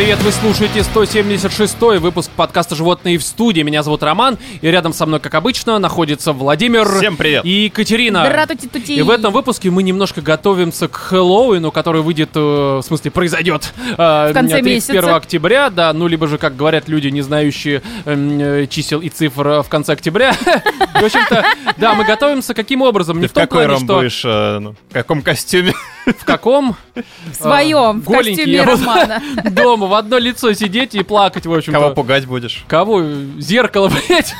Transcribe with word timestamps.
привет! 0.00 0.22
Вы 0.22 0.32
слушаете 0.32 0.82
176 0.82 1.78
выпуск 2.00 2.30
подкаста 2.34 2.74
«Животные 2.74 3.18
в 3.18 3.22
студии». 3.22 3.60
Меня 3.60 3.82
зовут 3.82 4.02
Роман, 4.02 4.38
и 4.62 4.66
рядом 4.66 4.94
со 4.94 5.04
мной, 5.04 5.20
как 5.20 5.34
обычно, 5.34 5.78
находится 5.78 6.32
Владимир 6.32 6.88
Всем 6.96 7.18
привет. 7.18 7.44
и 7.44 7.64
Екатерина. 7.64 8.24
Здравствуйте, 8.24 8.94
И 8.94 9.02
в 9.02 9.10
этом 9.10 9.30
выпуске 9.30 9.68
мы 9.68 9.82
немножко 9.82 10.22
готовимся 10.22 10.88
к 10.88 10.96
Хэллоуину, 10.96 11.70
который 11.70 12.00
выйдет, 12.00 12.30
э, 12.34 12.40
в 12.40 12.82
смысле, 12.82 13.10
произойдет 13.10 13.74
э, 13.98 14.30
В 14.30 14.32
конце 14.32 14.62
31 14.62 14.64
месяца. 14.64 15.16
октября, 15.16 15.68
да, 15.68 15.92
ну, 15.92 16.06
либо 16.06 16.28
же, 16.28 16.38
как 16.38 16.56
говорят 16.56 16.88
люди, 16.88 17.08
не 17.08 17.20
знающие 17.20 17.82
эм, 18.06 18.40
э, 18.40 18.66
чисел 18.68 19.02
и 19.02 19.10
цифр 19.10 19.46
э, 19.48 19.62
в 19.62 19.68
конце 19.68 19.92
октября. 19.92 20.32
В 20.94 21.04
общем-то, 21.04 21.44
да, 21.76 21.92
мы 21.92 22.04
готовимся 22.04 22.54
каким 22.54 22.80
образом? 22.80 23.20
Не 23.20 23.26
в 23.26 23.32
том 23.32 23.42
какой 23.42 23.66
плане, 23.66 24.08
что 24.08 24.28
э, 24.30 24.58
ну, 24.60 24.74
в 24.88 24.94
каком 24.94 25.20
костюме? 25.20 25.74
в 26.06 26.24
каком 26.24 26.74
В 26.94 27.34
своем, 27.34 28.00
в 28.00 28.10
костюме. 28.10 28.62
Романа. 28.62 29.22
дома 29.44 29.89
в 29.90 29.94
одно 29.94 30.16
лицо 30.18 30.52
сидеть 30.54 30.94
и 30.94 31.02
плакать, 31.02 31.44
в 31.44 31.52
общем-то. 31.52 31.78
Кого 31.78 31.94
пугать 31.94 32.24
будешь? 32.26 32.64
Кого? 32.66 33.02
Зеркало, 33.38 33.90
блядь. 34.08 34.32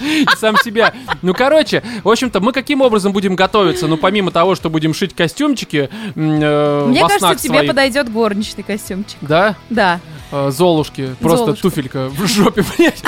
И 0.00 0.26
сам 0.36 0.56
себя. 0.56 0.92
Ну, 1.22 1.32
короче, 1.34 1.82
в 2.02 2.08
общем-то, 2.08 2.40
мы 2.40 2.52
каким 2.52 2.80
образом 2.80 3.12
будем 3.12 3.36
готовиться? 3.36 3.86
Ну, 3.86 3.96
помимо 3.96 4.30
того, 4.32 4.54
что 4.56 4.70
будем 4.70 4.92
шить 4.94 5.14
костюмчики 5.14 5.88
э, 6.16 6.84
Мне 6.88 7.00
кажется, 7.00 7.36
тебе 7.36 7.54
своих. 7.58 7.70
подойдет 7.70 8.10
горничный 8.12 8.64
костюмчик. 8.64 9.18
Да? 9.20 9.54
Да. 9.70 10.00
Э, 10.32 10.50
Золушки. 10.50 11.14
Просто 11.20 11.44
Золушка. 11.46 11.62
туфелька 11.62 12.08
в 12.08 12.26
жопе, 12.26 12.64
блядь. 12.76 13.02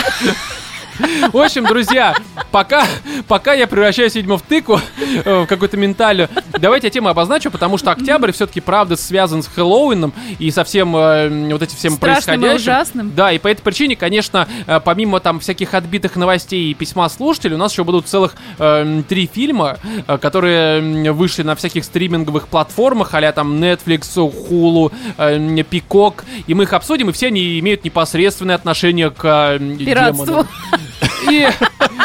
В 1.33 1.37
общем, 1.39 1.65
друзья, 1.65 2.15
пока, 2.51 2.85
пока 3.29 3.55
я 3.55 3.67
превращаюсь, 3.67 4.15
видимо, 4.15 4.39
в 4.39 4.43
тыку, 4.43 4.81
э, 5.25 5.43
в 5.43 5.47
какую-то 5.47 5.77
менталью, 5.77 6.29
давайте 6.59 6.89
я 6.89 6.91
тему 6.91 7.09
обозначу, 7.09 7.51
потому 7.51 7.79
что 7.79 7.91
октябрь 7.91 8.33
все-таки, 8.33 8.61
правда, 8.61 8.97
связан 8.97 9.43
с 9.43 9.47
Хэллоуином 9.49 10.13
и 10.39 10.51
со 10.51 10.65
всем 10.65 10.95
э, 10.97 11.53
вот 11.53 11.63
этим 11.63 11.77
всем 11.77 11.93
Страшным 11.95 12.41
происходящим. 12.41 12.57
ужасным. 12.57 13.13
Да, 13.15 13.33
и 13.33 13.39
по 13.39 13.49
этой 13.49 13.63
причине, 13.63 13.97
конечно, 13.97 14.49
э, 14.67 14.81
помимо 14.85 15.21
там 15.21 15.41
всяких 15.41 15.75
отбитых 15.75 16.17
новостей 16.17 16.71
и 16.71 16.75
письма 16.75 17.09
слушателей, 17.09 17.55
у 17.55 17.59
нас 17.59 17.73
еще 17.73 17.85
будут 17.85 18.07
целых 18.09 18.35
э, 18.59 19.03
три 19.09 19.31
фильма, 19.33 19.79
э, 20.07 20.19
которые 20.19 21.13
вышли 21.13 21.43
на 21.43 21.55
всяких 21.55 21.85
стриминговых 21.85 22.49
платформах, 22.49 23.15
а 23.15 23.33
там 23.33 23.63
Netflix, 23.63 24.03
Hulu, 24.17 24.93
э, 25.17 25.37
Peacock, 25.71 26.25
и 26.47 26.55
мы 26.55 26.65
их 26.65 26.73
обсудим, 26.73 27.11
и 27.11 27.13
все 27.13 27.29
они 27.29 27.59
имеют 27.61 27.85
непосредственное 27.85 28.55
отношение 28.55 29.11
к 29.11 29.25
э, 29.25 29.77
Пиратству. 29.79 30.25
демонам. 30.27 30.47
И 31.31 31.49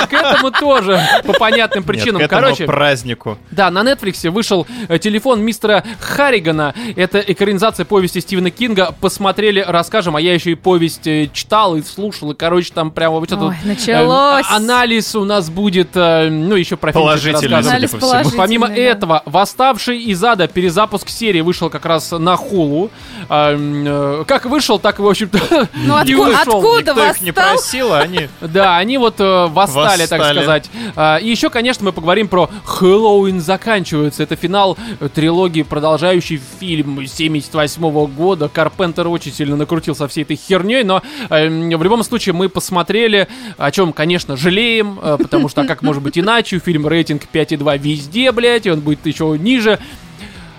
к 0.09 0.13
этому 0.13 0.51
тоже 0.51 1.01
по 1.25 1.33
понятным 1.33 1.83
причинам. 1.83 2.21
Нет, 2.21 2.29
к 2.29 2.33
этому 2.33 2.47
Короче, 2.47 2.65
празднику. 2.65 3.37
да, 3.51 3.69
на 3.71 3.79
Netflix 3.83 4.29
вышел 4.29 4.67
э, 4.87 4.97
телефон 4.99 5.41
мистера 5.41 5.83
Харригана. 5.99 6.73
Это 6.95 7.19
экранизация 7.19 7.85
повести 7.85 8.19
Стивена 8.19 8.49
Кинга. 8.49 8.93
Посмотрели, 9.01 9.63
расскажем, 9.65 10.15
а 10.15 10.21
я 10.21 10.33
еще 10.33 10.51
и 10.51 10.55
повесть 10.55 11.07
э, 11.07 11.29
читал 11.33 11.75
и 11.75 11.81
слушал. 11.83 12.31
И, 12.31 12.35
короче, 12.35 12.71
там 12.73 12.91
прямо 12.91 13.19
вот 13.19 13.31
этот 13.31 13.49
Ой, 13.49 13.55
началось. 13.63 14.45
анализ 14.49 15.15
у 15.15 15.23
нас 15.25 15.49
будет, 15.49 15.89
э, 15.95 16.29
ну, 16.29 16.55
еще 16.55 16.77
про 16.77 16.91
Положительный. 16.91 17.57
Анализ 17.59 17.91
по 17.91 17.97
всему. 17.97 18.11
положительный, 18.11 18.37
Помимо 18.37 18.67
да. 18.67 18.75
этого, 18.75 19.23
«Восставший 19.25 19.99
из 20.01 20.23
ада» 20.23 20.47
перезапуск 20.47 21.09
серии 21.09 21.41
вышел 21.41 21.69
как 21.69 21.85
раз 21.85 22.11
на 22.11 22.35
Хулу. 22.35 22.91
А, 23.29 23.53
м, 23.53 23.83
э, 24.21 24.23
как 24.27 24.45
вышел, 24.45 24.77
так, 24.79 24.99
в 24.99 25.07
общем-то, 25.07 25.67
Ну 25.73 25.97
и 26.03 26.13
отку- 26.13 26.23
вышел. 26.25 26.39
откуда 26.59 26.91
Никто 26.91 27.05
их 27.09 27.21
не 27.21 27.31
восстал? 27.31 27.53
просил, 27.55 27.93
а 27.93 27.99
они... 27.99 28.29
Да, 28.41 28.77
они 28.85 28.99
вот 28.99 29.19
э, 29.19 29.47
восстали, 29.47 30.05
так 30.05 30.19
Восстали. 30.19 30.37
сказать. 30.37 30.69
А, 30.95 31.17
и 31.17 31.27
еще, 31.27 31.49
конечно, 31.49 31.85
мы 31.85 31.91
поговорим 31.91 32.27
про 32.27 32.49
«Хэллоуин 32.63 33.41
заканчивается». 33.41 34.21
Это 34.21 34.35
финал 34.35 34.77
э, 34.99 35.09
трилогии, 35.09 35.63
продолжающий 35.63 36.39
фильм 36.59 37.05
78 37.05 38.05
года. 38.07 38.47
Карпентер 38.47 39.07
очень 39.07 39.33
сильно 39.33 39.55
накрутил 39.55 39.95
со 39.95 40.07
всей 40.07 40.21
этой 40.21 40.35
херней, 40.35 40.83
но 40.83 41.01
э, 41.29 41.47
в 41.49 41.83
любом 41.83 42.03
случае 42.03 42.33
мы 42.33 42.47
посмотрели, 42.47 43.27
о 43.57 43.71
чем, 43.71 43.91
конечно, 43.91 44.37
жалеем, 44.37 44.99
э, 45.01 45.17
потому 45.19 45.49
что, 45.49 45.61
а 45.61 45.65
как 45.65 45.81
может 45.81 46.03
быть 46.03 46.17
иначе, 46.19 46.59
фильм 46.59 46.87
рейтинг 46.87 47.23
5,2 47.33 47.77
везде, 47.79 48.31
блядь, 48.31 48.67
и 48.67 48.71
он 48.71 48.81
будет 48.81 49.03
еще 49.05 49.35
ниже. 49.39 49.79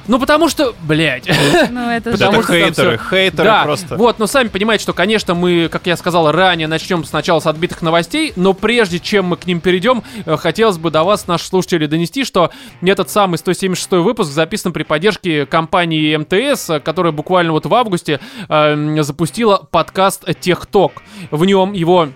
Ну, 0.08 0.18
потому 0.18 0.48
что, 0.48 0.74
блядь, 0.82 1.28
Ну, 1.70 1.90
это 1.90 2.12
Потому 2.12 2.38
Это 2.38 2.42
что 2.44 2.52
хейтеры, 2.52 2.98
всё- 2.98 3.08
хейтеры 3.10 3.44
да, 3.44 3.62
просто. 3.64 3.96
вот, 3.96 4.18
но 4.18 4.26
сами 4.26 4.48
понимаете, 4.48 4.82
что, 4.82 4.92
конечно, 4.92 5.34
мы, 5.34 5.68
как 5.70 5.86
я 5.86 5.96
сказал 5.96 6.30
ранее, 6.32 6.68
начнем 6.68 7.04
сначала 7.04 7.40
с 7.40 7.46
отбитых 7.46 7.82
новостей, 7.82 8.32
но 8.36 8.52
прежде 8.54 8.98
чем 8.98 9.26
мы 9.26 9.36
к 9.36 9.46
ним 9.46 9.60
перейдем, 9.60 10.02
э, 10.24 10.36
хотелось 10.36 10.78
бы 10.78 10.90
до 10.90 11.02
вас, 11.04 11.26
наши 11.26 11.46
слушатели, 11.46 11.86
донести, 11.86 12.24
что 12.24 12.50
этот 12.82 13.10
самый 13.10 13.36
176 13.38 14.02
выпуск 14.02 14.30
записан 14.30 14.72
при 14.72 14.82
поддержке 14.82 15.46
компании 15.46 16.14
МТС, 16.16 16.70
э, 16.70 16.80
которая 16.80 17.12
буквально 17.12 17.52
вот 17.52 17.66
в 17.66 17.74
августе 17.74 18.20
э, 18.48 18.96
запустила 19.02 19.66
подкаст 19.70 20.24
«Техток». 20.40 21.02
В 21.30 21.44
нем 21.44 21.72
его 21.72 22.08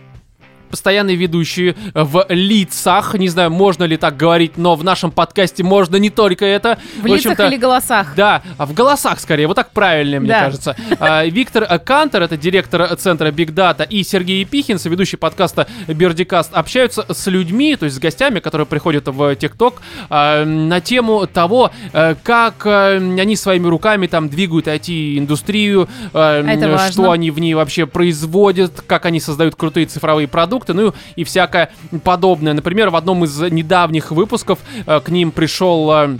постоянные 0.71 1.17
ведущие 1.17 1.75
в 1.95 2.25
лицах. 2.29 3.15
Не 3.15 3.29
знаю, 3.29 3.51
можно 3.51 3.85
ли 3.85 3.97
так 3.97 4.17
говорить, 4.17 4.57
но 4.57 4.75
в 4.77 4.85
нашем 4.85 5.11
подкасте 5.11 5.63
можно 5.63 5.97
не 5.97 6.11
только 6.11 6.45
это. 6.45 6.79
в 7.01 7.07
лицах 7.07 7.33
общем-то, 7.33 7.47
или 7.49 7.57
голосах? 7.57 8.15
да, 8.17 8.43
а 8.59 8.67
в 8.67 8.75
голосах 8.75 9.21
скорее, 9.21 9.47
вот 9.47 9.55
так 9.55 9.71
правильнее, 9.73 10.21
мне 10.21 10.29
Да. 10.29 10.41
кажется. 10.41 10.77
А, 10.99 11.25
Виктор 11.25 11.65
э, 11.69 11.79
Кантер, 11.79 12.23
это 12.23 12.37
директор 12.37 12.83
э, 12.83 12.97
центра 12.97 13.31
Big 13.31 13.53
Data, 13.53 13.87
и 13.89 14.03
Сергей 14.03 14.41
Епихин, 14.41 14.79
соведущий 14.79 15.19
подкаста 15.19 15.67
Бердикаст, 15.89 16.55
общаются 16.55 17.05
с 17.09 17.27
людьми, 17.27 17.77
то 17.77 17.85
есть 17.85 17.97
с 17.97 17.99
гостями, 17.99 18.41
которые 18.41 18.67
приходят 18.67 19.09
в 19.09 19.35
ТикТок, 19.37 19.83
а, 20.09 20.45
на 20.45 20.81
тему 20.81 21.27
того, 21.27 21.71
э, 21.93 22.15
как 22.23 22.67
э, 22.67 22.97
они 22.97 23.37
своими 23.37 23.67
руками 23.67 24.07
там 24.07 24.29
двигают 24.29 24.67
IT-индустрию, 24.67 25.89
э, 26.13 26.43
важно. 26.43 26.93
что 26.93 27.11
они 27.11 27.31
в 27.31 27.39
ней 27.39 27.55
вообще 27.55 27.87
производят, 27.87 28.83
как 28.87 29.07
они 29.07 29.21
создают 29.21 29.57
крутые 29.57 29.87
цифровые 29.87 30.29
продукты, 30.29 30.60
ну 30.69 30.95
и 31.17 31.25
всякое 31.25 31.71
подобное. 32.05 32.53
Например, 32.55 32.91
в 32.91 32.97
одном 32.97 33.25
из 33.25 33.39
недавних 33.41 34.11
выпусков 34.11 34.59
э, 34.87 35.01
к 35.01 35.09
ним 35.09 35.31
пришел... 35.33 35.91
э, 35.93 36.19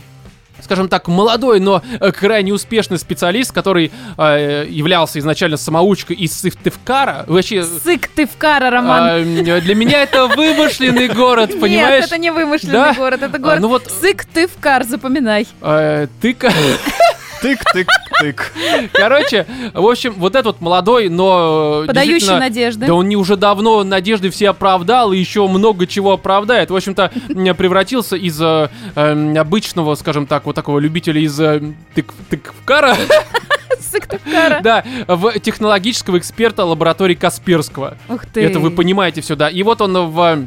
скажем 0.63 0.91
так, 0.91 1.09
молодой, 1.09 1.59
но 1.59 1.83
э, 2.01 2.13
крайне 2.13 2.53
успешный 2.53 2.99
специалист, 2.99 3.51
который 3.51 3.91
э, 4.19 4.67
являлся 4.69 5.19
изначально 5.19 5.57
самоучкой 5.57 6.17
из 6.17 6.39
Сыктывкара. 6.39 7.25
Вообще, 7.29 7.65
Сык 7.65 8.09
ты 8.09 8.27
в 8.27 8.37
кара, 8.37 8.69
Роман. 8.69 9.03
а, 9.03 9.19
м, 9.21 9.43
для 9.63 9.75
меня 9.75 10.03
это 10.03 10.27
вымышленный 10.27 11.09
город, 11.09 11.53
понимаешь? 11.61 12.03
Нет, 12.03 12.13
это 12.13 12.19
не 12.19 12.31
вымышленный 12.31 12.73
Да? 12.75 12.93
город, 12.93 13.23
это 13.23 13.37
А, 13.37 13.41
город 13.41 13.61
ну 13.61 13.69
вот- 13.69 13.91
Сык 13.91 14.27
ты 14.27 14.47
в 14.47 14.59
кар, 14.61 14.85
запоминай. 14.85 15.47
Э, 15.63 16.09
Ты, 16.21 16.35
ка- 16.35 16.53
Тык-тык-тык. 17.43 18.43
короче, 18.93 19.47
в 19.73 19.87
общем, 19.87 20.15
вот 20.15 20.35
этот 20.35 20.47
вот 20.47 20.61
молодой, 20.61 21.09
но... 21.09 21.83
э, 21.85 21.87
Подающий 21.87 22.39
надежды. 22.39 22.87
Да 22.87 22.95
он 22.95 23.09
не 23.09 23.17
уже 23.17 23.37
давно 23.37 23.83
надежды 23.85 24.31
все 24.31 24.51
оправдал 24.51 25.13
и 25.13 25.19
еще 25.19 25.47
много 25.49 25.87
чего 25.87 26.13
оправдает. 26.13 26.71
В 26.71 26.77
общем-то, 26.77 27.11
превратился 27.55 28.17
из 28.17 28.41
э, 28.41 28.69
эм, 28.95 29.37
обычного, 29.37 29.95
скажем 29.95 30.27
так, 30.27 30.47
вот 30.47 30.55
такого 30.55 30.79
любителя 30.79 31.21
из 31.21 31.39
э, 31.41 31.61
тык- 31.95 32.13
тыквкара 32.29 32.97
Сык 33.91 34.07
ты 34.07 34.19
в 34.19 34.31
кара. 34.31 34.61
Да, 34.63 34.85
в 35.09 35.39
технологического 35.41 36.19
эксперта 36.19 36.65
лаборатории 36.65 37.15
Касперского. 37.15 37.97
Ух 38.09 38.27
ты. 38.27 38.43
Это 38.43 38.59
вы 38.61 38.71
понимаете 38.71 39.21
все, 39.21 39.37
да. 39.37 39.49
И 39.49 39.63
вот 39.63 39.81
он 39.81 40.11
в 40.11 40.47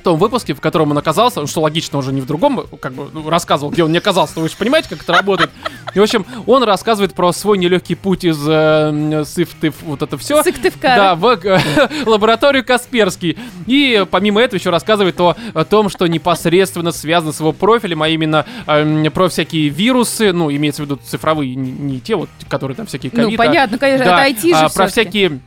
том 0.00 0.18
выпуске, 0.18 0.54
в 0.54 0.60
котором 0.60 0.90
он 0.90 0.98
оказался, 0.98 1.40
ну, 1.40 1.46
что 1.46 1.60
логично, 1.60 1.98
уже 1.98 2.12
не 2.12 2.20
в 2.20 2.26
другом, 2.26 2.66
как 2.80 2.92
бы 2.92 3.08
ну, 3.12 3.28
рассказывал, 3.28 3.72
где 3.72 3.84
он 3.84 3.92
не 3.92 3.98
оказался, 3.98 4.34
но 4.36 4.42
вы 4.42 4.48
же 4.48 4.56
понимаете, 4.56 4.88
как 4.88 5.02
это 5.02 5.12
работает. 5.12 5.50
И, 5.94 5.98
в 5.98 6.02
общем, 6.02 6.26
он 6.46 6.62
рассказывает 6.62 7.14
про 7.14 7.32
свой 7.32 7.58
нелегкий 7.58 7.94
путь 7.94 8.24
из 8.24 8.38
э, 8.46 9.24
Сыфтыв, 9.24 9.74
вот 9.82 10.02
это 10.02 10.16
все. 10.18 10.42
Сык 10.42 10.58
ты 10.58 10.70
в 10.70 10.78
кара. 10.78 10.96
Да, 10.96 11.14
в 11.14 11.26
э, 11.44 11.60
лабораторию 12.06 12.64
Касперский. 12.64 13.38
И 13.66 14.04
помимо 14.10 14.40
этого 14.40 14.58
еще 14.58 14.70
рассказывает 14.70 15.20
о, 15.20 15.36
о 15.54 15.64
том, 15.64 15.88
что 15.88 16.06
непосредственно 16.06 16.92
связано 16.92 17.32
с 17.32 17.40
его 17.40 17.52
профилем, 17.52 18.02
а 18.02 18.08
именно 18.08 18.46
э, 18.66 19.10
про 19.10 19.28
всякие 19.28 19.68
вирусы, 19.68 20.32
ну, 20.32 20.50
имеется 20.50 20.82
в 20.82 20.86
виду 20.86 20.98
цифровые, 21.04 21.54
не, 21.54 21.70
не 21.70 22.00
те 22.00 22.16
вот, 22.16 22.28
которые 22.48 22.76
там 22.76 22.86
всякие 22.86 23.10
Ну, 23.14 23.24
ковид, 23.24 23.40
а- 23.40 23.42
понятно, 23.42 23.78
конечно, 23.78 24.04
да, 24.04 24.26
это 24.26 24.38
IT 24.38 24.48
же 24.48 24.64
а, 24.64 24.68
про 24.68 24.86
всякие 24.86 25.40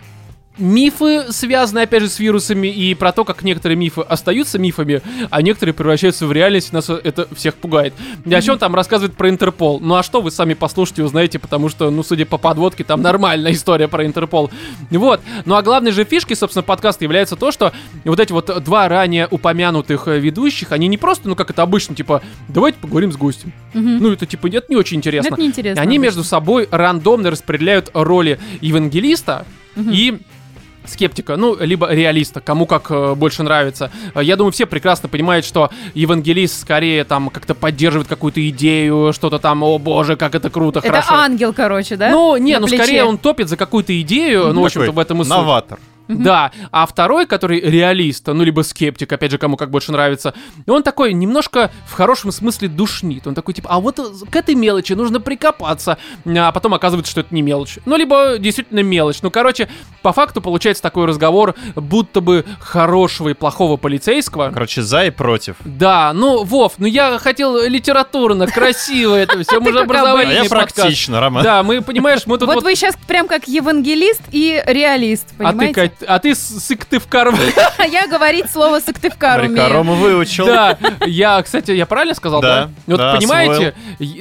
мифы, 0.57 1.31
связанные, 1.31 1.83
опять 1.83 2.03
же, 2.03 2.09
с 2.09 2.19
вирусами, 2.19 2.67
и 2.67 2.93
про 2.93 3.11
то, 3.11 3.25
как 3.25 3.43
некоторые 3.43 3.75
мифы 3.77 4.01
остаются 4.01 4.59
мифами, 4.59 5.01
а 5.29 5.41
некоторые 5.41 5.73
превращаются 5.73 6.27
в 6.27 6.31
реальность, 6.31 6.73
нас 6.73 6.89
это 6.89 7.27
всех 7.35 7.55
пугает. 7.55 7.93
И 8.25 8.33
о 8.33 8.41
чем 8.41 8.57
там 8.57 8.75
рассказывает 8.75 9.15
про 9.15 9.29
Интерпол? 9.29 9.79
Ну 9.79 9.95
а 9.95 10.03
что, 10.03 10.21
вы 10.21 10.31
сами 10.31 10.53
послушайте, 10.53 11.03
узнаете, 11.03 11.39
потому 11.39 11.69
что, 11.69 11.89
ну, 11.89 12.03
судя 12.03 12.25
по 12.25 12.37
подводке, 12.37 12.83
там 12.83 13.01
нормальная 13.01 13.51
история 13.53 13.87
про 13.87 14.05
Интерпол. 14.05 14.51
Вот. 14.91 15.21
Ну 15.45 15.55
а 15.55 15.61
главной 15.63 15.91
же 15.91 16.03
фишкой, 16.05 16.35
собственно, 16.35 16.63
подкаста 16.63 17.03
является 17.03 17.35
то, 17.35 17.51
что 17.51 17.73
вот 18.05 18.19
эти 18.19 18.31
вот 18.31 18.63
два 18.63 18.87
ранее 18.87 19.27
упомянутых 19.29 20.07
э, 20.07 20.19
ведущих, 20.19 20.71
они 20.71 20.87
не 20.87 20.97
просто, 20.97 21.27
ну 21.29 21.35
как 21.35 21.49
это 21.49 21.63
обычно, 21.63 21.95
типа, 21.95 22.21
давайте 22.47 22.77
поговорим 22.79 23.11
с 23.11 23.17
гостем. 23.17 23.53
Мгм. 23.73 23.97
Ну 23.99 24.11
это 24.11 24.25
типа, 24.25 24.47
нет, 24.47 24.69
не 24.69 24.75
очень 24.75 24.97
интересно. 24.97 25.29
Это 25.29 25.41
неинтересно. 25.41 25.81
Они 25.81 25.97
обычно. 25.97 26.03
между 26.03 26.23
собой 26.23 26.67
рандомно 26.69 27.31
распределяют 27.31 27.89
роли 27.93 28.39
евангелиста 28.61 29.45
Мгм. 29.75 29.89
и 29.91 30.19
скептика, 30.85 31.35
ну, 31.37 31.55
либо 31.59 31.91
реалиста, 31.93 32.41
кому 32.41 32.65
как 32.65 32.91
э, 32.91 33.15
больше 33.15 33.43
нравится. 33.43 33.91
Э, 34.15 34.23
Я 34.23 34.35
думаю, 34.35 34.51
все 34.51 34.65
прекрасно 34.65 35.09
понимают, 35.09 35.45
что 35.45 35.69
евангелист 35.93 36.61
скорее 36.61 37.03
там 37.03 37.29
как-то 37.29 37.55
поддерживает 37.55 38.07
какую-то 38.07 38.47
идею, 38.49 39.11
что-то 39.13 39.39
там, 39.39 39.63
о 39.63 39.77
боже, 39.77 40.15
как 40.15 40.35
это 40.35 40.49
круто, 40.49 40.79
Это 40.79 40.89
хорошо. 40.89 41.13
ангел, 41.15 41.53
короче, 41.53 41.95
да? 41.95 42.09
Ну, 42.11 42.37
не, 42.37 42.53
На 42.53 42.59
ну 42.61 42.67
плече. 42.67 42.83
скорее 42.83 43.03
он 43.05 43.17
топит 43.17 43.49
за 43.49 43.57
какую-то 43.57 43.99
идею, 44.01 44.53
ну, 44.53 44.61
в 44.61 44.65
общем-то, 44.65 44.91
в 44.91 44.99
этом 44.99 45.21
и 45.21 45.23
суть. 45.23 45.29
Новатор. 45.29 45.79
Да, 46.21 46.51
а 46.71 46.85
второй, 46.85 47.25
который 47.25 47.59
реалист, 47.59 48.27
ну, 48.27 48.43
либо 48.43 48.61
скептик, 48.61 49.11
опять 49.11 49.31
же, 49.31 49.37
кому 49.37 49.57
как 49.57 49.69
больше 49.69 49.91
нравится, 49.91 50.33
он 50.67 50.83
такой 50.83 51.13
немножко 51.13 51.71
в 51.87 51.93
хорошем 51.93 52.31
смысле 52.31 52.67
душнит. 52.67 53.27
Он 53.27 53.35
такой, 53.35 53.53
типа, 53.53 53.69
а 53.69 53.79
вот 53.79 53.99
к 54.29 54.35
этой 54.35 54.55
мелочи 54.55 54.93
нужно 54.93 55.19
прикопаться. 55.19 55.97
А 56.25 56.51
потом 56.51 56.73
оказывается, 56.73 57.11
что 57.11 57.21
это 57.21 57.33
не 57.33 57.41
мелочь. 57.41 57.79
Ну, 57.85 57.95
либо 57.95 58.37
действительно 58.37 58.79
мелочь. 58.79 59.21
Ну, 59.21 59.31
короче, 59.31 59.69
по 60.01 60.13
факту 60.13 60.41
получается 60.41 60.83
такой 60.83 61.05
разговор, 61.05 61.55
будто 61.75 62.21
бы 62.21 62.45
хорошего 62.59 63.29
и 63.29 63.33
плохого 63.33 63.77
полицейского. 63.77 64.51
Короче, 64.51 64.81
за 64.81 65.05
и 65.05 65.09
против. 65.09 65.55
Да, 65.63 66.11
ну, 66.13 66.43
Вов, 66.43 66.73
ну 66.77 66.85
я 66.85 67.17
хотел 67.19 67.61
литературно, 67.67 68.47
красиво 68.47 69.15
это 69.15 69.41
все, 69.43 69.59
мы 69.59 69.71
же 69.71 69.79
как 69.79 69.81
А 69.81 69.83
образовательный 69.85 70.43
я 70.43 70.49
практично, 70.49 71.19
Роман. 71.19 71.43
Да, 71.43 71.63
мы, 71.63 71.81
понимаешь, 71.81 72.21
мы 72.25 72.37
тут 72.37 72.47
Вот 72.47 72.55
вот... 72.55 72.63
вы 72.63 72.75
сейчас 72.75 72.95
прям 73.07 73.27
как 73.27 73.47
евангелист 73.47 74.21
и 74.31 74.61
реалист, 74.65 75.27
А 75.37 75.51
ты, 75.51 75.51
понимаете? 75.51 75.73
Кать, 75.73 76.02
а 76.07 76.19
ты 76.19 76.35
Сыктывкар. 76.35 77.33
Я 77.89 78.07
говорить 78.07 78.49
слово 78.51 78.79
Сыктывкар 78.79 79.41
умею. 79.41 79.73
Рома 79.73 79.93
выучил. 79.93 80.45
Да, 80.45 80.77
я, 81.05 81.41
кстати, 81.41 81.71
я 81.71 81.85
правильно 81.85 82.15
сказал, 82.15 82.41
да? 82.41 82.69
Да, 82.87 83.13
Вот 83.13 83.19
понимаете, 83.19 83.73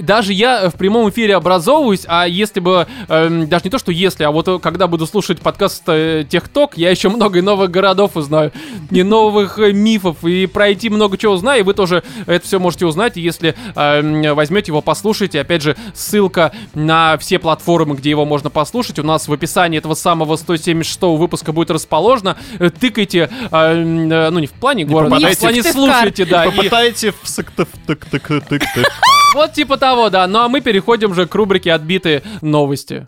даже 0.02 0.32
я 0.32 0.70
в 0.70 0.74
прямом 0.74 1.08
эфире 1.10 1.36
образовываюсь, 1.36 2.04
а 2.06 2.26
если 2.26 2.60
бы, 2.60 2.86
эм, 3.08 3.48
даже 3.48 3.64
не 3.64 3.70
то, 3.70 3.78
что 3.78 3.92
если, 3.92 4.24
а 4.24 4.30
вот 4.30 4.48
э, 4.48 4.58
когда 4.58 4.86
буду 4.86 5.06
слушать 5.06 5.40
подкаст 5.40 5.82
э, 5.86 6.24
Техток, 6.28 6.76
я 6.76 6.90
еще 6.90 7.08
много 7.08 7.38
и 7.38 7.42
новых 7.42 7.70
городов 7.70 8.16
узнаю, 8.16 8.52
и 8.90 9.02
новых 9.02 9.58
э, 9.58 9.72
мифов, 9.72 10.24
и 10.24 10.46
пройти 10.46 10.90
много 10.90 11.16
чего 11.16 11.34
узнаю, 11.34 11.60
и 11.60 11.62
вы 11.62 11.74
тоже 11.74 12.02
это 12.26 12.46
все 12.46 12.58
можете 12.58 12.86
узнать, 12.86 13.16
если 13.16 13.54
эм, 13.74 14.34
возьмете 14.34 14.70
его, 14.72 14.80
послушайте, 14.80 15.40
опять 15.40 15.62
же, 15.62 15.76
ссылка 15.94 16.52
на 16.74 17.16
все 17.18 17.38
платформы, 17.38 17.94
где 17.96 18.10
его 18.10 18.24
можно 18.24 18.50
послушать, 18.50 18.98
у 18.98 19.02
нас 19.02 19.28
в 19.28 19.32
описании 19.32 19.78
этого 19.78 19.94
самого 19.94 20.36
176 20.36 21.02
выпуска 21.02 21.52
будет 21.52 21.61
расположено, 21.70 22.36
Э, 22.58 22.70
тыкайте, 22.70 23.30
эм, 23.50 24.10
э, 24.12 24.30
ну 24.30 24.38
не 24.38 24.46
в 24.46 24.52
плане 24.52 24.84
города, 24.84 25.16
а 25.16 25.30
в 25.32 25.38
плане 25.38 25.62
слушайте, 25.62 26.24
да, 26.24 26.46
и- 26.46 26.50
Попытайте 26.50 27.12
в 27.12 27.28
сыктыв 27.28 27.68
тык 27.86 28.04
тык 28.06 28.28
тык 28.48 28.62
тык 28.74 28.88
вот 29.34 29.52
типа 29.54 29.76
того, 29.78 30.10
да. 30.10 30.26
Ну 30.26 30.40
а 30.40 30.48
мы 30.48 30.60
переходим 30.60 31.14
же 31.14 31.26
к 31.26 31.34
рубрике 31.34 31.72
«Отбитые 31.72 32.22
новости». 32.42 33.04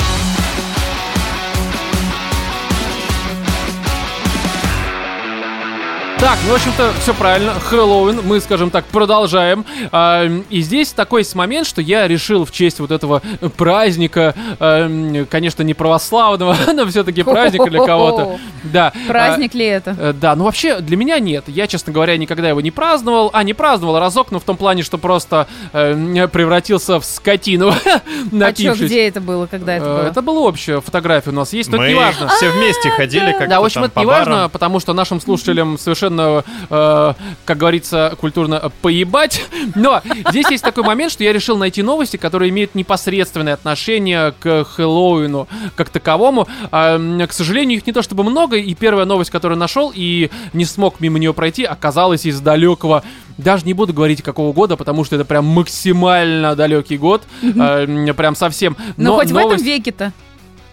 Так, 6.24 6.38
ну, 6.46 6.52
в 6.52 6.54
общем-то, 6.54 6.90
все 7.02 7.12
правильно. 7.12 7.52
Хэллоуин, 7.52 8.22
мы, 8.24 8.40
скажем 8.40 8.70
так, 8.70 8.86
продолжаем. 8.86 9.66
А, 9.92 10.24
и 10.48 10.60
здесь 10.62 10.90
такой 10.94 11.20
есть 11.20 11.34
момент, 11.34 11.66
что 11.66 11.82
я 11.82 12.08
решил 12.08 12.46
в 12.46 12.50
честь 12.50 12.80
вот 12.80 12.90
этого 12.90 13.20
праздника, 13.58 14.34
эм, 14.58 15.26
конечно, 15.26 15.62
не 15.62 15.74
православного, 15.74 16.56
но 16.72 16.86
все-таки 16.86 17.22
праздника 17.24 17.68
для 17.68 17.84
кого-то. 17.84 18.38
Да. 18.62 18.90
а, 19.06 19.08
Праздник 19.08 19.52
ли 19.52 19.66
это? 19.66 19.94
Э, 20.00 20.12
Да, 20.18 20.34
ну 20.34 20.44
вообще 20.44 20.80
для 20.80 20.96
меня 20.96 21.18
нет. 21.18 21.44
Я, 21.46 21.66
честно 21.66 21.92
говоря, 21.92 22.16
никогда 22.16 22.48
его 22.48 22.62
не 22.62 22.70
праздновал. 22.70 23.28
А, 23.34 23.42
не 23.42 23.52
праздновал 23.52 23.98
разок, 24.00 24.30
но 24.30 24.40
в 24.40 24.44
том 24.44 24.56
плане, 24.56 24.82
что 24.82 24.96
просто 24.96 25.46
э, 25.74 26.26
превратился 26.28 27.00
в 27.00 27.04
скотину, 27.04 27.68
А 27.84 28.00
напившись. 28.30 28.80
где 28.86 29.08
это 29.08 29.20
было, 29.20 29.44
когда 29.46 29.74
это 29.76 29.84
Э, 29.84 29.88
было? 29.98 30.06
Это 30.08 30.22
была 30.22 30.40
общая 30.40 30.80
фотография 30.80 31.30
у 31.30 31.34
нас 31.34 31.52
есть, 31.52 31.68
но 31.70 31.76
это 31.76 31.82
Мы 31.84 31.88
не 31.90 31.94
важно. 31.96 32.28
все 32.28 32.50
вместе 32.50 32.88
ходили 32.88 33.30
как-то 33.32 33.46
Да, 33.48 33.60
в 33.60 33.64
общем, 33.66 33.84
это 33.84 33.92
по 33.92 34.00
не 34.00 34.06
важно, 34.06 34.34
барам. 34.34 34.50
потому 34.50 34.80
что 34.80 34.94
нашим 34.94 35.20
слушателям 35.20 35.76
совершенно, 35.76 36.13
э, 36.20 37.14
как 37.44 37.56
говорится, 37.58 38.14
культурно 38.20 38.60
э, 38.62 38.70
поебать. 38.82 39.44
Но 39.74 40.02
здесь 40.30 40.48
есть 40.50 40.64
такой 40.64 40.84
момент, 40.84 41.12
что 41.12 41.24
я 41.24 41.32
решил 41.32 41.56
найти 41.56 41.82
новости, 41.82 42.16
которые 42.16 42.50
имеют 42.50 42.74
непосредственное 42.74 43.54
отношение 43.54 44.32
к 44.38 44.64
Хэллоуину 44.64 45.48
как 45.76 45.88
таковому. 45.90 46.46
А, 46.70 46.96
м, 46.96 47.26
к 47.26 47.32
сожалению, 47.32 47.78
их 47.78 47.86
не 47.86 47.92
то 47.92 48.02
чтобы 48.02 48.24
много, 48.24 48.56
и 48.56 48.74
первая 48.74 49.06
новость, 49.06 49.30
которую 49.30 49.58
нашел, 49.58 49.92
и 49.94 50.30
не 50.52 50.64
смог 50.64 51.00
мимо 51.00 51.18
нее 51.18 51.34
пройти, 51.34 51.64
оказалась 51.64 52.26
из 52.26 52.40
далекого 52.40 53.02
даже 53.36 53.66
не 53.66 53.74
буду 53.74 53.92
говорить 53.92 54.22
какого 54.22 54.52
года, 54.52 54.76
потому 54.76 55.02
что 55.04 55.16
это 55.16 55.24
прям 55.24 55.44
максимально 55.44 56.54
далекий 56.54 56.96
год, 56.96 57.22
э, 57.42 58.12
прям 58.16 58.36
совсем. 58.36 58.76
Ну, 58.96 59.10
Но 59.10 59.16
хоть 59.16 59.26
в 59.30 59.36
этом 59.36 59.50
новость- 59.50 59.64
веке-то. 59.64 60.12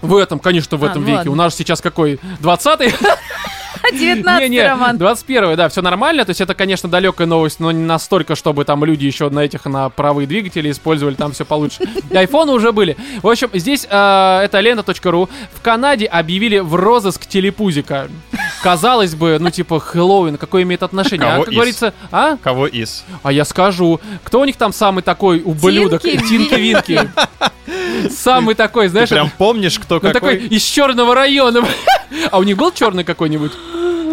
в 0.03 0.15
этом, 0.15 0.38
конечно, 0.38 0.77
в 0.77 0.83
А, 0.83 0.88
этом 0.89 1.01
ну 1.01 1.07
веке. 1.07 1.17
ладно. 1.17 1.31
У 1.31 1.35
нас 1.35 1.55
сейчас 1.55 1.81
какой? 1.81 2.19
20-й? 2.41 2.93
19 3.91 4.50
Не-не, 4.50 4.68
роман. 4.68 4.97
21 4.97 5.56
да, 5.56 5.69
все 5.69 5.81
нормально. 5.81 6.25
То 6.25 6.31
есть 6.31 6.41
это, 6.41 6.53
конечно, 6.53 6.89
далекая 6.89 7.27
новость, 7.27 7.59
но 7.59 7.71
не 7.71 7.83
настолько, 7.83 8.35
чтобы 8.35 8.65
там 8.65 8.83
люди 8.85 9.06
еще 9.06 9.29
на 9.29 9.39
этих 9.39 9.65
на 9.65 9.89
правые 9.89 10.27
двигатели 10.27 10.71
использовали, 10.71 11.15
там 11.15 11.31
все 11.31 11.45
получше. 11.45 11.79
Айфоны 12.13 12.51
уже 12.51 12.71
были. 12.71 12.97
В 13.21 13.27
общем, 13.27 13.50
здесь 13.53 13.88
э, 13.89 14.41
это 14.44 14.59
лента.ру. 14.59 15.29
В 15.53 15.62
Канаде 15.62 16.06
объявили 16.06 16.59
в 16.59 16.75
розыск 16.75 17.25
телепузика. 17.25 18.07
Казалось 18.63 19.15
бы, 19.15 19.38
ну 19.39 19.50
типа 19.50 19.79
Хэллоуин, 19.79 20.38
какое 20.38 20.63
имеет 20.63 20.83
отношение? 20.83 21.27
Кого 21.27 21.41
а, 21.41 21.45
как 21.45 21.51
из? 21.51 21.56
говорится, 21.56 21.94
а? 22.12 22.38
Кого 22.38 22.67
из? 22.67 23.03
А 23.24 23.31
я 23.31 23.45
скажу, 23.45 24.00
кто 24.24 24.41
у 24.41 24.45
них 24.45 24.56
там 24.56 24.74
самый 24.74 25.01
такой 25.03 25.41
ублюдок? 25.44 26.01
Тинки 26.01 26.27
Тинки-винки. 26.27 27.09
Самый 28.09 28.56
такой, 28.56 28.88
знаешь, 28.88 29.09
Ты 29.09 29.15
прям 29.15 29.29
помнишь, 29.38 29.79
кто 29.79 29.95
ну, 29.95 30.12
такой 30.12 30.38
какой? 30.38 30.47
из 30.47 30.63
черного 30.63 31.15
района. 31.15 31.63
А 32.30 32.40
у 32.40 32.44
них 32.44 32.58
был 32.58 32.72
черный 32.72 33.04
какой-нибудь? 33.04 33.52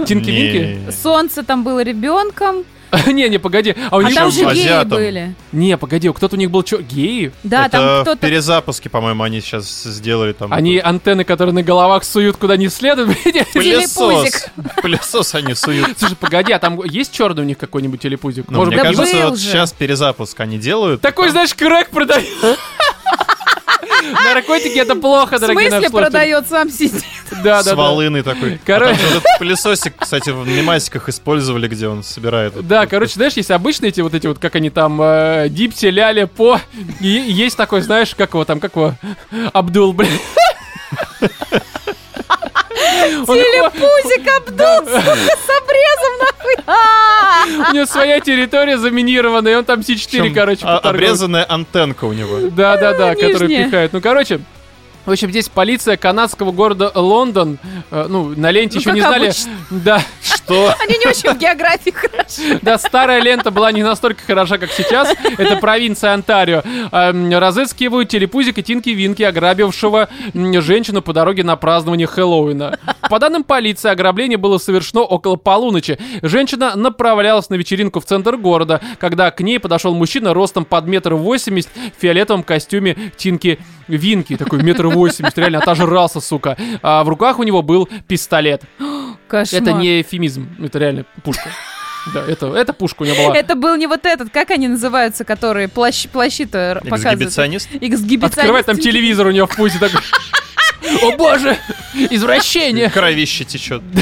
Тинки-винки? 0.07 0.93
Солнце 1.03 1.43
там 1.43 1.65
было 1.65 1.83
ребенком, 1.83 2.65
Не, 3.07 3.29
не, 3.29 3.39
погоди. 3.39 3.75
А 3.91 3.97
у 3.97 4.01
а 4.01 4.05
них 4.05 4.15
там 4.15 4.25
был... 4.25 4.33
же 4.33 4.55
геи 4.55 4.85
были. 4.85 5.35
Не, 5.53 5.77
погоди, 5.77 6.11
кто-то 6.11 6.37
у 6.37 6.39
них 6.39 6.51
был 6.51 6.63
чё... 6.63 6.79
Геи? 6.81 7.33
Да, 7.43 7.67
Это 7.67 7.71
там 7.73 7.87
в 7.87 8.03
кто-то... 8.03 8.27
перезапуске, 8.27 8.89
по-моему, 8.89 9.23
они 9.23 9.41
сейчас 9.41 9.83
сделали 9.83 10.33
там. 10.33 10.53
Они 10.53 10.79
антенны, 10.79 11.25
которые 11.25 11.55
на 11.55 11.63
головах 11.63 12.05
суют 12.05 12.37
куда 12.37 12.57
не 12.57 12.69
следует. 12.69 13.17
Пылесос. 13.53 14.47
Пылесос 14.83 15.35
они 15.35 15.55
суют. 15.55 15.99
Слушай, 15.99 16.17
погоди, 16.17 16.53
а 16.53 16.59
там 16.59 16.83
есть 16.85 17.13
черный 17.13 17.43
у 17.43 17.47
них 17.47 17.59
какой-нибудь 17.59 18.01
телепузик? 18.01 18.47
Ну, 18.51 18.59
Может 18.59 18.75
мне 18.75 18.83
кажется, 18.83 19.29
вот 19.29 19.39
сейчас 19.39 19.73
перезапуск 19.73 20.39
они 20.41 20.59
делают. 20.59 21.01
Такой, 21.01 21.31
знаешь, 21.31 21.55
крэк 21.55 21.91
продает. 21.91 22.27
Наркотики 24.35 24.79
это 24.79 24.95
плохо, 24.95 25.37
В 25.37 25.41
дорогие 25.41 25.71
наши 25.71 25.89
смысле 25.89 26.05
продает 26.07 26.49
сам 26.49 26.71
сидит? 26.71 27.05
Да, 27.43 27.63
с 27.63 27.65
да, 27.65 27.71
да. 27.73 27.77
волыной 27.77 28.23
такой. 28.23 28.59
Короче- 28.67 28.95
этот 28.95 29.25
пылесосик, 29.39 29.95
кстати, 29.99 30.31
в 30.31 30.47
мемасиках 30.47 31.09
использовали, 31.09 31.69
где 31.69 31.89
он 31.89 32.03
собирает. 32.03 32.67
Да, 32.67 32.87
короче, 32.87 33.15
знаешь, 33.15 33.35
есть 33.35 33.51
обычные 33.51 33.91
эти 33.91 34.01
вот 34.01 34.15
эти 34.15 34.27
вот, 34.27 34.39
как 34.39 34.55
они 34.57 34.71
там, 34.71 35.01
э, 35.03 35.49
Дипси, 35.49 35.87
Ляли, 35.87 36.25
По. 36.25 36.61
И 37.01 37.09
есть 37.09 37.57
такой, 37.57 37.83
знаешь, 37.83 38.15
как 38.15 38.35
его 38.35 38.45
там, 38.45 38.61
как 38.61 38.77
его, 38.77 38.95
Абдул, 39.53 39.93
блин. 39.93 40.11
Телепузик 43.27 44.29
Абдул, 44.37 44.79
сука, 44.87 45.17
с 45.17 45.49
обрезом 45.59 46.15
нахуй. 46.21 47.69
У 47.71 47.75
него 47.75 47.87
своя 47.87 48.21
территория 48.21 48.79
заминированная, 48.79 49.53
и 49.53 49.57
он 49.57 49.65
там 49.65 49.81
С4, 49.81 50.09
Причем, 50.21 50.35
короче, 50.35 50.61
а- 50.65 50.79
обрезанная 50.79 51.47
антенка 51.49 52.05
у 52.05 52.13
него. 52.13 52.51
Да-да-да, 52.51 53.15
который 53.15 53.49
нижняя. 53.49 53.67
пихает. 53.67 53.93
Ну, 53.93 54.01
короче, 54.01 54.41
в 55.09 55.13
общем, 55.13 55.31
здесь 55.31 55.49
полиция 55.49 55.97
канадского 55.97 56.53
города 56.53 56.93
Лондон, 56.95 57.59
э, 57.91 58.07
ну, 58.09 58.35
на 58.37 58.51
ленте 58.51 58.77
Ну, 58.77 58.81
еще 58.81 58.93
не 58.93 59.01
знали. 59.01 59.25
обычно. 59.27 59.53
Да, 59.71 60.03
Что? 60.23 60.75
Они 60.81 60.97
не 60.99 61.07
очень 61.07 61.31
в 61.31 61.39
географии 61.39 61.91
хороши. 61.91 62.59
да, 62.63 62.79
старая 62.79 63.21
лента 63.21 63.51
была 63.51 63.73
не 63.73 63.83
настолько 63.83 64.23
хороша, 64.25 64.59
как 64.59 64.71
сейчас. 64.71 65.15
Это 65.37 65.57
провинция 65.57 66.15
Онтарио. 66.15 66.63
Эм, 66.93 67.33
Разыскивают 67.39 68.09
телепузик 68.09 68.59
и 68.59 68.63
Тинки-Винки, 68.63 69.23
ограбившего 69.23 70.09
женщину 70.35 71.03
по 71.03 71.13
дороге 71.13 71.45
на 71.45 71.57
празднование 71.57 72.07
Хэллоуина. 72.07 72.79
По 73.09 73.19
данным 73.19 73.45
полиции, 73.45 73.91
ограбление 73.91 74.39
было 74.39 74.59
совершено 74.59 75.03
около 75.03 75.37
полуночи. 75.37 75.99
Женщина 76.23 76.77
направлялась 76.77 77.49
на 77.49 77.55
вечеринку 77.55 78.01
в 78.01 78.05
центр 78.05 78.37
города, 78.37 78.81
когда 78.99 79.31
к 79.31 79.41
ней 79.41 79.59
подошел 79.59 79.95
мужчина 79.95 80.35
ростом 80.35 80.65
под 80.65 80.87
метр 80.87 81.15
восемьдесят 81.15 81.71
в 81.97 82.01
фиолетовом 82.01 82.43
костюме 82.43 82.97
Тинки-Винки. 83.17 83.59
Такой 84.39 84.63
метр 84.63 84.87
восемьдесят, 84.87 85.39
реально 85.39 85.59
отожрался, 85.59 86.21
сука. 86.21 86.57
А 86.83 87.03
в 87.05 87.09
руках 87.09 87.39
у 87.39 87.43
него 87.43 87.63
был 87.63 87.89
пистолет. 88.07 88.63
Кошмар. 89.29 89.63
Это 89.63 89.73
не 89.73 90.03
эфемизм, 90.03 90.49
это 90.63 90.79
реально 90.79 91.05
пушка. 91.25 91.51
Да, 92.15 92.25
это, 92.27 92.47
это 92.55 92.73
пушка 92.73 93.03
у 93.03 93.05
него 93.05 93.17
была. 93.17 93.37
Это 93.37 93.55
был 93.55 93.77
не 93.77 93.87
вот 93.87 94.07
этот, 94.07 94.31
как 94.31 94.51
они 94.51 94.69
называются, 94.69 95.25
которые 95.25 95.69
плащ, 95.69 96.07
плащи-то 96.09 96.81
показывают? 96.85 97.17
Эксгибиционист? 97.17 97.69
Эксгибиционист. 97.75 98.39
Открывает 98.39 98.67
там 98.67 98.79
телевизор 98.79 99.27
у 99.27 99.31
него 99.31 99.47
в 99.47 99.55
пузе 99.57 99.79
такой. 99.79 100.01
О 101.03 101.17
боже, 101.17 101.59
извращение. 101.95 102.91
Кровище 102.91 103.45
течет. 103.45 103.83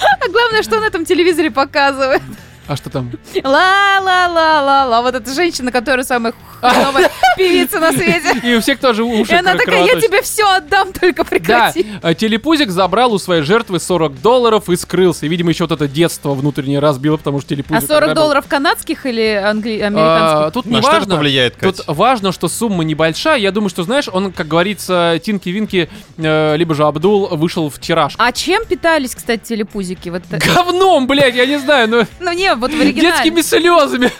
А 0.00 0.28
главное, 0.28 0.62
что 0.62 0.76
он 0.76 0.82
на 0.82 0.86
этом 0.86 1.04
телевизоре 1.04 1.50
показывает. 1.50 2.22
А 2.68 2.76
что 2.76 2.90
там? 2.90 3.10
Ла-ла-ла-ла-ла. 3.42 5.00
Вот 5.02 5.14
эта 5.14 5.32
женщина, 5.32 5.72
которая 5.72 6.04
самая 6.04 6.34
хреновая 6.60 7.10
певица 7.36 7.80
на 7.80 7.92
свете. 7.92 8.38
И 8.42 8.54
у 8.54 8.60
всех 8.60 8.78
тоже 8.78 9.04
уши 9.04 9.32
И 9.32 9.36
она 9.36 9.54
такая, 9.54 9.84
я 9.86 9.98
тебе 10.00 10.20
все 10.22 10.44
отдам, 10.44 10.92
только 10.92 11.24
Да, 11.24 11.30
прекрати. 11.30 11.86
э, 12.02 12.14
телепузик 12.14 12.70
забрал 12.70 13.12
у 13.14 13.18
своей 13.18 13.42
жертвы 13.42 13.80
40 13.80 14.20
долларов 14.20 14.68
и 14.68 14.76
скрылся. 14.76 15.24
И, 15.26 15.28
видимо, 15.28 15.50
еще 15.50 15.64
вот 15.64 15.72
это 15.72 15.88
детство 15.88 16.34
внутреннее 16.34 16.78
разбило, 16.78 17.16
потому 17.16 17.40
что 17.40 17.48
телепузик... 17.50 17.82
А 17.82 17.86
40 17.86 18.00
когда 18.00 18.14
был- 18.14 18.22
долларов 18.22 18.44
канадских 18.46 19.06
или 19.06 19.22
А, 19.42 19.50
американских? 19.50 20.52
Тут 20.52 20.66
не 20.66 20.80
важно. 20.80 21.16
повлияет, 21.16 21.56
Кать? 21.56 21.76
Тут 21.76 21.86
важно, 21.86 22.32
что 22.32 22.48
сумма 22.48 22.84
небольшая. 22.84 23.38
Я 23.38 23.50
думаю, 23.50 23.70
что, 23.70 23.82
знаешь, 23.82 24.08
он, 24.12 24.32
как 24.32 24.46
говорится, 24.46 25.18
Тинки-Винки, 25.24 25.88
э, 26.18 26.56
либо 26.56 26.74
же 26.74 26.84
Абдул 26.84 27.28
вышел 27.28 27.70
в 27.70 27.80
тираж. 27.80 28.14
А 28.18 28.30
чем 28.32 28.64
питались, 28.66 29.14
кстати, 29.14 29.42
телепузики? 29.44 30.10
Вот, 30.10 30.22
Говном, 30.30 31.06
блядь, 31.06 31.34
я 31.34 31.46
не 31.46 31.58
знаю, 31.58 31.88
но 31.88 32.06
ну 32.20 32.32
не, 32.32 32.54
вот 32.58 32.72
в 32.72 32.80
оригинале. 32.80 33.12
детскими 33.12 33.40
слезами, 33.40 34.10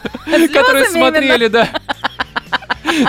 которые 0.52 0.87
смотрели, 0.90 1.49
да. 1.49 1.68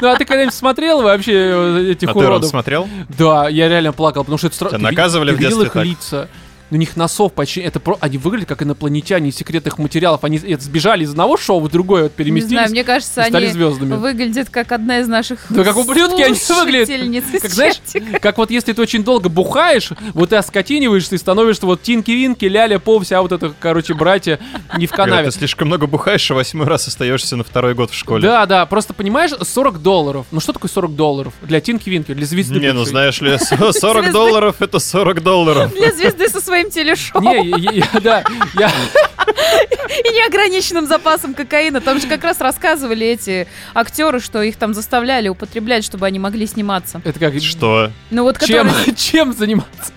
Ну 0.01 0.07
а 0.09 0.15
ты 0.17 0.25
когда-нибудь 0.25 0.53
смотрел 0.53 1.01
вообще 1.01 1.33
э, 1.33 1.91
этих 1.91 2.09
А 2.09 2.13
ты, 2.13 2.19
уродов? 2.19 2.50
смотрел? 2.50 2.88
Да, 3.17 3.48
я 3.50 3.69
реально 3.69 3.93
плакал, 3.93 4.24
потому 4.24 4.38
что 4.38 4.48
это 4.48 4.55
страшно. 4.55 4.77
Тебя 4.77 4.89
наказывали 4.89 5.31
в 5.31 5.39
детстве 5.39 5.65
их 5.65 5.71
так? 5.74 5.86
лица. 5.86 6.29
На 6.69 6.75
них 6.77 6.95
носов 6.95 7.33
почти... 7.33 7.61
Это 7.61 7.79
про... 7.79 7.97
Они 7.99 8.17
выглядят 8.17 8.47
как 8.49 8.61
инопланетяне 8.63 9.29
из 9.29 9.35
секретных 9.35 9.77
материалов. 9.77 10.23
Они 10.23 10.38
сбежали 10.38 11.03
из 11.03 11.11
одного 11.11 11.35
шоу 11.38 11.59
в 11.61 11.69
другое, 11.69 12.03
вот 12.03 12.11
Не 12.11 12.15
переместились 12.17 12.51
знаю, 12.51 12.69
мне 12.69 12.83
кажется, 12.83 13.23
они 13.23 13.47
звездами. 13.47 13.95
выглядят 13.95 14.49
как 14.49 14.71
одна 14.71 14.99
из 14.99 15.07
наших 15.07 15.45
Да 15.49 15.63
как 15.63 15.77
ублюдки 15.77 16.21
они 16.21 16.35
выглядят. 16.49 17.41
Как 17.41 17.51
знаешь, 17.51 17.75
как 18.21 18.38
вот 18.38 18.51
если 18.51 18.73
ты 18.73 18.81
очень 18.81 19.03
долго 19.03 19.29
бухаешь, 19.29 19.89
вот 20.13 20.29
ты 20.29 20.35
оскотиниваешься 20.35 21.15
и 21.15 21.17
становишься 21.17 21.65
вот 21.65 21.81
Тинки-Винки, 21.81 22.45
Ляля, 22.45 22.79
По, 22.79 22.99
вся 22.99 23.21
вот 23.21 23.31
это, 23.31 23.53
короче, 23.59 23.93
братья 23.93 24.39
не 24.77 24.85
в 24.88 24.91
Когда 24.91 25.05
канаве. 25.05 25.31
ты 25.31 25.38
слишком 25.38 25.67
много 25.67 25.88
бухаешь, 25.88 26.29
и 26.29 26.33
восьмой 26.33 26.67
раз 26.67 26.88
остаешься 26.88 27.35
на 27.35 27.43
второй 27.43 27.73
год 27.73 27.91
в 27.91 27.95
школе. 27.95 28.21
Да, 28.21 28.45
да, 28.45 28.65
просто 28.65 28.93
понимаешь, 28.93 29.31
40 29.31 29.81
долларов. 29.81 30.25
Ну 30.31 30.39
что 30.39 30.53
такое 30.53 30.69
40 30.69 30.95
долларов? 30.95 31.33
Для 31.41 31.61
Тинки-Винки, 31.61 32.13
для 32.13 32.25
звезды. 32.25 32.59
Не, 32.59 32.73
ну 32.73 32.85
знаешь 32.85 33.19
ли, 33.21 33.38
40 33.39 33.73
Звезды. 33.73 34.11
долларов 34.11 34.57
это 34.61 34.79
40 34.79 35.23
долларов. 35.23 35.73
Для 35.73 35.91
звезды 35.91 36.29
со 36.29 36.39
своим 36.59 36.71
телешоу 36.71 37.21
Не, 37.21 37.49
я- 37.49 37.71
я- 37.71 37.99
да, 37.99 38.23
я... 38.55 38.69
и 39.89 40.09
неограниченным 40.09 40.85
запасом 40.87 41.33
кокаина. 41.33 41.81
Там 41.81 41.99
же 41.99 42.07
как 42.07 42.23
раз 42.23 42.39
рассказывали 42.41 43.05
эти 43.07 43.47
актеры, 43.73 44.19
что 44.19 44.41
их 44.41 44.57
там 44.57 44.73
заставляли 44.73 45.29
употреблять, 45.29 45.83
чтобы 45.85 46.05
они 46.05 46.19
могли 46.19 46.45
сниматься. 46.47 47.01
Это 47.03 47.19
как... 47.19 47.39
Что? 47.41 47.91
Ну 48.11 48.23
вот 48.23 48.39
Чем, 48.39 48.67
которые... 48.67 48.95
чем 48.95 49.33
заниматься? 49.33 49.93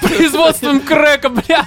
Производством 0.00 0.80
крека, 0.86 1.28
бля. 1.28 1.66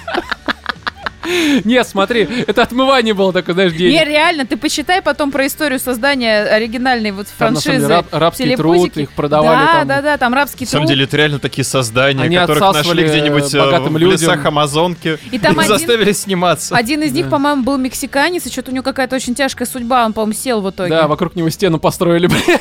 Нет, 1.64 1.86
смотри, 1.86 2.28
это 2.46 2.62
отмывание 2.62 3.14
было 3.14 3.32
такое, 3.32 3.54
знаешь, 3.54 3.72
Не, 3.72 3.78
денег. 3.78 4.06
реально, 4.08 4.46
ты 4.46 4.56
почитай 4.56 5.02
потом 5.02 5.30
про 5.30 5.46
историю 5.46 5.78
создания 5.78 6.42
оригинальной 6.44 7.10
вот 7.10 7.26
Там, 7.38 7.54
на 7.54 7.60
самом 7.60 7.76
деле, 7.78 7.88
франшизы. 7.88 8.08
раб- 8.12 8.20
рабский 8.22 8.56
труд, 8.56 8.96
их 8.96 9.12
продавали 9.12 9.58
да, 9.66 9.72
там. 9.72 9.88
Да, 9.88 10.02
да, 10.02 10.16
там 10.16 10.34
рабский 10.34 10.66
На 10.66 10.70
самом 10.70 10.84
труд. 10.86 10.90
деле, 10.94 11.04
это 11.04 11.16
реально 11.16 11.38
такие 11.38 11.64
создания, 11.64 12.22
Они 12.24 12.36
которых 12.36 12.60
нашли 12.74 13.04
где-нибудь 13.04 13.52
э, 13.54 13.58
богатым 13.58 13.94
в 13.94 13.98
людям. 13.98 14.20
лесах 14.20 14.44
Амазонки 14.44 15.18
И 15.30 15.38
там 15.38 15.52
один- 15.58 15.68
заставили 15.68 16.12
сниматься. 16.12 16.74
Один 16.76 17.02
из 17.02 17.12
них, 17.12 17.26
Да. 17.26 17.32
по-моему, 17.32 17.62
был 17.62 17.76
мексиканец, 17.78 18.46
и 18.46 18.50
что-то 18.50 18.70
у 18.70 18.74
него 18.74 18.82
какая-то 18.84 19.16
очень 19.16 19.34
тяжкая 19.34 19.66
судьба, 19.68 20.06
он, 20.06 20.12
по-моему, 20.12 20.32
сел 20.32 20.60
в 20.60 20.70
итоге. 20.70 20.90
Да, 20.90 21.06
вокруг 21.08 21.36
него 21.36 21.50
стену 21.50 21.78
построили, 21.78 22.26
блядь. 22.28 22.60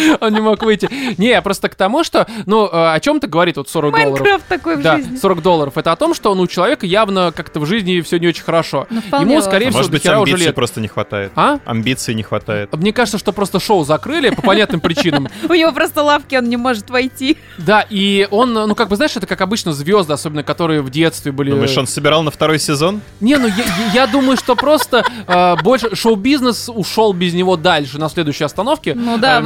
Он 0.20 0.32
не 0.32 0.40
мог 0.40 0.62
выйти. 0.62 0.88
Не, 1.18 1.40
просто 1.42 1.68
к 1.68 1.74
тому, 1.74 2.04
что, 2.04 2.26
ну, 2.46 2.66
э, 2.66 2.92
о 2.94 3.00
чем-то 3.00 3.26
говорит 3.26 3.56
вот 3.56 3.68
40 3.68 3.92
долларов. 3.92 4.10
Майнкрафт 4.20 4.46
такой 4.48 4.76
в 4.76 4.82
Да, 4.82 4.96
жизни. 4.96 5.16
40 5.16 5.42
долларов. 5.42 5.76
Это 5.76 5.92
о 5.92 5.96
том, 5.96 6.14
что 6.14 6.34
ну, 6.34 6.42
у 6.42 6.46
человека 6.46 6.86
явно 6.86 7.32
как-то 7.34 7.60
в 7.60 7.66
жизни 7.66 8.00
все 8.00 8.18
не 8.18 8.26
очень 8.28 8.42
хорошо. 8.44 8.86
Ну, 8.90 9.00
Ему, 9.20 9.40
скорее 9.42 9.66
А 9.66 9.70
всего, 9.70 9.78
Может 9.78 9.90
быть, 9.92 10.06
амбиций 10.06 10.46
лет. 10.46 10.54
просто 10.54 10.80
не 10.80 10.88
хватает. 10.88 11.32
А? 11.36 11.58
Амбиций 11.64 12.14
не 12.14 12.22
хватает. 12.22 12.72
Мне 12.76 12.92
кажется, 12.92 13.18
что 13.18 13.32
просто 13.32 13.60
шоу 13.60 13.84
закрыли 13.84 14.30
по 14.30 14.42
понятным 14.42 14.80
причинам. 14.80 15.28
У 15.48 15.54
него 15.54 15.72
просто 15.72 16.02
лавки, 16.02 16.34
он 16.36 16.48
не 16.48 16.56
может 16.56 16.90
войти. 16.90 17.38
Да, 17.58 17.84
и 17.88 18.26
он, 18.30 18.52
ну, 18.52 18.74
как 18.74 18.88
бы, 18.88 18.96
знаешь, 18.96 19.16
это 19.16 19.26
как 19.26 19.40
обычно 19.40 19.72
звезды, 19.72 20.12
особенно 20.12 20.42
которые 20.42 20.82
в 20.82 20.90
детстве 20.90 21.32
были... 21.32 21.50
Думаешь, 21.50 21.76
он 21.76 21.86
собирал 21.86 22.22
на 22.22 22.30
второй 22.30 22.58
сезон? 22.58 23.00
Не, 23.20 23.36
ну, 23.36 23.46
я, 23.46 23.54
я- 23.56 23.92
я 23.94 24.06
думаю, 24.06 24.36
что 24.36 24.56
просто 24.56 25.04
э, 25.26 25.56
больше 25.62 25.94
шоу-бизнес 25.94 26.68
ушел 26.68 27.12
без 27.12 27.34
него 27.34 27.56
дальше, 27.56 27.98
на 27.98 28.08
следующей 28.08 28.44
остановке. 28.44 28.94
Ну 28.94 29.18
да, 29.18 29.38
Эм, 29.38 29.44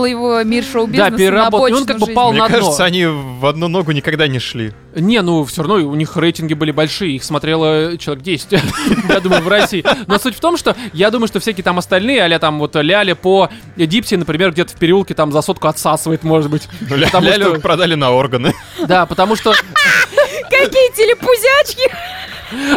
выплюнул 0.00 0.04
его 0.04 0.42
мир 0.42 0.64
Да, 0.64 0.70
шоу-бизнеса 0.72 1.10
на 1.10 1.16
переработал. 1.16 1.66
И 1.66 1.72
он 1.72 1.86
как 1.86 1.96
бы 1.98 2.06
жизни. 2.06 2.14
пал 2.14 2.30
Мне 2.32 2.40
на 2.40 2.48
дно. 2.48 2.56
кажется, 2.58 2.84
они 2.84 3.06
в 3.06 3.46
одну 3.46 3.68
ногу 3.68 3.92
никогда 3.92 4.26
не 4.28 4.38
шли. 4.38 4.72
Не, 4.94 5.22
ну 5.22 5.44
все 5.44 5.62
равно 5.62 5.76
у 5.88 5.94
них 5.94 6.16
рейтинги 6.16 6.54
были 6.54 6.70
большие, 6.70 7.14
их 7.16 7.24
смотрело 7.24 7.96
человек 7.98 8.22
10, 8.24 8.52
я 9.08 9.20
думаю, 9.20 9.42
в 9.42 9.48
России. 9.48 9.84
Но 10.06 10.18
суть 10.18 10.36
в 10.36 10.40
том, 10.40 10.56
что 10.56 10.76
я 10.92 11.10
думаю, 11.10 11.28
что 11.28 11.40
всякие 11.40 11.64
там 11.64 11.78
остальные, 11.78 12.24
а 12.24 12.38
там 12.38 12.58
вот 12.58 12.76
Ляля 12.76 13.14
по 13.14 13.48
Дипси, 13.76 14.16
например, 14.16 14.52
где-то 14.52 14.72
в 14.74 14.78
переулке 14.78 15.14
там 15.14 15.32
за 15.32 15.42
сотку 15.42 15.68
отсасывает, 15.68 16.22
может 16.24 16.50
быть. 16.50 16.68
Ну, 16.80 16.96
Лялю 16.96 17.50
что- 17.52 17.60
продали 17.60 17.94
на 17.94 18.10
органы. 18.12 18.54
Да, 18.86 19.06
потому 19.06 19.36
что 19.36 19.52
Какие 20.50 20.92
телепузячки! 20.94 21.90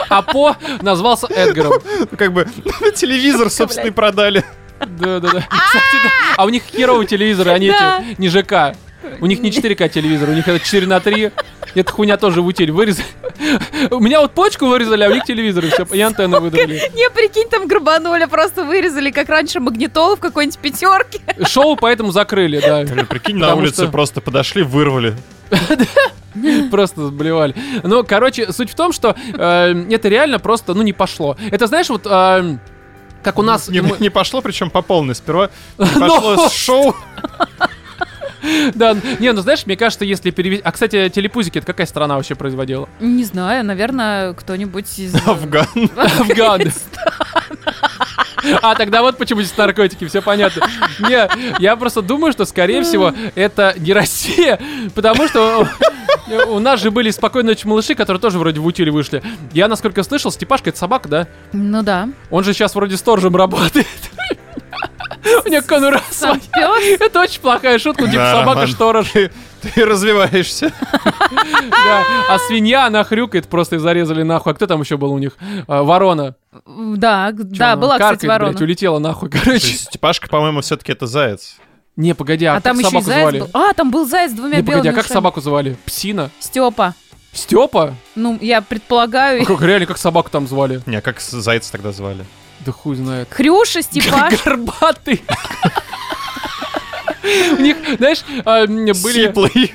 А 0.10 0.22
по 0.22 0.56
назвался 0.82 1.28
Эдгаром. 1.28 1.74
Ну, 2.00 2.18
Как 2.18 2.32
бы 2.32 2.48
телевизор, 2.96 3.50
собственно, 3.50 3.88
и 3.88 3.92
продали. 3.92 4.44
Да, 4.80 5.20
да, 5.20 5.32
да. 5.32 5.42
Кстати, 5.42 6.04
да. 6.04 6.10
А 6.38 6.46
у 6.46 6.50
них 6.50 6.64
херовые 6.64 7.08
телевизоры, 7.08 7.52
они 7.52 7.68
эти, 7.68 8.20
не 8.20 8.30
ЖК. 8.30 8.76
У 9.22 9.26
них 9.26 9.42
не 9.42 9.52
4К 9.52 9.90
телевизор, 9.90 10.30
у 10.30 10.34
них 10.34 10.48
это 10.48 10.60
4 10.60 10.88
на 10.88 11.00
3. 11.00 11.32
Эта 11.76 11.92
хуйня 11.92 12.18
тоже 12.18 12.42
в 12.42 12.46
утиль 12.46 12.72
вырезали. 12.72 13.06
У 13.92 14.00
меня 14.00 14.22
вот 14.22 14.34
почку 14.34 14.66
вырезали, 14.68 15.04
а 15.04 15.10
у 15.10 15.14
них 15.14 15.26
телевизоры 15.26 15.70
все, 15.70 15.86
и 15.92 16.00
антенны 16.00 16.40
выдали. 16.40 16.82
Не, 16.96 17.10
прикинь, 17.10 17.50
там 17.50 17.68
грабанули, 17.68 18.26
просто 18.26 18.64
вырезали, 18.64 19.12
как 19.12 19.30
раньше, 19.30 19.60
магнитолу 19.60 20.16
в 20.16 20.20
какой-нибудь 20.20 20.58
пятерке. 20.60 21.20
Шоу 21.46 21.76
поэтому 21.76 22.12
закрыли, 22.12 22.60
да. 22.60 22.84
Или, 22.84 23.04
прикинь, 23.04 23.38
на 23.38 23.56
улице 23.56 23.88
просто 23.88 24.22
подошли, 24.22 24.64
вырвали. 24.64 25.16
Просто 26.72 27.08
сблевали. 27.08 27.56
Ну, 27.84 28.04
короче, 28.04 28.52
суть 28.52 28.70
в 28.70 28.76
том, 28.76 28.92
что 28.92 29.16
э, 29.34 29.86
это 29.90 30.10
реально 30.10 30.38
просто, 30.38 30.74
ну, 30.74 30.82
не 30.82 30.92
пошло. 30.92 31.38
Это, 31.50 31.68
знаешь, 31.68 31.88
вот... 31.88 32.06
э, 33.26 33.30
как 33.30 33.40
у 33.40 33.42
нас... 33.42 33.68
Не, 33.70 33.82
мы- 33.82 33.98
не 34.00 34.10
пошло, 34.10 34.42
причем 34.42 34.70
по 34.70 34.82
полной. 34.82 35.16
Сперва 35.16 35.50
не 35.78 35.86
Но- 35.96 36.08
пошло 36.22 36.48
с 36.50 36.54
шоу. 36.54 36.96
Да, 38.76 38.96
не, 39.20 39.32
ну 39.34 39.42
знаешь, 39.42 39.66
мне 39.66 39.76
кажется, 39.76 40.06
если 40.06 40.30
перевести... 40.30 40.62
А, 40.64 40.72
кстати, 40.72 41.10
телепузики, 41.10 41.58
это 41.58 41.66
какая 41.66 41.88
страна 41.88 42.16
вообще 42.16 42.36
производила? 42.36 42.88
Не 43.00 43.24
знаю, 43.24 43.66
наверное, 43.66 44.34
кто-нибудь 44.34 45.00
из... 45.00 45.16
Афган. 45.16 45.66
Афган. 45.98 46.62
А, 48.62 48.76
тогда 48.76 49.02
вот 49.02 49.18
почему 49.18 49.42
здесь 49.42 49.58
наркотики, 49.58 50.06
все 50.06 50.22
понятно. 50.22 50.68
Не, 51.00 51.28
я 51.60 51.76
просто 51.76 52.02
думаю, 52.02 52.32
что, 52.32 52.46
скорее 52.46 52.84
всего, 52.84 53.14
это 53.36 53.74
не 53.78 53.94
Россия, 53.94 54.60
потому 54.94 55.28
что 55.28 55.68
у 56.48 56.60
нас 56.60 56.82
же 56.82 56.92
были 56.92 57.12
«Спокойной 57.12 57.54
ночи, 57.54 57.68
малыши», 57.68 57.96
которые 57.96 58.20
тоже 58.20 58.40
вроде 58.40 58.60
в 58.60 58.66
утиле 58.66 58.92
вышли. 58.92 59.22
Я, 59.54 59.68
насколько 59.68 60.04
слышал, 60.04 60.32
Степашка— 60.32 60.70
это 60.72 60.80
собака, 60.80 61.08
да? 61.08 61.28
Ну 61.54 61.84
да. 61.84 62.10
Он 62.32 62.44
же 62.44 62.54
сейчас 62.54 62.76
вроде 62.76 62.98
сторожем 62.98 63.36
работает. 63.36 63.88
У 65.46 65.50
него 65.50 65.64
конура. 65.66 66.02
Это 67.00 67.20
очень 67.20 67.42
плохая 67.42 67.80
шутка, 67.80 68.08
типа 68.08 68.32
собака-сторож. 68.32 69.08
Ты, 69.74 69.86
развиваешься. 69.86 70.72
А 72.30 72.38
свинья, 72.48 72.86
она 72.88 73.04
хрюкает, 73.04 73.48
просто 73.48 73.76
и 73.76 73.80
зарезали 73.80 74.24
нахуй. 74.24 74.52
А 74.52 74.56
кто 74.56 74.68
там 74.68 74.82
еще 74.82 74.98
был 74.98 75.12
у 75.12 75.18
них? 75.18 75.34
А, 75.68 75.84
Ворона. 75.84 76.36
Да, 76.66 77.32
да, 77.34 77.76
была, 77.76 77.98
кстати, 78.00 78.26
ворона. 78.26 78.52
блядь, 78.52 78.62
улетела 78.62 79.00
нахуй, 79.00 79.30
короче. 79.30 79.68
Степашка, 79.68 80.28
по-моему, 80.28 80.62
все-таки 80.62 80.92
это 80.92 81.08
заяц. 81.08 81.56
Не, 81.96 82.14
погоди, 82.14 82.46
а, 82.46 82.56
А 82.58 82.62
там 82.62 82.78
еще 82.78 82.90
собаку 82.90 83.06
заяц 83.06 83.22
звали? 83.22 83.40
был. 83.40 83.50
А, 83.54 83.74
там 83.74 83.92
был 83.92 84.06
заяц 84.08 84.32
с 84.32 84.34
двумя 84.34 84.58
Не, 84.58 84.64
погоди, 84.64 84.90
а 84.90 84.92
как 84.94 85.06
ушами. 85.06 85.14
собаку 85.14 85.42
звали? 85.42 85.78
Псина? 85.86 86.30
Степа. 86.40 86.94
Степа? 87.32 87.96
Ну, 88.16 88.38
я 88.42 88.62
предполагаю. 88.62 89.46
Как 89.46 89.62
реально, 89.62 89.86
как 89.86 89.98
собаку 89.98 90.30
там 90.30 90.48
звали? 90.48 90.82
Не, 90.86 90.98
а 90.98 91.02
как 91.02 91.20
зайца 91.22 91.72
тогда 91.72 91.92
звали? 91.92 92.26
Да 92.66 92.72
хуй 92.72 92.96
знает. 92.96 93.28
Хрюша, 93.32 93.82
Степаш. 93.82 94.44
Горбатый. 94.44 95.22
У 97.58 97.62
них, 97.62 97.78
знаешь, 97.98 98.24
а, 98.46 98.66
были 98.66 98.94
Сиплый. 98.94 99.72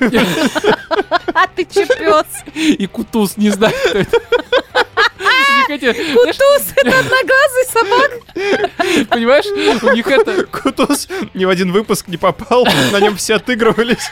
А 1.33 1.47
ты 1.47 1.65
че, 1.65 1.85
пес? 1.85 2.25
и 2.55 2.87
кутуз, 2.87 3.37
не 3.37 3.49
знаю, 3.49 3.73
кто 3.87 3.99
это. 3.99 4.17
У 4.17 5.57
них 5.57 5.69
эти, 5.69 6.13
знаешь, 6.13 6.37
Туз, 6.37 6.73
это 6.75 6.99
одноглазый 6.99 7.65
собак. 7.71 9.07
понимаешь, 9.09 9.45
у 9.83 9.93
них 9.93 10.07
это... 10.07 10.43
Кутус 10.45 11.07
ни 11.33 11.45
в 11.45 11.49
один 11.49 11.71
выпуск 11.71 12.07
не 12.07 12.17
попал, 12.17 12.65
на 12.91 12.99
нем 12.99 13.15
все 13.17 13.35
отыгрывались. 13.35 14.09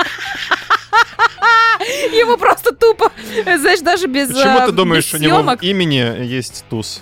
Ему 2.12 2.38
просто 2.38 2.74
тупо, 2.74 3.12
знаешь, 3.44 3.80
даже 3.80 4.08
без 4.08 4.28
Почему 4.28 4.60
а, 4.60 4.66
ты 4.66 4.72
думаешь, 4.72 5.14
без 5.14 5.20
у 5.20 5.24
него 5.24 5.54
имени 5.62 6.26
есть 6.26 6.66
туз? 6.70 7.02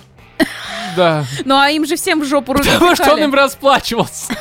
Да. 0.96 1.24
Ну, 1.44 1.56
а 1.56 1.70
им 1.70 1.86
же 1.86 1.96
всем 1.96 2.20
в 2.20 2.24
жопу 2.24 2.54
руки 2.54 2.68
Потому 2.68 2.94
что 2.94 3.12
он 3.12 3.22
им 3.22 3.34
расплачивался. 3.34 4.34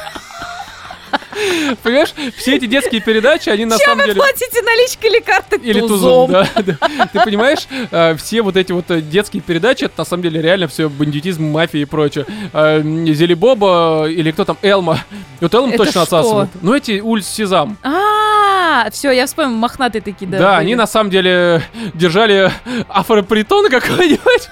Понимаешь, 1.84 2.14
все 2.36 2.56
эти 2.56 2.66
детские 2.66 3.02
передачи, 3.02 3.50
они 3.50 3.66
на 3.66 3.78
Чем 3.78 3.86
самом 3.86 3.98
вы 4.00 4.04
деле... 4.06 4.22
платите 4.22 4.62
наличкой 4.62 5.10
или 5.10 5.20
картой? 5.20 5.60
Или 5.60 5.80
тузом, 5.82 6.32
да, 6.32 6.48
да. 6.56 7.08
Ты 7.14 7.20
понимаешь, 7.24 7.68
э, 7.92 8.16
все 8.16 8.42
вот 8.42 8.58
эти 8.58 8.72
вот 8.72 8.90
э, 8.90 9.02
детские 9.02 9.42
передачи, 9.42 9.86
это 9.86 9.94
на 10.00 10.06
самом 10.06 10.24
деле 10.24 10.42
реально 10.42 10.68
все 10.68 10.90
бандитизм, 10.90 11.46
мафия 11.46 11.82
и 11.82 11.86
прочее. 11.86 12.26
Э, 12.54 12.82
Зелебоба 12.82 14.08
или 14.10 14.32
кто 14.32 14.46
там, 14.46 14.58
Элма. 14.62 15.00
Вот 15.42 15.54
Элма 15.54 15.70
Это 15.70 15.78
точно 15.78 15.92
что? 15.92 16.02
отсасывает. 16.04 16.50
Ну 16.62 16.74
эти 16.74 17.00
улиц 17.00 17.28
Сезам. 17.28 17.78
А, 17.84 18.90
все, 18.92 19.12
я 19.12 19.26
вспомнил, 19.26 19.56
мохнатые 19.58 20.02
такие, 20.02 20.30
да. 20.30 20.38
Да, 20.38 20.56
были. 20.56 20.62
они 20.62 20.76
на 20.76 20.88
самом 20.88 21.10
деле 21.10 21.62
держали 21.94 22.52
афропритон 22.90 23.70
какой-нибудь 23.70 24.50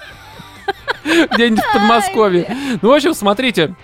где-нибудь 1.32 1.64
в 1.64 1.74
Подмосковье. 1.74 2.58
Ну, 2.82 2.90
в 2.90 2.94
общем, 2.94 3.14
смотрите. 3.14 3.76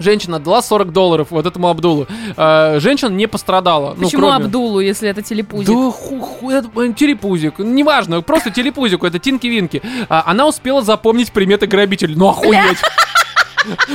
Женщина 0.00 0.36
отдала 0.36 0.62
40 0.62 0.92
долларов 0.92 1.28
вот 1.30 1.46
этому 1.46 1.68
Абдулу. 1.68 2.06
А, 2.36 2.78
женщина 2.80 3.10
не 3.10 3.26
пострадала. 3.26 3.94
ну, 3.96 4.04
Почему 4.04 4.22
кроме- 4.28 4.44
Абдулу, 4.46 4.80
если 4.80 5.08
это 5.08 5.22
телепузик? 5.22 5.68
Да 5.68 5.90
ху, 5.90 6.20
ху- 6.20 6.50
это, 6.50 6.68
э, 6.76 6.92
телепузик. 6.92 7.58
Неважно, 7.58 8.22
просто 8.22 8.50
телепузику, 8.50 9.06
это 9.06 9.18
Тинки-Винки. 9.18 9.82
А, 10.08 10.22
она 10.26 10.46
успела 10.46 10.82
запомнить 10.82 11.32
приметы 11.32 11.66
грабителя. 11.66 12.14
Ну 12.16 12.28
охуеть. 12.28 12.78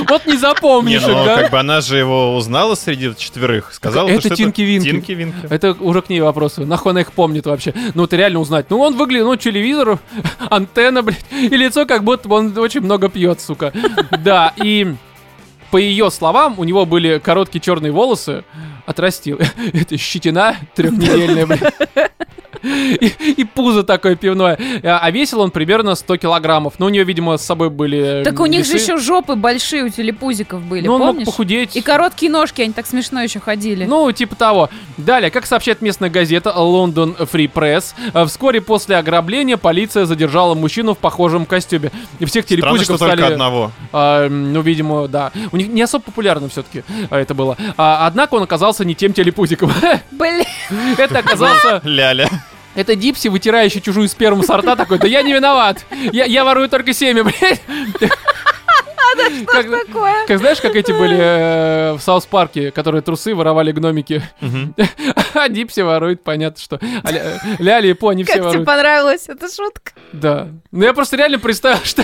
Вот 0.07 0.27
не 0.27 0.33
Не, 0.33 0.37
запомнишь 0.37 1.01
их, 1.01 1.07
ну, 1.07 1.25
да? 1.25 1.37
как 1.41 1.51
бы 1.51 1.59
она 1.59 1.81
же 1.81 1.97
его 1.97 2.35
узнала 2.35 2.75
среди 2.75 3.15
четверых. 3.17 3.73
Сказала, 3.73 4.07
Это 4.07 4.21
что 4.21 4.35
Тинки-Винки. 4.35 4.83
Тинки-Винки. 4.91 5.47
Это 5.49 5.71
уже 5.79 6.03
к 6.03 6.09
ней 6.09 6.21
вопросы. 6.21 6.65
Нахуй 6.65 6.91
она 6.91 7.01
их 7.01 7.11
помнит 7.11 7.47
вообще? 7.47 7.73
Ну, 7.95 8.03
это 8.03 8.15
реально 8.15 8.39
узнать. 8.41 8.67
Ну, 8.69 8.79
он 8.79 8.95
выглядит, 8.95 9.25
ну, 9.25 9.35
телевизор, 9.37 9.97
антенна, 10.51 11.01
блядь, 11.01 11.25
и 11.31 11.47
лицо, 11.49 11.87
как 11.87 12.03
будто 12.03 12.29
бы 12.29 12.35
он 12.35 12.55
очень 12.59 12.81
много 12.81 13.09
пьет, 13.09 13.41
сука. 13.41 13.73
Да, 14.23 14.53
и 14.57 14.93
по 15.75 15.77
ее 15.77 16.09
словам, 16.09 16.55
у 16.57 16.63
него 16.63 16.85
были 16.85 17.19
короткие 17.19 17.59
черные 17.59 17.91
волосы, 17.91 18.45
отрастил. 18.85 19.39
Это 19.73 19.97
щетина 19.97 20.55
трехнедельная, 20.75 21.45
блядь. 21.45 21.73
И, 22.63 23.13
и 23.37 23.43
пузо 23.43 23.83
такое 23.83 24.15
пивное. 24.15 24.57
А 24.83 24.99
а 25.03 25.11
весил 25.11 25.41
он 25.41 25.51
примерно 25.51 25.93
100 25.93 26.17
килограммов. 26.17 26.73
Но 26.79 26.87
у 26.87 26.89
нее, 26.89 27.03
видимо, 27.03 27.37
с 27.37 27.45
собой 27.45 27.69
были 27.69 28.23
Так 28.23 28.39
у 28.39 28.47
них 28.47 28.65
же 28.65 28.73
весы. 28.73 28.83
еще 28.93 28.97
жопы 28.97 29.35
большие 29.35 29.83
у 29.83 29.89
телепузиков 29.89 30.63
были, 30.63 30.87
Ну, 30.87 30.93
он 30.93 30.99
мог 30.99 31.07
помнишь? 31.09 31.25
похудеть. 31.27 31.75
И 31.75 31.81
короткие 31.81 32.31
ножки, 32.31 32.63
они 32.63 32.73
так 32.73 32.87
смешно 32.87 33.21
еще 33.21 33.39
ходили. 33.39 33.85
Ну, 33.85 34.11
типа 34.11 34.35
того. 34.35 34.69
Далее, 34.97 35.29
как 35.29 35.45
сообщает 35.45 35.81
местная 35.83 36.09
газета 36.09 36.55
London 36.57 37.15
Free 37.31 37.51
Press, 37.51 37.93
э, 38.13 38.25
вскоре 38.25 38.61
после 38.61 38.97
ограбления 38.97 39.57
полиция 39.57 40.05
задержала 40.05 40.55
мужчину 40.55 40.95
в 40.95 40.97
похожем 40.97 41.45
костюме. 41.45 41.91
И 42.19 42.25
всех 42.25 42.45
Странно, 42.45 42.61
телепузиков 42.63 42.97
только 42.97 43.15
стали... 43.17 43.33
одного. 43.33 43.71
а, 43.91 44.27
ну, 44.27 44.61
видимо, 44.61 45.07
да. 45.07 45.31
У 45.51 45.57
них 45.57 45.67
не 45.67 45.83
особо 45.83 46.03
популярно 46.05 46.49
все-таки 46.49 46.83
это 47.11 47.35
было. 47.35 47.57
А, 47.77 48.07
однако 48.07 48.33
он 48.35 48.41
оказался 48.43 48.74
не 48.83 48.95
тем 48.95 49.13
телепузиком. 49.13 49.71
Блин, 50.11 50.43
Это 50.97 51.19
оказался... 51.19 51.81
Ляля. 51.83 52.27
Это 52.75 52.95
Дипси, 52.97 53.29
вытирающий 53.29 53.79
чужую 53.79 54.09
сперму 54.09 54.43
с 54.43 54.49
рта, 54.49 54.75
такой, 54.75 54.99
да 54.99 55.07
я 55.07 55.21
не 55.21 55.31
виноват. 55.31 55.85
Я, 56.11 56.25
я 56.25 56.43
ворую 56.43 56.67
только 56.67 56.91
семя, 56.93 57.23
блядь. 57.23 57.61
Как- 59.47 59.69
такое. 59.87 60.25
Как 60.27 60.39
знаешь, 60.39 60.59
как 60.59 60.75
эти 60.75 60.91
были 60.91 61.17
э, 61.17 61.93
в 61.93 62.01
South 62.01 62.25
Park 62.25 62.56
е, 62.56 62.71
которые 62.71 63.01
трусы 63.01 63.33
воровали 63.33 63.71
гномики. 63.71 64.21
А 65.33 65.49
Дипси 65.49 65.81
ворует, 65.81 66.23
понятно, 66.23 66.61
что. 66.61 66.79
А 67.03 67.11
Ля- 67.11 67.39
Ляли 67.59 67.89
и 67.89 67.93
По, 67.93 68.09
они 68.09 68.23
все 68.23 68.33
Как 68.33 68.41
тебе 68.41 68.47
воруют. 68.49 68.65
понравилась 68.67 69.27
эта 69.29 69.53
шутка? 69.53 69.91
Да. 70.13 70.47
Ну 70.71 70.83
я 70.85 70.93
просто 70.93 71.15
реально 71.17 71.39
представил, 71.39 71.79
что 71.83 72.03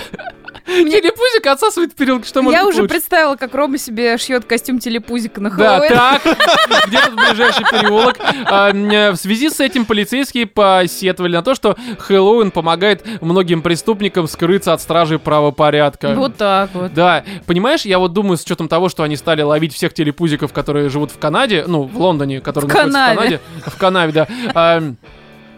телепузик 0.66 1.46
отсасывает 1.46 1.94
переулке, 1.94 2.28
что 2.28 2.42
может 2.42 2.58
Я 2.58 2.66
уже 2.66 2.84
представила, 2.88 3.36
как 3.36 3.54
Рома 3.54 3.78
себе 3.78 4.16
шьет 4.18 4.44
костюм 4.44 4.78
телепузика 4.78 5.40
на 5.40 5.50
Да, 5.50 5.80
Хэллоуин. 5.80 5.92
так, 5.92 6.22
где 6.86 6.98
тут 7.00 7.14
ближайший 7.14 7.64
переулок? 7.64 8.16
А, 8.46 8.70
э, 8.72 9.12
В 9.12 9.16
связи 9.16 9.50
с 9.50 9.60
этим 9.60 9.84
полицейские 9.84 10.46
посетовали 10.46 11.34
на 11.36 11.42
то, 11.42 11.54
что 11.54 11.76
Хэллоуин 11.98 12.50
помогает 12.50 13.04
многим 13.20 13.62
преступникам 13.62 14.26
скрыться 14.28 14.72
от 14.72 14.80
стражей 14.80 15.18
правопорядка. 15.18 16.14
Вот 16.14 16.36
так 16.36 16.70
вот. 16.74 16.92
Да, 16.94 17.24
понимаешь, 17.46 17.82
я 17.82 17.98
вот 17.98 18.12
думаю, 18.12 18.36
с 18.36 18.42
учетом 18.42 18.68
того, 18.68 18.88
что 18.88 19.02
они 19.02 19.16
стали 19.16 19.42
ловить 19.42 19.74
всех 19.74 19.94
телепузиков, 19.94 20.52
которые 20.52 20.88
живут 20.88 21.10
в 21.10 21.18
Канаде, 21.18 21.64
ну, 21.66 21.82
в 21.82 21.96
Лондоне, 21.98 22.40
которые 22.40 22.70
В 22.70 22.74
находятся 22.74 22.98
Канаве. 22.98 23.14
в 23.14 23.18
Канаде, 23.18 23.40
в 23.66 23.78
Канаве, 23.78 24.12
да. 24.12 24.82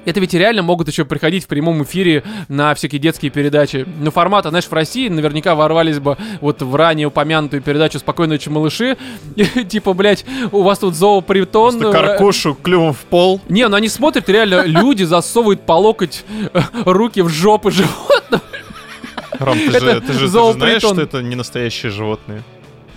Это 0.04 0.20
ведь 0.20 0.34
реально 0.34 0.62
могут 0.62 0.88
еще 0.88 1.04
приходить 1.04 1.44
в 1.44 1.46
прямом 1.48 1.82
эфире 1.82 2.22
на 2.48 2.74
всякие 2.74 2.98
детские 3.00 3.30
передачи. 3.30 3.86
Ну, 4.00 4.10
формата, 4.10 4.50
знаешь, 4.50 4.66
в 4.66 4.72
России 4.72 5.08
наверняка 5.08 5.54
ворвались 5.54 5.98
бы 5.98 6.16
вот 6.40 6.62
в 6.62 6.74
ранее 6.74 7.08
упомянутую 7.08 7.62
передачу 7.62 7.98
«Спокойной 7.98 8.36
ночи, 8.36 8.48
малыши». 8.48 8.96
Типа, 9.68 9.92
блядь, 9.92 10.24
у 10.52 10.62
вас 10.62 10.78
тут 10.78 10.94
зоопритон. 10.94 11.78
Просто 11.78 11.98
э, 11.98 12.06
каркушу 12.06 12.54
клювом 12.54 12.92
в 12.92 12.98
пол. 12.98 13.40
Не, 13.48 13.68
ну 13.68 13.76
они 13.76 13.88
смотрят, 13.88 14.28
реально, 14.28 14.64
люди 14.64 15.02
засовывают 15.04 15.62
по 15.66 15.72
локоть 15.72 16.24
э, 16.52 16.60
руки 16.84 17.22
в 17.22 17.28
жопы 17.28 17.70
животных. 17.70 18.40
Ром, 19.38 19.58
ты 19.58 19.72
же, 19.72 19.80
ты 19.80 19.80
же- 19.80 20.00
ты 20.00 20.12
же 20.12 20.28
знаешь, 20.28 20.82
что 20.82 21.00
это 21.00 21.22
не 21.22 21.34
настоящие 21.34 21.90
животные. 21.90 22.42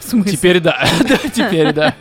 Смысле? 0.07 0.31
Теперь 0.31 0.59
да. 0.59 0.85
Да, 1.07 1.17
теперь 1.17 1.73
да. 1.73 1.95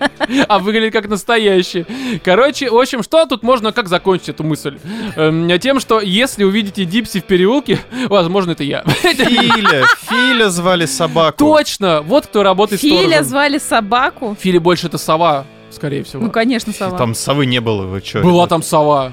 А 0.48 0.58
выглядит 0.58 0.92
как 0.92 1.08
настоящий. 1.08 1.84
Короче, 2.24 2.70
в 2.70 2.76
общем, 2.78 3.02
что 3.02 3.24
тут 3.26 3.42
можно, 3.42 3.72
как 3.72 3.88
закончить 3.88 4.30
эту 4.30 4.44
мысль? 4.44 4.78
Эм, 5.16 5.48
Тем, 5.58 5.80
что 5.80 6.00
если 6.00 6.44
увидите 6.44 6.84
Дипси 6.84 7.20
в 7.20 7.24
переулке, 7.24 7.78
возможно, 8.08 8.52
это 8.52 8.62
я. 8.64 8.82
Филя, 8.84 9.84
Филя 10.08 10.48
звали 10.50 10.86
собаку. 10.86 11.38
Точно! 11.38 12.02
Вот 12.02 12.26
кто 12.26 12.42
работает 12.42 12.80
Филя 12.80 12.98
сторожем. 12.98 13.24
звали 13.24 13.58
собаку. 13.58 14.36
Фили 14.40 14.58
больше 14.58 14.86
это 14.86 14.98
сова, 14.98 15.44
скорее 15.70 16.04
всего. 16.04 16.22
Ну, 16.22 16.30
конечно, 16.30 16.72
сова. 16.72 16.96
Там 16.96 17.14
совы 17.14 17.46
не 17.46 17.60
было, 17.60 17.86
вы 17.86 18.00
чё? 18.00 18.22
Была 18.22 18.44
это? 18.44 18.50
там 18.50 18.62
сова. 18.62 19.12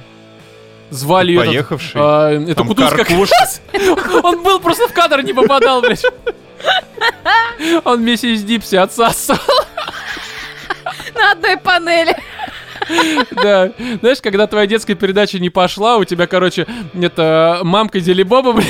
Звали 0.90 1.32
ее... 1.32 1.40
Поехавший. 1.40 2.00
Это 2.44 2.56
Там 2.56 2.68
Кутузка 2.68 2.98
как 2.98 3.08
Каркуша. 3.08 3.34
раз. 3.40 3.62
Он 4.24 4.44
был 4.44 4.60
просто 4.60 4.88
в 4.88 4.94
кадр 4.94 5.24
не 5.24 5.34
попадал, 5.34 5.82
блядь. 5.82 6.06
Он 7.86 8.00
вместе 8.02 8.36
с 8.36 8.44
Дипси 8.44 8.76
отсасывал. 8.76 9.40
На 11.16 11.32
одной 11.32 11.58
панели. 11.58 12.16
Да. 13.32 13.72
Знаешь, 14.02 14.20
когда 14.22 14.46
твоя 14.48 14.68
детская 14.68 14.96
передача 14.96 15.40
не 15.40 15.50
пошла, 15.50 15.98
у 15.98 16.04
тебя, 16.04 16.28
короче, 16.28 16.68
это 17.00 17.62
мамка 17.64 18.00
Зелебоба, 18.00 18.52
блин, 18.54 18.68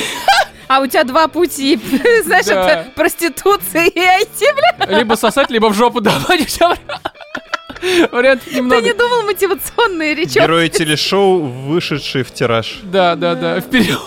А 0.68 0.80
у 0.82 0.88
тебя 0.88 1.04
два 1.04 1.28
пути. 1.28 1.80
Знаешь, 2.26 2.46
Да. 2.46 2.70
это 2.70 2.90
проституция 2.96 3.86
и 3.86 4.00
IT, 4.00 4.86
бля. 4.86 4.98
либо 5.00 5.16
сосать, 5.16 5.50
либо 5.50 5.68
в 5.70 5.74
жопу 5.74 6.00
давать. 6.02 6.60
Вариантов 8.12 8.48
Ты 8.48 8.56
немного. 8.56 8.82
не 8.82 8.94
думал 8.94 9.24
мотивационные 9.24 10.14
речи? 10.16 10.36
Герои 10.40 10.70
телешоу, 10.70 11.42
вышедшие 11.42 12.24
в 12.24 12.32
тираж. 12.34 12.80
Да, 12.84 13.16
да, 13.16 13.36
да. 13.36 13.60
Вперед. 13.62 14.00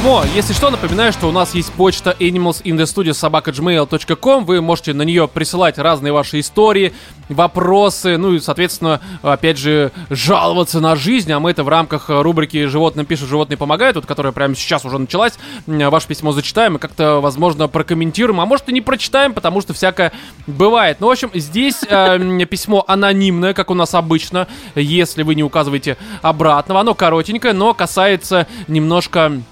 Письмо. 0.00 0.24
Если 0.34 0.54
что, 0.54 0.70
напоминаю, 0.70 1.12
что 1.12 1.28
у 1.28 1.30
нас 1.30 1.54
есть 1.54 1.70
почта 1.74 2.16
animalsinthestudio.gmail.com. 2.18 4.46
Вы 4.46 4.62
можете 4.62 4.94
на 4.94 5.02
нее 5.02 5.28
присылать 5.28 5.76
разные 5.76 6.10
ваши 6.10 6.40
истории, 6.40 6.94
вопросы, 7.28 8.16
ну 8.16 8.32
и, 8.32 8.40
соответственно, 8.40 9.02
опять 9.20 9.58
же, 9.58 9.92
жаловаться 10.08 10.80
на 10.80 10.96
жизнь. 10.96 11.30
А 11.32 11.38
мы 11.38 11.50
это 11.50 11.64
в 11.64 11.68
рамках 11.68 12.08
э, 12.08 12.22
рубрики 12.22 12.64
«Животным 12.64 13.04
пишут, 13.04 13.28
животные 13.28 13.58
помогают», 13.58 13.96
вот, 13.96 14.06
которая 14.06 14.32
прямо 14.32 14.54
сейчас 14.54 14.86
уже 14.86 14.96
началась. 14.96 15.34
Ваше 15.66 16.08
письмо 16.08 16.32
зачитаем 16.32 16.76
и 16.76 16.78
как-то, 16.78 17.20
возможно, 17.20 17.68
прокомментируем. 17.68 18.40
А 18.40 18.46
может 18.46 18.70
и 18.70 18.72
не 18.72 18.80
прочитаем, 18.80 19.34
потому 19.34 19.60
что 19.60 19.74
всякое 19.74 20.12
бывает. 20.46 20.96
Ну, 21.00 21.08
в 21.08 21.10
общем, 21.10 21.30
здесь 21.34 21.84
э, 21.86 22.46
письмо 22.46 22.86
анонимное, 22.88 23.52
как 23.52 23.70
у 23.70 23.74
нас 23.74 23.94
обычно, 23.94 24.48
если 24.74 25.24
вы 25.24 25.34
не 25.34 25.42
указываете 25.42 25.98
обратного. 26.22 26.80
Оно 26.80 26.94
коротенькое, 26.94 27.52
но 27.52 27.74
касается 27.74 28.46
немножко 28.66 29.42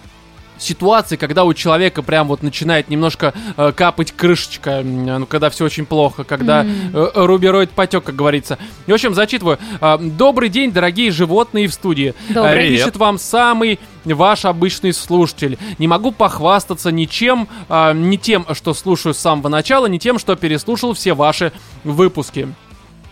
ситуации, 0.58 1.16
когда 1.16 1.44
у 1.44 1.54
человека 1.54 2.02
прям 2.02 2.28
вот 2.28 2.42
начинает 2.42 2.88
немножко 2.88 3.34
э, 3.56 3.72
капать 3.72 4.12
крышечка, 4.12 4.82
ну, 4.82 5.26
когда 5.26 5.50
все 5.50 5.64
очень 5.64 5.86
плохо, 5.86 6.24
когда 6.24 6.64
э, 6.64 7.10
рубероид 7.14 7.70
потек, 7.70 8.04
как 8.04 8.16
говорится. 8.16 8.58
И, 8.86 8.90
в 8.90 8.94
общем, 8.94 9.14
зачитываю. 9.14 9.58
Э, 9.80 9.98
Добрый 9.98 10.48
день, 10.48 10.72
дорогие 10.72 11.10
животные 11.10 11.68
в 11.68 11.74
студии. 11.74 12.14
Добрый. 12.28 12.52
Э, 12.52 12.56
Привет. 12.56 12.78
Пишет 12.78 12.96
вам 12.96 13.18
самый 13.18 13.78
ваш 14.04 14.44
обычный 14.44 14.92
слушатель. 14.92 15.58
Не 15.78 15.88
могу 15.88 16.12
похвастаться 16.12 16.90
ничем, 16.90 17.48
э, 17.68 17.92
не 17.94 18.18
тем, 18.18 18.46
что 18.54 18.74
слушаю 18.74 19.14
с 19.14 19.18
самого 19.18 19.48
начала, 19.48 19.86
не 19.86 19.98
тем, 19.98 20.18
что 20.18 20.36
переслушал 20.36 20.94
все 20.94 21.14
ваши 21.14 21.52
выпуски. 21.84 22.48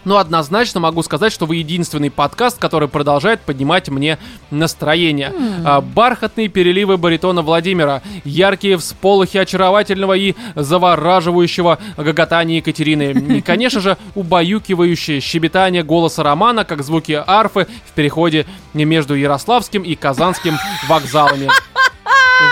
Но 0.06 0.18
однозначно 0.18 0.78
могу 0.78 1.02
сказать, 1.02 1.32
что 1.32 1.46
вы 1.46 1.56
единственный 1.56 2.12
подкаст, 2.12 2.60
который 2.60 2.86
продолжает 2.86 3.40
поднимать 3.40 3.88
мне 3.88 4.18
настроение. 4.52 5.34
А, 5.64 5.80
бархатные 5.80 6.46
переливы 6.46 6.96
баритона 6.96 7.42
Владимира, 7.42 8.02
яркие 8.24 8.78
всполохи 8.78 9.36
очаровательного 9.36 10.16
и 10.16 10.36
завораживающего 10.54 11.80
гоготания 11.96 12.58
Екатерины. 12.58 13.10
И, 13.36 13.40
конечно 13.40 13.80
же, 13.80 13.98
убаюкивающее 14.14 15.20
щебетание 15.20 15.82
голоса 15.82 16.22
Романа, 16.22 16.64
как 16.64 16.84
звуки 16.84 17.20
арфы 17.26 17.66
в 17.84 17.92
переходе 17.92 18.46
между 18.74 19.14
Ярославским 19.14 19.82
и 19.82 19.96
Казанским 19.96 20.56
вокзалами. 20.88 21.50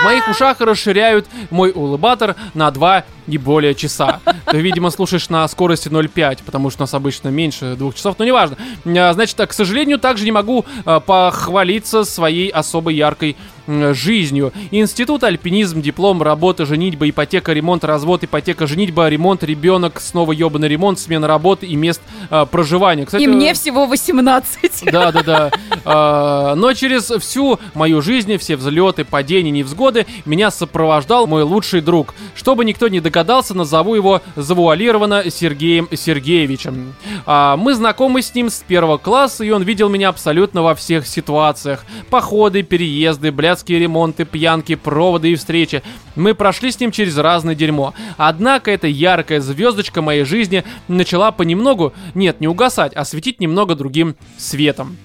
В 0.01 0.03
моих 0.03 0.27
ушах 0.27 0.59
расширяют 0.61 1.27
мой 1.51 1.71
улыбатор 1.73 2.35
на 2.53 2.71
2 2.71 3.05
и 3.27 3.37
более 3.37 3.75
часа. 3.75 4.21
Ты, 4.45 4.59
видимо, 4.61 4.89
слушаешь 4.89 5.29
на 5.29 5.47
скорости 5.47 5.87
0,5, 5.87 6.39
потому 6.45 6.69
что 6.69 6.81
у 6.81 6.83
нас 6.83 6.93
обычно 6.93 7.29
меньше 7.29 7.75
двух 7.75 7.95
часов, 7.95 8.15
но 8.19 8.25
неважно. 8.25 8.57
А, 8.85 9.13
Значит, 9.13 9.37
к 9.37 9.53
сожалению, 9.53 9.99
также 9.99 10.25
не 10.25 10.31
могу 10.31 10.65
а, 10.85 10.99
похвалиться 10.99 12.03
своей 12.03 12.49
особо 12.49 12.91
яркой 12.91 13.35
жизнью. 13.67 14.53
Институт, 14.71 15.23
альпинизм, 15.23 15.81
диплом, 15.81 16.21
работа, 16.21 16.65
женитьба, 16.65 17.09
ипотека, 17.09 17.51
ремонт, 17.51 17.83
развод, 17.83 18.23
ипотека, 18.23 18.67
женитьба, 18.67 19.09
ремонт, 19.09 19.43
ребенок, 19.43 19.99
снова 19.99 20.33
ебаный 20.33 20.67
ремонт, 20.67 20.99
смена 20.99 21.27
работы 21.27 21.65
и 21.65 21.75
мест 21.75 22.01
а, 22.29 22.45
проживания. 22.45 23.05
Кстати, 23.05 23.23
И 23.23 23.27
мне 23.27 23.53
всего 23.55 23.87
18. 23.87 24.91
да, 24.91 25.11
да, 25.11 25.23
да. 25.23 25.51
А, 25.83 26.55
Но 26.55 26.73
через 26.73 27.11
всю 27.21 27.59
мою 27.73 28.01
жизнь, 28.01 28.37
все 28.37 28.55
взлеты, 28.55 29.03
падения, 29.03 29.51
невзгоды, 29.51 30.05
меня 30.25 30.51
сопровождал 30.51 31.25
мой 31.27 31.43
лучший 31.43 31.81
друг. 31.81 32.13
Чтобы 32.35 32.65
никто 32.65 32.87
не 32.87 32.99
догадался, 32.99 33.14
назову 33.53 33.95
его 33.95 34.21
завуалированно 34.35 35.29
Сергеем 35.29 35.87
Сергеевичем. 35.91 36.95
А, 37.25 37.55
Мы 37.57 37.73
знакомы 37.73 38.21
с 38.21 38.33
ним 38.33 38.49
с 38.49 38.63
первого 38.67 38.97
класса, 38.97 39.43
и 39.43 39.49
он 39.49 39.63
видел 39.63 39.89
меня 39.89 40.09
абсолютно 40.09 40.61
во 40.61 40.75
всех 40.75 41.07
ситуациях. 41.07 41.85
Походы, 42.09 42.63
переезды, 42.63 43.31
блядские 43.31 43.79
ремонты, 43.79 44.25
пьянки, 44.25 44.75
проводы 44.75 45.31
и 45.31 45.35
встречи. 45.35 45.83
Мы 46.15 46.33
прошли 46.33 46.71
с 46.71 46.79
ним 46.79 46.91
через 46.91 47.17
разное 47.17 47.55
дерьмо. 47.55 47.93
Однако 48.17 48.71
эта 48.71 48.87
яркая 48.87 49.41
звездочка 49.41 50.01
моей 50.01 50.23
жизни 50.23 50.63
начала 50.87 51.31
понемногу, 51.31 51.93
нет, 52.13 52.41
не 52.41 52.47
угасать, 52.47 52.93
а 52.93 53.05
светить 53.05 53.39
немного 53.39 53.75
другим 53.75 54.15
светом. 54.37 54.97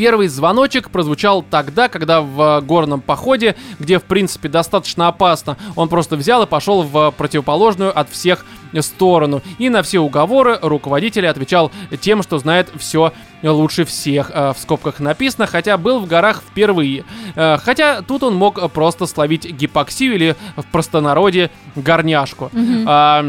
Первый 0.00 0.28
звоночек 0.28 0.88
прозвучал 0.88 1.42
тогда, 1.42 1.90
когда 1.90 2.22
в 2.22 2.62
горном 2.62 3.02
походе, 3.02 3.54
где 3.78 3.98
в 3.98 4.04
принципе 4.04 4.48
достаточно 4.48 5.08
опасно, 5.08 5.58
он 5.76 5.90
просто 5.90 6.16
взял 6.16 6.42
и 6.42 6.46
пошел 6.46 6.84
в 6.84 7.10
противоположную 7.10 7.94
от 7.94 8.08
всех 8.08 8.46
сторону. 8.80 9.42
И 9.58 9.68
на 9.68 9.82
все 9.82 9.98
уговоры 9.98 10.58
руководитель 10.62 11.26
отвечал 11.26 11.70
тем, 12.00 12.22
что 12.22 12.38
знает 12.38 12.70
все 12.78 13.12
лучше 13.42 13.84
всех, 13.84 14.30
э, 14.32 14.54
в 14.56 14.58
скобках 14.58 15.00
написано, 15.00 15.46
хотя 15.46 15.76
был 15.76 16.00
в 16.00 16.06
горах 16.06 16.42
впервые. 16.50 17.04
Э, 17.34 17.58
Хотя 17.58 18.00
тут 18.00 18.22
он 18.22 18.34
мог 18.36 18.72
просто 18.72 19.04
словить 19.04 19.50
гипоксию 19.50 20.14
или 20.14 20.36
в 20.56 20.64
простонародье 20.72 21.50
горняшку. 21.76 22.50
А, 22.86 23.26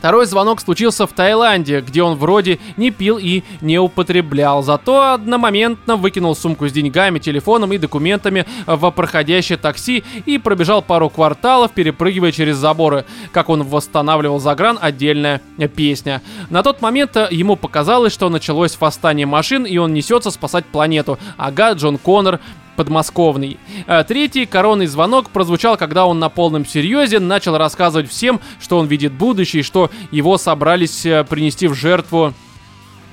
Второй 0.00 0.24
звонок 0.24 0.62
случился 0.62 1.06
в 1.06 1.12
Таиланде, 1.12 1.82
где 1.82 2.02
он 2.02 2.16
вроде 2.16 2.58
не 2.78 2.90
пил 2.90 3.18
и 3.18 3.42
не 3.60 3.78
употреблял, 3.78 4.62
зато 4.62 5.12
одномоментно 5.12 5.96
выкинул 5.96 6.34
сумку 6.34 6.66
с 6.66 6.72
деньгами, 6.72 7.18
телефоном 7.18 7.74
и 7.74 7.78
документами 7.78 8.46
в 8.64 8.90
проходящее 8.92 9.58
такси 9.58 10.02
и 10.24 10.38
пробежал 10.38 10.80
пару 10.80 11.10
кварталов, 11.10 11.72
перепрыгивая 11.72 12.32
через 12.32 12.56
заборы. 12.56 13.04
Как 13.30 13.50
он 13.50 13.62
восстанавливал 13.62 14.40
загран, 14.40 14.78
отдельная 14.80 15.42
песня. 15.76 16.22
На 16.48 16.62
тот 16.62 16.80
момент 16.80 17.14
э, 17.18 17.28
ему 17.30 17.56
показалось, 17.56 18.14
что 18.14 18.30
началось 18.30 18.78
восстание 18.80 19.26
машин, 19.26 19.66
и 19.66 19.76
он 19.76 19.92
несется 19.92 20.30
спасать 20.30 20.64
планету. 20.64 21.18
Ага, 21.36 21.72
Джон 21.72 21.98
Коннор 21.98 22.40
подмосковный. 22.80 23.58
А 23.86 24.04
Третий 24.04 24.46
коронный 24.46 24.86
звонок 24.86 25.28
прозвучал, 25.28 25.76
когда 25.76 26.06
он 26.06 26.18
на 26.18 26.30
полном 26.30 26.64
серьезе 26.64 27.20
начал 27.20 27.58
рассказывать 27.58 28.08
всем, 28.08 28.40
что 28.58 28.78
он 28.78 28.86
видит 28.86 29.12
будущее, 29.12 29.60
и 29.60 29.62
что 29.62 29.90
его 30.10 30.38
собрались 30.38 31.04
э, 31.04 31.22
принести 31.24 31.68
в 31.68 31.74
жертву 31.74 32.32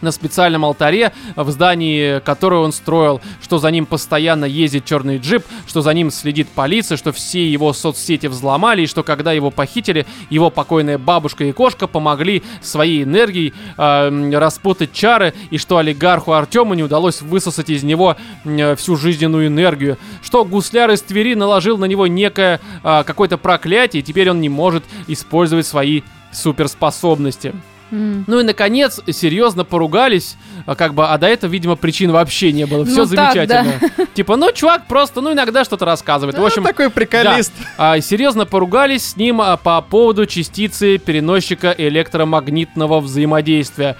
на 0.02 0.12
специальном 0.12 0.66
алтаре 0.66 1.14
в 1.36 1.50
здании, 1.52 2.20
которое 2.20 2.62
он 2.62 2.72
строил, 2.72 3.22
что 3.42 3.58
за 3.58 3.72
ним 3.72 3.86
постоянно 3.86 4.46
ездит 4.46 4.86
черный 4.86 5.18
джип, 5.18 5.44
что 5.66 5.82
за 5.82 5.94
ним 5.94 6.12
следит 6.12 6.48
полиция, 6.50 6.98
что 6.98 7.12
все 7.12 7.50
его 7.50 7.74
соцсети 7.74 8.28
взломали, 8.28 8.84
и 8.84 8.88
что 8.88 9.04
когда 9.04 9.32
его 9.32 9.52
похитили, 9.52 10.06
его 10.30 10.50
покойная 10.50 10.98
бабушка 10.98 11.44
и 11.44 11.52
кошка 11.52 11.88
помогли 11.88 12.44
своей 12.62 13.04
энергией 13.04 13.54
э, 13.78 14.38
распутать 14.38 14.94
чары, 14.94 15.34
и 15.50 15.58
что 15.58 15.78
олигарху 15.78 16.34
Артему 16.34 16.74
не 16.74 16.84
удалось 16.84 17.22
высосать 17.22 17.70
из 17.70 17.84
него 17.84 18.16
э, 18.44 18.76
всю 18.76 18.96
жизненную 18.96 19.48
энергию, 19.48 19.98
что 20.22 20.46
гусляр 20.46 20.92
из 20.92 21.02
Твери 21.02 21.36
наложил 21.36 21.78
на 21.78 21.86
него 21.86 22.08
некое 22.08 22.60
э, 22.84 23.04
какое-то 23.06 23.38
проклятие, 23.38 24.02
и 24.02 24.04
теперь 24.04 24.30
он 24.30 24.42
не 24.42 24.50
может 24.50 24.84
использовать 25.08 25.66
свои 25.66 26.02
суперспособности. 26.32 27.54
Ну 27.92 28.40
и, 28.40 28.44
наконец, 28.44 29.00
серьезно 29.12 29.64
поругались, 29.64 30.36
а, 30.66 30.76
как 30.76 30.94
бы, 30.94 31.08
а 31.08 31.18
до 31.18 31.28
этого, 31.28 31.52
видимо, 31.52 31.76
причин 31.76 32.12
вообще 32.12 32.52
не 32.52 32.66
было. 32.66 32.86
Все 32.86 33.06
Ну 33.06 33.16
так, 33.16 33.34
замечательно. 33.34 34.08
Типа, 34.14 34.36
ну, 34.36 34.52
чувак 34.52 34.88
просто, 34.88 35.22
ну, 35.22 35.34
иногда 35.34 35.64
что-то 35.64 35.86
рассказывает. 35.86 36.38
В 36.38 36.46
общем, 36.46 36.64
такой 36.64 36.90
приколист. 36.90 37.54
а, 37.78 38.00
серьезно 38.02 38.46
поругались 38.46 39.12
с 39.12 39.16
ним 39.16 39.42
а, 39.42 39.58
по 39.58 39.82
поводу 39.82 40.26
частицы 40.26 40.98
переносчика 40.98 41.74
электромагнитного 41.78 43.00
взаимодействия. 43.00 43.96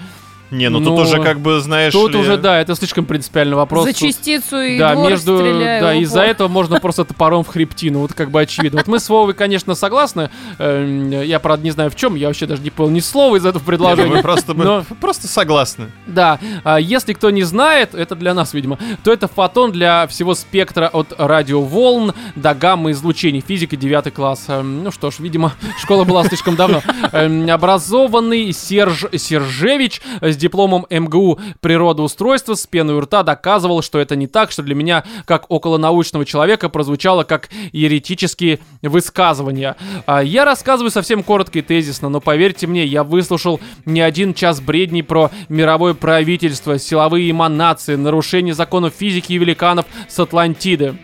Не, 0.50 0.70
ну, 0.70 0.78
Ну, 0.80 0.96
тут 0.96 1.06
уже 1.06 1.22
как 1.22 1.40
бы, 1.40 1.60
знаешь 1.60 1.92
Тут 1.92 2.12
ли, 2.12 2.18
уже, 2.18 2.36
да, 2.38 2.58
это 2.60 2.74
слишком 2.74 3.04
принципиальный 3.04 3.56
вопрос. 3.56 3.84
За 3.84 3.92
Тут- 3.92 3.98
частицу 4.00 4.60
и 4.60 4.78
да, 4.78 4.94
между, 4.94 5.36
стреляю 5.38 5.82
да, 5.82 5.94
из-за 5.96 6.22
этого 6.22 6.48
можно 6.48 6.80
просто 6.80 7.04
топором 7.04 7.44
в 7.44 7.48
хребтину, 7.48 7.98
вот 8.00 8.14
как 8.14 8.30
бы 8.30 8.40
очевидно. 8.40 8.78
Вот 8.78 8.86
мы 8.86 8.98
с 8.98 9.08
Вовой, 9.08 9.34
конечно, 9.34 9.74
согласны. 9.74 10.30
Эм, 10.58 11.10
Я, 11.10 11.38
правда, 11.38 11.64
не 11.64 11.70
знаю 11.70 11.90
в 11.90 11.96
чем, 11.96 12.14
я 12.14 12.28
вообще 12.28 12.46
даже 12.46 12.62
не 12.62 12.70
понял 12.70 12.90
ни 12.90 13.00
слова 13.00 13.36
из 13.36 13.44
этого 13.44 13.62
ну, 13.62 13.66
предложения. 13.66 14.08
мы 14.16 14.22
просто, 14.22 14.54
мы 14.54 14.64
Но- 14.64 14.84
просто 15.00 15.28
согласны. 15.28 15.90
Да, 16.06 16.38
а 16.64 16.78
если 16.80 17.12
кто 17.12 17.30
не 17.30 17.42
знает, 17.42 17.94
это 17.94 18.14
для 18.14 18.32
нас, 18.34 18.54
видимо, 18.54 18.78
то 19.04 19.12
это 19.12 19.28
фотон 19.28 19.72
для 19.72 20.06
всего 20.06 20.34
спектра 20.34 20.88
от 20.88 21.12
радиоволн 21.18 22.12
до 22.36 22.54
гамма 22.54 22.92
излучений. 22.92 23.44
Физика 23.46 23.76
9 23.76 24.10
класс. 24.14 24.44
Эм, 24.48 24.84
Ну 24.84 24.90
что 24.92 25.10
ж, 25.10 25.16
видимо, 25.18 25.52
школа 25.82 26.04
была 26.04 26.24
слишком 26.24 26.56
давно. 26.56 26.82
Эм, 27.12 27.50
Образованный 27.50 28.52
Серж 28.52 29.04
Сержевич 29.16 30.00
дипломом 30.38 30.86
МГУ 30.90 31.38
природоустройства 31.60 32.54
с 32.54 32.66
пеной 32.66 32.96
у 32.96 33.00
рта 33.00 33.22
доказывал, 33.22 33.82
что 33.82 33.98
это 33.98 34.16
не 34.16 34.26
так, 34.26 34.50
что 34.50 34.62
для 34.62 34.74
меня, 34.74 35.04
как 35.24 35.50
околонаучного 35.50 36.24
человека, 36.24 36.68
прозвучало 36.68 37.24
как 37.24 37.48
еретические 37.72 38.60
высказывания. 38.82 39.76
А, 40.06 40.22
Я 40.22 40.44
рассказываю 40.44 40.90
совсем 40.90 41.22
коротко 41.22 41.58
и 41.58 41.62
тезисно, 41.62 42.08
но 42.08 42.20
поверьте 42.20 42.66
мне, 42.66 42.84
я 42.84 43.04
выслушал 43.04 43.60
не 43.84 44.00
один 44.00 44.34
час 44.34 44.60
бредней 44.60 45.02
про 45.02 45.30
мировое 45.48 45.94
правительство, 45.94 46.78
силовые 46.78 47.30
эманации, 47.30 47.96
нарушение 47.96 48.54
законов 48.54 48.94
физики 48.94 49.32
и 49.32 49.38
великанов 49.38 49.86
с 50.08 50.18
Атлантиды. 50.18 50.96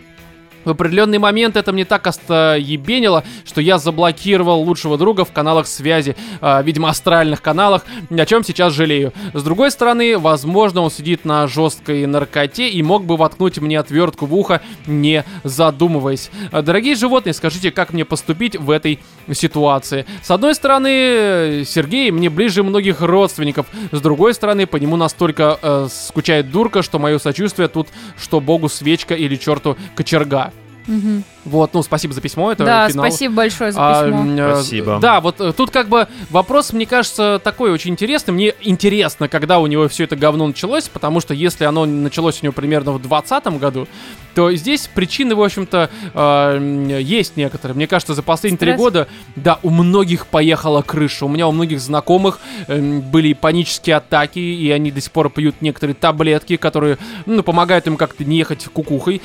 В 0.64 0.70
определенный 0.70 1.18
момент 1.18 1.56
это 1.56 1.72
мне 1.72 1.84
так 1.84 2.06
остоебенило, 2.06 3.24
что 3.44 3.60
я 3.60 3.78
заблокировал 3.78 4.62
лучшего 4.62 4.96
друга 4.96 5.24
в 5.24 5.32
каналах 5.32 5.66
связи, 5.66 6.16
а, 6.40 6.62
видимо, 6.62 6.88
астральных 6.88 7.42
каналах, 7.42 7.84
о 8.10 8.26
чем 8.26 8.44
сейчас 8.44 8.72
жалею. 8.72 9.12
С 9.32 9.42
другой 9.42 9.70
стороны, 9.70 10.18
возможно, 10.18 10.80
он 10.80 10.90
сидит 10.90 11.24
на 11.24 11.46
жесткой 11.46 12.06
наркоте 12.06 12.68
и 12.68 12.82
мог 12.82 13.04
бы 13.04 13.16
воткнуть 13.16 13.58
мне 13.58 13.78
отвертку 13.78 14.26
в 14.26 14.34
ухо, 14.34 14.62
не 14.86 15.24
задумываясь. 15.42 16.30
Дорогие 16.50 16.94
животные, 16.94 17.34
скажите, 17.34 17.70
как 17.70 17.92
мне 17.92 18.04
поступить 18.04 18.56
в 18.56 18.70
этой 18.70 19.00
ситуации? 19.32 20.06
С 20.22 20.30
одной 20.30 20.54
стороны, 20.54 21.64
Сергей 21.66 22.10
мне 22.10 22.30
ближе 22.30 22.62
многих 22.62 23.00
родственников, 23.00 23.66
с 23.92 24.00
другой 24.00 24.34
стороны, 24.34 24.66
по 24.66 24.76
нему 24.76 24.96
настолько 24.96 25.58
э, 25.60 25.88
скучает 25.90 26.50
дурка, 26.50 26.82
что 26.82 26.98
мое 26.98 27.18
сочувствие 27.18 27.68
тут, 27.68 27.88
что 28.20 28.40
богу 28.40 28.68
свечка 28.68 29.14
или 29.14 29.36
черту 29.36 29.76
кочерга. 29.94 30.53
Mm-hmm. 30.86 31.33
Вот, 31.44 31.74
ну, 31.74 31.82
спасибо 31.82 32.14
за 32.14 32.20
письмо, 32.20 32.52
это 32.52 32.64
Да, 32.64 32.88
финал. 32.88 33.06
спасибо 33.06 33.34
большое 33.34 33.72
за 33.72 33.78
А, 33.80 34.04
письмо. 34.06 34.24
э, 34.38 34.54
Спасибо. 34.54 34.98
Да, 35.00 35.20
вот 35.20 35.40
э, 35.40 35.52
тут 35.52 35.70
как 35.70 35.88
бы 35.88 36.08
вопрос, 36.30 36.72
мне 36.72 36.86
кажется, 36.86 37.40
такой 37.42 37.70
очень 37.70 37.90
интересный. 37.92 38.32
Мне 38.32 38.54
интересно, 38.62 39.28
когда 39.28 39.58
у 39.58 39.66
него 39.66 39.88
все 39.88 40.04
это 40.04 40.16
говно 40.16 40.46
началось, 40.46 40.88
потому 40.88 41.20
что 41.20 41.34
если 41.34 41.64
оно 41.64 41.84
началось 41.84 42.38
у 42.42 42.46
него 42.46 42.52
примерно 42.54 42.92
в 42.92 43.00
2020 43.00 43.60
году, 43.60 43.88
то 44.34 44.52
здесь 44.54 44.88
причины, 44.92 45.34
в 45.34 45.42
общем-то, 45.42 45.90
э, 46.14 46.98
есть 47.02 47.36
некоторые. 47.36 47.76
Мне 47.76 47.86
кажется, 47.86 48.14
за 48.14 48.22
последние 48.22 48.58
три 48.58 48.72
года, 48.72 49.06
да, 49.36 49.58
у 49.62 49.70
многих 49.70 50.26
поехала 50.26 50.82
крыша. 50.82 51.26
У 51.26 51.28
меня 51.28 51.46
у 51.46 51.52
многих 51.52 51.78
знакомых 51.80 52.40
эм, 52.68 53.00
были 53.00 53.32
панические 53.34 53.96
атаки, 53.96 54.38
и 54.38 54.70
они 54.70 54.90
до 54.90 55.00
сих 55.00 55.12
пор 55.12 55.30
пьют 55.30 55.56
некоторые 55.60 55.94
таблетки, 55.94 56.56
которые, 56.56 56.98
ну, 57.26 57.42
помогают 57.42 57.86
им 57.86 57.96
как-то 57.96 58.24
не 58.24 58.38
ехать 58.38 58.64
кукухой, 58.64 59.20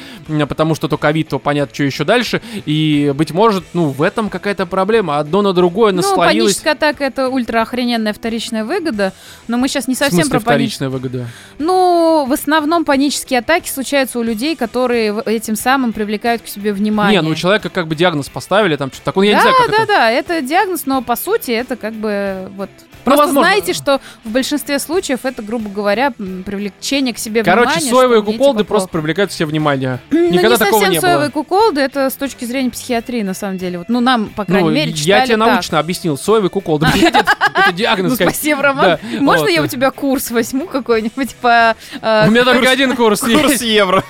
потому 0.48 0.76
что 0.76 0.88
то 0.88 0.98
ковид, 0.98 1.30
то 1.30 1.40
понятно, 1.40 1.74
что 1.74 1.84
еще 1.84 2.04
дальше. 2.10 2.42
И, 2.66 3.14
быть 3.16 3.32
может, 3.32 3.64
ну, 3.74 3.86
в 3.90 4.02
этом 4.02 4.30
какая-то 4.30 4.66
проблема. 4.66 5.20
Одно 5.20 5.42
на 5.42 5.54
другое 5.54 5.92
Ну, 5.92 5.98
наслоилось. 5.98 6.26
паническая 6.56 6.74
атака 6.74 7.04
это 7.04 7.30
ультра 7.30 7.62
охрененная 7.62 8.14
вторичная 8.14 8.66
выгода, 8.66 9.14
но 9.48 9.58
мы 9.58 9.68
сейчас 9.68 9.88
не 9.88 9.94
В 9.96 9.98
совсем 10.00 10.24
смысле, 10.24 10.32
про 10.32 10.40
паническую. 10.46 10.90
вторичная 10.90 10.90
выгода. 10.90 11.28
Ну, 11.60 12.26
в 12.28 12.34
основном 12.34 12.84
панические 12.84 13.40
атаки 13.40 13.70
случаются 13.70 14.18
у 14.20 14.24
людей, 14.24 14.56
которые 14.56 15.22
этим 15.26 15.56
самым 15.56 15.94
привлекают 15.94 16.42
к 16.42 16.48
себе 16.48 16.74
внимание. 16.74 17.22
Не, 17.22 17.28
ну 17.28 17.32
у 17.32 17.36
человека 17.36 17.70
как 17.70 17.88
бы 17.88 17.96
диагноз 17.96 18.28
поставили, 18.30 18.76
там 18.76 18.90
что-то 18.92 19.06
такое. 19.06 19.28
Ну, 19.28 19.32
Я 19.32 19.38
да, 19.44 19.50
не 19.50 19.56
знаю, 19.56 19.68
как 19.68 19.70
да, 19.78 19.84
это. 19.84 19.88
да, 19.94 20.12
это 20.12 20.42
диагноз, 20.42 20.86
но 20.86 21.02
по 21.04 21.16
сути 21.16 21.52
это 21.52 21.76
как 21.76 21.94
бы 21.94 22.50
вот. 22.56 22.70
Ну, 23.06 23.16
Просто 23.16 23.26
возможно. 23.28 23.42
знаете, 23.50 23.74
что 23.74 24.02
в 24.24 24.30
большинстве 24.30 24.78
случаев 24.80 25.22
это, 25.24 25.42
грубо 25.42 25.70
говоря, 25.70 26.12
привлечение 26.12 27.14
к 27.14 27.18
себе 27.18 27.44
Короче, 27.44 27.72
внимания. 27.80 27.90
соевые 27.92 28.22
что 28.22 28.30
мне, 28.30 28.38
куколды 28.38 28.64
просто 28.64 28.90
привлекают 28.90 29.32
к 29.32 29.34
себе 29.34 29.46
внимание. 29.48 30.00
Ну, 30.30 30.36
Никогда 30.36 30.58
не 30.58 30.58
такого 30.58 30.86
не 30.86 31.00
соевые 31.02 31.30
было. 31.30 31.32
куколды, 31.44 31.82
это 31.82 32.08
с 32.12 32.14
точки 32.14 32.46
зрения 32.46 32.70
психиатрии, 32.70 33.24
на 33.24 33.34
самом 33.34 33.58
деле. 33.58 33.80
Вот, 33.80 33.90
ну, 33.90 34.00
нам, 34.00 34.28
по 34.30 34.46
крайней 34.46 34.70
Ну, 34.70 34.76
мере, 34.76 34.92
я 34.92 34.96
читали 34.96 35.26
тебе 35.26 35.38
так. 35.38 35.48
научно 35.48 35.80
объяснил. 35.80 36.18
Соевый 36.20 36.52
куколды. 36.52 36.86
Это 37.02 37.26
диагноз. 37.74 38.12
Ну, 38.12 38.16
спасибо, 38.16 38.62
Роман. 38.62 39.00
Можно 39.20 39.48
я 39.48 39.64
у 39.64 39.68
тебя 39.68 39.90
курс 39.90 40.30
возьму 40.30 40.68
какой-нибудь 40.68 41.34
по... 41.38 41.76
э, 42.02 42.28
У 42.28 42.32
меня 42.32 42.44
только 42.44 42.70
один 42.70 42.96
курс 42.96 43.22
Курс 43.22 43.62
евро. 43.64 44.04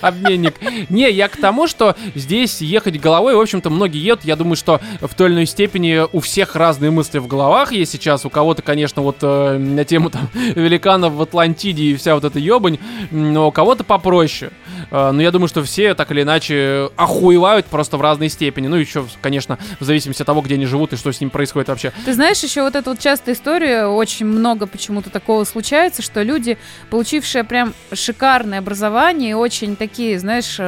обменник. 0.00 0.54
Не, 0.90 1.10
я 1.10 1.28
к 1.28 1.36
тому, 1.36 1.66
что 1.66 1.96
здесь 2.14 2.60
ехать 2.60 3.00
головой, 3.00 3.34
в 3.34 3.40
общем-то, 3.40 3.70
многие 3.70 4.02
едут. 4.02 4.24
Я 4.24 4.36
думаю, 4.36 4.56
что 4.56 4.80
в 5.00 5.14
той 5.14 5.28
или 5.28 5.34
иной 5.34 5.46
степени 5.46 6.06
у 6.12 6.20
всех 6.20 6.54
разные 6.56 6.90
мысли 6.90 7.18
в 7.18 7.26
головах 7.26 7.61
есть 7.70 7.92
сейчас. 7.92 8.24
У 8.26 8.30
кого-то, 8.30 8.62
конечно, 8.62 9.02
вот 9.02 9.18
э, 9.22 9.58
на 9.58 9.84
тему 9.84 10.10
там 10.10 10.28
великанов 10.34 11.12
в 11.12 11.22
Атлантиде 11.22 11.84
и 11.84 11.96
вся 11.96 12.14
вот 12.14 12.24
эта 12.24 12.38
ебань, 12.38 12.78
но 13.10 13.48
у 13.48 13.52
кого-то 13.52 13.84
попроще. 13.84 14.50
Э, 14.90 15.12
но 15.12 15.22
я 15.22 15.30
думаю, 15.30 15.48
что 15.48 15.62
все 15.62 15.94
так 15.94 16.10
или 16.10 16.22
иначе 16.22 16.90
охуевают 16.96 17.66
просто 17.66 17.96
в 17.96 18.00
разной 18.00 18.28
степени. 18.28 18.66
Ну, 18.66 18.76
еще, 18.76 19.06
конечно, 19.20 19.58
в 19.78 19.84
зависимости 19.84 20.22
от 20.22 20.26
того, 20.26 20.40
где 20.40 20.54
они 20.54 20.66
живут 20.66 20.92
и 20.92 20.96
что 20.96 21.12
с 21.12 21.20
ним 21.20 21.30
происходит 21.30 21.68
вообще. 21.68 21.92
Ты 22.04 22.14
знаешь, 22.14 22.42
еще 22.42 22.62
вот 22.62 22.74
эта 22.74 22.90
вот 22.90 22.98
частая 22.98 23.34
история, 23.34 23.86
очень 23.86 24.26
много 24.26 24.66
почему-то 24.66 25.10
такого 25.10 25.44
случается, 25.44 26.02
что 26.02 26.22
люди, 26.22 26.58
получившие 26.90 27.44
прям 27.44 27.74
шикарное 27.92 28.58
образование, 28.58 29.36
очень 29.36 29.76
такие, 29.76 30.18
знаешь, 30.18 30.58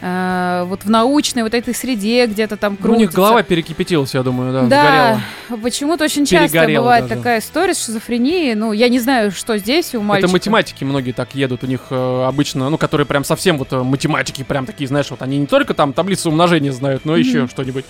э, 0.00 0.64
вот 0.66 0.84
в 0.84 0.90
научной 0.90 1.42
вот 1.42 1.54
этой 1.54 1.74
среде 1.74 2.26
где-то 2.26 2.56
там 2.56 2.72
Ну, 2.72 2.76
крутятся. 2.78 2.96
у 2.96 3.00
них 3.00 3.12
голова 3.12 3.42
перекипятилась, 3.42 4.14
я 4.14 4.22
думаю, 4.22 4.52
да, 4.52 4.62
Да, 4.62 5.20
сгорела. 5.48 5.62
почему-то 5.62 6.04
очень 6.04 6.24
часто 6.26 6.48
Перегорела 6.52 6.82
бывает 6.82 7.04
даже. 7.08 7.16
такая 7.16 7.38
история 7.40 7.74
с 7.74 7.84
шизофренией. 7.84 8.54
Ну, 8.54 8.72
я 8.72 8.88
не 8.88 8.98
знаю, 9.00 9.30
что 9.32 9.56
здесь 9.58 9.94
у 9.94 10.00
мальчика. 10.00 10.26
Это 10.26 10.32
математики 10.32 10.84
многие 10.84 11.12
так 11.12 11.34
едут, 11.34 11.64
у 11.64 11.66
них 11.66 11.80
э, 11.90 12.24
обычно, 12.26 12.68
ну, 12.70 12.78
которые 12.78 13.06
прям 13.06 13.24
совсем 13.24 13.58
вот 13.58 13.72
э, 13.72 13.82
математики, 13.82 14.42
прям 14.44 14.66
такие, 14.66 14.86
знаешь, 14.88 15.10
вот 15.10 15.22
они 15.22 15.38
не 15.38 15.46
только 15.46 15.74
там 15.74 15.92
таблицу 15.92 16.30
умножения 16.30 16.72
знают, 16.72 17.04
но 17.04 17.16
еще 17.16 17.40
Мгм. 17.40 17.48
что-нибудь. 17.48 17.84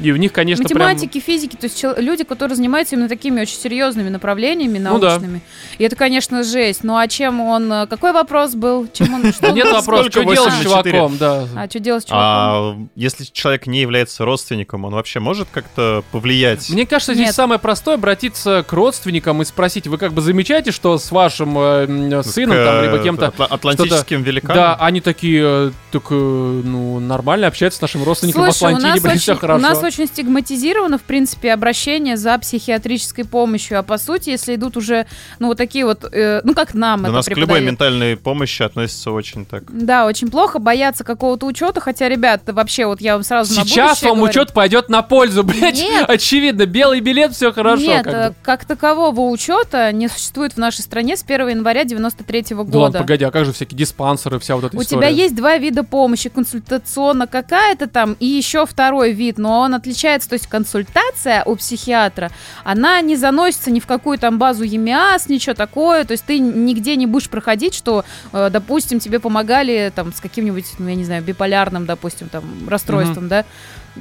И 0.00 0.10
у 0.12 0.16
них, 0.16 0.32
конечно, 0.32 0.62
Математики, 0.62 1.20
физики, 1.20 1.56
то 1.56 1.66
есть 1.66 1.78
чел- 1.80 1.94
люди, 1.96 2.24
которые 2.24 2.56
занимаются 2.56 2.94
именно 2.96 3.08
такими 3.08 3.40
очень 3.40 3.56
серьезными 3.58 4.08
направлениями 4.08 4.78
Ну 4.78 4.98
да. 4.98 5.10
научными. 5.10 5.40
И 5.78 5.84
это, 5.84 5.96
конечно, 5.96 6.42
жесть. 6.42 6.84
Ну 6.84 6.96
а 6.96 7.06
чем 7.08 7.40
он... 7.40 7.68
Какой 7.88 8.12
вопрос 8.12 8.54
был? 8.54 8.88
Чем 8.92 9.14
он... 9.14 9.32
прям... 9.40 9.54
Нет 9.54 9.66
вопроса, 9.72 10.10
Сколько 10.10 10.10
что 10.10 10.22
делать 10.34 10.52
с 10.52 10.64
84? 10.64 10.92
чуваком, 10.98 11.16
да. 11.18 11.46
А 11.56 11.68
что 11.68 11.78
делать 11.80 12.04
с 12.04 12.06
чуваком? 12.06 12.24
А 12.26 12.76
если 12.94 13.24
человек 13.24 13.66
не 13.66 13.80
является 13.80 14.24
родственником, 14.24 14.84
он 14.84 14.94
вообще 14.94 15.20
может 15.20 15.48
как-то 15.50 16.02
повлиять? 16.12 16.68
Мне 16.70 16.86
кажется, 16.86 17.14
здесь 17.14 17.26
Нет. 17.28 17.34
самое 17.34 17.58
простое 17.60 17.94
обратиться 17.96 18.64
к 18.66 18.72
родственникам 18.72 19.42
и 19.42 19.44
спросить, 19.44 19.86
вы 19.86 19.98
как 19.98 20.12
бы 20.12 20.20
замечаете, 20.22 20.70
что 20.72 20.98
с 20.98 21.10
вашим 21.10 21.56
э, 21.58 22.22
сыном 22.22 22.56
там, 22.56 22.78
К, 22.78 22.82
либо 22.82 22.96
э, 22.96 23.02
кем-то 23.02 23.26
атла- 23.26 23.46
Атлантическим 23.46 24.22
великаном? 24.22 24.56
Да, 24.56 24.74
они 24.76 25.00
такие, 25.00 25.42
э, 25.44 25.70
так, 25.90 26.04
э, 26.10 26.14
ну, 26.14 26.98
нормально 27.00 27.46
общаются 27.46 27.78
с 27.78 27.82
нашим 27.82 28.04
родственником 28.04 28.42
в 28.42 28.52
Слушай, 28.52 28.74
у 28.74 28.76
Атлантиде, 28.76 28.88
нас, 28.88 29.02
блин, 29.02 29.12
очень, 29.12 29.20
все 29.20 29.36
хорошо. 29.36 29.58
у 29.58 29.62
нас 29.62 29.82
очень 29.82 30.06
стигматизировано, 30.06 30.98
в 30.98 31.02
принципе, 31.02 31.52
обращение 31.52 32.16
за 32.16 32.38
психиатрической 32.38 33.24
помощью. 33.24 33.78
А 33.78 33.82
по 33.82 33.98
сути, 33.98 34.30
если 34.30 34.54
идут 34.54 34.76
уже, 34.76 35.06
ну, 35.38 35.48
вот 35.48 35.58
такие 35.58 35.84
вот, 35.84 36.04
э, 36.12 36.40
ну, 36.44 36.54
как 36.54 36.74
нам 36.74 37.02
Да 37.02 37.08
это 37.08 37.12
у 37.12 37.16
нас 37.16 37.26
к 37.26 37.36
любой 37.36 37.60
ментальной 37.60 38.16
помощи 38.16 38.62
относятся 38.62 39.10
очень 39.10 39.44
так. 39.44 39.64
Да, 39.68 40.06
очень 40.06 40.30
плохо, 40.30 40.58
бояться 40.58 41.04
какого-то 41.04 41.41
учета, 41.46 41.80
хотя, 41.80 42.08
ребят, 42.08 42.42
вообще, 42.46 42.86
вот 42.86 43.00
я 43.00 43.14
вам 43.14 43.22
сразу 43.22 43.54
на 43.54 43.64
Сейчас 43.64 43.88
будущее 43.90 44.08
вам 44.10 44.18
говорю. 44.18 44.30
учет 44.30 44.52
пойдет 44.52 44.88
на 44.88 45.02
пользу, 45.02 45.42
блядь. 45.44 45.76
Нет. 45.78 46.08
Очевидно, 46.08 46.66
белый 46.66 47.00
билет, 47.00 47.32
все 47.32 47.52
хорошо. 47.52 47.82
Нет, 47.82 48.04
как 48.04 48.14
э, 48.14 48.28
бы. 48.30 48.34
как 48.42 48.64
такового 48.64 49.20
учета 49.30 49.92
не 49.92 50.08
существует 50.08 50.54
в 50.54 50.56
нашей 50.58 50.80
стране 50.82 51.16
с 51.16 51.22
1 51.22 51.48
января 51.48 51.84
93 51.84 52.42
Да 52.50 52.56
ладно, 52.56 52.70
года. 52.72 52.98
погоди, 52.98 53.24
а 53.24 53.30
как 53.30 53.44
же 53.44 53.52
всякие 53.52 53.78
диспансеры, 53.78 54.38
вся 54.38 54.56
вот 54.56 54.64
эта 54.64 54.76
У 54.76 54.82
история? 54.82 55.00
тебя 55.00 55.08
есть 55.08 55.34
два 55.34 55.56
вида 55.58 55.84
помощи. 55.84 56.28
Консультационно 56.28 57.26
какая-то 57.26 57.86
там 57.88 58.16
и 58.20 58.26
еще 58.26 58.66
второй 58.66 59.12
вид, 59.12 59.38
но 59.38 59.60
он 59.60 59.74
отличается. 59.74 60.28
То 60.28 60.34
есть 60.34 60.46
консультация 60.46 61.42
у 61.44 61.56
психиатра, 61.56 62.30
она 62.64 63.00
не 63.00 63.16
заносится 63.16 63.70
ни 63.70 63.80
в 63.80 63.86
какую 63.86 64.18
там 64.18 64.38
базу 64.38 64.64
ЕМИАС, 64.64 65.28
ничего 65.28 65.54
такое. 65.54 66.04
То 66.04 66.12
есть 66.12 66.24
ты 66.24 66.38
нигде 66.38 66.96
не 66.96 67.06
будешь 67.06 67.28
проходить, 67.28 67.74
что, 67.74 68.04
э, 68.32 68.48
допустим, 68.50 69.00
тебе 69.00 69.18
помогали 69.20 69.92
там 69.94 70.12
с 70.12 70.20
каким-нибудь, 70.20 70.66
ну, 70.78 70.88
я 70.88 70.94
не 70.94 71.04
знаю, 71.04 71.22
биполярным, 71.32 71.86
допустим, 71.86 72.28
там, 72.28 72.44
расстройством, 72.68 73.28
да? 73.28 73.44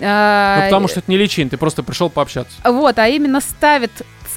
А, 0.02 0.58
Ну, 0.60 0.66
потому 0.66 0.88
что 0.88 1.00
это 1.00 1.12
не 1.12 1.18
лечение, 1.18 1.50
ты 1.50 1.58
просто 1.58 1.84
пришел 1.84 2.10
пообщаться. 2.10 2.54
Вот, 2.64 2.98
а 3.00 3.08
именно 3.08 3.42
ставит, 3.42 3.92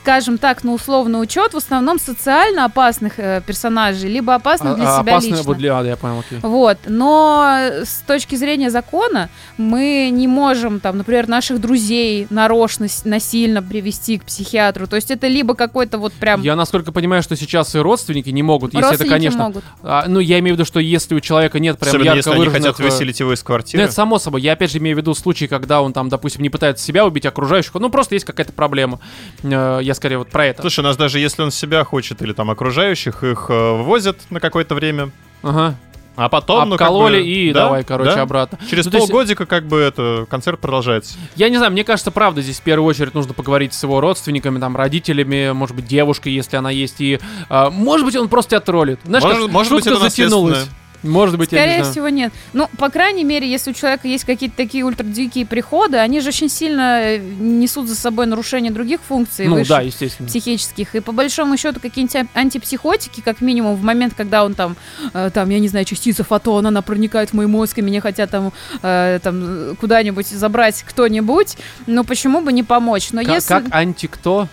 скажем 0.05 0.37
так, 0.37 0.63
на 0.65 0.75
условный 0.75 1.23
учет 1.23 1.55
в 1.55 1.57
основном 1.57 1.99
социально 1.99 2.67
опасных 2.67 3.15
э, 3.19 3.41
персонажей, 3.47 4.11
либо 4.11 4.35
опасных 4.35 4.77
для 4.77 4.85
А- 4.87 4.99
а 4.99 5.01
себя 5.01 5.13
опасно 5.15 5.29
лично. 5.31 5.43
вот 5.45 5.57
для... 5.57 5.79
А, 5.79 5.83
да, 5.83 5.89
я 5.89 5.97
понял, 5.97 6.19
окей. 6.19 6.39
Вот, 6.43 6.77
но 6.87 7.59
с 7.83 8.03
точки 8.07 8.35
зрения 8.35 8.69
закона 8.69 9.31
мы 9.57 10.11
не 10.13 10.29
можем, 10.29 10.81
там, 10.81 10.99
например, 10.99 11.27
наших 11.27 11.59
друзей 11.59 12.27
нарочно, 12.29 12.87
насильно 13.05 13.63
привести 13.63 14.19
к 14.19 14.25
психиатру. 14.27 14.87
То 14.87 14.97
есть 14.97 15.11
это 15.11 15.27
либо 15.27 15.55
какой-то 15.55 15.97
вот 15.97 16.13
прям... 16.13 16.43
Я 16.43 16.55
насколько 16.55 16.93
понимаю, 16.93 17.23
что 17.23 17.35
сейчас 17.35 17.75
и 17.75 17.79
родственники 17.79 18.29
не 18.29 18.43
могут, 18.43 18.75
если 18.75 18.81
это, 18.81 18.89
родственники 18.91 19.11
конечно... 19.11 19.43
могут. 19.43 19.65
а, 19.83 20.05
ну, 20.07 20.21
я 20.21 20.39
имею 20.41 20.55
в 20.55 20.59
виду, 20.59 20.67
что 20.67 20.81
если 20.81 21.15
у 21.15 21.21
человека 21.21 21.59
нет 21.61 21.79
прям 21.79 21.89
Особенно 21.89 22.05
ярко 22.05 22.19
если 22.19 22.31
они 22.31 22.39
выраженных... 22.41 22.77
хотят 22.77 22.81
э, 22.81 22.91
выселить 22.91 23.21
его 23.21 23.33
из 23.33 23.41
Ну, 23.41 23.47
квартиры. 23.47 23.83
это 23.83 23.93
само 23.95 24.19
собой. 24.19 24.43
Я 24.43 24.53
опять 24.53 24.71
же 24.71 24.77
имею 24.79 24.97
в 24.97 24.99
виду 25.01 25.15
случаи, 25.15 25.47
когда 25.47 25.81
он 25.81 25.95
там, 25.95 26.11
допустим, 26.11 26.43
не 26.43 26.51
пытается 26.51 26.85
себя 26.85 27.07
убить, 27.07 27.25
окружающих. 27.25 27.73
Ну, 27.73 27.89
просто 27.89 28.17
есть 28.17 28.27
какая-то 28.27 28.53
проблема. 28.53 29.01
Э, 29.43 29.81
Я 29.95 29.97
скорее 29.97 30.19
вот 30.19 30.29
про 30.29 30.47
это. 30.47 30.61
Слушай, 30.61 30.81
у 30.81 30.83
нас 30.83 30.97
даже 30.97 31.21
если 31.21 31.43
он 31.43 31.53
себя 31.53 31.85
хочет 31.85 32.21
или 32.21 32.33
там 32.33 32.51
окружающих, 32.51 33.23
их 33.23 33.47
э, 33.49 33.53
вывозят 33.77 34.19
на 34.31 34.41
какое-то 34.41 34.75
время, 34.75 35.11
Ага. 35.45 35.77
а 36.17 36.29
потом, 36.29 36.71
ну, 36.71 36.77
как 36.77 36.91
бы, 36.91 37.23
и 37.23 37.53
да, 37.53 37.65
давай, 37.67 37.85
короче, 37.85 38.15
да. 38.17 38.23
обратно. 38.23 38.59
Через 38.69 38.87
Ну, 38.87 38.91
то 38.91 38.97
есть- 38.99 39.09
полгодика 39.09 39.47
как 39.47 39.67
бы 39.69 39.79
это 39.79 40.27
концерт 40.29 40.59
продолжается. 40.59 41.17
Я 41.37 41.49
не 41.49 41.59
знаю, 41.59 41.71
мне 41.71 41.85
кажется, 41.85 42.11
правда, 42.11 42.43
здесь 42.43 42.59
в 42.59 42.63
первую 42.63 42.89
очередь 42.89 43.15
нужно 43.15 43.35
поговорить 43.35 43.73
с 43.73 43.83
его 43.85 44.01
родственниками, 44.01 44.59
там, 44.59 44.77
родителями, 44.77 45.53
может 45.53 45.77
быть, 45.77 45.87
девушкой, 45.87 46.33
если 46.33 46.57
она 46.57 46.71
есть, 46.71 47.01
и, 47.01 47.21
а, 47.49 47.71
может 47.71 48.05
быть, 48.05 48.17
он 48.17 48.29
просто 48.29 48.51
тебя 48.51 48.61
троллит. 48.61 48.99
Знаешь, 49.05 49.23
Может- 49.23 49.43
как 49.43 49.51
может 49.53 49.73
быть, 49.73 49.85
шутка 49.85 49.99
это 50.01 50.11
затянулась. 50.11 50.67
Может 51.05 51.39
быть, 51.39 51.53
я 51.53 51.59
не 51.59 51.65
Скорее 51.65 51.79
знаю. 51.81 51.93
всего, 51.93 52.09
нет. 52.09 52.33
Ну, 52.53 52.69
по 52.79 52.89
крайней 52.89 53.25
мере, 53.25 53.49
если 53.49 53.71
у 53.71 53.75
человека 53.75 54.09
есть 54.09 54.25
какие-то 54.25 54.57
такие 54.57 54.85
ультрадикие 54.85 55.47
приходы, 55.47 55.99
они 55.99 56.21
же 56.21 56.31
очень 56.31 56.49
сильно 56.49 57.01
э, 57.03 57.19
несут 57.19 57.89
за 57.89 57.95
собой 57.95 58.27
нарушение 58.27 58.73
других 58.73 59.01
функций 59.07 59.47
Ну 59.47 59.55
высших. 59.57 59.69
да, 59.69 59.81
естественно. 59.83 60.29
психических. 60.29 60.95
И 60.95 61.01
по 61.01 61.13
большому 61.13 61.57
счету 61.57 61.79
какие-нибудь 61.81 62.29
антипсихотики, 62.35 63.21
как 63.21 63.41
минимум, 63.41 63.77
в 63.77 63.83
момент, 63.83 64.15
когда 64.17 64.45
он 64.45 64.55
там, 64.55 64.77
э, 65.13 65.31
там, 65.33 65.51
я 65.51 65.59
не 65.59 65.69
знаю, 65.69 65.85
частица 65.85 66.25
фотона, 66.25 66.69
она 66.69 66.83
проникает 66.83 67.31
в 67.31 67.33
мой 67.35 67.47
мозг, 67.47 67.79
и 67.79 67.83
меня 67.83 68.01
хотят 68.01 68.31
там, 68.31 68.53
э, 68.83 69.19
там 69.23 69.43
э, 69.45 69.75
куда-нибудь 69.79 70.27
забрать 70.29 70.83
кто-нибудь, 70.89 71.57
но 71.87 72.05
почему 72.05 72.41
бы 72.41 72.53
не 72.53 72.63
помочь? 72.63 73.11
Но 73.13 73.23
Ка- 73.23 73.33
если 73.35 73.49
Как 73.49 73.65
анти-кто? 73.71 74.49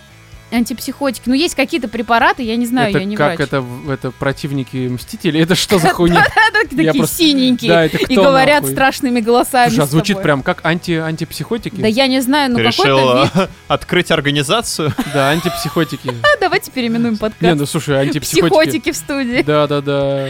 Антипсихотики, 0.52 1.28
ну 1.28 1.34
есть 1.34 1.54
какие-то 1.54 1.88
препараты, 1.88 2.42
я 2.42 2.56
не 2.56 2.66
знаю, 2.66 2.90
это 2.90 2.98
я 2.98 3.04
не 3.04 3.16
как 3.16 3.36
врач. 3.36 3.48
это, 3.48 3.64
это 3.88 4.10
противники 4.10 4.88
Мстителей? 4.88 5.40
Это 5.42 5.54
что 5.54 5.78
за 5.78 5.88
хуйня? 5.94 6.26
Такие 6.70 6.92
просто- 6.94 7.16
синенькие. 7.16 7.88
И 8.08 8.14
говорят 8.14 8.66
страшными 8.66 9.20
голосами. 9.20 9.68
Слушай, 9.70 9.84
а 9.84 9.86
звучит 9.86 10.22
прям 10.22 10.42
как 10.42 10.64
анти 10.64 10.92
антипсихотики? 10.92 11.80
Да 11.80 11.88
я 11.88 12.06
не 12.06 12.20
знаю, 12.20 12.52
ну 12.52 12.58
какой-то 12.58 13.30
э, 13.34 13.46
открыть 13.68 14.10
организацию? 14.10 14.92
Да, 15.12 15.30
антипсихотики. 15.30 16.08
А, 16.22 16.40
Давайте 16.40 16.70
переименуем 16.70 17.14
Не, 17.14 17.18
подкаст. 17.18 17.58
ну 17.58 17.66
слушай, 17.66 18.00
антипсихотики. 18.00 18.48
Психотики 18.48 18.92
в 18.92 18.96
студии. 18.96 19.42
Да, 19.42 19.66
да, 19.66 19.80
да. 19.80 20.28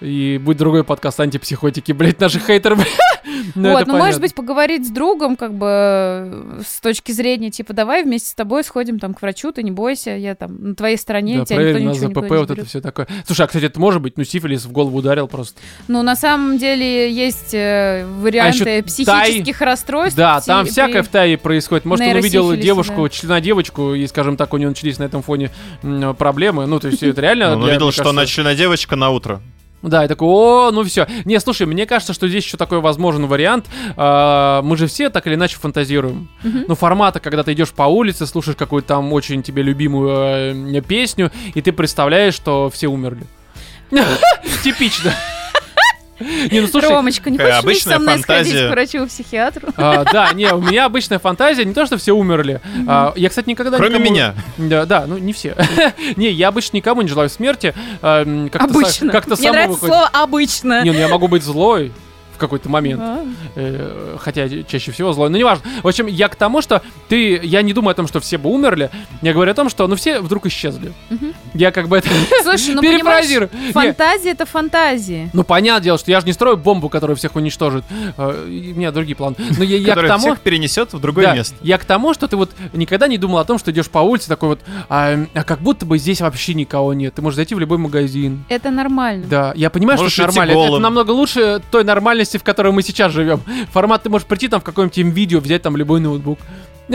И 0.00 0.38
будет 0.42 0.56
другой 0.58 0.84
подкаст 0.84 1.20
антипсихотики, 1.20 1.92
блять, 1.92 2.20
наших 2.20 2.46
хейтеров. 2.46 2.78
Ну, 3.54 3.72
вот, 3.72 3.86
ну, 3.86 3.92
может 3.94 4.04
понятно. 4.04 4.20
быть, 4.20 4.34
поговорить 4.34 4.86
с 4.86 4.90
другом, 4.90 5.36
как 5.36 5.54
бы, 5.54 5.66
э, 5.68 6.60
с 6.66 6.80
точки 6.80 7.12
зрения, 7.12 7.50
типа, 7.50 7.72
давай 7.72 8.04
вместе 8.04 8.30
с 8.30 8.34
тобой 8.34 8.64
сходим 8.64 8.98
там 8.98 9.14
к 9.14 9.22
врачу, 9.22 9.52
ты 9.52 9.62
не 9.62 9.70
бойся, 9.70 10.10
я 10.10 10.34
там 10.34 10.70
на 10.70 10.74
твоей 10.74 10.96
стороне, 10.96 11.38
Да, 11.38 11.44
тебя 11.44 11.56
никто 11.56 11.70
проверим 11.72 11.86
на 11.86 11.90
ничего 11.92 12.08
ЗПП, 12.08 12.30
не 12.30 12.36
вот 12.38 12.50
это 12.50 12.64
все 12.64 12.80
такое. 12.80 13.08
Слушай, 13.26 13.42
а, 13.42 13.46
кстати, 13.46 13.64
это 13.64 13.80
может 13.80 14.02
быть, 14.02 14.16
ну, 14.16 14.24
сифилис 14.24 14.64
в 14.64 14.72
голову 14.72 14.98
ударил 14.98 15.28
просто. 15.28 15.60
Ну, 15.88 16.02
на 16.02 16.16
самом 16.16 16.58
деле, 16.58 17.12
есть 17.12 17.54
э, 17.54 18.06
варианты 18.20 18.78
А 18.78 18.82
психических 18.82 19.60
расстройств. 19.60 20.16
Да, 20.16 20.38
пси- 20.38 20.46
там 20.46 20.64
при- 20.64 20.70
всякое 20.70 21.02
в 21.02 21.08
Тае 21.08 21.38
происходит. 21.38 21.84
Может, 21.84 22.06
он 22.06 22.16
увидел 22.16 22.54
девушку, 22.54 23.02
да. 23.04 23.08
члена 23.08 23.40
девочку, 23.40 23.94
и, 23.94 24.06
скажем 24.06 24.36
так, 24.36 24.52
у 24.54 24.56
него 24.56 24.70
начались 24.70 24.98
на 24.98 25.04
этом 25.04 25.22
фоне 25.22 25.50
проблемы. 26.18 26.66
Ну, 26.66 26.80
то 26.80 26.88
есть 26.88 27.02
это 27.02 27.20
реально... 27.20 27.56
Он 27.56 27.64
увидел, 27.64 27.92
что 27.92 28.10
она 28.10 28.26
члена 28.26 28.54
девочка 28.54 28.96
на 28.96 29.10
утро. 29.10 29.40
Да, 29.82 30.04
и 30.04 30.08
такой, 30.08 30.28
о, 30.28 30.70
ну 30.72 30.84
все. 30.84 31.06
Не, 31.24 31.40
слушай, 31.40 31.66
мне 31.66 31.86
кажется, 31.86 32.12
что 32.12 32.28
здесь 32.28 32.44
еще 32.44 32.56
такой 32.56 32.80
возможен 32.80 33.26
вариант. 33.26 33.66
А, 33.96 34.60
мы 34.62 34.76
же 34.76 34.86
все 34.86 35.08
так 35.08 35.26
или 35.26 35.34
иначе 35.34 35.56
фантазируем. 35.56 36.28
Мгм. 36.42 36.64
Ну, 36.68 36.74
формата, 36.74 37.18
когда 37.20 37.42
ты 37.42 37.52
идешь 37.54 37.70
по 37.70 37.84
улице, 37.84 38.26
слушаешь 38.26 38.56
какую-то 38.56 38.88
там 38.88 39.12
очень 39.12 39.42
тебе 39.42 39.62
любимую 39.62 40.76
э, 40.76 40.80
песню, 40.82 41.30
и 41.54 41.62
ты 41.62 41.72
представляешь, 41.72 42.34
что 42.34 42.68
все 42.70 42.88
умерли. 42.88 43.24
Типично. 44.62 45.12
Не, 46.20 46.60
ну 46.60 46.66
слушай, 46.66 46.90
Ромочка, 46.90 47.30
не 47.30 47.38
такая 47.38 47.62
хочешь 47.62 47.82
со 47.82 47.98
мной 47.98 48.18
сходить 48.18 48.52
фантазия. 48.52 48.68
к 48.68 48.70
врачу-психиатру? 48.72 49.68
а, 49.76 50.04
да, 50.04 50.32
не, 50.32 50.46
у 50.52 50.60
меня 50.60 50.84
обычная 50.86 51.18
фантазия, 51.18 51.64
не 51.64 51.72
то, 51.74 51.86
что 51.86 51.96
все 51.96 52.12
умерли. 52.12 52.60
А, 52.86 53.12
я, 53.16 53.28
кстати, 53.28 53.48
никогда 53.48 53.76
Кроме 53.78 53.98
никому- 53.98 54.10
меня. 54.10 54.34
Да, 54.58 54.84
да, 54.86 55.04
ну 55.06 55.18
не 55.18 55.32
все. 55.32 55.56
не, 56.16 56.28
я 56.30 56.48
обычно 56.48 56.76
никому 56.76 57.02
не 57.02 57.08
желаю 57.08 57.28
смерти. 57.30 57.74
а, 58.02 58.22
м, 58.22 58.48
как-то 58.50 58.68
Обычно. 58.68 59.10
Как-то 59.12 59.30
Мне 59.30 59.36
само 59.38 59.52
нравится 59.52 59.72
выходит. 59.74 59.94
слово 59.94 60.10
«обычно». 60.12 60.82
Не, 60.84 60.90
ну 60.92 60.98
я 60.98 61.08
могу 61.08 61.28
быть 61.28 61.42
злой 61.42 61.92
какой-то 62.40 62.68
момент. 62.68 63.00
А. 63.02 63.24
Э, 63.54 64.16
хотя 64.18 64.48
чаще 64.64 64.92
всего 64.92 65.12
злой, 65.12 65.30
но 65.30 65.38
неважно. 65.38 65.64
В 65.82 65.88
общем, 65.88 66.06
я 66.06 66.28
к 66.28 66.36
тому, 66.36 66.62
что 66.62 66.82
ты, 67.08 67.40
я 67.42 67.62
не 67.62 67.72
думаю 67.72 67.92
о 67.92 67.94
том, 67.94 68.06
что 68.08 68.20
все 68.20 68.38
бы 68.38 68.50
умерли, 68.50 68.90
я 69.22 69.32
говорю 69.32 69.52
о 69.52 69.54
том, 69.54 69.68
что 69.68 69.86
ну 69.86 69.96
все 69.96 70.20
вдруг 70.20 70.46
исчезли. 70.46 70.92
Я 71.54 71.70
как 71.70 71.88
бы 71.88 71.98
это 71.98 72.08
Слушай, 72.42 72.74
ну 72.74 72.82
перефразирую. 72.82 73.50
Не, 73.52 73.72
фантазия— 73.72 74.30
это 74.32 74.46
фантазии. 74.46 75.30
Ну, 75.32 75.44
понятное 75.44 75.84
дело, 75.84 75.98
что 75.98 76.10
я 76.10 76.20
же 76.20 76.26
не 76.26 76.32
строю 76.32 76.56
бомбу, 76.56 76.88
которая 76.88 77.16
всех 77.16 77.36
уничтожит. 77.36 77.84
Э, 78.16 78.44
У 78.46 78.48
меня 78.48 78.90
другие 78.92 79.16
планы. 79.16 79.36
Но 79.56 79.64
я, 79.64 79.76
я 79.76 79.94
к 79.94 80.06
тому... 80.06 80.18
всех 80.18 80.40
перенесет 80.40 80.92
в 80.92 81.00
другое 81.00 81.26
Да, 81.26 81.34
место. 81.34 81.56
я 81.62 81.78
к 81.78 81.84
тому, 81.84 82.14
что 82.14 82.28
ты 82.28 82.36
вот 82.36 82.50
никогда 82.72 83.06
не 83.06 83.18
думал 83.18 83.38
о 83.38 83.44
том, 83.44 83.58
что 83.58 83.70
идешь 83.70 83.88
по 83.88 83.98
улице 83.98 84.28
такой 84.28 84.50
вот, 84.50 84.60
а, 84.88 85.18
а 85.34 85.44
как 85.44 85.60
будто 85.60 85.86
бы 85.86 85.98
здесь 85.98 86.20
вообще 86.20 86.54
никого 86.54 86.94
нет. 86.94 87.14
Ты 87.14 87.22
можешь 87.22 87.36
зайти 87.36 87.54
в 87.54 87.58
любой 87.58 87.78
магазин. 87.78 88.44
Это 88.48 88.70
нормально. 88.70 89.26
Да, 89.28 89.52
я 89.56 89.70
понимаю, 89.70 89.98
Можешь 89.98 90.14
что 90.14 90.24
это 90.24 90.36
нормально. 90.36 90.66
Это, 90.66 90.78
намного 90.78 91.10
лучше 91.10 91.60
той 91.70 91.84
нормальности, 91.84 92.29
в 92.38 92.42
которой 92.44 92.72
мы 92.72 92.82
сейчас 92.82 93.12
живем. 93.12 93.40
Формат 93.72 94.02
ты 94.02 94.10
можешь 94.10 94.26
прийти 94.26 94.48
там 94.48 94.60
в 94.60 94.64
каком-нибудь 94.64 95.14
видео, 95.14 95.40
взять 95.40 95.62
там 95.62 95.76
любой 95.76 96.00
ноутбук. 96.00 96.38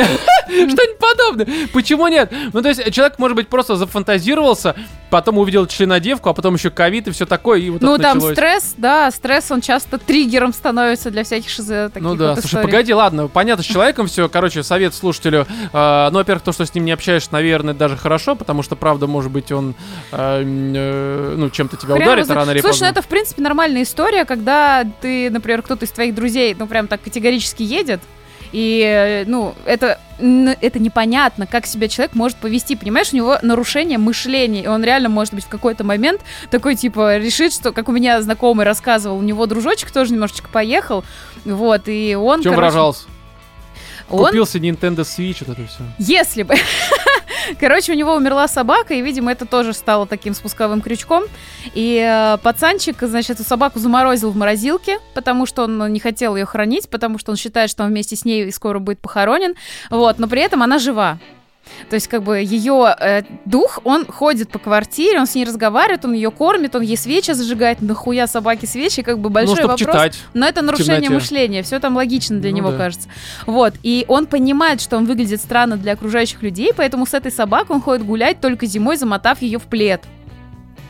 Что-нибудь 0.47 0.97
подобное. 0.99 1.47
Почему 1.73 2.08
нет? 2.08 2.31
Ну, 2.53 2.62
то 2.62 2.69
есть, 2.69 2.91
человек, 2.93 3.17
может 3.19 3.36
быть, 3.36 3.47
просто 3.47 3.75
зафантазировался, 3.75 4.75
потом 5.10 5.38
увидел 5.38 5.65
членодевку, 5.67 6.29
а 6.29 6.34
потом 6.34 6.55
еще 6.55 6.69
ковид 6.69 7.08
и 7.08 7.12
все 7.12 7.25
такое, 7.25 7.60
и 7.60 7.69
вот 7.69 7.81
Ну, 7.81 7.97
там 7.97 8.17
началось. 8.17 8.34
стресс, 8.34 8.73
да, 8.77 9.10
стресс, 9.12 9.49
он 9.51 9.62
часто 9.62 9.97
триггером 9.97 10.53
становится 10.53 11.10
для 11.12 11.23
всяких 11.23 11.49
шизо 11.49 11.89
таких 11.93 12.08
Ну 12.08 12.15
да, 12.15 12.29
вот 12.29 12.36
слушай, 12.39 12.47
историй. 12.47 12.65
погоди, 12.67 12.93
ладно, 12.93 13.27
понятно, 13.27 13.63
с 13.63 13.67
человеком 13.67 14.08
все, 14.08 14.27
короче, 14.29 14.63
совет 14.63 14.93
слушателю. 14.93 15.47
э, 15.73 16.10
ну, 16.12 16.17
во-первых, 16.19 16.43
то, 16.43 16.51
что 16.51 16.65
с 16.65 16.73
ним 16.75 16.86
не 16.86 16.91
общаешься, 16.91 17.29
наверное, 17.31 17.73
даже 17.73 17.97
хорошо, 17.97 18.36
потому 18.36 18.62
что, 18.63 18.75
правда, 18.75 19.08
может 19.08 19.31
быть, 19.31 19.51
он, 19.51 19.75
э, 20.12 20.43
э, 20.45 21.34
ну, 21.38 21.49
чем-то 21.49 21.77
тебя 21.77 21.95
его 21.95 22.03
ударит 22.03 22.25
знает. 22.25 22.39
рано 22.41 22.51
или 22.51 22.60
Слушай, 22.60 22.71
поздно. 22.73 22.86
ну 22.88 22.91
это, 22.91 23.01
в 23.01 23.08
принципе, 23.08 23.41
нормальная 23.41 23.84
история, 23.84 24.25
когда 24.25 24.84
ты, 25.01 25.29
например, 25.29 25.62
кто-то 25.62 25.86
из 25.86 25.91
твоих 25.91 26.13
друзей, 26.15 26.55
ну, 26.58 26.67
прям 26.67 26.88
так 26.88 27.01
категорически 27.01 27.63
едет, 27.63 28.01
и, 28.51 28.81
э, 28.81 29.25
ну, 29.25 29.55
это, 29.65 29.99
это 30.17 30.79
непонятно, 30.79 31.47
как 31.47 31.65
себя 31.65 31.88
человек 31.88 32.15
может 32.15 32.38
повести, 32.38 32.75
понимаешь, 32.75 33.13
у 33.13 33.15
него 33.15 33.38
нарушение 33.41 33.97
мышления, 33.97 34.63
и 34.63 34.67
он 34.67 34.84
реально, 34.84 35.10
может 35.10 35.34
быть, 35.34 35.45
в 35.45 35.49
какой-то 35.49 35.84
момент 35.84 36.21
такой, 36.49 36.75
типа, 36.75 37.17
решит, 37.17 37.53
что, 37.53 37.71
как 37.71 37.89
у 37.89 37.91
меня 37.91 38.21
знакомый 38.21 38.65
рассказывал, 38.65 39.17
у 39.17 39.21
него 39.21 39.45
дружочек 39.45 39.91
тоже 39.91 40.13
немножечко 40.13 40.49
поехал, 40.49 41.03
вот, 41.43 41.84
и 41.88 42.15
он, 42.15 42.41
В 42.41 42.43
чем 42.43 42.53
короче, 42.53 42.71
выражался? 42.71 43.08
Он 44.09 44.25
Купился 44.25 44.59
Nintendo 44.59 45.01
Switch, 45.01 45.43
вот 45.45 45.57
это 45.57 45.67
все. 45.67 45.83
Если 45.97 46.43
бы. 46.43 46.55
Короче, 47.59 47.91
у 47.91 47.95
него 47.95 48.15
умерла 48.15 48.47
собака, 48.47 48.93
и, 48.93 49.01
видимо, 49.01 49.31
это 49.31 49.45
тоже 49.45 49.73
стало 49.73 50.07
таким 50.07 50.33
спусковым 50.33 50.81
крючком. 50.81 51.23
И 51.73 51.99
э, 52.03 52.37
пацанчик, 52.41 52.97
значит, 53.01 53.31
эту 53.31 53.43
собаку 53.43 53.79
заморозил 53.79 54.31
в 54.31 54.35
морозилке, 54.35 54.99
потому 55.13 55.45
что 55.45 55.63
он 55.63 55.91
не 55.91 55.99
хотел 55.99 56.35
ее 56.35 56.45
хранить, 56.45 56.89
потому 56.89 57.17
что 57.19 57.31
он 57.31 57.37
считает, 57.37 57.69
что 57.69 57.83
он 57.83 57.89
вместе 57.89 58.15
с 58.15 58.25
ней 58.25 58.51
скоро 58.51 58.79
будет 58.79 58.99
похоронен. 58.99 59.55
Вот, 59.89 60.19
но 60.19 60.27
при 60.27 60.41
этом 60.41 60.63
она 60.63 60.79
жива. 60.79 61.19
То 61.89 61.95
есть, 61.95 62.08
как 62.08 62.23
бы, 62.23 62.38
ее 62.39 62.95
э, 62.99 63.23
дух, 63.45 63.80
он 63.84 64.06
ходит 64.06 64.49
по 64.49 64.60
квартире, 64.60 65.19
он 65.19 65.28
с 65.28 65.36
ней 65.36 65.45
разговаривает, 65.45 66.06
он 66.06 66.13
ее 66.13 66.32
кормит, 66.32 66.75
он 66.75 66.82
ей 66.82 66.97
свечи 66.97 67.32
зажигает. 67.32 67.82
Нахуя 67.82 68.28
собаке 68.28 68.67
свечи? 68.67 69.01
Как 69.01 69.19
бы 69.19 69.30
Ну, 69.30 69.34
большой 69.34 69.56
чтобы 69.56 69.69
вопрос. 69.69 69.80
читать. 69.80 70.17
Но 70.34 70.47
это 70.47 70.62
нарушение 70.62 71.01
темноте. 71.01 71.13
мышления, 71.13 71.63
все 71.63 71.80
там 71.80 71.95
логично 71.95 72.39
для 72.39 72.51
Ну 72.51 72.58
него 72.58 72.71
да. 72.71 72.78
кажется. 72.78 73.10
Вот, 73.45 73.73
и 73.84 74.06
он 74.08 74.25
понимает, 74.25 74.82
что 74.82 74.97
он 74.97 75.06
выглядит 75.06 75.41
странно 75.41 75.78
для 75.78 75.93
окружающих 75.93 76.41
людей, 76.41 76.71
поэтому 76.75 77.06
с 77.06 77.13
этой 77.13 77.32
собакой 77.32 77.75
он 77.75 77.82
ходит 77.82 78.06
гулять 78.06 78.39
только 78.39 78.65
зимой, 78.65 78.97
замотав 78.97 79.41
ее 79.41 79.60
в 79.60 79.63
плед. 79.63 80.01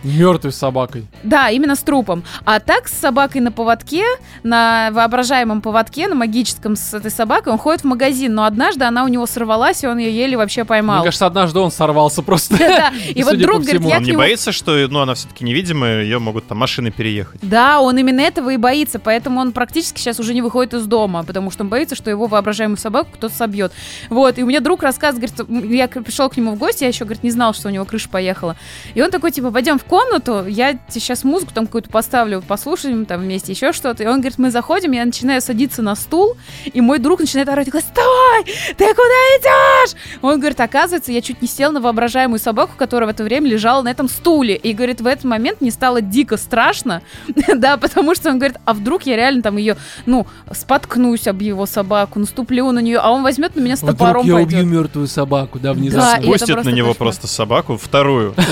Мертвой 0.05 0.51
собакой. 0.51 1.05
Да, 1.23 1.49
именно 1.49 1.75
с 1.75 1.79
трупом. 1.79 2.23
А 2.45 2.59
так 2.59 2.87
с 2.87 2.93
собакой 2.93 3.41
на 3.41 3.51
поводке, 3.51 4.03
на 4.43 4.89
воображаемом 4.91 5.61
поводке, 5.61 6.07
на 6.07 6.15
магическом 6.15 6.75
с 6.75 6.93
этой 6.93 7.11
собакой, 7.11 7.51
он 7.51 7.57
ходит 7.57 7.81
в 7.81 7.85
магазин, 7.85 8.33
но 8.35 8.45
однажды 8.45 8.85
она 8.85 9.03
у 9.03 9.07
него 9.07 9.25
сорвалась, 9.25 9.83
и 9.83 9.87
он 9.87 9.97
ее 9.97 10.15
еле 10.15 10.37
вообще 10.37 10.61
Мне 10.61 10.67
поймал. 10.67 11.03
кажется, 11.03 11.25
однажды 11.25 11.59
он 11.59 11.71
сорвался 11.71 12.21
просто. 12.21 12.55
Да, 12.65 12.91
и 13.13 13.23
вот 13.23 13.37
друг 13.37 13.61
говорит, 13.61 13.81
я 13.83 13.97
Он 13.97 14.03
не 14.03 14.13
боится, 14.13 14.51
что 14.51 14.75
ну, 14.89 14.99
она 14.99 15.13
все-таки 15.13 15.43
невидимая, 15.43 16.03
ее 16.03 16.19
могут 16.19 16.47
там 16.47 16.57
машины 16.57 16.91
переехать. 16.91 17.39
Да, 17.41 17.79
он 17.79 17.97
именно 17.97 18.21
этого 18.21 18.51
и 18.51 18.57
боится, 18.57 18.99
поэтому 18.99 19.39
он 19.39 19.51
практически 19.51 19.99
сейчас 19.99 20.19
уже 20.19 20.33
не 20.33 20.41
выходит 20.41 20.73
из 20.73 20.85
дома, 20.85 21.23
потому 21.23 21.51
что 21.51 21.63
он 21.63 21.69
боится, 21.69 21.95
что 21.95 22.09
его 22.09 22.27
воображаемую 22.27 22.77
собаку 22.77 23.09
кто-то 23.13 23.33
собьет. 23.33 23.71
Вот, 24.09 24.37
и 24.37 24.43
у 24.43 24.47
меня 24.47 24.59
друг 24.59 24.83
рассказывает, 24.83 25.31
говорит, 25.47 25.71
я 25.71 25.87
пришел 25.87 26.29
к 26.29 26.37
нему 26.37 26.51
в 26.51 26.57
гости, 26.57 26.83
я 26.83 26.89
еще, 26.89 27.05
говорит, 27.05 27.23
не 27.23 27.31
знал, 27.31 27.53
что 27.53 27.67
у 27.67 27.71
него 27.71 27.85
крыша 27.85 28.09
поехала. 28.09 28.55
И 28.93 29.01
он 29.01 29.11
такой, 29.11 29.31
типа, 29.31 29.51
пойдем 29.51 29.79
в 29.79 29.83
комнату, 29.95 30.45
я 30.45 30.73
тебе 30.73 30.81
сейчас 30.89 31.23
музыку 31.23 31.53
там 31.53 31.67
какую-то 31.67 31.89
поставлю, 31.89 32.41
послушаем 32.45 33.05
там 33.05 33.21
вместе 33.21 33.53
еще 33.53 33.71
что-то. 33.71 34.03
И 34.03 34.07
он 34.07 34.15
говорит, 34.15 34.37
мы 34.37 34.51
заходим, 34.51 34.91
я 34.91 35.05
начинаю 35.05 35.41
садиться 35.41 35.81
на 35.81 35.95
стул, 35.95 36.35
и 36.65 36.81
мой 36.81 36.99
друг 36.99 37.21
начинает 37.21 37.47
орать, 37.47 37.69
говорит, 37.69 37.87
стой, 37.89 38.43
ты 38.75 38.93
куда 38.93 39.19
идешь? 39.37 39.95
Он 40.21 40.37
говорит, 40.37 40.59
оказывается, 40.59 41.13
я 41.13 41.21
чуть 41.21 41.41
не 41.41 41.47
сел 41.47 41.71
на 41.71 41.79
воображаемую 41.79 42.39
собаку, 42.39 42.73
которая 42.75 43.07
в 43.07 43.11
это 43.11 43.23
время 43.23 43.47
лежала 43.47 43.83
на 43.83 43.89
этом 43.89 44.09
стуле. 44.09 44.57
И 44.57 44.73
говорит, 44.73 44.99
в 44.99 45.07
этот 45.07 45.23
момент 45.23 45.61
мне 45.61 45.71
стало 45.71 46.01
дико 46.01 46.35
страшно, 46.35 47.01
да, 47.55 47.77
потому 47.77 48.15
что 48.15 48.31
он 48.31 48.37
говорит, 48.39 48.57
а 48.65 48.73
вдруг 48.73 49.03
я 49.03 49.15
реально 49.15 49.43
там 49.43 49.55
ее, 49.55 49.77
ну, 50.05 50.27
споткнусь 50.51 51.25
об 51.29 51.39
его 51.39 51.65
собаку, 51.65 52.19
наступлю 52.19 52.69
на 52.73 52.79
нее, 52.79 52.97
а 52.97 53.11
он 53.11 53.23
возьмет 53.23 53.55
на 53.55 53.61
меня 53.61 53.77
с 53.77 53.79
топором 53.79 54.29
пойдет. 54.29 54.65
мертвую 54.65 55.07
собаку, 55.07 55.57
да, 55.57 55.69
Да, 55.69 55.73
внезапно. 55.79 56.21
это 56.21 56.37
Спустит 56.37 56.65
на 56.65 56.69
него 56.71 56.89
кошмар. 56.89 56.95
просто 56.97 57.27
собаку, 57.27 57.77
вторую. 57.77 58.35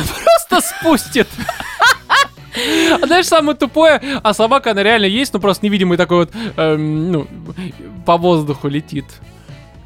Просто 0.53 0.75
спустит. 0.79 1.27
А 3.01 3.07
знаешь, 3.07 3.25
самое 3.25 3.57
тупое, 3.57 3.99
а 4.21 4.33
собака, 4.33 4.71
она 4.71 4.83
реально 4.83 5.05
есть, 5.05 5.33
но 5.33 5.39
просто 5.39 5.65
невидимый 5.65 5.97
такой 5.97 6.17
вот, 6.17 6.31
эм, 6.55 7.11
ну, 7.11 7.27
по 8.05 8.17
воздуху 8.17 8.67
летит. 8.67 9.05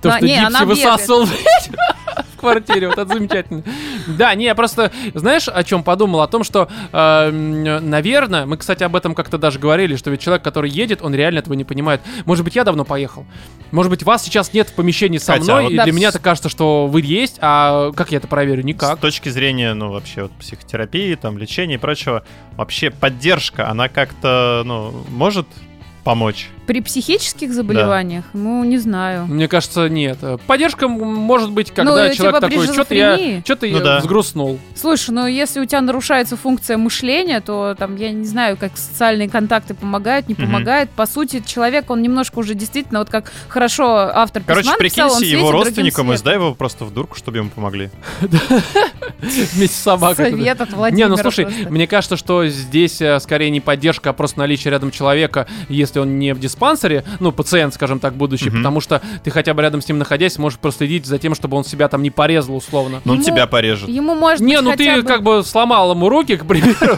То, 0.01 0.09
А, 0.09 0.17
что 0.17 0.25
не, 0.25 0.37
Дипси 0.37 0.63
высасывал 0.65 1.27
квартире, 2.51 2.87
вот 2.87 2.97
это 2.97 3.13
замечательно. 3.13 3.63
Да, 4.07 4.33
не, 4.35 4.45
я 4.45 4.55
просто, 4.55 4.91
знаешь, 5.13 5.47
о 5.47 5.63
чем 5.63 5.83
подумал? 5.83 6.21
О 6.21 6.27
том, 6.27 6.43
что, 6.43 6.67
эм, 6.91 7.63
наверное, 7.89 8.45
мы, 8.45 8.57
кстати, 8.57 8.83
об 8.83 8.95
этом 8.95 9.13
как-то 9.15 9.37
даже 9.37 9.59
говорили, 9.59 9.95
что 9.95 10.09
ведь 10.09 10.21
человек, 10.21 10.43
который 10.43 10.69
едет, 10.69 11.01
он 11.01 11.13
реально 11.13 11.39
этого 11.39 11.53
не 11.53 11.63
понимает. 11.63 12.01
Может 12.25 12.43
быть, 12.45 12.55
я 12.55 12.63
давно 12.63 12.85
поехал. 12.85 13.25
Может 13.71 13.89
быть, 13.89 14.03
вас 14.03 14.23
сейчас 14.23 14.53
нет 14.53 14.69
в 14.69 14.73
помещении 14.73 15.17
со 15.17 15.35
мной, 15.35 15.59
а 15.59 15.61
вот- 15.63 15.71
и 15.71 15.77
Да, 15.77 15.83
для 15.83 15.93
меня 15.93 16.09
это 16.09 16.19
кажется, 16.19 16.49
что 16.49 16.87
вы 16.87 17.01
есть, 17.01 17.37
а 17.41 17.91
как 17.93 18.11
я 18.11 18.17
это 18.17 18.27
проверю? 18.27 18.63
Никак. 18.63 18.97
С 18.97 19.01
точки 19.01 19.29
зрения, 19.29 19.73
ну, 19.73 19.91
вообще, 19.91 20.23
вот, 20.23 20.31
психотерапии, 20.33 21.15
там, 21.15 21.37
лечения 21.37 21.75
и 21.75 21.77
прочего, 21.77 22.23
вообще 22.55 22.89
поддержка, 22.91 23.69
она 23.69 23.89
как-то, 23.89 24.63
ну, 24.65 24.93
может 25.09 25.47
помочь? 26.03 26.49
При 26.67 26.81
психических 26.81 27.53
заболеваниях, 27.53 28.25
ну, 28.33 28.63
не 28.65 28.77
знаю. 28.77 29.25
Мне 29.25 29.47
кажется, 29.47 29.87
нет. 29.87 30.19
Поддержка 30.47 30.87
может 30.87 31.51
быть, 31.51 31.71
когда 31.71 31.91
Ну, 31.91 32.13
человек 32.13 32.35
типа 32.37 32.41
такой, 32.41 32.67
что-то 32.67 32.93
я, 32.93 33.41
что-то 33.43 33.65
Ну 33.67 33.77
я 33.77 33.83
да. 33.83 33.99
взгрустнул. 33.99 34.59
Слушай, 34.75 35.11
ну 35.11 35.25
если 35.27 35.61
у 35.61 35.65
тебя 35.65 35.79
нарушается 35.79 36.35
функция 36.35 36.75
мышления, 36.77 37.39
то 37.39 37.73
там, 37.77 37.95
я 37.95 38.11
не 38.11 38.25
знаю, 38.25 38.57
как 38.57 38.77
социальные 38.77 39.29
контакты 39.29 39.73
помогают, 39.73 40.27
не 40.27 40.33
Мгм. 40.35 40.45
помогают. 40.45 40.89
По 40.89 41.05
сути, 41.05 41.41
человек, 41.45 41.89
он 41.89 42.01
немножко 42.01 42.39
уже 42.39 42.53
действительно, 42.53 42.99
вот 42.99 43.09
как 43.09 43.31
хорошо 43.47 44.11
автор 44.13 44.43
Короче, 44.45 44.63
письма 44.63 44.77
написал, 44.77 45.11
он 45.11 45.17
прикинься 45.19 45.37
его 45.37 45.51
родственникам 45.51 46.11
и 46.11 46.17
сдай 46.17 46.35
его 46.35 46.53
просто 46.53 46.83
в 46.85 46.93
дурку, 46.93 47.15
чтобы 47.15 47.37
ему 47.37 47.49
помогли. 47.49 47.89
Вместе 49.21 49.67
с 49.75 49.79
собакой. 49.79 50.31
Совет 50.31 50.61
от 50.61 50.91
Не, 50.91 51.07
ну 51.07 51.17
слушай, 51.17 51.47
мне 51.69 51.87
кажется, 51.87 52.17
что 52.17 52.45
здесь 52.47 53.01
э, 53.01 53.19
скорее 53.19 53.49
не 53.49 53.61
поддержка, 53.61 54.09
а 54.11 54.13
просто 54.13 54.39
наличие 54.39 54.71
рядом 54.71 54.91
человека, 54.91 55.47
если 55.69 55.99
он 55.99 56.19
не 56.19 56.33
в 56.33 56.39
диспансере, 56.57 57.03
ну, 57.19 57.31
пациент, 57.31 57.73
скажем 57.73 57.99
так, 57.99 58.15
будущий, 58.15 58.49
Мгм. 58.49 58.57
потому 58.57 58.81
что 58.81 59.01
ты 59.23 59.29
хотя 59.29 59.53
бы 59.53 59.61
рядом 59.61 59.81
с 59.81 59.87
ним 59.87 59.99
находясь, 59.99 60.37
можешь 60.39 60.57
проследить 60.59 61.05
за 61.05 61.19
тем, 61.19 61.35
чтобы 61.35 61.55
он 61.57 61.63
себя 61.63 61.87
там 61.87 62.01
не 62.01 62.09
порезал 62.09 62.55
условно. 62.55 63.01
Ну, 63.05 63.13
он 63.13 63.21
тебя 63.21 63.45
порежет. 63.47 63.87
Ему 63.89 64.15
может 64.15 64.41
Не, 64.41 64.55
быть 64.55 64.63
ну 64.63 64.71
хотя 64.71 64.95
ты 64.95 65.01
бы- 65.03 65.07
как 65.07 65.23
бы 65.23 65.43
сломал 65.43 65.91
ему 65.91 66.09
руки, 66.09 66.35
к 66.35 66.45
примеру, 66.45 66.97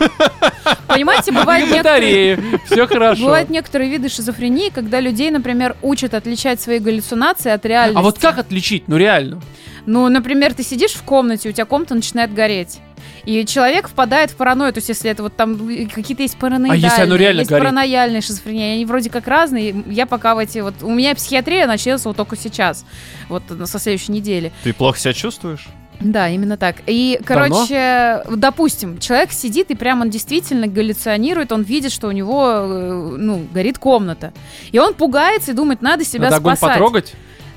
Понимаете, 0.88 1.32
бывают 1.32 1.68
и 1.70 1.74
некоторые... 1.74 2.36
батареи, 2.38 2.60
все 2.66 2.88
хорошо. 2.88 3.24
Бывают 3.26 3.50
некоторые 3.50 3.90
виды 3.92 4.10
шизофрении, 4.10 4.70
когда 4.70 5.00
людей, 5.00 5.30
например, 5.30 5.76
учат 5.82 6.14
отличать 6.14 6.60
свои 6.62 6.80
галлюцинации 6.80 7.52
от 7.52 7.66
реальности. 7.66 8.00
А 8.00 8.02
вот 8.02 8.18
как 8.18 8.38
отличить? 8.40 8.84
Ну 8.88 8.98
реально. 8.98 9.42
Ну, 9.86 10.08
например, 10.10 10.54
ты 10.54 10.64
сидишь 10.64 10.92
в 10.94 11.04
комнате, 11.04 11.50
у 11.50 11.52
тебя 11.52 11.66
комната 11.66 11.96
начинает 11.96 12.34
гореть. 12.34 12.80
И 13.26 13.46
человек 13.46 13.88
впадает 13.90 14.32
в 14.32 14.36
паранойю, 14.36 14.74
то 14.74 14.80
есть 14.80 14.90
если 14.90 15.10
это 15.10 15.24
вот 15.24 15.36
там 15.36 15.58
какие-то 15.94 16.24
есть 16.24 16.38
параноидальные, 16.38 16.88
А 16.88 16.90
если 16.92 17.02
оно 17.04 17.16
реально 17.16 17.40
есть 17.40 17.50
горит? 17.50 17.64
паранояльная 17.64 18.22
шизофрения, 18.22 18.74
они 18.76 18.86
вроде 18.86 19.10
как 19.10 19.28
разные, 19.28 19.84
я 19.88 20.06
пока 20.06 20.36
в 20.36 20.38
эти 20.38 20.60
вот... 20.60 20.76
У 20.82 20.92
меня 20.92 21.16
психиатрия 21.16 21.68
началась 21.68 22.06
вот 22.06 22.16
только 22.18 22.36
сейчас, 22.38 22.86
вот 23.28 23.44
со 23.66 23.80
следующей 23.80 24.12
недели. 24.12 24.52
Ты 24.64 24.74
плохо 24.74 25.00
себя 25.00 25.14
чувствуешь? 25.14 25.68
Да, 26.00 26.30
именно 26.30 26.56
так. 26.56 26.78
И, 26.88 27.20
короче, 27.26 28.24
допустим, 28.30 29.00
человек 29.00 29.34
сидит 29.34 29.70
и 29.70 29.76
прям 29.76 30.02
он 30.02 30.10
действительно 30.10 30.68
галлюционирует, 30.68 31.52
он 31.52 31.64
видит, 31.64 31.92
что 31.92 32.08
у 32.08 32.12
него, 32.12 32.48
э, 32.48 33.16
ну, 33.18 33.46
горит 33.54 33.80
комната. 33.80 34.32
И 34.72 34.80
он 34.80 34.94
пугается 34.94 35.52
и 35.52 35.54
думает, 35.54 35.82
надо 35.82 36.06
себя 36.06 36.26
Надо 36.26 36.38
огонь 36.38 36.56
спасать. 36.56 36.76
потрогать? 36.76 37.14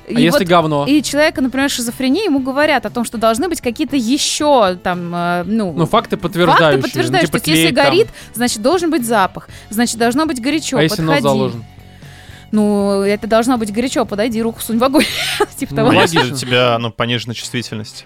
А 0.07 0.11
И 0.11 0.21
если 0.21 0.39
вот- 0.39 0.47
говно? 0.47 0.85
И 0.87 1.01
человека, 1.01 1.41
например, 1.41 1.69
шизофрения, 1.69 2.25
ему 2.25 2.39
говорят 2.39 2.85
о 2.85 2.89
том, 2.89 3.05
что 3.05 3.17
должны 3.17 3.47
быть 3.47 3.61
какие-то 3.61 3.95
еще 3.95 4.75
там, 4.83 5.13
э, 5.15 5.43
ну, 5.45 5.71
Ну, 5.73 5.85
факты 5.85 6.17
подтверждающие. 6.17 6.61
факты 6.65 6.77
ну, 6.77 6.83
подтверждают, 6.83 7.25
типа 7.27 7.37
что 7.39 7.49
если 7.51 7.73
там. 7.73 7.85
горит, 7.85 8.07
значит, 8.33 8.61
должен 8.61 8.91
быть 8.91 9.05
запах, 9.05 9.47
значит, 9.69 9.97
должно 9.97 10.25
быть 10.25 10.41
горячо, 10.41 10.77
А 10.77 10.83
если 10.83 11.01
нос 11.01 11.15
подходи. 11.15 11.21
заложен? 11.23 11.63
Ну, 12.51 13.01
это 13.01 13.27
должно 13.27 13.57
быть 13.57 13.71
горячо, 13.73 14.05
подойди, 14.05 14.41
руку 14.41 14.61
сунь 14.61 14.77
в 14.77 14.83
огонь. 14.83 15.05
Типа 15.57 15.71
Ну, 15.71 15.75
того. 15.77 15.91
Ну, 15.91 16.01
если 16.01 16.19
у 16.31 16.35
тебя, 16.35 16.77
ну, 16.79 16.91
пониженная 16.91 17.33
чувствительность. 17.35 18.05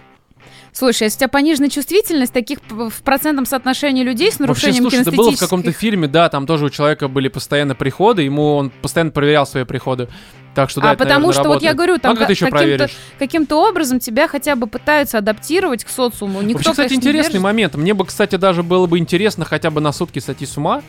Слушай, 0.71 1.03
если 1.05 1.17
у 1.17 1.19
тебя 1.21 1.27
пониженная 1.29 1.69
чувствительность, 1.69 2.31
таких 2.31 2.59
в 2.69 3.01
процентном 3.01 3.47
соотношении 3.47 4.03
людей 4.03 4.27
с 4.31 4.33
Вообще, 4.37 4.43
нарушением 4.43 4.83
слушай, 4.83 5.01
это 5.01 5.11
было 5.11 5.31
в 5.31 5.39
каком-то 5.39 5.71
фильме, 5.71 6.07
да, 6.07 6.29
там 6.29 6.45
тоже 6.45 6.65
у 6.65 6.69
человека 6.69 7.07
были 7.07 7.29
постоянно 7.29 7.73
приходы, 7.73 8.21
ему 8.21 8.53
он 8.55 8.69
постоянно 8.69 9.09
проверял 9.09 9.47
свои 9.47 9.63
приходы. 9.63 10.07
Так 10.57 10.71
что 10.71 10.81
да, 10.81 10.89
а 10.89 10.93
это, 10.93 11.03
потому 11.03 11.27
наверное, 11.27 11.33
что 11.39 11.49
вот 11.49 11.61
я 11.61 11.69
работает. 11.69 11.77
говорю, 11.77 11.99
там 11.99 12.17
как 12.17 12.29
еще 12.31 12.47
каким-то, 12.47 12.89
каким-то 13.19 13.69
образом 13.69 13.99
тебя 13.99 14.27
хотя 14.27 14.55
бы 14.55 14.65
пытаются 14.65 15.19
адаптировать 15.19 15.83
к 15.83 15.89
социуму. 15.89 16.41
Никто, 16.41 16.57
Вообще, 16.57 16.71
кстати, 16.71 16.89
конечно, 16.89 17.05
не 17.05 17.11
интересный 17.11 17.39
момент. 17.39 17.75
Мне 17.75 17.93
бы, 17.93 18.03
кстати, 18.07 18.37
даже 18.37 18.63
было 18.63 18.87
бы 18.87 18.97
интересно 18.97 19.45
хотя 19.45 19.69
бы 19.69 19.81
на 19.81 19.91
сутки 19.91 20.17
сойти 20.17 20.47
с 20.47 20.57
ума. 20.57 20.81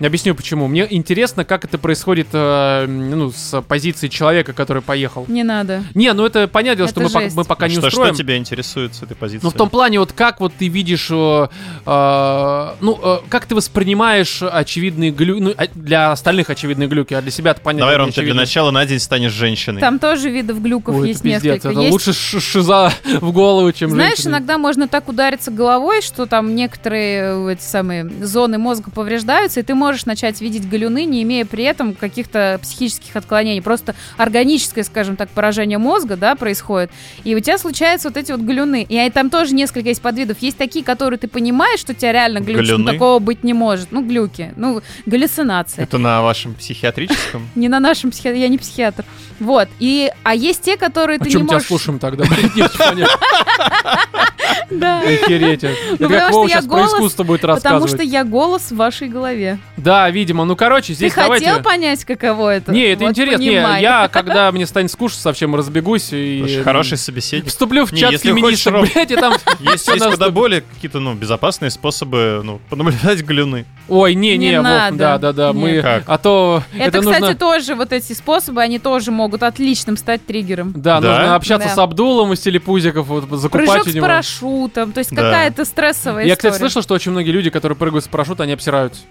Объясню 0.00 0.34
почему. 0.34 0.66
Мне 0.68 0.86
интересно, 0.90 1.44
как 1.44 1.64
это 1.64 1.78
происходит 1.78 2.28
э, 2.32 2.86
ну, 2.86 3.30
с 3.32 3.60
позиции 3.62 4.08
человека, 4.08 4.52
который 4.52 4.82
поехал. 4.82 5.24
Не 5.28 5.42
надо. 5.42 5.82
Не, 5.94 6.12
ну 6.12 6.26
это 6.26 6.48
понятно, 6.48 6.82
Это 6.82 6.90
что 6.92 7.00
мы, 7.00 7.08
пока- 7.10 7.28
мы 7.34 7.44
пока 7.44 7.68
не 7.68 7.74
что, 7.76 7.86
устроим. 7.86 8.14
что 8.14 8.22
тебя 8.22 8.36
интересует 8.36 8.94
с 8.94 9.02
этой 9.02 9.16
позиции? 9.16 9.44
Ну, 9.44 9.50
в 9.50 9.54
том 9.54 9.70
плане, 9.70 9.98
вот 10.00 10.12
как 10.12 10.40
вот 10.40 10.52
ты 10.58 10.68
видишь, 10.68 11.08
э, 11.10 11.48
э, 11.86 12.74
ну, 12.80 12.98
э, 13.02 13.18
как 13.28 13.46
ты 13.46 13.54
воспринимаешь 13.54 14.42
очевидные 14.42 15.10
глюки, 15.10 15.40
ну, 15.40 15.54
а- 15.56 15.66
для 15.74 16.12
остальных 16.12 16.50
очевидные 16.50 16.88
глюки, 16.88 17.14
а 17.14 17.22
для 17.22 17.30
себя 17.30 17.52
это 17.52 17.60
понятно. 17.60 17.86
Давай, 17.86 17.94
не 17.94 17.98
Ром, 17.98 18.12
ты 18.12 18.22
для 18.22 18.34
начала 18.34 18.70
на 18.70 18.84
день 18.86 18.98
станешь 19.00 19.32
женщиной. 19.32 19.80
Там 19.80 19.98
тоже 19.98 20.28
видов 20.30 20.60
глюков 20.62 20.94
Ой, 20.96 21.08
есть 21.08 21.20
это 21.20 21.28
пиздец, 21.30 21.44
несколько. 21.54 21.68
это 21.70 21.80
Есть- 21.80 21.92
лучше 21.92 22.12
ш- 22.12 22.40
шиза 22.40 22.92
в 23.20 23.32
голову, 23.32 23.72
чем 23.72 23.90
Знаешь, 23.90 24.16
женщина. 24.16 24.30
иногда 24.32 24.58
можно 24.58 24.88
так 24.88 25.08
удариться 25.08 25.50
головой, 25.50 26.02
что 26.02 26.26
там 26.26 26.54
некоторые 26.54 27.48
э, 27.48 27.52
эти 27.52 27.62
самые 27.62 28.04
зоны 28.24 28.58
мозга 28.58 28.90
повреждаются, 28.90 29.60
и 29.60 29.62
ты 29.62 29.74
можешь 29.74 29.85
начать 30.06 30.40
видеть 30.40 30.68
галюны, 30.68 31.04
не 31.04 31.22
имея 31.22 31.44
при 31.44 31.64
этом 31.64 31.94
каких-то 31.94 32.58
психических 32.62 33.14
отклонений. 33.16 33.62
Просто 33.62 33.94
органическое, 34.16 34.84
скажем 34.84 35.16
так, 35.16 35.28
поражение 35.30 35.78
мозга, 35.78 36.16
да, 36.16 36.34
происходит. 36.34 36.90
И 37.24 37.34
у 37.34 37.40
тебя 37.40 37.58
случаются 37.58 38.08
вот 38.08 38.16
эти 38.16 38.32
вот 38.32 38.40
галюны. 38.40 38.82
И 38.88 38.96
а, 38.98 39.10
там 39.10 39.30
тоже 39.30 39.54
несколько 39.54 39.88
есть 39.88 40.02
подвидов. 40.02 40.38
Есть 40.40 40.56
такие, 40.56 40.84
которые 40.84 41.18
ты 41.18 41.28
понимаешь, 41.28 41.80
что 41.80 41.92
у 41.92 41.94
тебя 41.94 42.12
реально 42.12 42.40
глюк, 42.40 42.64
что 42.64 42.76
Галюны? 42.76 42.92
такого 42.92 43.18
быть 43.18 43.44
не 43.44 43.54
может. 43.54 43.92
Ну, 43.92 44.02
глюки. 44.04 44.52
Ну, 44.56 44.82
галлюцинации. 45.06 45.82
Это 45.82 45.98
на 45.98 46.22
вашем 46.22 46.54
психиатрическом? 46.54 47.48
Не 47.54 47.68
на 47.68 47.80
нашем 47.80 48.10
психиатре, 48.10 48.42
я 48.42 48.48
не 48.48 48.58
психиатр. 48.58 49.04
Вот. 49.40 49.68
И, 49.78 50.10
а 50.22 50.34
есть 50.34 50.62
те, 50.62 50.76
которые 50.76 51.18
О 51.18 51.24
ты 51.24 51.30
чем 51.30 51.42
не 51.42 51.46
тебя 51.46 51.54
можешь... 51.54 51.68
слушаем 51.68 51.98
тогда? 51.98 52.24
понятно. 52.78 53.06
Да. 54.70 55.00
Охереть. 55.00 55.64
Ну, 55.98 56.08
потому 56.08 56.46
что 56.46 56.46
я 56.46 56.62
голос- 56.62 56.92
искусство 56.94 57.24
будет 57.24 57.40
Потому 57.40 57.86
что 57.88 58.02
я 58.02 58.24
голос 58.24 58.70
в 58.70 58.76
вашей 58.76 59.08
голове. 59.08 59.58
Да, 59.76 60.08
видимо. 60.10 60.44
Ну, 60.44 60.56
короче, 60.56 60.94
здесь 60.94 61.12
Ты 61.12 61.20
давайте... 61.20 61.46
хотел 61.46 61.62
понять, 61.62 62.04
каково 62.04 62.54
это? 62.56 62.72
Не, 62.72 62.92
это 62.92 63.04
Вот 63.04 63.10
интересно. 63.10 63.42
Не, 63.42 63.80
я, 63.82 64.08
когда 64.12 64.50
мне 64.52 64.66
станет 64.66 64.90
скучно, 64.90 65.18
совсем 65.20 65.54
разбегусь 65.54 66.08
и... 66.12 66.38
Слушай, 66.40 66.62
хороший 66.62 66.96
собеседник. 66.98 67.48
Вступлю 67.48 67.84
в 67.84 67.92
Не, 67.92 67.98
чат 68.00 68.20
феминисток, 68.20 68.74
блядь, 68.92 69.10
и 69.10 69.16
там... 69.16 69.34
Есть, 69.60 69.88
есть 69.88 70.04
куда 70.04 70.30
более 70.30 70.62
какие-то, 70.62 71.00
ну, 71.00 71.14
безопасные 71.14 71.70
способы, 71.70 72.40
ну, 72.42 72.60
понаблюдать 72.70 73.24
галюны. 73.24 73.66
Ой, 73.88 74.14
не-не, 74.14 74.48
Не 74.48 74.56
Вов, 74.56 74.64
надо. 74.64 74.96
да-да-да, 74.96 75.52
мы... 75.52 75.72
Нет. 75.72 75.82
Как? 75.84 76.04
А 76.06 76.18
то 76.18 76.62
Это, 76.74 76.84
это 76.84 76.98
кстати, 77.00 77.20
нужно... 77.20 77.34
тоже 77.36 77.74
вот 77.74 77.92
эти 77.92 78.12
способы, 78.14 78.62
они 78.62 78.78
тоже 78.78 79.10
могут 79.10 79.42
отличным 79.42 79.96
стать 79.96 80.24
триггером. 80.24 80.72
Да, 80.74 81.00
Да? 81.00 81.18
нужно 81.18 81.34
общаться 81.36 81.68
Да. 81.68 81.74
с 81.74 81.78
Абдулом 81.78 82.32
из 82.32 82.40
телепузиков, 82.40 83.06
вот, 83.06 83.24
закупать 83.38 83.66
Прыжок 83.68 83.86
у 83.86 83.90
с 83.90 83.94
него. 83.94 84.06
парашютом, 84.06 84.92
то 84.92 84.98
есть 84.98 85.10
Да. 85.10 85.22
какая-то 85.22 85.64
стрессовая 85.64 86.24
Я, 86.24 86.34
история. 86.34 86.50
кстати, 86.52 86.58
слышал, 86.60 86.82
что 86.82 86.94
очень 86.94 87.12
многие 87.12 87.30
люди, 87.30 87.50
которые 87.50 87.76
прыгают 87.76 88.04
с 88.04 88.08
парашюта, 88.08 88.44
они 88.44 88.52
обсираются. 88.52 89.02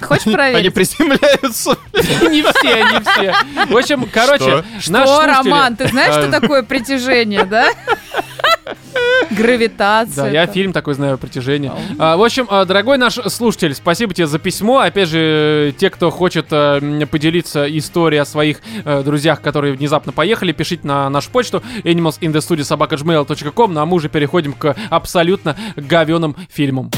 Хочешь 0.00 0.26
Они 0.26 0.34
проверить? 0.34 0.74
приземляются. 0.74 1.76
Не 1.94 2.42
все, 2.42 2.84
не 2.84 3.00
все. 3.00 3.34
В 3.72 3.76
общем, 3.76 4.06
короче, 4.12 4.64
Что? 4.80 4.92
наши 4.92 5.12
О, 5.12 5.16
слушатели- 5.22 5.34
Роман, 5.50 5.76
ты 5.76 5.88
знаешь, 5.88 6.12
что 6.14 6.26
э, 6.26 6.30
такое 6.30 6.62
притяжение, 6.62 7.44
да? 7.44 7.68
Гравитация. 9.30 10.24
Да, 10.24 10.30
я 10.30 10.46
фильм 10.46 10.72
такой 10.72 10.94
знаю, 10.94 11.18
«Притяжение». 11.18 11.72
А, 11.98 12.16
в 12.16 12.22
общем, 12.22 12.46
а, 12.50 12.64
дорогой 12.64 12.98
наш 12.98 13.14
слушатель, 13.14 13.74
спасибо 13.74 14.12
тебе 14.14 14.26
за 14.26 14.38
письмо. 14.38 14.78
Опять 14.80 15.08
же, 15.08 15.74
те, 15.78 15.90
кто 15.90 16.10
хочет 16.10 16.46
а, 16.50 16.78
м, 16.78 17.06
поделиться 17.08 17.66
историей 17.78 18.20
о 18.20 18.24
своих 18.24 18.58
э, 18.84 19.02
друзьях, 19.02 19.40
которые 19.40 19.74
внезапно 19.74 20.12
поехали, 20.12 20.52
пишите 20.52 20.86
на 20.86 21.08
нашу 21.10 21.30
почту 21.30 21.62
animalsinthestudio.gmail.com, 21.84 23.72
ну 23.72 23.80
а 23.80 23.86
мы 23.86 23.94
уже 23.96 24.08
переходим 24.08 24.52
к 24.52 24.74
абсолютно 24.90 25.56
говеным 25.76 26.36
фильмам. 26.50 26.90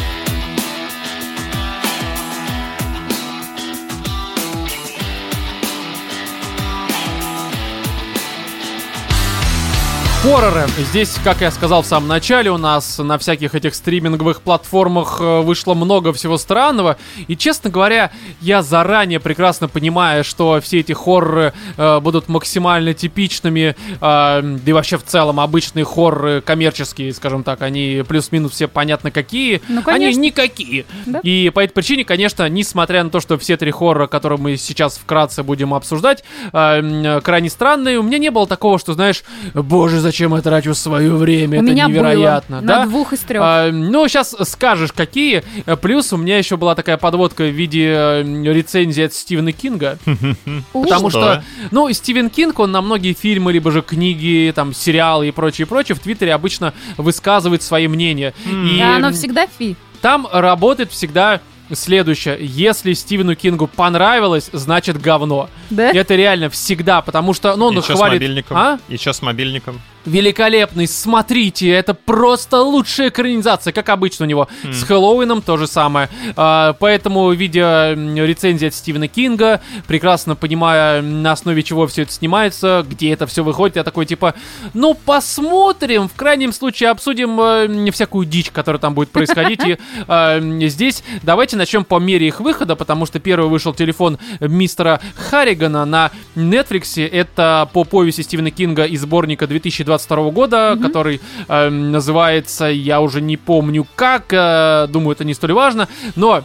Хорроры. 10.27 10.66
Здесь, 10.91 11.14
как 11.22 11.41
я 11.41 11.53
сказал 11.53 11.83
в 11.83 11.87
самом 11.87 12.09
начале, 12.09 12.51
у 12.51 12.59
нас 12.59 12.99
на 12.99 13.16
всяких 13.16 13.55
этих 13.55 13.77
стриминговых 13.77 14.43
платформах 14.43 15.18
э, 15.20 15.41
вышло 15.43 15.74
много 15.74 16.12
всего 16.12 16.37
странного. 16.37 16.97
И, 17.29 17.37
честно 17.37 17.70
говоря, 17.70 18.11
я 18.41 18.62
заранее 18.64 19.20
прекрасно 19.20 19.68
понимаю, 19.68 20.24
что 20.24 20.61
все 20.61 20.81
эти 20.81 20.91
хорроры 20.91 21.53
э, 21.77 22.01
будут 22.01 22.29
максимально 22.29 22.93
типичными. 22.93 23.77
э, 23.89 23.97
да 24.01 24.61
и 24.66 24.72
вообще 24.72 24.99
в 24.99 25.05
целом 25.05 25.39
обычные 25.39 25.85
хорроры 25.85 26.41
коммерческие, 26.41 27.14
скажем 27.14 27.45
так, 27.45 27.62
они 27.62 28.03
плюс-минус 28.07 28.51
все 28.51 28.66
понятно 28.66 29.12
какие. 29.12 29.62
Ну, 29.68 29.81
они 29.87 30.12
никакие. 30.16 30.87
Да. 31.07 31.20
И 31.20 31.51
по 31.55 31.61
этой 31.61 31.72
причине, 31.72 32.05
конечно, 32.05 32.49
несмотря 32.49 33.05
на 33.05 33.11
то, 33.11 33.20
что 33.20 33.39
все 33.39 33.57
три 33.57 33.70
хоррора, 33.70 34.09
которые 34.09 34.41
мы 34.41 34.57
сейчас 34.57 34.99
вкратце 34.99 35.45
будем 35.45 35.72
обсуждать, 35.72 36.24
э, 36.53 36.59
м, 36.59 37.20
крайне 37.20 37.49
странные, 37.49 38.01
у 38.01 38.03
меня 38.03 38.18
не 38.18 38.33
было 38.33 38.49
такого, 38.49 38.81
что, 38.81 38.93
знаешь, 38.95 39.22
боже, 39.55 40.01
зачем 40.01 40.16
я 40.25 40.41
трачу 40.43 40.75
свое 40.75 41.12
время, 41.14 41.61
У 41.61 41.62
это 41.62 41.73
меня 41.73 41.87
невероятно. 41.87 42.59
было 42.59 42.67
да? 42.69 42.81
на 42.81 42.87
двух 42.87 43.12
из 43.12 43.21
трех. 43.21 43.43
А, 43.45 43.71
ну, 43.71 44.09
сейчас 44.09 44.35
скажешь, 44.45 44.93
какие. 44.93 45.43
Плюс 45.83 46.12
у 46.12 46.17
меня 46.17 46.39
еще 46.39 46.57
была 46.57 46.75
такая 46.75 46.97
подводка 46.97 47.45
в 47.45 47.51
виде 47.51 47.87
э, 47.95 48.23
рецензии 48.23 49.05
от 49.05 49.12
Стивена 49.12 49.53
Кинга. 49.53 49.99
Потому 50.73 51.11
Что? 51.11 51.43
ну, 51.71 51.93
Стивен 51.93 52.31
Кинг, 52.31 52.59
он 52.59 52.73
на 52.73 52.81
многие 52.81 53.12
фильмы, 53.12 53.53
либо 53.53 53.71
же 53.71 53.83
книги, 53.83 54.53
там, 54.55 54.73
сериалы 54.75 55.29
и 55.29 55.31
прочее, 55.31 55.67
прочее, 55.67 55.95
в 55.97 56.01
Твиттере 56.01 56.35
обычно 56.35 56.73
высказывает 56.97 57.62
свои 57.62 57.89
мнения. 57.89 58.35
И 58.47 58.81
оно 58.81 59.12
всегда 59.12 59.47
фи. 59.47 59.77
там 60.01 60.27
работает 60.33 60.91
всегда 60.93 61.41
следующее. 61.73 62.39
Если 62.41 62.93
Стивену 62.93 63.35
Кингу 63.35 63.67
понравилось, 63.67 64.51
значит 64.53 65.01
говно. 65.01 65.49
Да? 65.71 65.91
Это 65.91 66.14
реально 66.14 66.49
всегда, 66.49 67.03
потому 67.03 67.35
что, 67.35 67.57
ну, 67.57 67.67
он 67.67 67.79
И 67.79 67.83
чё 67.83 67.95
с 67.95 67.99
хвалит... 67.99 68.14
мобильником? 68.21 68.57
А? 68.57 68.79
И 68.89 68.97
что 68.97 69.12
с 69.12 69.23
мобильником? 69.23 69.81
Великолепный, 70.07 70.87
смотрите, 70.87 71.69
это 71.69 71.93
просто 71.93 72.63
лучшая 72.63 73.09
экранизация, 73.09 73.73
как 73.73 73.89
обычно 73.89 74.25
у 74.25 74.29
него. 74.29 74.49
Хм. 74.63 74.73
С 74.73 74.85
Хэллоуином 74.85 75.43
то 75.43 75.57
же 75.57 75.67
самое. 75.67 76.09
А, 76.37 76.75
поэтому, 76.75 77.33
видя 77.33 77.95
рецензии 77.95 78.69
от 78.69 78.75
Стивена 78.75 79.09
Кинга, 79.09 79.61
прекрасно 79.89 80.37
понимая, 80.37 81.03
на 81.03 81.33
основе 81.33 81.63
чего 81.63 81.87
все 81.87 82.03
это 82.03 82.13
снимается, 82.13 82.87
где 82.89 83.13
это 83.13 83.27
все 83.27 83.43
выходит, 83.43 83.77
я 83.77 83.85
такой 83.85 84.07
типа, 84.07 84.35
ну 84.75 84.95
посмотрим, 84.95 86.09
в 86.09 86.15
крайнем 86.15 86.53
случае 86.53 86.91
обсудим 86.91 87.41
э, 87.41 87.91
всякую 87.91 88.27
дичь, 88.27 88.51
которая 88.51 88.79
там 88.79 88.95
будет 88.95 89.11
происходить. 89.11 89.65
И 89.67 89.79
э, 90.09 90.69
здесь 90.69 91.03
давайте 91.23 91.57
начнем 91.57 91.85
по 91.85 91.99
мере 91.99 92.29
их 92.29 92.41
выхода, 92.41 92.77
потому 92.77 93.07
что 93.07 93.19
первый 93.19 93.49
вышел 93.49 93.75
телефон 93.75 94.19
мистера 94.41 95.01
Харригана 95.17 95.85
на 95.85 96.13
Netflix. 96.37 97.05
Это 97.05 97.69
по 97.73 97.85
повести 97.85 98.23
Стивена 98.23 98.51
Кинга 98.51 98.85
из 98.85 99.03
сборника 99.03 99.47
2022 99.99 100.30
года, 100.30 100.78
который 100.80 101.20
э, 101.49 101.68
называется, 101.68 102.66
я 102.66 103.01
уже 103.01 103.20
не 103.20 103.36
помню 103.36 103.86
как, 103.94 104.32
э, 104.32 104.86
думаю, 104.88 105.12
это 105.12 105.24
не 105.24 105.34
столь 105.34 105.53
важно, 105.53 105.88
но 106.14 106.44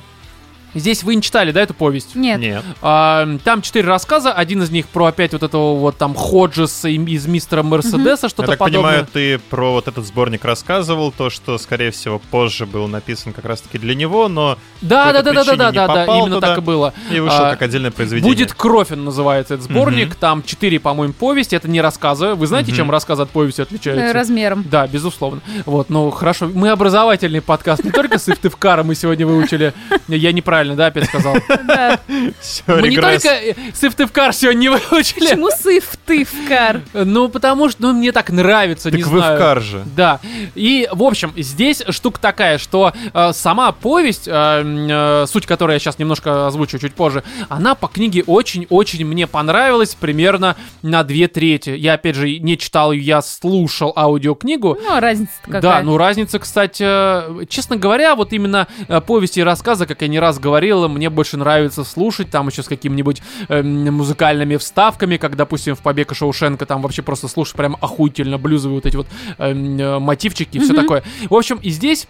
Здесь 0.74 1.04
вы 1.04 1.16
не 1.16 1.22
читали, 1.22 1.52
да, 1.52 1.62
эту 1.62 1.74
повесть? 1.74 2.16
Нет. 2.16 2.40
Нет. 2.40 2.64
А, 2.82 3.28
там 3.44 3.62
четыре 3.62 3.88
рассказа, 3.88 4.32
один 4.32 4.64
из 4.64 4.70
них 4.72 4.88
про 4.88 5.06
опять 5.08 5.34
вот 5.34 5.44
этого 5.44 5.76
вот 5.76 5.98
там 5.98 6.16
Ходжеса 6.16 6.88
из 6.90 7.26
мистера 7.28 7.62
Мерседеса, 7.64 8.28
Я 8.28 8.30
что-то 8.30 8.48
так 8.52 8.60
подобное. 8.60 8.82
понимаю, 8.82 9.08
ты 9.12 9.40
про 9.50 9.72
вот 9.72 9.88
этот 9.88 10.06
сборник 10.06 10.46
рассказывал, 10.46 11.12
то, 11.12 11.30
что, 11.30 11.58
скорее 11.58 11.92
всего, 11.92 12.20
позже 12.20 12.66
был 12.66 12.88
написан 12.88 13.34
как 13.34 13.46
раз-таки 13.46 13.78
для 13.78 13.96
него, 13.96 14.28
но 14.30 14.58
Да, 14.82 15.12
да, 15.12 15.22
да, 15.22 15.34
да, 15.34 15.44
да, 15.44 15.56
да, 15.56 15.72
не 15.72 15.76
да, 15.76 16.06
именно 16.06 16.36
туда 16.36 16.48
так 16.50 16.58
и 16.60 16.62
было. 16.62 16.94
и 17.12 17.20
вышел 17.20 17.38
А, 17.46 17.52
как 17.52 17.62
отдельное 17.64 17.92
произведение. 17.92 18.32
Будет 18.34 18.54
кровь, 18.54 18.92
он 18.92 19.04
называется 19.04 19.56
этот 19.56 19.66
сборник. 19.66 20.08
Мгм. 20.10 20.18
Там 20.20 20.44
четыре, 20.44 20.80
по-моему, 20.80 21.14
повести. 21.14 21.56
Это 21.56 21.68
не 21.70 21.82
рассказы. 21.82 22.34
Вы 22.36 22.48
знаете, 22.48 22.72
Мгм. 22.72 22.78
чем 22.78 22.92
рассказы 22.92 23.24
от 23.24 23.30
повести 23.30 23.60
Э, 23.62 23.64
отличаются? 23.64 24.14
Размером. 24.14 24.64
Да, 24.70 24.88
безусловно. 24.88 25.42
Вот, 25.66 25.90
ну 25.90 26.10
хорошо. 26.12 26.50
Мы 26.54 26.70
образовательный 26.70 27.42
подкаст. 27.42 27.84
Не 27.84 27.92
только 27.92 28.18
Сыктывкара 28.20 28.84
мы 28.84 28.96
сегодня 28.96 29.26
выучили. 29.28 29.74
Я 30.08 30.32
неправильно, 30.32 30.61
да, 30.70 30.88
опять 30.88 31.06
сказал? 31.06 31.36
Да. 31.64 32.00
Мы 32.68 32.90
не 32.90 32.98
только 32.98 33.30
Сыктывкар 33.74 34.34
сегодня 34.34 34.60
не 34.60 34.70
выучили. 34.70 35.20
Почему 35.20 35.50
сыв 35.50 35.92
ты 36.06 36.26
в 36.26 36.48
кар? 36.48 36.82
Ну, 36.94 37.30
потому 37.30 37.70
что 37.70 37.82
ну, 37.82 37.94
мне 37.94 38.12
так 38.12 38.30
нравится, 38.30 38.92
не 38.92 39.04
Так 39.04 39.08
знаю. 39.08 39.40
кар 39.40 39.62
же. 39.62 39.84
Да. 39.96 40.20
И, 40.56 40.88
в 40.92 41.04
общем, 41.04 41.34
здесь 41.38 41.84
штука 41.90 42.20
такая, 42.20 42.58
что 42.58 42.94
э, 43.14 43.32
сама 43.34 43.72
повесть, 43.72 44.28
э, 44.28 44.32
э, 44.32 45.26
суть 45.28 45.46
которой 45.46 45.74
я 45.74 45.80
сейчас 45.80 46.00
немножко 46.00 46.48
озвучу 46.48 46.80
чуть 46.80 46.94
позже, 46.94 47.24
она 47.50 47.76
по 47.76 47.88
книге 47.88 48.24
очень-очень 48.26 49.06
мне 49.06 49.28
понравилась 49.28 49.96
примерно 49.96 50.56
на 50.82 51.04
две 51.04 51.28
трети. 51.28 51.72
Я, 51.72 51.94
опять 51.94 52.16
же, 52.16 52.40
не 52.40 52.58
читал 52.58 52.92
ее, 52.92 53.02
я 53.02 53.22
слушал 53.22 53.94
аудиокнигу. 53.96 54.78
Ну, 54.82 54.92
а 54.94 55.00
разница-то 55.00 55.46
какая? 55.46 55.62
Да, 55.62 55.82
ну 55.82 55.98
разница, 55.98 56.40
кстати, 56.40 57.46
честно 57.48 57.78
говоря, 57.78 58.16
вот 58.16 58.34
именно 58.34 58.68
повести 59.08 59.40
и 59.40 59.44
рассказы, 59.44 59.86
как 59.86 60.02
я 60.02 60.08
не 60.08 60.20
раз 60.20 60.40
говорил, 60.40 60.51
мне 60.88 61.10
больше 61.10 61.38
нравится 61.38 61.84
слушать, 61.84 62.30
там 62.30 62.48
еще 62.48 62.64
с 62.64 62.68
какими-нибудь 62.68 63.22
эм, 63.50 63.94
музыкальными 63.94 64.58
вставками, 64.58 65.18
как, 65.18 65.36
допустим, 65.36 65.76
в 65.76 65.80
«Побег 65.80 66.12
из 66.12 66.18
Шоушенка», 66.18 66.66
там 66.66 66.82
вообще 66.82 67.02
просто 67.02 67.28
слушаешь 67.28 67.56
прям 67.56 67.78
охуительно 67.82 68.38
блюзовые 68.38 68.76
вот 68.76 68.86
эти 68.86 68.96
вот 68.96 69.08
эм, 69.38 69.80
э, 69.80 70.00
мотивчики 70.00 70.58
и 70.58 70.60
все 70.60 70.74
Мгм. 70.74 70.82
такое. 70.82 71.04
В 71.30 71.36
общем, 71.36 71.58
и 71.62 71.70
здесь 71.70 72.08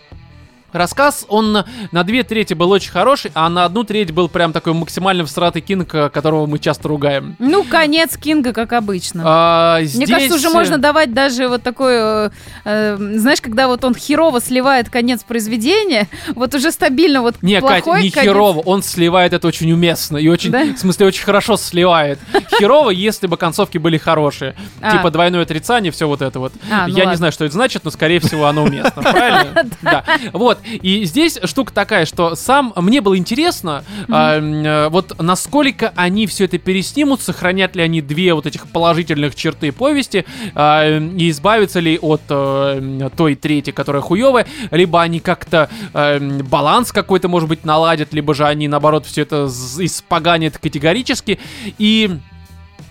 Рассказ, 0.74 1.26
он 1.28 1.64
на- 1.92 2.04
две 2.04 2.24
трети 2.24 2.54
был 2.54 2.72
очень 2.72 2.92
хороший, 2.92 3.32
а 3.34 3.50
на 3.50 3.66
одну 3.66 3.84
треть 3.84 4.12
был 4.12 4.30
прям 4.30 4.54
такой 4.54 4.74
максимально 4.74 5.26
всратый 5.26 5.62
кинг, 5.62 5.90
которого 5.90 6.46
мы 6.46 6.60
часто 6.60 6.88
ругаем. 6.88 7.36
Ну, 7.40 7.64
конец 7.64 8.18
Кинга, 8.18 8.54
как 8.54 8.74
обычно. 8.74 9.24
А, 9.26 9.78
Мне 9.80 9.88
здесь, 9.88 10.10
кажется, 10.10 10.36
уже 10.36 10.48
э, 10.50 10.54
можно 10.54 10.78
давать 10.78 11.14
даже 11.14 11.48
вот 11.48 11.64
такой, 11.64 11.94
э, 11.96 12.30
э, 12.66 12.98
знаешь, 13.16 13.42
когда 13.42 13.68
вот 13.68 13.84
он 13.84 13.96
херово 13.96 14.40
сливает 14.42 14.90
конец 14.90 15.24
произведения, 15.24 16.08
вот 16.36 16.54
уже 16.56 16.72
стабильно 16.72 17.22
вот 17.22 17.36
Не, 17.42 17.60
Кать, 17.62 17.84
плохой 17.84 18.04
не 18.04 18.12
конец. 18.12 18.30
херово, 18.30 18.60
он 18.60 18.84
сливает 18.84 19.34
это 19.34 19.48
очень 19.48 19.72
уместно 19.72 20.18
и 20.18 20.28
очень, 20.28 20.52
Да? 20.52 20.64
в 20.64 20.78
смысле, 20.78 21.08
очень 21.08 21.24
хорошо 21.24 21.58
сливает. 21.58 22.20
Херово, 22.60 22.92
если 22.92 23.28
бы 23.28 23.38
концовки 23.38 23.78
были 23.78 23.98
хорошие. 23.98 24.56
А. 24.82 24.92
Типа 24.98 25.12
двойное 25.12 25.42
отрицание, 25.44 25.92
все 25.92 26.08
вот 26.08 26.22
это 26.22 26.40
вот. 26.40 26.54
А, 26.72 26.88
ну 26.88 26.90
Я 26.90 26.94
не 26.94 27.02
ладно. 27.02 27.16
знаю, 27.18 27.32
что 27.34 27.46
это 27.46 27.54
значит, 27.54 27.84
но, 27.84 27.92
скорее 27.92 28.20
всего, 28.20 28.46
оно 28.48 28.64
уместно. 28.64 28.92
Правильно? 29.02 29.66
Да. 29.82 30.04
Вот. 30.34 30.60
И 30.82 31.06
здесь 31.06 31.40
штука 31.44 31.74
такая, 31.74 32.06
что 32.06 32.36
сам 32.36 32.74
мне 32.76 33.02
было 33.02 33.18
интересно, 33.18 33.84
м, 34.08 34.64
э, 34.64 34.90
вот 34.90 35.20
насколько 35.20 35.94
они 35.96 36.28
все 36.28 36.46
это 36.46 36.58
переснимут, 36.58 37.22
сохранят 37.22 37.76
ли 37.76 37.84
они 37.84 38.02
две 38.02 38.34
вот 38.34 38.46
этих 38.46 38.68
положительных 38.70 39.36
черты 39.36 39.72
повести, 39.72 40.26
м, 40.56 41.18
и 41.18 41.30
избавятся 41.30 41.80
ли 41.80 41.98
от 42.02 42.22
э, 42.30 43.10
той 43.16 43.36
трети, 43.36 43.72
которая 43.72 44.02
хуевая, 44.02 44.48
либо 44.72 45.02
они 45.02 45.20
как-то 45.20 45.70
э, 45.94 46.20
баланс 46.44 46.92
какой-то, 46.92 47.28
может 47.28 47.50
быть, 47.50 47.66
наладят, 47.66 48.14
либо 48.14 48.34
же 48.34 48.46
они, 48.46 48.68
наоборот, 48.68 49.06
все 49.06 49.22
это 49.22 49.48
испоганят 49.48 50.58
категорически. 50.58 51.40
И 51.78 52.18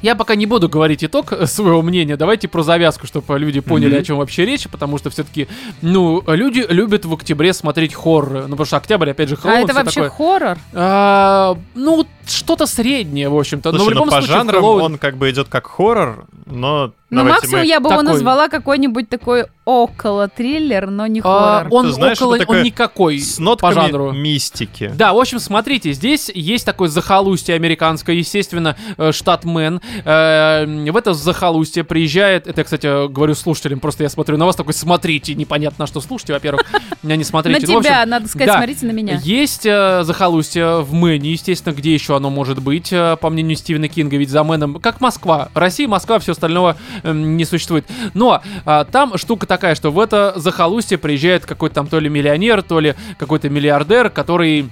я 0.02 0.14
пока 0.14 0.34
не 0.34 0.46
буду 0.46 0.68
говорить 0.68 1.04
итог 1.04 1.32
э, 1.32 1.46
своего 1.46 1.82
мнения. 1.82 2.16
Давайте 2.16 2.48
про 2.48 2.62
завязку, 2.62 3.06
чтобы 3.06 3.38
люди 3.38 3.60
поняли, 3.60 3.92
Мгм. 3.92 4.00
о 4.00 4.04
чем 4.04 4.16
вообще 4.18 4.44
речь, 4.46 4.68
потому 4.68 4.98
что 4.98 5.10
все-таки, 5.10 5.48
ну, 5.82 6.22
люди 6.26 6.64
любят 6.68 7.04
в 7.04 7.12
октябре 7.12 7.52
смотреть 7.52 7.94
хорроры. 7.94 8.42
Ну, 8.42 8.50
потому 8.50 8.64
что 8.66 8.76
октябрь, 8.76 9.10
опять 9.10 9.28
же, 9.28 9.34
А 9.36 9.38
Хэллоуин, 9.38 9.64
это 9.64 9.74
вообще 9.74 10.02
такое. 10.04 10.10
хоррор? 10.38 10.58
А, 10.72 11.56
ну, 11.74 12.06
что-то 12.26 12.66
среднее, 12.66 13.28
в 13.28 13.36
общем-то. 13.36 13.72
но 13.72 13.78
в 13.78 13.80
Слушай, 13.80 13.92
любом 13.94 14.06
ну, 14.08 14.12
по 14.12 14.18
случае, 14.20 14.36
жанрам 14.36 14.64
Хэллоуин- 14.64 14.82
он 14.82 14.98
как 14.98 15.16
бы 15.16 15.30
идет 15.30 15.48
как 15.48 15.66
хоррор, 15.66 16.26
но 16.46 16.92
Ну, 17.10 17.18
давайте 17.24 17.34
максимум 17.42 17.60
мы... 17.62 17.66
я 17.66 17.80
бы 17.80 17.88
его 17.90 18.00
такой- 18.00 18.12
назвала 18.12 18.48
какой-нибудь 18.48 19.08
такой 19.08 19.46
около 19.64 20.26
триллер, 20.28 20.90
но 20.90 21.06
не 21.06 21.20
А, 21.22 21.58
хоррор. 21.60 21.68
он 21.74 21.86
Ты 21.86 21.92
знаешь, 21.92 22.20
около, 22.20 22.38
он 22.46 22.62
никакой 22.62 23.18
с 23.20 23.36
по 23.36 23.42
нотками 23.42 23.72
жанру. 23.74 24.12
мистики. 24.12 24.90
Да, 24.94 25.12
в 25.12 25.18
общем, 25.18 25.38
смотрите, 25.38 25.92
здесь 25.92 26.30
есть 26.34 26.64
такое 26.66 26.88
захолустье 26.88 27.54
американское, 27.54 28.16
естественно, 28.16 28.76
э, 28.96 29.12
штат 29.12 29.44
Мэн. 29.44 29.80
Э, 30.04 30.66
В 30.90 30.96
это 30.96 31.14
захолустье 31.14 31.84
приезжает, 31.84 32.46
это, 32.48 32.60
я, 32.60 32.64
кстати, 32.64 33.08
говорю 33.08 33.34
слушателям, 33.34 33.78
просто 33.80 34.02
я 34.02 34.08
смотрю 34.08 34.36
на 34.38 34.46
вас, 34.46 34.56
такой, 34.56 34.74
смотрите, 34.74 35.34
непонятно, 35.34 35.82
на 35.84 35.86
что 35.86 36.00
слушайте, 36.00 36.32
во-первых, 36.32 36.62
меня 37.02 37.16
не 37.16 37.20
На 37.20 37.24
смотрите. 37.26 37.66
Ну, 37.66 37.74
в 37.74 37.76
общем, 37.78 37.90
тебя, 37.90 38.06
надо 38.06 38.28
сказать, 38.28 38.50
смотрите 38.52 38.86
на 38.86 38.90
меня. 38.92 39.20
Есть 39.22 39.66
э, 39.66 40.02
захолустье 40.04 40.80
в 40.80 40.92
Мэне, 40.94 41.30
естественно, 41.32 41.72
где 41.74 41.94
еще 41.94 42.16
оно 42.16 42.30
может 42.30 42.60
быть, 42.60 42.90
по 42.90 43.30
мнению 43.30 43.56
Стивена 43.56 43.88
Кинга, 43.88 44.16
ведь 44.16 44.30
за 44.30 44.42
Мэном, 44.42 44.80
как 44.80 45.00
Москва. 45.00 45.48
Россия, 45.54 45.86
Москва, 45.86 46.18
все 46.18 46.32
остального 46.32 46.76
эм, 46.99 46.99
не 47.04 47.44
существует. 47.44 47.86
Но 48.14 48.42
а, 48.64 48.84
там 48.84 49.16
штука 49.18 49.46
такая, 49.46 49.74
что 49.74 49.90
в 49.90 49.98
это 49.98 50.32
захолустье 50.36 50.98
приезжает 50.98 51.46
какой-то 51.46 51.74
там 51.74 51.86
то 51.86 51.98
ли 51.98 52.08
миллионер, 52.08 52.62
то 52.62 52.80
ли 52.80 52.94
какой-то 53.18 53.48
миллиардер, 53.48 54.10
который 54.10 54.70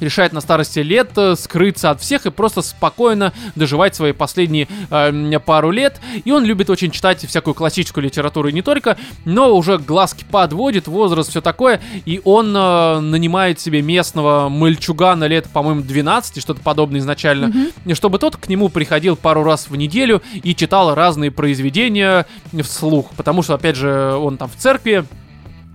решает 0.00 0.32
на 0.32 0.40
старости 0.40 0.80
лет 0.80 1.10
э, 1.16 1.34
скрыться 1.36 1.90
от 1.90 2.00
всех 2.00 2.26
и 2.26 2.30
просто 2.30 2.62
спокойно 2.62 3.32
доживать 3.54 3.94
свои 3.94 4.12
последние 4.12 4.68
э, 4.90 5.38
пару 5.44 5.70
лет. 5.70 6.00
И 6.24 6.30
он 6.30 6.44
любит 6.44 6.70
очень 6.70 6.90
читать 6.90 7.24
всякую 7.26 7.54
классическую 7.54 8.04
литературу 8.04 8.48
и 8.48 8.52
не 8.52 8.62
только, 8.62 8.96
но 9.24 9.54
уже 9.54 9.78
глазки 9.78 10.24
подводит, 10.30 10.88
возраст, 10.88 11.30
все 11.30 11.40
такое. 11.40 11.80
И 12.04 12.20
он 12.24 12.54
э, 12.56 13.00
нанимает 13.00 13.60
себе 13.60 13.82
местного 13.82 14.48
мальчугана 14.48 15.24
лет, 15.24 15.48
по-моему, 15.52 15.82
12, 15.82 16.40
что-то 16.40 16.60
подобное 16.60 17.00
изначально, 17.00 17.52
и 17.84 17.94
чтобы 17.94 18.18
тот 18.18 18.36
к 18.36 18.48
нему 18.48 18.68
приходил 18.68 19.16
пару 19.16 19.42
раз 19.44 19.68
в 19.68 19.76
неделю 19.76 20.22
и 20.42 20.54
читал 20.54 20.94
разные 20.94 21.30
произведения 21.30 22.26
вслух. 22.62 23.10
Потому 23.16 23.42
что, 23.42 23.54
опять 23.54 23.76
же, 23.76 24.14
он 24.14 24.36
там 24.36 24.48
в 24.48 24.56
церкви, 24.56 25.04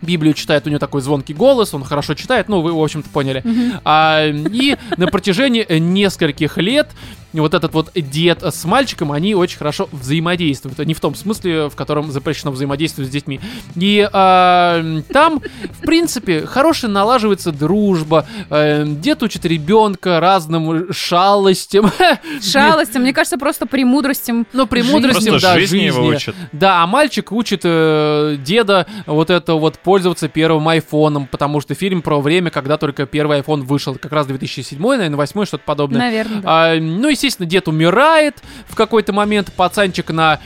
Библию 0.02 0.34
читает, 0.34 0.66
у 0.68 0.70
него 0.70 0.80
такой 0.80 1.02
звонкий 1.02 1.34
голос, 1.34 1.74
он 1.74 1.84
хорошо 1.84 2.14
читает, 2.14 2.49
ну, 2.49 2.62
вы, 2.62 2.74
в 2.74 2.82
общем-то, 2.82 3.10
поняли. 3.10 3.43
А, 3.84 4.28
и 4.28 4.78
на 4.97 5.08
протяжении 5.08 5.66
нескольких 5.80 6.58
лет 6.58 6.89
вот 7.39 7.53
этот 7.53 7.73
вот 7.73 7.91
дед 7.95 8.43
с 8.43 8.65
мальчиком, 8.65 9.11
они 9.11 9.36
очень 9.36 9.57
хорошо 9.57 9.88
взаимодействуют. 9.91 10.77
Не 10.79 10.93
в 10.93 10.99
том 10.99 11.15
смысле, 11.15 11.69
в 11.69 11.75
котором 11.75 12.11
запрещено 12.11 12.51
взаимодействовать 12.51 13.09
с 13.09 13.13
детьми. 13.13 13.39
И 13.75 14.07
а, 14.11 14.84
там, 15.13 15.41
в 15.79 15.82
принципе, 15.86 16.45
хорошая 16.45 16.91
налаживается 16.91 17.51
дружба. 17.51 18.27
Э, 18.49 18.86
Дед 18.86 19.23
учит 19.23 19.45
ребенка 19.45 20.19
разным 20.19 20.91
шалостям. 20.91 21.91
Шалостям, 22.41 23.03
мне 23.03 23.13
кажется, 23.13 23.38
просто 23.38 23.65
премудростям. 23.65 24.45
Ну, 24.53 24.67
премудростям, 24.67 25.38
да, 25.39 25.55
жизни 25.55 25.79
его 25.79 26.05
учат. 26.05 26.36
Да, 26.51 26.84
а 26.84 26.88
мальчик 26.88 27.32
учит 27.32 27.61
э, 27.63 28.38
деда 28.43 28.88
вот 29.05 29.29
это 29.29 29.53
вот 29.53 29.79
пользоваться 29.79 30.27
первым 30.27 30.67
айфоном, 30.67 31.27
потому 31.27 31.61
что 31.61 31.75
фильм 31.75 32.01
про 32.01 32.19
время, 32.19 32.49
когда 32.49 32.77
только 32.77 33.05
первый 33.05 33.39
iPhone 33.39 33.61
вышел, 33.61 33.95
как 33.95 34.11
раз 34.11 34.27
2007, 34.27 34.79
наверное, 34.79 35.17
8 35.17 35.45
что-то 35.45 35.63
подобное. 35.65 35.99
Наверное. 35.99 36.41
да. 36.41 36.71
А, 36.71 36.79
ну, 36.79 37.09
естественно, 37.22 37.47
дед 37.47 37.67
умирает 37.67 38.41
в 38.67 38.76
какой-то 38.76 39.13
момент, 39.13 39.51
пацанчик 39.53 40.09
на, 40.09 40.39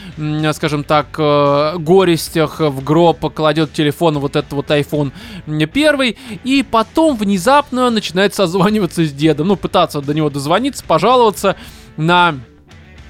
скажем 0.52 0.84
так, 0.84 1.06
э, 1.18 1.78
горестях 1.78 2.60
в 2.60 2.84
гроб 2.84 3.32
кладет 3.34 3.72
телефон, 3.72 4.18
вот 4.18 4.36
этот 4.36 4.52
вот 4.52 4.70
iPhone 4.70 5.12
первый, 5.66 6.18
и 6.44 6.62
потом 6.62 7.16
внезапно 7.16 7.90
начинает 7.90 8.34
созваниваться 8.34 9.04
с 9.04 9.12
дедом, 9.12 9.48
ну, 9.48 9.56
пытаться 9.56 10.00
до 10.00 10.12
него 10.14 10.30
дозвониться, 10.30 10.84
пожаловаться 10.84 11.56
на 11.96 12.34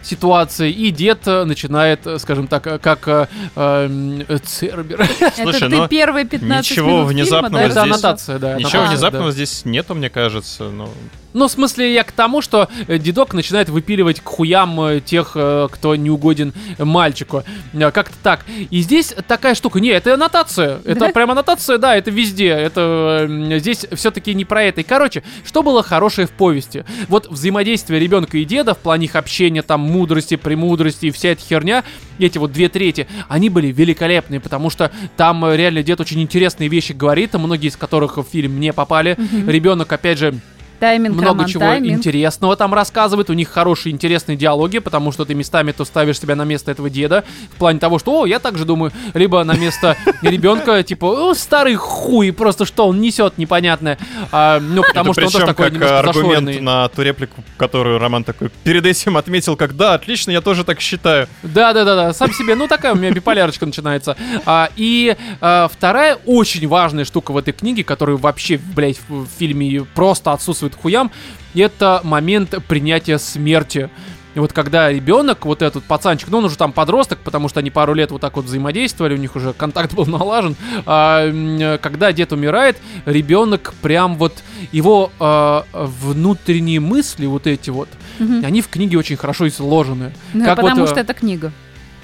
ситуации, 0.02 0.70
и 0.70 0.90
дед 0.92 1.26
э, 1.26 1.44
начинает, 1.44 2.06
э, 2.06 2.18
скажем 2.18 2.46
так, 2.46 2.62
как 2.62 3.08
э, 3.08 3.26
э, 3.56 4.38
Цербер. 4.44 5.04
Слушай, 5.34 5.56
Это 5.56 5.70
ты 5.70 5.76
ну, 5.76 5.88
первые 5.88 6.24
15 6.24 6.70
ничего 6.70 6.88
минут 6.88 7.08
внезапного 7.08 7.48
фильма, 7.48 7.58
да, 7.58 7.64
Это 7.64 7.72
здесь- 7.72 7.82
аннотация, 7.82 8.38
да. 8.38 8.54
Ничего 8.54 8.68
аннотация, 8.68 8.88
внезапного 8.88 9.26
да. 9.26 9.32
здесь 9.32 9.64
нету, 9.64 9.94
мне 9.94 10.08
кажется. 10.08 10.64
Ну, 10.70 10.88
Ну, 11.36 11.48
в 11.48 11.50
смысле, 11.50 11.92
я 11.92 12.02
к 12.02 12.12
тому, 12.12 12.40
что 12.40 12.70
э, 12.88 12.96
дедок 12.96 13.34
начинает 13.34 13.68
выпиливать 13.68 14.20
к 14.20 14.26
хуям 14.26 14.80
э, 14.80 15.00
тех, 15.00 15.32
э, 15.34 15.68
кто 15.70 15.94
не 15.94 16.08
угоден 16.08 16.54
мальчику. 16.78 17.44
Как-то 17.74 18.14
так. 18.22 18.46
И 18.70 18.80
здесь 18.80 19.14
такая 19.28 19.54
штука. 19.54 19.78
Не, 19.78 19.90
это 19.90 20.14
аннотация. 20.14 20.80
Это 20.86 21.10
прям 21.10 21.30
аннотация, 21.30 21.76
да, 21.76 21.94
это 21.94 22.10
везде. 22.10 22.48
Это 22.48 23.28
здесь 23.58 23.86
все-таки 23.92 24.32
не 24.32 24.46
про 24.46 24.62
это. 24.62 24.80
И, 24.80 24.84
короче, 24.84 25.22
что 25.44 25.62
было 25.62 25.82
хорошее 25.82 26.26
в 26.26 26.30
повести? 26.30 26.86
Вот 27.08 27.28
взаимодействие 27.28 28.00
ребенка 28.00 28.38
и 28.38 28.46
деда 28.46 28.72
в 28.72 28.78
плане 28.78 29.04
их 29.04 29.14
общения, 29.14 29.60
там, 29.60 29.80
мудрости, 29.82 30.36
премудрости 30.36 31.06
и 31.06 31.10
вся 31.10 31.28
эта 31.30 31.42
херня, 31.42 31.84
эти 32.18 32.38
вот 32.38 32.52
две 32.52 32.70
трети, 32.70 33.08
они 33.28 33.50
были 33.50 33.66
великолепные, 33.66 34.40
потому 34.40 34.70
что 34.70 34.90
там 35.18 35.44
реально 35.52 35.82
дед 35.82 36.00
очень 36.00 36.22
интересные 36.22 36.70
вещи 36.70 36.92
говорит, 36.92 37.34
многие 37.34 37.68
из 37.68 37.76
которых 37.76 38.16
в 38.16 38.22
фильм 38.24 38.58
не 38.58 38.72
попали. 38.72 39.18
Ребенок, 39.46 39.92
опять 39.92 40.18
же, 40.18 40.40
Тайминг, 40.80 41.14
много 41.14 41.28
роман, 41.28 41.46
чего 41.46 41.60
тайминг. 41.60 41.98
интересного 41.98 42.56
там 42.56 42.72
рассказывает. 42.72 43.30
У 43.30 43.32
них 43.32 43.48
хорошие 43.48 43.92
интересные 43.92 44.36
диалоги, 44.36 44.78
потому 44.78 45.12
что 45.12 45.24
ты 45.24 45.34
местами 45.34 45.72
то 45.72 45.84
ставишь 45.84 46.20
себя 46.20 46.34
на 46.36 46.44
место 46.44 46.70
этого 46.70 46.88
деда. 46.88 47.24
В 47.52 47.56
плане 47.56 47.78
того, 47.78 47.98
что, 47.98 48.22
о, 48.22 48.26
я 48.26 48.38
так 48.38 48.56
же 48.56 48.64
думаю. 48.64 48.92
Либо 49.14 49.42
на 49.44 49.54
место 49.54 49.96
ребенка, 50.22 50.82
типа, 50.82 51.06
о, 51.06 51.34
старый 51.34 51.74
хуй, 51.74 52.32
просто 52.32 52.64
что 52.64 52.86
он 52.88 53.00
несет 53.00 53.38
непонятное. 53.38 53.98
А, 54.32 54.60
ну, 54.60 54.82
потому 54.82 55.12
Это 55.12 55.20
что 55.20 55.26
он 55.26 55.32
тоже 55.32 55.46
такой 55.46 55.64
как 55.66 55.74
немножко 55.74 55.98
аргумент 55.98 56.60
на 56.60 56.88
ту 56.88 57.02
реплику, 57.02 57.44
которую 57.56 57.98
Роман 57.98 58.24
такой 58.24 58.50
перед 58.64 58.86
этим 58.86 59.16
отметил, 59.16 59.56
как 59.56 59.76
да, 59.76 59.94
отлично, 59.94 60.30
я 60.30 60.40
тоже 60.40 60.64
так 60.64 60.80
считаю. 60.80 61.28
Да, 61.42 61.72
да, 61.72 61.84
да, 61.84 61.96
да, 61.96 62.12
сам 62.12 62.32
себе, 62.32 62.54
ну 62.54 62.68
такая 62.68 62.92
у 62.92 62.96
меня 62.96 63.10
биполярочка 63.10 63.66
начинается. 63.66 64.16
А, 64.44 64.70
и 64.76 65.16
а, 65.40 65.68
вторая 65.68 66.18
очень 66.26 66.66
важная 66.68 67.04
штука 67.04 67.32
в 67.32 67.36
этой 67.36 67.52
книге, 67.52 67.84
которая 67.84 68.16
вообще, 68.16 68.58
блядь, 68.58 68.98
в 69.08 69.26
в 69.26 69.38
фильме 69.38 69.84
просто 69.94 70.32
отсутствует 70.32 70.65
к 70.74 70.80
хуям, 70.80 71.10
это 71.54 72.00
момент 72.04 72.54
принятия 72.68 73.18
смерти. 73.18 73.88
И 74.34 74.38
вот 74.38 74.52
когда 74.52 74.92
ребенок, 74.92 75.46
вот 75.46 75.62
этот 75.62 75.84
пацанчик, 75.84 76.28
ну 76.28 76.38
он 76.38 76.44
уже 76.44 76.58
там 76.58 76.72
подросток, 76.72 77.18
потому 77.20 77.48
что 77.48 77.60
они 77.60 77.70
пару 77.70 77.94
лет 77.94 78.10
вот 78.10 78.20
так 78.20 78.36
вот 78.36 78.44
взаимодействовали, 78.44 79.14
у 79.14 79.16
них 79.16 79.34
уже 79.34 79.54
контакт 79.54 79.94
был 79.94 80.04
налажен. 80.18 80.56
а, 80.84 81.78
когда 81.78 82.12
дед 82.12 82.32
умирает, 82.32 82.76
ребенок 83.06 83.72
прям 83.80 84.16
вот 84.16 84.34
его 84.72 85.10
а, 85.18 85.64
внутренние 85.72 86.80
мысли 86.80 87.24
вот 87.24 87.46
эти 87.46 87.70
вот, 87.70 87.88
Мгм. 88.18 88.44
они 88.44 88.60
в 88.60 88.68
книге 88.68 88.98
очень 88.98 89.16
хорошо 89.16 89.48
изложены. 89.48 90.12
Ну, 90.34 90.44
как 90.44 90.56
потому 90.56 90.80
вот, 90.82 90.88
э, 90.88 90.92
что 90.92 91.00
это 91.00 91.14
книга. 91.14 91.52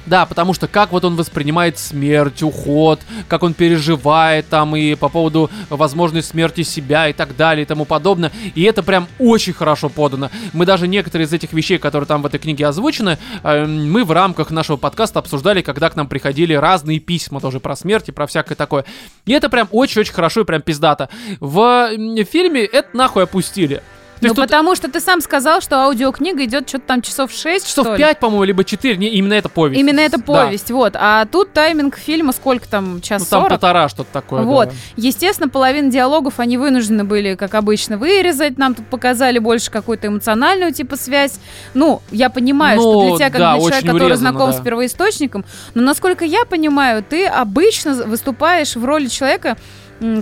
Да, 0.06 0.26
потому 0.26 0.52
что 0.52 0.66
как 0.66 0.92
вот 0.92 1.04
он 1.04 1.16
воспринимает 1.16 1.78
смерть, 1.78 2.42
уход, 2.42 3.00
как 3.28 3.42
он 3.42 3.54
переживает 3.54 4.48
там 4.48 4.74
и 4.74 4.94
по 4.94 5.08
поводу 5.08 5.50
возможной 5.68 6.22
смерти 6.22 6.62
себя 6.62 7.08
и 7.08 7.12
так 7.12 7.36
далее 7.36 7.62
и 7.62 7.66
тому 7.66 7.84
подобное. 7.84 8.32
И 8.54 8.62
это 8.62 8.82
прям 8.82 9.06
очень 9.18 9.52
хорошо 9.52 9.88
подано. 9.88 10.30
Мы 10.52 10.66
даже 10.66 10.88
некоторые 10.88 11.26
из 11.26 11.32
этих 11.32 11.52
вещей, 11.52 11.78
которые 11.78 12.06
там 12.06 12.22
в 12.22 12.26
этой 12.26 12.40
книге 12.40 12.66
озвучены, 12.66 13.18
э, 13.42 13.66
мы 13.66 14.04
в 14.04 14.10
рамках 14.10 14.50
нашего 14.50 14.76
подкаста 14.76 15.20
обсуждали, 15.20 15.62
когда 15.62 15.88
к 15.88 15.96
нам 15.96 16.08
приходили 16.08 16.54
разные 16.54 16.98
письма 16.98 17.40
тоже 17.40 17.60
про 17.60 17.76
смерть 17.76 18.08
и 18.08 18.12
про 18.12 18.26
всякое 18.26 18.56
такое. 18.56 18.84
И 19.24 19.32
это 19.32 19.48
прям 19.48 19.68
очень-очень 19.70 20.12
хорошо 20.12 20.40
и 20.40 20.44
прям 20.44 20.62
пиздато. 20.62 21.08
В 21.38 21.90
фильме 22.24 22.64
это 22.64 22.96
нахуй 22.96 23.22
опустили. 23.22 23.82
Ну, 24.28 24.34
тут 24.34 24.44
потому 24.46 24.74
что 24.74 24.88
ты 24.90 25.00
сам 25.00 25.20
сказал, 25.20 25.60
что 25.60 25.76
аудиокнига 25.80 26.44
идет 26.44 26.68
что-то 26.68 26.84
там 26.86 27.02
часов 27.02 27.32
6, 27.32 27.66
часов 27.66 27.86
что 27.86 27.92
ли? 27.94 27.98
5, 27.98 28.18
по-моему, 28.20 28.44
либо 28.44 28.64
4, 28.64 28.96
не, 28.96 29.08
именно 29.08 29.34
это 29.34 29.48
повесть. 29.48 29.80
Именно 29.80 30.00
это 30.00 30.18
Да. 30.18 30.22
повесть, 30.24 30.70
вот. 30.70 30.94
А 30.96 31.24
тут 31.26 31.52
тайминг 31.52 31.96
фильма 31.96 32.32
сколько 32.32 32.68
там, 32.68 33.00
час 33.00 33.22
Ну, 33.22 33.26
там 33.28 33.40
40? 33.42 33.48
полтора 33.50 33.88
что-то 33.88 34.08
такое. 34.12 34.42
Вот. 34.42 34.68
да. 34.68 34.74
Естественно, 34.96 35.48
половину 35.48 35.90
диалогов 35.90 36.40
они 36.40 36.58
вынуждены 36.58 37.04
были, 37.04 37.34
как 37.34 37.54
обычно, 37.54 37.96
вырезать. 37.98 38.58
Нам 38.58 38.74
тут 38.74 38.86
показали 38.86 39.38
больше 39.38 39.70
какую-то 39.70 40.06
эмоциональную 40.08 40.72
типа 40.72 40.96
связь. 40.96 41.38
Ну, 41.74 42.00
я 42.10 42.30
понимаю, 42.30 42.80
Ну, 42.80 42.82
что 42.82 43.08
для 43.08 43.16
тебя, 43.16 43.30
как 43.30 43.38
да, 43.40 43.52
для 43.52 43.60
человека, 43.60 43.86
который 43.86 44.04
урезано, 44.06 44.30
знаком 44.30 44.50
да. 44.50 44.56
с 44.56 44.60
первоисточником, 44.60 45.44
но 45.74 45.82
насколько 45.82 46.24
я 46.24 46.44
понимаю, 46.44 47.04
ты 47.08 47.26
обычно 47.26 47.94
выступаешь 48.04 48.76
в 48.76 48.84
роли 48.84 49.06
человека, 49.06 49.56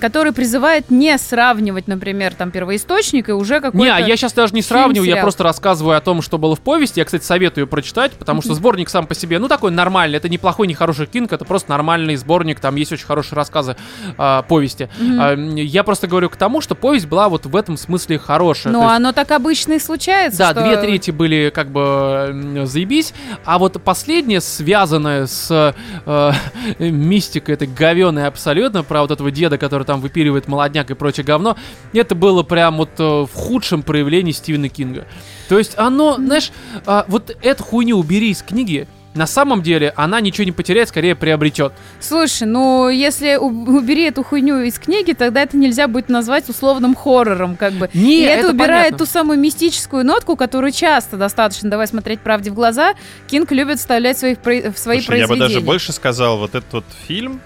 который 0.01 0.33
призывает 0.33 0.91
не 0.91 1.17
сравнивать, 1.19 1.89
например, 1.89 2.35
там 2.35 2.51
первоисточник 2.51 3.29
и 3.29 3.33
уже 3.33 3.61
какой-то... 3.61 3.79
Не, 3.79 3.89
а 3.89 4.01
я 4.01 4.17
сейчас 4.17 4.33
даже 4.33 4.55
не 4.55 4.63
сравниваю, 4.63 5.09
я 5.09 5.23
просто 5.23 5.43
рассказываю 5.45 5.97
о 5.97 6.01
том, 6.01 6.23
что 6.23 6.39
было 6.39 6.57
в 6.57 6.61
повести. 6.61 6.99
Я, 7.01 7.05
кстати, 7.05 7.25
советую 7.25 7.67
прочитать, 7.67 8.13
потому 8.13 8.43
что 8.43 8.55
сборник 8.55 8.89
сам 8.89 9.07
по 9.07 9.15
себе, 9.15 9.39
ну, 9.39 9.49
такой 9.49 9.71
нормальный. 9.71 10.17
Это 10.17 10.29
не 10.29 10.39
плохой, 10.39 10.67
не 10.67 10.75
хороший 10.75 11.07
кинг, 11.07 11.33
это 11.33 11.45
просто 11.45 11.71
нормальный 11.71 12.17
сборник. 12.17 12.61
Там 12.61 12.77
есть 12.77 12.93
очень 12.93 13.07
хорошие 13.07 13.37
рассказы 13.37 13.77
а, 14.19 14.43
повести. 14.43 14.89
А, 15.01 15.33
м, 15.33 15.55
я 15.57 15.83
просто 15.85 16.07
говорю 16.07 16.29
к 16.31 16.37
тому, 16.37 16.61
что 16.61 16.75
повесть 16.75 17.07
была 17.07 17.29
вот 17.29 17.47
в 17.47 17.57
этом 17.57 17.77
смысле 17.77 18.19
хорошая. 18.19 18.73
Есть- 18.73 18.87
оно 18.87 19.13
так 19.13 19.31
обычно 19.31 19.75
и 19.75 19.79
случается, 19.79 20.39
да, 20.39 20.51
что- 20.51 20.63
две 20.63 20.77
трети 20.77 21.11
были 21.11 21.51
как 21.55 21.71
бы 21.71 22.63
заебись, 22.65 23.15
а 23.45 23.59
вот 23.59 23.81
последняя, 23.83 24.41
связанная 24.41 25.27
с 25.27 25.75
э, 26.07 26.33
мистикой 26.79 27.55
этой 27.55 27.69
говёной 27.69 28.27
абсолютно, 28.27 28.83
про 28.83 29.03
вот 29.03 29.11
этого 29.11 29.31
деда, 29.31 29.59
который 29.59 29.70
там 29.85 30.01
выпиливает 30.01 30.49
молодняк 30.49 30.91
и 30.91 30.95
прочее 30.95 31.25
говно, 31.25 31.57
это 31.93 32.15
было 32.15 32.43
прям 32.43 32.79
вот 32.79 32.91
э, 32.99 33.03
в 33.03 33.31
худшем 33.33 33.83
проявлении 33.83 34.33
Стивена 34.33 34.69
Кинга. 34.69 35.07
То 35.49 35.59
есть 35.59 35.73
оно, 35.77 36.17
знаешь, 36.17 36.53
а, 36.87 37.05
вот 37.09 37.37
эту 37.43 37.65
хуйню 37.65 37.97
убери 37.99 38.31
из 38.31 38.43
книги, 38.43 38.87
на 39.15 39.27
самом 39.27 39.63
деле 39.63 39.93
она 39.97 40.21
ничего 40.21 40.45
не 40.45 40.53
потеряет, 40.53 40.89
скорее 40.89 41.17
приобретет. 41.17 41.73
Слушай, 41.99 42.47
ну 42.47 42.89
если 42.89 43.35
убери 43.37 44.05
эту 44.05 44.23
хуйню 44.23 44.61
из 44.61 44.79
книги, 44.79 45.13
тогда 45.13 45.43
это 45.43 45.57
нельзя 45.57 45.89
будет 45.89 46.09
назвать 46.09 46.49
условным 46.49 46.95
хоррором, 46.95 47.57
как 47.57 47.73
бы. 47.73 47.91
Не, 47.93 48.21
И 48.21 48.23
это, 48.23 48.41
это 48.47 48.51
убирает 48.51 48.87
понятно. 48.91 48.99
ту 48.99 49.07
самую 49.11 49.39
мистическую 49.41 50.05
нотку, 50.05 50.37
которую 50.37 50.71
часто 50.71 51.17
достаточно, 51.17 51.69
давай 51.69 51.89
смотреть 51.89 52.21
правде 52.21 52.51
в 52.51 52.55
глаза, 52.55 52.95
Кинг 53.27 53.51
любит 53.51 53.79
вставлять 53.81 54.17
в 54.17 54.21
своих 54.21 54.39
в 54.39 54.79
свои 54.79 55.01
Слушай, 55.01 55.19
я 55.19 55.27
бы 55.27 55.35
произведения. 55.35 55.49
даже 55.49 55.61
больше 55.61 55.93
сказал, 55.93 56.39
вот 56.39 56.55
этот 56.55 56.73
вот 56.73 56.85
фильм, 57.09 57.41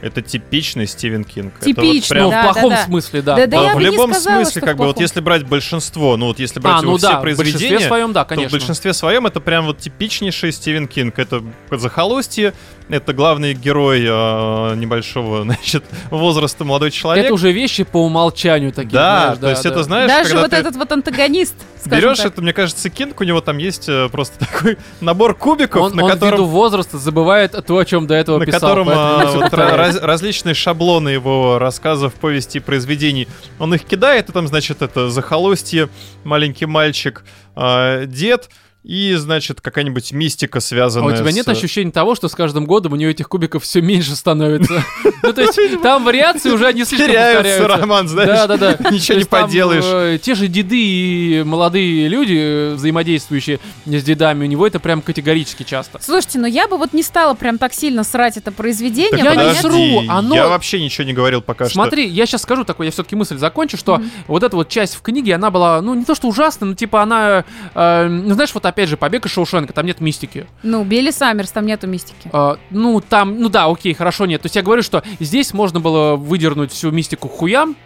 это 0.00 0.22
типичный 0.22 0.86
Стивен 0.86 1.24
Кинг. 1.24 1.54
Это 1.60 1.66
вот 1.68 1.76
Типичный, 1.76 2.14
прям 2.14 2.24
Ну, 2.24 2.30
да, 2.30 2.40
в 2.40 2.52
плохом 2.52 2.70
да, 2.70 2.76
да. 2.76 2.84
смысле, 2.84 3.22
да. 3.22 3.36
Да, 3.36 3.46
да 3.46 3.62
Да, 3.62 3.74
в 3.74 3.80
любом 3.80 4.12
сказала, 4.12 4.44
смысле, 4.44 4.62
как 4.62 4.76
бы, 4.76 4.86
вот 4.86 5.00
если 5.00 5.20
брать 5.20 5.44
большинство, 5.44 6.16
ну 6.16 6.26
вот 6.26 6.38
если 6.38 6.60
брать 6.60 6.76
А, 6.76 6.82
его 6.82 6.92
ну 6.92 6.98
все 6.98 7.08
да, 7.08 7.18
в 7.18 7.22
большинстве 7.22 7.50
произведения, 7.52 7.86
своем, 7.86 8.12
да, 8.12 8.24
то 8.24 8.26
в 8.26 8.28
конечно. 8.28 8.58
большинстве 8.58 8.92
своем 8.92 9.26
это 9.26 9.40
прям 9.40 9.66
вот 9.66 9.78
типичнейший 9.78 10.52
Стивен 10.52 10.86
Кинг. 10.88 11.18
Это 11.18 11.42
захолустье, 11.70 12.54
это 12.88 13.12
главный 13.12 13.54
герой 13.54 14.00
э, 14.04 14.74
небольшого, 14.76 15.42
значит, 15.44 15.84
возраста 16.10 16.64
молодой 16.64 16.90
человек. 16.90 17.26
Это 17.26 17.34
уже 17.34 17.52
вещи 17.52 17.84
по 17.84 18.04
умолчанию 18.04 18.72
такие, 18.72 18.92
да, 18.92 19.36
знаешь, 19.36 19.38
то 19.38 19.50
есть 19.50 19.62
да. 19.64 19.68
это 19.70 19.82
знаешь, 19.82 20.08
Даже 20.10 20.28
когда 20.30 20.42
вот 20.42 20.50
ты 20.50 20.56
этот 20.56 20.76
вот 20.76 20.92
антагонист, 20.92 21.54
берешь 21.84 22.18
так. 22.18 22.26
это, 22.26 22.42
мне 22.42 22.52
кажется, 22.52 22.88
Кинг, 22.90 23.20
у 23.20 23.24
него 23.24 23.40
там 23.40 23.58
есть 23.58 23.88
э, 23.88 24.08
просто 24.10 24.38
такой 24.46 24.78
набор 25.00 25.34
кубиков, 25.34 25.82
Он, 25.82 25.96
на 25.96 26.04
он 26.04 26.10
котором 26.10 26.32
ввиду 26.32 26.44
возраста 26.46 26.98
забывает 26.98 27.52
то, 27.66 27.78
о 27.78 27.84
чем 27.84 28.06
до 28.06 28.14
этого 28.14 28.38
на 28.38 28.46
писал. 28.46 28.60
котором 28.60 28.88
а, 28.90 29.26
всё 29.26 29.40
вот 29.40 29.52
раз- 29.52 30.00
различные 30.00 30.54
шаблоны 30.54 31.10
его 31.10 31.58
рассказов, 31.58 32.14
повести, 32.14 32.58
произведений. 32.58 33.28
Он 33.58 33.74
их 33.74 33.84
кидает, 33.84 34.28
и 34.28 34.32
там, 34.32 34.48
значит, 34.48 34.82
это 34.82 35.10
захолустье, 35.10 35.88
маленький 36.24 36.66
мальчик, 36.66 37.24
а, 37.54 38.04
дед, 38.06 38.48
и, 38.84 39.14
значит, 39.16 39.60
какая-нибудь 39.60 40.12
мистика, 40.12 40.58
А 40.58 40.60
связанная 40.60 41.12
у 41.12 41.16
тебя 41.16 41.30
нет 41.32 41.44
с... 41.44 41.48
ощущения 41.48 41.90
того, 41.90 42.14
что 42.14 42.28
с 42.28 42.34
каждым 42.34 42.64
годом 42.64 42.92
у 42.92 42.96
нее 42.96 43.10
этих 43.10 43.28
кубиков 43.28 43.64
все 43.64 43.80
меньше 43.82 44.14
становится? 44.16 44.82
Ну, 45.20 45.32
то 45.32 45.42
есть 45.42 45.58
там 45.82 46.04
вариации 46.04 46.50
уже 46.50 46.72
не 46.72 46.84
слишком 46.84 47.08
Теряются. 47.08 47.66
Роман, 47.66 48.06
знаешь, 48.06 48.30
Да, 48.30 48.46
да, 48.46 48.56
да. 48.78 48.90
ничего 48.90 49.18
не 49.18 49.24
поделаешь. 49.24 49.82
э, 49.84 50.18
те 50.22 50.36
же 50.36 50.46
деды 50.46 50.76
и 50.80 51.42
молодые 51.44 52.06
люди, 52.06 52.36
э, 52.38 52.74
взаимодействующие 52.74 53.58
с 53.84 54.02
дедами, 54.04 54.44
у 54.44 54.46
него 54.48 54.64
это 54.64 54.78
прям 54.78 55.02
категорически 55.02 55.64
часто. 55.64 55.98
Слушайте, 56.00 56.38
но 56.38 56.46
я 56.46 56.68
бы 56.68 56.78
вот 56.78 56.92
не 56.92 57.02
стала 57.02 57.34
прям 57.34 57.58
так 57.58 57.74
сильно 57.74 58.04
срать 58.04 58.36
это 58.36 58.52
произведение. 58.52 59.22
Я 59.24 59.34
не 59.34 59.54
сру, 59.54 60.08
оно- 60.08 60.36
я 60.36 60.46
вообще 60.48 60.80
ничего 60.80 61.04
не 61.04 61.12
говорил 61.12 61.42
пока 61.42 61.64
что. 61.64 61.74
Смотри, 61.74 62.06
я 62.06 62.24
сейчас 62.24 62.42
скажу 62.42 62.64
такой, 62.64 62.86
я 62.86 62.92
все-таки 62.92 63.16
мысль 63.16 63.38
закончу, 63.38 63.76
что 63.76 64.00
вот 64.28 64.44
эта 64.44 64.54
вот 64.54 64.68
часть 64.68 64.94
в 64.94 65.02
книге, 65.02 65.34
она 65.34 65.50
была, 65.50 65.82
ну, 65.82 65.94
не 65.94 66.04
то 66.04 66.14
что 66.14 66.28
ужасная, 66.28 66.68
но 66.68 66.74
типа 66.76 67.02
она, 67.02 67.44
э, 67.74 68.06
ну, 68.08 68.34
знаешь, 68.34 68.54
вот 68.54 68.64
опять 68.68 68.88
же, 68.88 68.96
«Побег 68.96 69.26
из 69.26 69.32
Шоушенка», 69.32 69.72
там 69.72 69.86
нет 69.86 70.00
мистики. 70.00 70.46
Ну, 70.62 70.84
Билли 70.84 71.10
Саммерс, 71.10 71.50
там 71.50 71.66
нету 71.66 71.86
мистики. 71.86 72.28
А, 72.32 72.58
ну, 72.70 73.00
там, 73.00 73.40
ну 73.40 73.48
да, 73.48 73.66
окей, 73.66 73.94
хорошо, 73.94 74.26
нет. 74.26 74.42
То 74.42 74.46
есть 74.46 74.56
я 74.56 74.62
говорю, 74.62 74.82
что 74.82 75.02
здесь 75.20 75.52
можно 75.52 75.80
было 75.80 76.16
выдернуть 76.16 76.72
всю 76.72 76.90
мистику 76.90 77.28
хуям, 77.28 77.76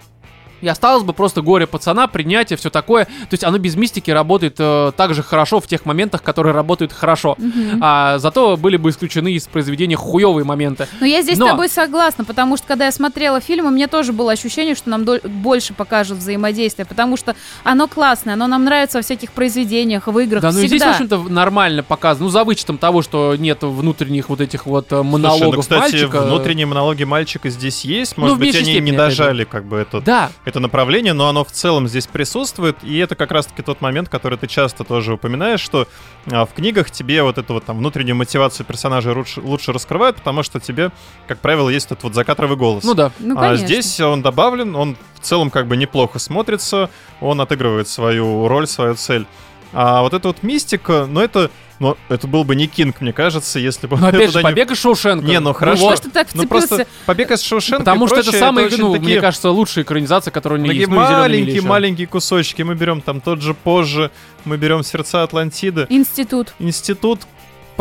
и 0.63 0.69
осталось 0.69 1.03
бы 1.03 1.13
просто 1.13 1.43
горе 1.43 1.67
пацана, 1.67 2.07
принятие, 2.07 2.57
все 2.57 2.71
такое. 2.71 3.05
То 3.05 3.33
есть 3.33 3.45
оно 3.45 3.59
без 3.59 3.77
мистики 3.77 4.11
работает 4.11 4.57
э, 4.59 4.93
так 4.97 5.13
же 5.15 5.23
хорошо 5.23 5.61
в 5.61 5.67
тех 5.67 5.85
моментах, 5.85 6.23
которые 6.23 6.55
работают 6.55 6.93
хорошо. 6.93 7.35
Мгм. 7.39 7.79
А 7.83 8.19
зато 8.19 8.57
были 8.57 8.77
бы 8.77 8.91
исключены 8.91 9.33
из 9.33 9.47
произведения 9.47 9.97
хуевые 9.97 10.45
моменты. 10.45 10.87
Но 11.01 11.07
я 11.07 11.23
здесь 11.23 11.39
Но- 11.39 11.47
с 11.47 11.51
тобой 11.51 11.69
согласна, 11.69 12.25
потому 12.25 12.57
что 12.57 12.67
когда 12.67 12.87
я 12.87 12.93
смотрела 12.93 13.41
фильм, 13.41 13.67
у 13.67 13.71
меня 13.71 13.89
тоже 13.89 14.13
было 14.13 14.33
ощущение, 14.33 14.75
что 14.75 14.89
нам 14.91 15.05
больше 15.25 15.75
покажут 15.75 16.19
взаимодействие, 16.19 16.87
потому 16.87 17.17
что 17.17 17.35
оно 17.65 17.89
классное, 17.89 18.35
оно 18.35 18.47
нам 18.47 18.65
нравится 18.65 18.99
во 18.99 19.03
всяких 19.03 19.33
произведениях, 19.33 20.07
в 20.07 20.19
играх, 20.19 20.43
Да, 20.43 20.53
ну 20.53 20.61
и 20.61 20.67
здесь, 20.67 20.81
в 20.81 20.85
всегда. 20.85 20.91
общем-то, 20.93 21.33
нормально 21.33 21.83
показано. 21.83 22.27
Ну, 22.27 22.31
за 22.31 22.45
вычетом 22.45 22.79
того, 22.79 23.03
что 23.03 23.35
нет 23.37 23.63
внутренних 23.63 24.29
вот 24.29 24.41
этих 24.41 24.67
вот 24.67 24.87
э, 24.87 24.89
Слушай, 24.97 25.05
монологов 25.11 25.57
ну, 25.57 25.63
кстати, 25.63 25.81
мальчика. 25.93 26.21
внутренние 26.23 26.67
монологи 26.67 27.05
мальчика 27.05 27.51
здесь 27.51 27.85
есть. 27.85 28.17
Ну, 28.17 28.23
Может 28.25 28.37
в 28.37 28.41
быть, 28.41 28.55
они 28.55 28.65
степени, 28.65 28.91
не 28.91 28.97
дожали 28.97 29.45
как 29.45 29.65
бы 29.65 29.79
это, 29.79 30.01
Да, 30.01 30.31
это 30.45 30.52
направление, 30.61 31.13
но 31.13 31.29
оно 31.29 31.45
в 31.45 31.53
целом 31.53 31.89
здесь 31.89 32.07
присутствует. 32.07 32.77
И 32.83 32.99
это 32.99 33.15
как 33.15 33.31
раз-таки 33.31 33.63
тот 33.63 33.81
момент, 33.81 34.09
который 34.09 34.39
ты 34.39 34.47
часто 34.47 34.85
тоже 34.85 35.15
упоминаешь, 35.15 35.61
что 35.61 35.87
а, 36.31 36.47
в 36.47 36.53
книгах 36.53 36.91
тебе 36.91 37.23
вот 37.23 37.39
эту 37.39 37.55
вот 37.55 37.65
там 37.65 37.79
внутреннюю 37.79 38.17
мотивацию 38.17 38.67
персонажей 38.67 39.15
лучше, 39.15 39.41
лучше 39.41 39.73
раскрывают, 39.73 40.17
потому 40.17 40.43
что 40.43 40.61
тебе, 40.61 40.91
как 41.27 41.39
правило, 41.41 41.69
есть 41.69 41.87
этот 41.87 42.05
вот 42.05 42.15
закадровый 42.15 42.57
голос. 42.57 42.85
ну 42.85 42.95
да. 42.95 43.13
Ну, 43.19 43.37
а 43.37 43.41
конечно. 43.41 43.67
здесь 43.67 44.01
он 44.01 44.23
добавлен, 44.23 44.75
он 44.77 44.97
в 45.15 45.21
целом 45.21 45.51
как 45.51 45.67
бы 45.67 45.77
неплохо 45.77 46.19
смотрится, 46.19 46.91
он 47.21 47.41
отыгрывает 47.41 47.89
свою 47.89 48.49
роль, 48.49 48.67
свою 48.67 48.95
цель. 48.95 49.27
А 49.73 50.03
вот 50.03 50.13
эта 50.15 50.29
вот 50.29 50.43
мистика, 50.43 51.07
ну 51.09 51.21
это, 51.21 51.51
ну 51.79 51.97
это 52.09 52.27
был 52.27 52.45
бы 52.45 52.55
не 52.55 52.67
Кинг, 52.67 53.01
мне 53.01 53.13
кажется, 53.13 53.59
если 53.59 53.87
бы 53.87 53.97
Но 53.97 54.09
он 54.09 54.15
опять 54.15 54.27
же, 54.29 54.33
туда 54.39 54.41
не- 54.41 54.45
побег 54.45 54.71
из 54.71 54.79
Шоушенка. 54.81 55.25
Не, 55.27 55.41
ну 55.41 55.53
хорошо. 55.55 55.97
Что 55.97 56.05
ты 56.05 56.11
так 56.11 56.29
Ну 56.35 56.43
вцепился? 56.43 56.69
просто 56.69 56.87
побег 57.07 57.31
из 57.31 57.43
Шоушенка 57.43 57.79
Потому 57.81 58.07
что 58.07 58.17
это 58.17 58.25
прочее, 58.25 58.41
самая, 58.41 58.67
очень 58.67 58.79
ну, 58.81 58.93
такие- 58.93 59.07
мне 59.13 59.21
кажется, 59.21 59.51
лучшая 59.51 59.85
экранизация, 59.85 60.31
которая 60.31 60.61
у 60.61 60.63
Такие 60.63 60.81
есть. 60.81 60.91
Ну, 60.91 60.97
маленькие, 60.97 61.57
ещё. 61.57 61.67
маленькие 61.67 62.07
кусочки. 62.07 62.63
Мы 62.63 62.75
берем 62.75 63.01
там 63.01 63.21
тот 63.21 63.41
же 63.41 63.55
позже, 63.55 64.11
мы 64.45 64.57
берем 64.59 64.83
сердца 64.83 65.23
Атлантиды. 65.23 65.87
Институт. 65.89 66.55
Институт 66.59 67.21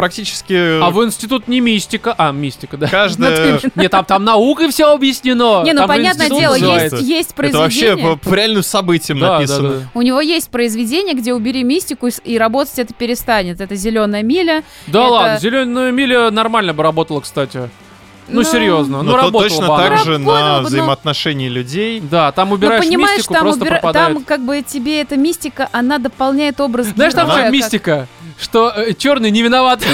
практически 0.02 0.82
А 0.82 0.90
в 0.90 1.04
институт 1.06 1.48
не 1.48 1.60
мистика. 1.62 2.16
А, 2.18 2.32
мистика, 2.32 2.76
да. 2.76 2.88
каждая... 2.88 3.60
Нет, 3.76 3.92
там, 3.92 4.04
там 4.04 4.24
наукой 4.26 4.70
все 4.72 4.92
объяснено. 4.92 5.62
Не, 5.64 5.74
ну 5.74 5.82
Там 5.82 5.88
понятное 5.90 6.28
дело, 6.28 6.56
есть, 6.56 7.00
есть 7.02 7.32
Это 7.38 7.58
вообще 7.60 7.80
произведение. 7.96 8.18
по, 8.18 8.30
по 8.30 8.34
реальным 8.34 8.64
событиям 8.64 9.20
Да, 9.20 9.28
да, 9.28 9.34
написано. 9.36 9.70
да. 9.70 9.82
У 9.94 10.02
него 10.02 10.20
есть 10.22 10.50
произведение, 10.50 11.14
где 11.14 11.34
убери 11.34 11.64
мистику, 11.64 12.08
и, 12.08 12.12
с- 12.12 12.22
и 12.26 12.38
работать 12.38 12.80
это 12.80 12.94
перестанет. 12.96 13.62
Это 13.62 13.76
зеленая 13.76 14.24
миля. 14.24 14.64
Да 14.88 15.02
Это- 15.04 15.10
ладно, 15.12 15.40
зеленая 15.40 15.92
миля 15.92 16.32
нормально 16.32 16.74
бы 16.74 16.82
работала, 16.82 17.20
кстати. 17.22 17.70
Ну, 18.32 18.42
Ну, 18.42 18.44
серьезно, 18.44 18.98
ну, 18.98 19.04
Но 19.04 19.12
то 19.12 19.18
работала 19.18 19.44
точно 19.44 19.68
бы 19.68 19.76
она. 19.76 19.88
так 19.90 19.98
же 20.06 20.18
на 20.18 20.62
но- 20.62 20.68
взаимоотношении 20.68 21.48
людей. 21.50 22.00
Да, 22.02 22.32
там 22.32 22.50
Ну, 22.50 22.56
убираешь 22.56 22.84
понимаешь, 22.84 23.18
мистику, 23.18 23.34
там, 23.34 23.44
просто 23.44 23.64
убира- 23.66 23.70
пропадает. 23.80 24.14
там 24.16 24.24
как 24.24 24.42
бы 24.46 24.62
тебе 24.62 25.02
эта 25.02 25.18
мистика, 25.18 25.70
она 25.72 25.98
дополняет 25.98 26.60
образ 26.62 26.88
Знаешь, 26.96 27.14
там 27.14 27.30
же 27.32 27.38
как- 27.38 27.52
мистика, 27.52 28.08
что 28.40 28.74
черный 28.98 29.32
не 29.32 29.42
виноват. 29.42 29.82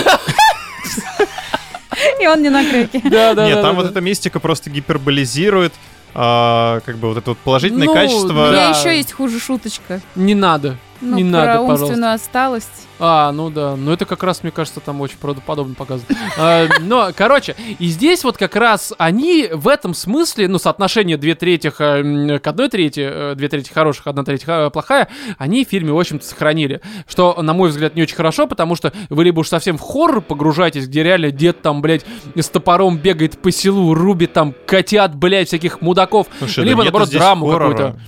И 2.21 2.27
он 2.27 2.41
не 2.41 2.49
на 2.49 2.63
креке. 2.63 3.01
Да, 3.03 3.33
да, 3.33 3.45
Нет, 3.47 3.55
да, 3.55 3.61
там 3.63 3.75
вот 3.75 3.85
эта 3.88 4.01
мистика 4.01 4.39
просто 4.39 4.69
гиперболизирует 4.69 5.73
а, 6.13 6.79
как 6.85 6.97
бы 6.97 7.09
вот 7.09 7.17
это 7.17 7.31
вот 7.31 7.38
положительное 7.39 7.85
Ну, 7.85 7.91
У 7.91 7.95
качество. 7.95 8.29
да. 8.33 8.51
меня 8.51 8.69
еще 8.69 8.95
есть 8.97 9.11
хуже 9.13 9.39
шуточка. 9.39 9.99
Не 10.15 10.33
надо. 10.35 10.77
Ну, 11.01 11.17
Не 11.17 11.23
про 11.23 11.31
надо, 11.31 11.47
пожалуйста. 11.59 11.85
умственную 11.85 12.13
отсталость. 12.13 12.87
А, 12.99 13.31
ну 13.31 13.49
да, 13.49 13.75
ну 13.75 13.91
это 13.91 14.05
как 14.05 14.23
раз, 14.23 14.41
мне 14.41 14.51
кажется, 14.51 14.79
там 14.79 15.01
очень 15.01 15.17
правдоподобно 15.17 15.75
показано. 15.75 16.07
А, 16.39 16.67
Но, 16.81 17.09
короче, 17.15 17.55
и 17.79 17.87
здесь 17.87 18.23
вот 18.23 18.37
как 18.37 18.55
раз 18.55 18.93
они 18.97 19.49
в 19.51 19.67
этом 19.67 19.93
смысле, 19.93 20.47
ну, 20.47 20.59
соотношение 20.59 21.17
две 21.17 21.35
трети 21.35 21.67
э, 21.67 22.39
к 22.39 22.47
одной 22.47 22.69
трети, 22.69 23.07
э, 23.11 23.35
две 23.35 23.49
трети 23.49 23.71
хороших, 23.71 24.07
одна 24.07 24.23
треть 24.23 24.43
э, 24.45 24.69
плохая, 24.71 25.07
они 25.37 25.65
в 25.65 25.69
фильме, 25.69 25.91
в 25.91 25.99
общем-то, 25.99 26.25
сохранили. 26.25 26.81
Что, 27.07 27.41
на 27.41 27.53
мой 27.53 27.69
взгляд, 27.69 27.95
не 27.95 28.03
очень 28.03 28.15
хорошо, 28.15 28.47
потому 28.47 28.75
что 28.75 28.93
вы 29.09 29.23
либо 29.23 29.39
уж 29.39 29.47
совсем 29.47 29.77
в 29.77 29.81
хоррор 29.81 30.21
погружаетесь, 30.21 30.87
где 30.87 31.03
реально 31.03 31.31
дед 31.31 31.61
там, 31.61 31.81
блядь, 31.81 32.05
с 32.35 32.49
топором 32.49 32.97
бегает 32.97 33.39
по 33.39 33.51
селу, 33.51 33.93
рубит 33.93 34.33
там 34.33 34.53
котят, 34.65 35.15
блядь, 35.15 35.47
всяких 35.47 35.81
мудаков, 35.81 36.27
Слушай, 36.39 36.63
да 36.63 36.69
либо, 36.69 36.83
нету 36.83 36.93
наоборот, 36.93 37.09
драму 37.09 37.47
какую-то. 37.47 37.99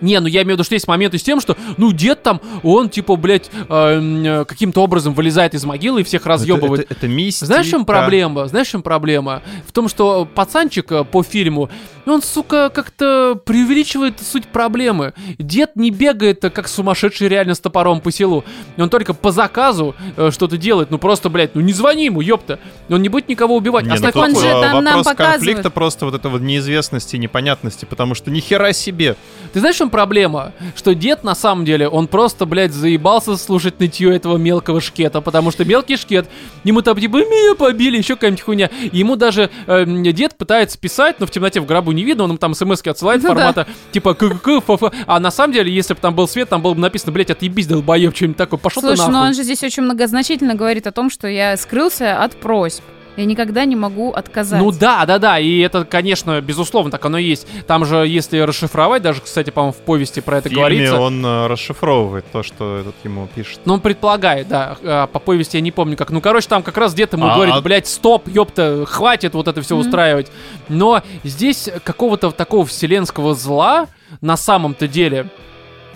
Не, 0.00 0.20
ну 0.20 0.26
я 0.26 0.42
имею 0.42 0.54
в 0.54 0.58
виду, 0.58 0.64
что 0.64 0.74
есть 0.74 0.88
моменты 0.88 1.18
с 1.18 1.22
тем, 1.22 1.40
что, 1.40 1.56
ну, 1.76 1.92
дед 1.92 2.22
там, 2.22 2.40
он, 2.62 2.88
типа, 2.88 3.16
блядь, 3.16 3.50
э, 3.68 3.74
м, 3.74 4.24
э, 4.24 4.44
каким-то 4.44 4.82
образом 4.82 5.14
вылезает 5.14 5.54
из 5.54 5.64
могилы 5.64 6.00
и 6.00 6.04
всех 6.04 6.26
разъебывает. 6.26 6.84
Это, 6.84 6.94
это, 6.94 7.06
это 7.06 7.08
мистика. 7.08 7.46
Знаешь, 7.46 7.66
в 7.66 7.70
чем 7.70 7.84
проблема? 7.84 8.46
Знаешь, 8.48 8.68
в 8.68 8.70
чем 8.70 8.82
проблема? 8.82 9.42
В 9.66 9.72
том, 9.72 9.88
что 9.88 10.26
пацанчик 10.34 10.90
э, 10.92 11.04
по 11.04 11.22
фильму, 11.22 11.70
он, 12.10 12.22
сука, 12.22 12.70
как-то 12.70 13.40
преувеличивает 13.44 14.20
суть 14.20 14.46
проблемы. 14.46 15.12
Дед 15.38 15.76
не 15.76 15.90
бегает 15.90 16.40
как 16.40 16.68
сумасшедший 16.68 17.28
реально 17.28 17.54
с 17.54 17.60
топором 17.60 18.00
по 18.00 18.12
селу. 18.12 18.44
Он 18.78 18.88
только 18.88 19.12
по 19.12 19.32
заказу 19.32 19.94
э, 20.16 20.30
что-то 20.30 20.56
делает. 20.56 20.90
Ну 20.90 20.98
просто, 20.98 21.28
блядь, 21.28 21.54
ну 21.54 21.60
не 21.60 21.72
звони 21.72 22.06
ему, 22.06 22.20
ёпта. 22.20 22.58
Он 22.88 23.02
не 23.02 23.08
будет 23.08 23.28
никого 23.28 23.56
убивать. 23.56 23.84
Не, 23.84 23.92
А 23.92 24.10
ну 24.14 24.20
он 24.20 24.36
же 24.36 24.46
э, 24.46 24.60
там 24.60 24.84
нам 24.84 24.98
вопрос 24.98 25.06
показывает. 25.06 25.38
конфликта 25.40 25.70
просто 25.70 26.04
вот 26.06 26.14
этого 26.14 26.38
неизвестности 26.38 27.16
и 27.16 27.18
непонятности, 27.18 27.84
потому 27.84 28.14
что 28.14 28.30
ни 28.30 28.40
хера 28.40 28.72
себе. 28.72 29.16
Ты 29.52 29.58
знаешь, 29.60 29.76
в 29.76 29.78
чем 29.78 29.90
проблема? 29.90 30.52
Что 30.76 30.94
дед, 30.94 31.24
на 31.24 31.34
самом 31.34 31.64
деле, 31.64 31.88
он 31.88 32.06
просто, 32.06 32.46
блядь, 32.46 32.72
заебался 32.72 33.36
слушать 33.36 33.80
нытье 33.80 34.14
этого 34.14 34.36
мелкого 34.36 34.80
шкета, 34.80 35.20
потому 35.20 35.50
что 35.50 35.64
мелкий 35.64 35.96
шкет, 35.96 36.28
ему 36.62 36.82
там 36.82 36.96
типа, 36.98 37.16
меня 37.16 37.54
побили, 37.56 37.98
еще 37.98 38.14
какая-нибудь 38.14 38.42
хуйня. 38.42 38.70
И 38.92 39.00
Ему 39.00 39.16
даже 39.16 39.50
э, 39.66 39.84
дед 40.12 40.36
пытается 40.36 40.78
писать, 40.78 41.20
но 41.20 41.26
в 41.26 41.30
темноте 41.30 41.60
в 41.60 41.66
гробу 41.66 41.92
не 41.92 41.99
видно, 42.04 42.24
он 42.24 42.30
ему 42.30 42.38
там 42.38 42.54
смс 42.54 42.80
отсылает 42.86 43.22
Ну 43.22 43.28
формата, 43.28 43.66
типа, 43.92 44.14
ККК, 44.14 44.60
фф. 44.60 44.92
А 45.06 45.20
на 45.20 45.30
самом 45.30 45.52
деле, 45.52 45.72
если 45.72 45.94
бы 45.94 46.00
там 46.00 46.14
был 46.14 46.28
свет, 46.28 46.48
там 46.48 46.62
было 46.62 46.74
бы 46.74 46.80
написано, 46.80 47.12
блядь, 47.12 47.30
отъебись, 47.30 47.66
долбоеб, 47.66 48.14
что-нибудь 48.14 48.36
такое, 48.36 48.58
пошел 48.58 48.82
ты 48.82 48.88
Слушай, 48.88 49.00
нахуй. 49.00 49.12
ну 49.14 49.20
он 49.20 49.34
же 49.34 49.42
здесь 49.42 49.62
очень 49.62 49.82
многозначительно 49.82 50.54
говорит 50.54 50.86
о 50.86 50.92
том, 50.92 51.10
что 51.10 51.28
я 51.28 51.56
скрылся 51.56 52.22
от 52.22 52.36
просьб. 52.36 52.82
Я 53.16 53.24
никогда 53.24 53.64
не 53.64 53.76
могу 53.76 54.12
отказать. 54.12 54.60
Ну 54.60 54.70
да, 54.70 55.04
да, 55.04 55.18
да, 55.18 55.38
и 55.38 55.58
это, 55.58 55.84
конечно, 55.84 56.40
безусловно, 56.40 56.90
так 56.90 57.04
оно 57.04 57.18
и 57.18 57.24
есть. 57.24 57.46
Там 57.66 57.84
же, 57.84 58.06
если 58.06 58.38
расшифровать, 58.38 59.02
даже, 59.02 59.20
кстати, 59.20 59.50
по-моему, 59.50 59.72
в 59.72 59.78
повести 59.78 60.20
про 60.20 60.36
В 60.36 60.38
это 60.38 60.48
фильме 60.48 60.62
говорится. 60.62 61.00
он 61.00 61.26
э, 61.26 61.46
расшифровывает 61.48 62.24
то, 62.32 62.42
что 62.42 62.78
этот 62.78 62.94
ему 63.04 63.28
пишет. 63.34 63.60
Ну, 63.64 63.74
он 63.74 63.80
предполагает, 63.80 64.48
да. 64.48 64.76
А, 64.82 65.06
По 65.08 65.18
повести 65.18 65.56
я 65.56 65.60
не 65.60 65.72
помню 65.72 65.96
как. 65.96 66.10
Ну, 66.10 66.20
короче, 66.20 66.48
там 66.48 66.62
как 66.62 66.76
раз 66.78 66.94
дед 66.94 67.12
ему 67.12 67.26
А, 67.26 67.34
говорит, 67.34 67.54
а- 67.56 67.60
блядь, 67.60 67.86
стоп, 67.88 68.28
ёпта, 68.28 68.84
хватит 68.86 69.34
вот 69.34 69.48
это 69.48 69.60
все 69.62 69.76
Мгм. 69.76 69.86
устраивать. 69.86 70.30
Но 70.68 71.02
здесь 71.24 71.68
какого-то 71.84 72.30
такого 72.30 72.64
вселенского 72.64 73.34
зла 73.34 73.88
на 74.20 74.36
самом-то 74.36 74.88
деле, 74.88 75.26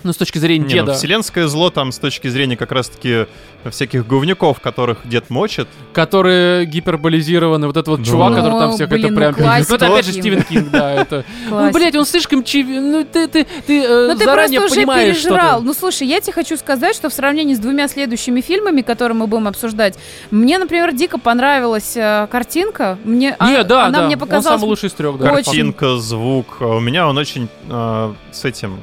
ну, 0.05 0.13
с 0.13 0.17
точки 0.17 0.37
зрения 0.37 0.65
Не, 0.65 0.75
ну, 0.75 0.81
деда, 0.87 0.93
вселенское 0.93 1.47
зло 1.47 1.69
там 1.71 1.91
с 1.91 1.97
точки 1.99 2.27
зрения 2.27 2.55
как 2.55 2.71
раз-таки 2.71 3.25
всяких 3.69 4.05
говнюков, 4.07 4.59
которых 4.61 4.99
дед 5.05 5.29
мочит. 5.29 5.67
которые 5.93 6.65
гиперболизированы, 6.65 7.67
вот 7.67 7.75
этот 7.75 7.87
вот 7.87 7.99
Ну. 7.99 8.05
чувак, 8.05 8.35
который 8.35 8.59
там 8.59 8.69
Ну, 8.69 8.75
всех 8.75 8.89
блин, 8.89 9.05
это 9.05 9.11
ну, 9.13 9.17
прям... 9.17 9.33
классика. 9.33 9.71
Ну, 9.71 9.75
это 9.77 9.87
опять 9.87 10.05
же 10.05 10.11
Что? 10.11 10.21
Стивен 10.21 10.43
Кинг, 10.43 10.69
да, 10.71 10.91
это... 10.93 11.25
Ну, 11.49 11.71
блядь, 11.71 11.95
он 11.95 12.05
слишком 12.05 12.43
чив... 12.43 12.67
Ну, 12.67 13.05
ты, 13.11 13.27
ты, 13.27 13.47
ты 13.65 13.83
э, 13.83 14.07
Ну 14.11 14.17
ты 14.17 14.25
заранее 14.25 14.59
просто 14.59 14.75
уже 14.77 14.85
понимаешь 14.85 15.15
пережрал. 15.17 15.37
что-то. 15.49 15.63
Ну 15.65 15.73
слушай, 15.73 16.07
я 16.07 16.21
тебе 16.21 16.33
хочу 16.33 16.57
сказать, 16.57 16.95
что 16.95 17.09
в 17.09 17.13
сравнении 17.13 17.55
с 17.55 17.59
двумя 17.59 17.87
следующими 17.87 18.41
фильмами, 18.41 18.81
которые 18.81 19.17
мы 19.17 19.25
будем 19.27 19.47
обсуждать, 19.47 19.97
мне, 20.31 20.57
например, 20.59 20.93
дико 20.93 21.17
понравилась 21.17 21.97
э, 21.97 22.27
картинка. 22.31 22.97
Мне, 23.03 23.35
а- 23.39 23.49
Не, 23.49 23.63
да, 23.63 23.85
она 23.87 23.99
да, 23.99 24.05
мне 24.05 24.15
он 24.15 24.19
показалась... 24.19 24.59
самый 24.59 24.69
лучший 24.69 24.89
из 24.89 24.93
трех, 24.93 25.17
да. 25.17 25.29
Картинка, 25.29 25.97
звук. 25.97 26.57
А 26.59 26.65
У 26.75 26.79
меня 26.79 27.07
он 27.07 27.17
очень 27.17 27.47
э, 27.69 28.13
с 28.31 28.45
этим 28.45 28.77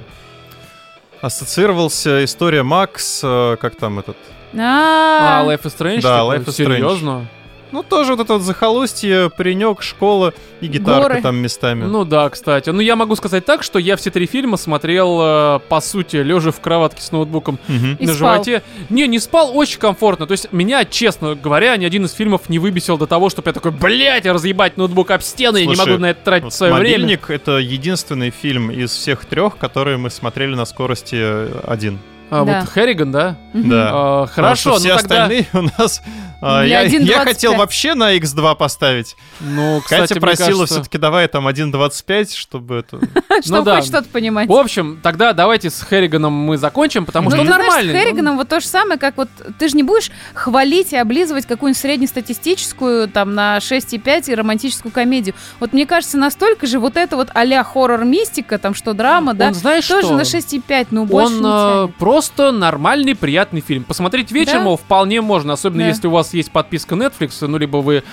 ассоциировался 1.23 2.25
история 2.25 2.63
Макс, 2.63 3.21
э, 3.25 3.57
как 3.61 3.77
там 3.77 3.99
этот... 4.01 4.17
А, 4.55 5.41
А, 5.41 5.45
Life 5.47 5.63
is 5.63 5.75
Strange? 5.79 6.03
Да, 6.03 6.19
такой? 6.19 6.37
Life 6.39 6.45
is 6.45 6.49
Strange. 6.49 6.75
Серьезно? 6.77 7.27
Ну, 7.73 7.83
тоже 7.83 8.13
вот 8.15 8.21
это 8.25 8.35
вот 8.35 8.43
захолустье, 8.43 9.31
паренек, 9.31 9.83
школа 9.83 10.35
и 10.61 10.67
гитарка 10.67 11.09
Горы. 11.09 11.23
там 11.23 11.37
местами. 11.37 11.85
Ну 11.85 12.05
да, 12.05 12.29
кстати. 12.29 12.71
Ну 12.71 12.81
я 12.81 12.97
могу 12.97 13.17
сказать 13.17 13.45
так, 13.45 13.63
что 13.63 13.79
я 13.79 13.97
все 13.97 14.11
три 14.11 14.27
фильма 14.27 14.57
смотрел, 14.57 15.19
э, 15.21 15.61
по 15.69 15.81
сути, 15.81 16.17
лежа 16.17 16.53
в 16.53 16.61
кроватке 16.61 17.03
с 17.03 17.11
ноутбуком 17.13 17.59
Мгм. 17.69 17.97
И 17.99 18.07
на 18.07 18.13
спал. 18.15 18.35
животе. 18.35 18.63
Не, 18.91 19.07
не 19.09 19.19
спал, 19.19 19.57
очень 19.57 19.79
комфортно. 19.79 20.27
То 20.27 20.33
есть 20.33 20.53
меня, 20.53 20.85
честно 20.85 21.35
говоря, 21.35 21.77
ни 21.77 21.85
один 21.85 22.05
из 22.05 22.13
фильмов 22.13 22.49
не 22.49 22.59
выбесил 22.59 22.99
до 22.99 23.07
того, 23.07 23.31
чтобы 23.31 23.49
я 23.49 23.53
такой, 23.53 23.71
блядь, 23.71 24.27
разъебать 24.27 24.77
ноутбук 24.77 25.11
об 25.11 25.23
стены, 25.23 25.59
я 25.59 25.67
не 25.67 25.75
Слушай, 25.75 25.89
могу 25.91 26.03
на 26.03 26.11
это 26.11 26.23
тратить 26.25 26.45
Вот 26.45 26.55
свое 26.55 26.75
время. 26.75 26.99
«Мобильник»— 26.99 27.21
это 27.31 27.59
единственный 27.59 28.31
фильм 28.31 28.71
из 28.71 28.91
всех 28.91 29.25
трех, 29.25 29.57
которые 29.57 29.97
мы 29.97 30.11
смотрели 30.11 30.55
на 30.55 30.65
скорости 30.67 31.49
один. 31.67 31.99
А, 32.33 32.45
Да. 32.45 32.61
вот 32.61 32.71
Херриган, 32.73 33.13
да? 33.13 33.37
Да. 33.53 33.91
А, 33.93 34.27
хорошо, 34.27 34.77
все 34.77 34.95
ну 34.95 34.97
тогда... 35.01 35.23
остальные 35.25 35.47
у 35.53 35.63
нас... 35.83 36.01
а, 36.41 36.63
я, 36.65 36.87
1.25. 36.87 37.03
я 37.03 37.21
хотел 37.21 37.55
вообще 37.57 37.95
на 37.95 38.17
X2 38.17 38.57
поставить. 38.57 39.17
Ну, 39.41 39.81
кстати, 39.85 40.09
Катя 40.15 40.21
просила 40.21 40.47
кажется- 40.47 40.75
все-таки 40.77 40.97
давай 40.97 41.29
там 41.29 41.47
1.25, 41.47 42.35
чтобы 42.35 42.77
это... 42.77 42.99
Чтобы 43.45 43.71
ну 43.71 43.77
хоть 43.77 43.85
что-то 43.85 44.09
понимать. 44.09 44.49
В 44.49 44.53
общем, 44.53 44.99
тогда 45.03 45.35
давайте 45.35 45.69
с 45.69 45.85
Херриганом 45.87 46.33
мы 46.33 46.57
закончим, 46.57 47.05
потому 47.05 47.29
Ну, 47.29 47.37
что 47.37 47.45
нормальный. 47.45 47.93
с 47.93 47.97
Херриганом 47.97 48.37
вот 48.39 48.49
то 48.49 48.61
же 48.61 48.67
самое, 48.67 48.99
как 48.99 49.19
вот 49.19 49.29
ты 49.59 49.69
же 49.69 49.77
не 49.77 49.83
будешь 49.83 50.11
хвалить 50.33 50.93
и 50.93 50.97
облизывать 50.97 51.45
какую-нибудь 51.47 51.81
среднестатистическую 51.81 53.09
там 53.09 53.35
на 53.35 53.59
6,5 53.59 54.31
и 54.31 54.35
романтическую 54.35 54.91
комедию. 54.93 55.35
Вот 55.61 55.73
мне 55.73 55.87
кажется, 55.87 56.17
настолько 56.17 56.67
же 56.67 56.79
вот 56.79 56.97
это 56.97 57.17
вот 57.17 57.29
а-ля 57.35 57.63
хоррор-мистика, 57.63 58.59
там 58.59 58.75
что 58.75 58.95
драма, 58.95 59.35
да, 59.35 59.53
тоже 59.53 60.13
на 60.15 60.23
6,5, 60.23 60.89
ну 60.91 61.05
больше 61.05 61.35
Он 61.35 61.41
не 61.43 61.47
э, 61.49 61.87
тянет. 61.87 61.97
Просто 62.23 62.53
нормальный, 62.53 63.15
приятный 63.17 63.61
фильм. 63.61 63.83
Посмотреть 63.85 64.31
вечером 64.31 64.59
Да? 64.59 64.65
его 64.65 64.77
вполне 64.77 65.21
можно, 65.21 65.55
особенно 65.55 65.83
Да. 65.83 65.89
если 65.89 66.07
у 66.07 66.11
вас 66.13 66.33
есть 66.35 66.53
подписка 66.53 66.95
Netflix, 66.95 67.45
ну, 67.47 67.59
либо 67.59 67.79
вы, 67.79 68.05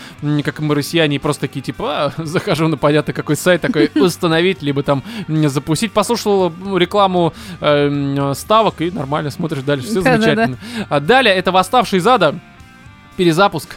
как 0.43 0.59
мы, 0.59 0.73
россияне, 0.73 1.19
просто 1.19 1.41
такие, 1.41 1.61
типа, 1.61 2.05
а, 2.05 2.13
захожу 2.25 2.67
на 2.67 2.77
понятно 2.77 3.13
какой 3.13 3.35
сайт, 3.35 3.61
такой, 3.61 3.91
установить, 3.95 4.61
либо 4.63 4.81
там 4.81 5.03
запустить. 5.27 5.91
Послушал 5.91 6.51
рекламу 6.75 7.33
э, 7.61 7.87
м, 7.87 8.33
ставок 8.33 8.81
и 8.81 8.89
нормально 8.89 9.29
смотришь 9.29 9.61
дальше, 9.63 9.85
все 9.87 10.01
замечательно. 10.01 10.57
А 10.89 10.99
далее, 10.99 11.35
это 11.35 11.51
«Восставший 11.51 11.99
из 11.99 12.07
ада», 12.07 12.35
перезапуск. 13.15 13.75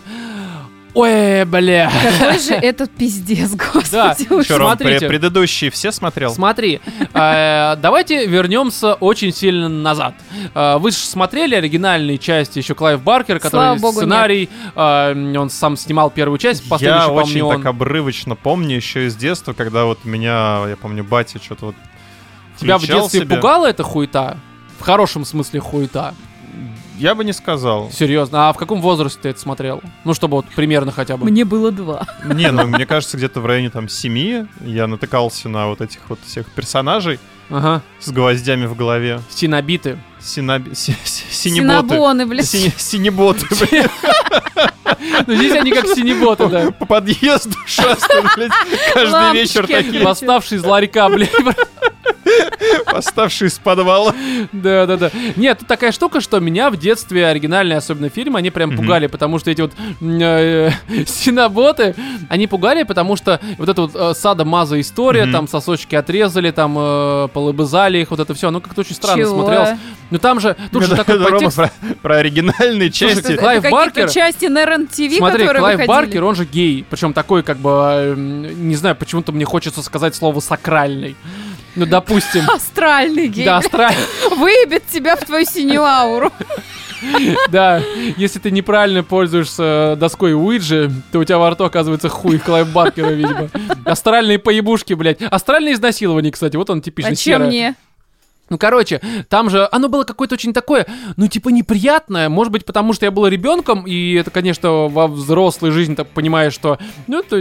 Ой, 0.95 1.45
бля. 1.47 1.91
Какой 2.19 2.39
же 2.39 2.53
этот 2.53 2.91
пиздец, 2.91 3.51
Да. 3.53 3.65
господи. 3.73 4.27
ужас. 4.33 4.47
Чё, 4.47 4.59
Ром, 4.59 4.69
Смотрите. 4.77 5.07
пре- 5.07 5.09
предыдущие 5.09 5.71
все 5.71 5.91
смотрел? 5.91 6.31
Смотри, 6.35 6.81
э, 7.15 7.77
давайте 7.81 8.27
вернемся 8.27 8.93
очень 8.95 9.33
сильно 9.33 9.71
назад. 9.71 10.15
Э, 10.55 10.77
Вы 10.77 10.91
же 10.91 10.99
смотрели 10.99 11.55
оригинальные 11.55 12.19
части 12.19 12.59
еще 12.59 12.75
Клайв 12.75 13.03
Баркер, 13.03 13.37
который 13.39 13.51
Слава 13.51 13.79
богу, 13.79 14.01
сценарий, 14.01 14.51
э, 14.75 15.37
он 15.39 15.49
сам 15.49 15.79
снимал 15.79 16.11
первую 16.11 16.37
часть, 16.39 16.63
Я 16.81 16.97
еще, 16.99 17.07
очень 17.13 17.41
помню, 17.41 17.45
он. 17.47 17.57
так 17.57 17.67
обрывочно 17.71 18.37
помню 18.37 18.77
еще 18.77 19.07
из 19.07 19.17
детства, 19.17 19.55
когда 19.55 19.87
вот 19.87 20.05
меня, 20.05 20.63
я 20.69 20.77
помню, 20.77 21.05
батя 21.05 21.39
что-то 21.43 21.67
вот 21.67 21.75
Тебя 22.61 22.77
в 22.77 22.87
детстве 22.87 23.21
себе. 23.21 23.37
пугала 23.37 23.67
эта 23.67 23.83
хуета? 23.83 24.37
В 24.79 24.83
хорошем 24.85 25.25
смысле 25.25 25.61
хуета. 25.61 26.15
Я 26.99 27.15
бы 27.15 27.25
не 27.25 27.33
сказал. 27.33 27.91
Серьезно, 27.91 28.49
а 28.49 28.53
в 28.53 28.57
каком 28.59 28.81
возрасте 28.81 29.19
ты 29.23 29.29
это 29.31 29.41
смотрел? 29.41 29.83
Ну, 30.05 30.15
чтобы 30.15 30.37
вот 30.37 30.47
примерно 30.55 30.93
хотя 30.93 31.17
бы. 31.17 31.25
Мне 31.25 31.45
было 31.45 31.73
два. 31.73 32.07
Не, 32.25 32.51
ну 32.53 32.67
мне 32.67 32.87
кажется, 32.87 33.17
где-то 33.17 33.41
в 33.41 33.47
районе 33.47 33.71
там 33.71 33.89
семи 33.89 34.47
я 34.61 34.87
натыкался 34.87 35.49
на 35.49 35.67
вот 35.69 35.81
этих 35.81 36.01
вот 36.09 36.19
всех 36.25 36.51
персонажей 36.51 37.19
Ага. 37.51 37.83
с 37.99 38.11
гвоздями 38.11 38.67
в 38.67 38.77
голове. 38.77 39.21
Синобиты. 39.31 39.99
Синоб... 40.21 40.63
си- 40.75 40.97
си- 41.05 41.25
Синеботы. 41.31 41.89
Синабоны, 41.89 42.27
блядь. 42.27 42.47
Сине- 42.47 42.73
Синеботы, 42.77 43.47
блядь. 43.71 43.91
Ну, 45.27 45.35
здесь 45.35 45.53
они 45.57 45.73
как 45.73 45.87
синеботы, 45.87 46.47
да. 46.49 46.71
По 46.71 46.87
подъезду 46.87 47.57
шастают, 47.67 48.27
блядь, 48.37 48.53
каждый 48.95 49.33
вечер 49.33 49.67
такие, 49.67 50.05
Восставшие 50.05 50.59
из 50.61 50.65
ларька, 50.65 51.09
блядь. 51.09 51.31
Восставшие 52.93 53.49
из 53.49 53.59
подвала. 53.59 54.15
Да, 54.53 54.87
да, 54.87 54.97
да. 54.97 55.11
Нет, 55.37 55.59
тут 55.61 55.69
такая 55.69 55.93
штука, 55.93 56.21
что 56.21 56.41
меня 56.41 56.71
в 56.71 56.77
детстве 56.77 57.27
оригинальные, 57.27 57.79
особенно 57.79 58.09
фильмы, 58.09 58.39
они 58.39 58.51
прям 58.51 58.77
пугали, 58.77 59.07
потому 59.07 59.39
что 59.39 59.51
эти 59.51 59.61
вот 59.61 59.73
м, 60.01 60.19
э, 60.21 60.71
синоботы, 61.07 61.95
они 62.29 62.47
пугали, 62.47 62.83
потому 62.83 63.17
что 63.17 63.41
вот 63.59 63.69
эта 63.69 63.83
вот 63.83 63.91
э, 63.95 64.15
сада-маза 64.15 64.81
история, 64.81 65.25
Мгм. 65.25 65.33
там 65.33 65.49
сосочки 65.49 65.95
отрезали, 65.95 66.51
там 66.51 66.77
э, 66.79 67.29
полыбызали 67.33 67.99
их, 67.99 68.11
вот 68.11 68.21
это 68.21 68.35
все, 68.35 68.51
ну 68.51 68.61
как-то 68.61 68.81
очень 68.83 68.95
странно 68.95 69.27
смотрелось. 69.27 69.71
Ну 70.11 70.19
там 70.19 70.41
же, 70.41 70.57
тут 70.71 70.85
же 70.85 70.95
такой 70.97 71.19
подтекст. 71.21 71.59
про, 72.03 72.17
оригинальные 72.17 72.91
части. 72.91 73.37
Клайв 73.37 73.65
Баркер- 73.65 74.13
части 74.13 74.47
на 74.47 74.65
РЕН-ТВ, 74.67 75.17
Смотри, 75.17 75.47
Клайв. 75.49 75.87
Баркер, 75.87 76.25
он 76.25 76.35
же 76.35 76.45
гей, 76.45 76.85
причем 76.89 77.13
такой, 77.15 77.43
как 77.43 77.57
бы, 77.59 77.71
э, 77.71 78.15
не 78.17 78.75
знаю, 78.77 78.95
почему-то 78.97 79.33
мне 79.33 79.45
хочется 79.45 79.83
сказать 79.83 80.15
слово 80.15 80.41
сакральный. 80.41 81.17
Ну, 81.75 81.87
допустим. 81.87 82.43
Астральный 82.51 83.29
гей. 83.29 83.45
Да, 83.45 83.59
астральный. 83.59 84.03
Выебет 84.37 84.87
тебя 84.89 85.17
в 85.17 85.21
твою 85.25 85.45
синюю 85.47 85.85
ауру. 85.85 86.31
Да, 87.51 87.83
если 88.17 88.39
ты 88.39 88.51
неправильно 88.51 89.03
пользуешься 89.03 89.97
доской 89.99 90.35
Уиджи, 90.35 90.91
то 91.11 91.19
у 91.19 91.25
тебя 91.25 91.39
во 91.39 91.51
рту 91.51 91.65
оказывается 91.65 92.09
хуй 92.09 92.39
Клайв 92.39 92.69
Баркера, 92.73 93.11
видимо. 93.11 93.49
Астральные 93.85 94.39
поебушки, 94.39 94.95
блядь. 94.95 95.21
Астральное 95.23 95.73
изнасилование, 95.73 96.31
кстати, 96.31 96.57
вот 96.57 96.71
он 96.71 96.81
типично 96.81 97.13
А 97.13 97.17
чем 97.17 97.47
мне? 97.47 97.75
Ну, 98.53 98.59
короче, 98.59 99.01
там 99.31 99.49
же 99.49 99.67
оно 99.73 99.89
было 99.89 100.05
какое-то 100.05 100.35
очень 100.35 100.53
такое, 100.53 100.87
ну, 101.17 101.27
типа, 101.27 101.49
неприятное. 101.49 102.29
Может 102.29 102.53
быть, 102.53 102.67
потому 102.67 102.93
что 102.93 103.07
я 103.07 103.11
был 103.11 103.27
ребенком, 103.27 103.87
и 103.87 104.13
это, 104.13 104.31
конечно, 104.31 104.89
во 104.89 105.09
взрослой 105.09 105.71
жизни 105.71 105.95
так 105.95 106.09
понимаешь, 106.09 106.53
что... 106.53 106.79
Ну, 107.07 107.21
это... 107.21 107.37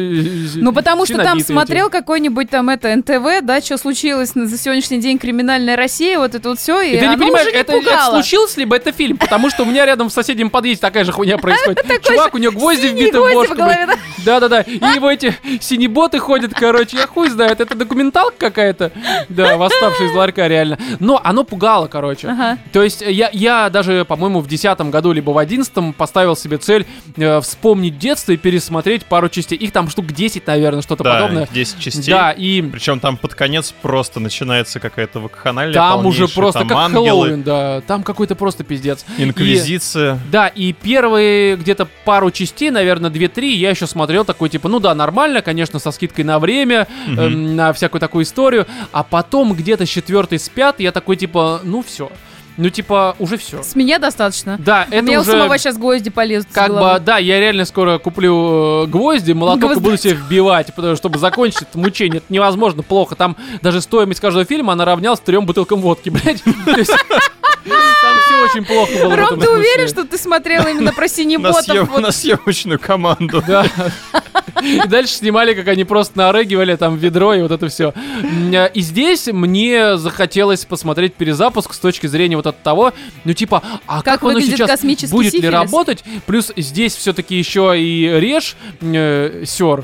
Ну, 0.56 0.72
потому 0.72 1.06
что 1.06 1.18
там 1.18 1.42
смотрел 1.42 1.90
какой-нибудь 1.90 2.50
там 2.50 2.70
это 2.70 2.96
НТВ, 2.96 3.42
да, 3.46 3.60
что 3.60 3.78
случилось 3.78 4.36
на- 4.36 4.48
за 4.48 4.58
сегодняшний 4.58 5.00
день 5.02 5.18
криминальная 5.18 5.76
Россия, 5.76 6.18
вот 6.18 6.34
это 6.34 6.48
вот 6.48 6.60
все, 6.60 6.80
и, 6.82 6.96
И 6.96 7.00
ты 7.00 7.08
не 7.08 7.18
понимаешь, 7.18 7.48
не 7.52 7.60
это, 7.60 7.74
это 7.74 8.06
случилось, 8.10 8.56
либо 8.56 8.78
это 8.78 8.94
фильм, 8.94 9.18
потому 9.18 9.50
что 9.50 9.64
у 9.64 9.66
меня 9.66 9.86
рядом 9.86 10.08
в 10.08 10.14
соседнем 10.14 10.50
подъезде 10.50 10.80
такая 10.80 11.04
же 11.04 11.12
хуйня 11.12 11.38
происходит. 11.38 11.86
Чувак, 12.04 12.34
у 12.36 12.38
него 12.38 12.54
гвозди 12.54 12.88
вбиты 12.88 13.20
в 13.20 13.34
бошку. 13.34 13.56
Да-да-да, 14.24 14.62
и 14.62 14.76
его 14.96 15.12
эти 15.12 15.36
синеботы 15.60 16.20
ходят, 16.20 16.54
короче, 16.54 16.96
я 16.96 17.06
хуй 17.08 17.28
знает, 17.30 17.60
это 17.60 17.76
документалка 17.76 18.38
какая-то, 18.38 18.94
да, 19.28 19.58
восставшая 19.58 20.08
из 20.10 20.16
ларька 20.16 20.48
реально. 20.48 20.78
Но 21.02 21.20
оно 21.24 21.44
пугало, 21.44 21.88
короче. 21.88 22.30
Ага. 22.30 22.58
То 22.72 22.82
есть 22.84 23.02
я, 23.02 23.30
я 23.34 23.70
даже, 23.70 24.06
по-моему, 24.06 24.40
в 24.40 24.48
десятом 24.48 24.92
году, 24.92 25.12
либо 25.12 25.32
в 25.32 25.38
одиннадцатом 25.38 25.92
поставил 25.94 26.36
себе 26.36 26.58
цель 26.58 26.86
э, 27.18 27.42
вспомнить 27.42 27.98
детство 27.98 28.32
и 28.32 28.38
пересмотреть 28.38 29.06
пару 29.06 29.28
частей. 29.28 29.58
Их 29.58 29.72
там 29.74 29.90
штук 29.90 30.06
10, 30.08 30.46
наверное, 30.48 30.82
что-то 30.82 31.04
Да, 31.04 31.14
подобное. 31.16 31.48
10 31.52 31.80
частей. 31.80 32.12
Да, 32.14 32.32
и 32.32 32.62
Причем 32.62 33.00
там 33.00 33.18
под 33.18 33.34
конец 33.36 33.74
просто 33.82 34.20
начинается 34.20 34.80
какая-то 34.80 35.20
вакханалия 35.20 35.74
там 35.74 36.06
уже 36.06 36.20
полнейшая, 36.28 36.36
просто 36.36 36.60
там 36.60 36.68
как 36.68 36.78
ангелы, 36.78 37.06
Хэллоуин, 37.06 37.44
да. 37.44 37.82
Там 37.82 38.04
какой-то 38.04 38.36
просто 38.36 38.64
пиздец. 38.64 39.04
И- 39.18 39.24
инквизиция. 39.24 40.20
Да, 40.32 40.48
и 40.48 40.72
первые 40.74 41.56
где-то 41.56 41.88
пару 42.06 42.32
частей, 42.32 42.70
наверное, 42.70 43.10
2-3, 43.10 43.48
я 43.56 43.72
еще 43.72 43.88
смотрел 43.88 44.24
такой, 44.24 44.50
типа, 44.50 44.70
ну 44.70 44.80
да, 44.80 44.94
нормально, 44.96 45.42
конечно, 45.42 45.80
со 45.80 45.92
скидкой 45.92 46.26
на 46.26 46.38
время, 46.40 46.88
Мгм. 47.08 47.20
эм, 47.20 47.56
на 47.56 47.74
всякую 47.74 48.00
такую 48.00 48.24
историю. 48.24 48.68
А 48.92 49.04
потом 49.04 49.54
где-то 49.54 49.86
с 49.86 49.90
четвертой, 49.90 50.40
с 50.40 50.48
пятой 50.50 50.84
я 50.84 50.91
такой, 50.92 51.16
типа, 51.16 51.62
ну 51.64 51.82
все. 51.82 52.12
Ну, 52.58 52.70
типа, 52.70 53.16
уже 53.18 53.38
все. 53.38 53.64
С 53.64 53.76
меня 53.76 53.98
достаточно. 53.98 54.58
Да, 54.60 54.86
У 54.90 54.94
это 54.94 55.02
меня 55.02 55.20
у 55.20 55.22
уже... 55.22 55.32
самого 55.32 55.58
сейчас 55.58 55.78
гвозди 55.78 56.10
полезут 56.10 56.50
Как 56.52 56.72
бы, 56.72 57.02
да, 57.04 57.18
я 57.18 57.40
реально 57.40 57.66
скоро 57.66 57.98
куплю 57.98 58.84
э, 58.84 58.88
гвозди, 58.88 59.32
молоток 59.32 59.78
и 59.78 59.80
буду 59.80 59.98
себе 59.98 60.16
вбивать, 60.16 60.74
потому, 60.76 60.96
чтобы 60.96 61.18
закончить 61.18 61.62
это 61.62 61.80
мучение. 61.80 62.18
Это 62.18 62.26
невозможно, 62.30 62.84
плохо. 62.84 63.16
Там 63.16 63.38
даже 63.62 63.82
стоимость 63.82 64.20
каждого 64.20 64.46
фильма, 64.46 64.74
она 64.74 64.86
равнялась 64.86 65.22
трем 65.22 65.46
бутылкам 65.46 65.80
водки, 65.80 66.10
блядь. 66.12 66.44
Там 67.64 68.18
все 68.26 68.44
очень 68.46 68.66
плохо 68.66 68.92
было 69.04 69.16
Ром, 69.16 69.40
ты 69.40 69.50
уверен, 69.50 69.88
что 69.88 70.04
ты 70.06 70.18
смотрел 70.18 70.68
именно 70.68 70.92
про 70.94 71.08
синеботов? 71.08 71.98
на 72.00 72.12
съемочную 72.12 72.80
команду. 72.80 73.44
Да. 73.48 73.66
И 74.62 74.80
дальше 74.88 75.16
снимали, 75.16 75.54
как 75.54 75.68
они 75.70 75.84
просто 75.86 76.18
нарыгивали 76.18 76.76
там 76.76 76.98
ведро 76.98 77.34
и 77.34 77.42
вот 77.42 77.52
это 77.52 77.68
все. 77.70 77.94
И 78.74 78.82
здесь 78.82 79.28
мне 79.28 79.98
захотелось 79.98 80.66
посмотреть 80.66 81.16
перезапуск 81.16 81.74
с 81.74 81.80
точки 81.80 82.08
зрения 82.08 82.36
вот 82.36 82.48
от 82.48 82.62
того, 82.62 82.94
ну 83.24 83.34
типа, 83.34 83.64
а 83.88 84.02
как, 84.02 84.22
Как 84.22 84.24
оно 84.30 84.40
сейчас 84.40 84.70
космический 84.70 85.12
будет 85.14 85.34
ли 85.34 85.40
сифилис? 85.40 85.54
работать? 85.54 86.04
Плюс 86.26 86.52
здесь 86.56 86.96
все-таки 86.96 87.36
еще 87.36 87.74
и 87.80 88.08
режь, 88.20 88.56
э, 88.82 89.44
сер. 89.46 89.84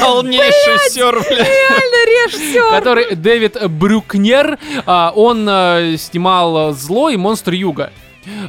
Полнейший 0.00 0.90
сер, 0.90 1.14
блядь. 1.14 1.48
реально 1.48 2.06
режь 2.06 2.32
все. 2.34 2.70
который 2.70 3.14
Дэвид 3.14 3.56
Брюкнер, 3.70 4.58
а, 4.84 5.12
он 5.32 5.48
э, 5.48 5.96
снимал 5.96 6.72
«Зло» 6.72 7.08
и 7.08 7.16
«Монстр 7.16 7.52
Юга». 7.54 7.90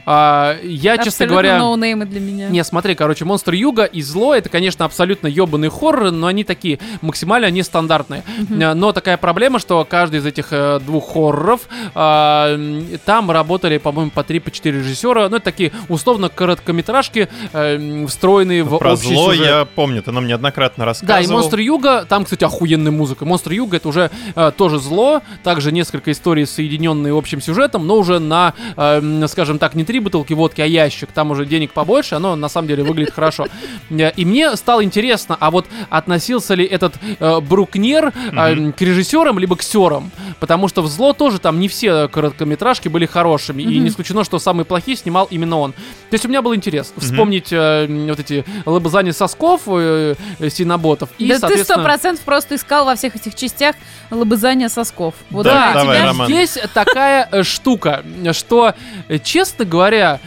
А, 0.06 0.58
я, 0.64 0.98
честно 0.98 1.26
говоря... 1.28 1.58
ноунеймы 1.60 2.06
для 2.06 2.20
меня. 2.20 2.50
Не, 2.50 2.64
смотри, 2.64 2.96
короче, 2.96 3.26
Монстр 3.26 3.54
Юга 3.54 3.84
и 3.84 4.02
Зло 4.02 4.34
это, 4.36 4.50
конечно, 4.50 4.86
абсолютно 4.86 5.28
ебаный 5.28 5.70
хоррор, 5.70 6.12
но 6.12 6.28
они 6.28 6.44
такие 6.44 6.80
максимально 7.02 7.50
нестандартные. 7.52 8.24
Э, 8.50 8.74
Но 8.74 8.92
такая 8.92 9.18
проблема, 9.18 9.60
что 9.60 9.86
каждый 9.90 10.20
из 10.20 10.26
этих 10.26 10.48
э, 10.52 10.80
двух 10.80 11.14
хорроров 11.14 11.62
а, 11.96 12.54
м, 12.56 12.86
там 13.06 13.30
работали, 13.32 13.78
по-моему, 13.78 14.12
по 14.12 14.24
3 14.24 14.40
по 14.40 14.52
4 14.52 14.80
режиссера. 14.80 15.30
Ну, 15.30 15.38
это 15.38 15.46
такие 15.46 15.72
условно 15.90 16.30
короткометражки, 16.30 17.30
э, 17.54 18.06
встроенные 18.08 18.64
в 18.64 18.78
Про 18.78 18.94
общий 18.94 19.14
зло 19.14 19.32
сюжет. 19.34 19.48
я 19.48 19.66
помню, 19.66 20.02
ты 20.02 20.12
нам 20.12 20.28
неоднократно 20.28 20.84
Да, 20.84 20.86
рассказывал. 20.88 21.24
и 21.24 21.34
Монстр 21.34 21.60
Юга, 21.60 22.06
там, 22.08 22.24
кстати, 22.26 22.44
охуенная 22.44 22.92
музыка. 22.92 23.26
Монстр 23.26 23.52
Юга 23.52 23.78
это 23.78 23.88
уже 23.88 24.12
э, 24.36 24.52
тоже 24.56 24.80
зло, 24.80 25.22
также 25.44 25.72
несколько 25.72 26.12
историй, 26.12 26.46
соединенные 26.46 27.18
общим 27.18 27.42
сюжетом, 27.42 27.86
но 27.88 27.98
уже 27.98 28.20
на, 28.20 28.54
э, 28.78 29.26
скажем 29.28 29.60
так, 29.64 29.76
не 29.76 29.86
три 29.86 30.00
бутылки 30.02 30.34
водки, 30.34 30.60
а 30.60 30.66
ящик. 30.66 31.10
Там 31.14 31.32
уже 31.32 31.46
денег 31.46 31.72
побольше, 31.72 32.16
оно 32.16 32.36
на 32.36 32.50
самом 32.50 32.68
деле 32.68 32.84
выглядит 32.84 33.14
хорошо. 33.14 33.48
Э, 33.90 34.12
И 34.18 34.26
мне 34.26 34.58
стало 34.58 34.84
интересно, 34.84 35.38
а 35.40 35.52
вот 35.52 35.68
относился 35.90 36.54
ли 36.54 36.66
этот 36.66 36.96
э, 37.20 37.40
Брукнер 37.40 38.12
э, 38.34 38.72
к 38.74 38.82
режиссерам 38.82 39.40
либо 39.40 39.56
к 39.56 39.64
сёрам? 39.64 40.12
Потому 40.42 40.68
что 40.68 40.82
в 40.82 40.88
зло 40.88 41.14
тоже 41.14 41.40
там 41.40 41.62
не 41.62 41.70
все 41.70 42.10
короткометражки 42.10 42.90
были 42.90 43.06
хорошими, 43.06 43.62
и 43.64 43.80
не 43.80 43.88
исключено, 43.88 44.26
что 44.26 44.38
самые 44.38 44.66
плохие 44.66 44.98
снимал 44.98 45.28
именно 45.32 45.58
он. 45.60 45.72
То 45.72 46.14
есть 46.16 46.26
у 46.26 46.28
меня 46.28 46.42
был 46.42 46.54
интерес 46.54 46.94
вспомнить 46.98 47.54
э, 47.54 47.88
вот 48.10 48.20
эти 48.20 48.44
лобызания 48.66 49.14
сосков 49.14 49.62
э, 49.68 50.16
э, 50.40 50.50
синоботов. 50.50 51.08
И, 51.20 51.28
да 51.30 51.48
ты 51.48 51.64
сто 51.64 51.82
процентов 51.82 52.26
просто 52.26 52.56
искал 52.56 52.84
во 52.86 52.96
всех 52.96 53.16
этих 53.16 53.34
частях 53.36 53.76
лобызание 54.12 54.68
сосков. 54.68 55.14
Вот 55.30 55.44
Да, 55.46 55.72
давай, 55.74 55.98
тебя- 55.98 56.08
Роман. 56.08 56.28
здесь 56.28 56.58
такая 56.74 57.30
э, 57.32 57.44
штука, 57.44 58.04
что, 58.34 58.74
э, 59.08 59.20
честно 59.54 59.66
говоря, 59.66 60.20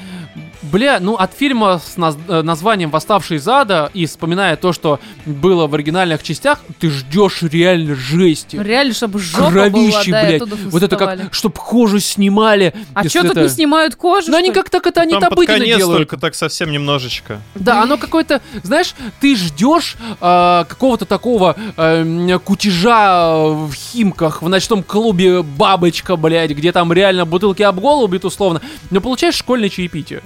Бля, 0.72 0.98
ну 1.00 1.14
от 1.14 1.32
фильма 1.34 1.78
с 1.84 1.96
наз- 1.96 2.18
э, 2.28 2.42
названием 2.42 2.90
«Восставший 2.90 3.36
из 3.36 3.46
ада» 3.46 3.90
и 3.94 4.06
вспоминая 4.06 4.56
то, 4.56 4.72
что 4.72 5.00
было 5.24 5.66
в 5.66 5.74
оригинальных 5.74 6.22
частях, 6.22 6.60
ты 6.80 6.90
ждешь 6.90 7.42
реально 7.42 7.94
жести. 7.94 8.56
Реально, 8.56 8.94
чтобы 8.94 9.18
жопа 9.18 9.50
Кровище, 9.50 10.10
была, 10.10 10.20
да, 10.22 10.26
блядь. 10.28 10.42
оттуда 10.42 10.56
Вот 10.70 10.82
это 10.82 10.96
как, 10.96 11.34
чтоб 11.34 11.58
кожу 11.58 12.00
снимали. 12.00 12.74
А 12.94 13.08
что 13.08 13.22
тут 13.22 13.32
это- 13.32 13.42
не 13.42 13.48
снимают 13.48 13.96
кожу? 13.96 14.30
Ну 14.30 14.36
они 14.36 14.50
как 14.52 14.70
так 14.70 14.86
это, 14.86 15.02
они 15.02 15.12
Там 15.12 15.30
под 15.30 15.46
конец 15.46 15.76
делают. 15.76 15.98
только 15.98 16.16
так 16.16 16.34
совсем 16.34 16.70
немножечко. 16.72 17.40
Да, 17.54 17.82
оно 17.82 17.96
какое-то, 17.98 18.40
знаешь, 18.62 18.94
ты 19.20 19.36
ждешь 19.36 19.96
э, 20.20 20.64
какого-то 20.68 21.04
такого 21.04 21.54
э, 21.76 22.00
м, 22.02 22.38
кутежа 22.40 23.28
э, 23.36 23.52
в 23.66 23.72
Химках, 23.74 24.42
в 24.42 24.48
ночном 24.48 24.82
клубе 24.82 25.42
бабочка, 25.42 26.16
блядь, 26.16 26.50
где 26.50 26.72
там 26.72 26.92
реально 26.92 27.24
бутылки 27.24 27.62
об 27.62 27.78
голову 27.80 28.06
бьют 28.08 28.24
условно, 28.24 28.60
но 28.90 29.00
получаешь 29.00 29.34
школьное 29.36 29.68
чаепитие. 29.68 30.22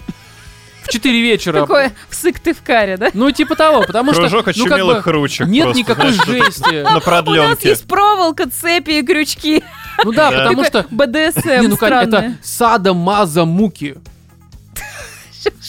В 0.91 0.93
4 0.93 1.23
вечера. 1.23 1.61
Такое 1.61 1.93
всык 2.09 2.39
ты 2.41 2.53
в 2.53 2.63
каре, 2.63 2.97
да? 2.97 3.11
Ну, 3.15 3.31
типа 3.31 3.55
того, 3.57 3.83
потому 3.83 4.13
что... 4.13 4.23
Кружок 4.23 4.47
ну, 4.47 4.53
как 4.53 4.57
очумелых 4.57 5.05
бы, 5.05 5.13
ручек. 5.13 5.47
Нет 5.47 5.65
просто, 5.65 5.79
никакой 5.81 6.13
знаешь, 6.13 6.45
жести. 6.45 6.83
На 6.83 6.91
У 6.91 6.95
нас 6.95 7.03
продленке. 7.05 7.69
есть 7.69 7.87
проволока, 7.87 8.51
цепи 8.51 8.99
и 8.99 9.03
крючки. 9.03 9.63
Ну 10.05 10.13
да, 10.13 10.31
Да. 10.31 10.39
потому 10.49 10.65
что... 10.65 10.87
БДСМ 10.91 11.61
Не, 11.61 11.69
ну, 11.69 11.77
Кань, 11.77 11.93
это 11.93 12.07
странное. 12.09 12.39
сада, 12.43 12.95
маза, 12.95 13.45
муки. 13.45 13.97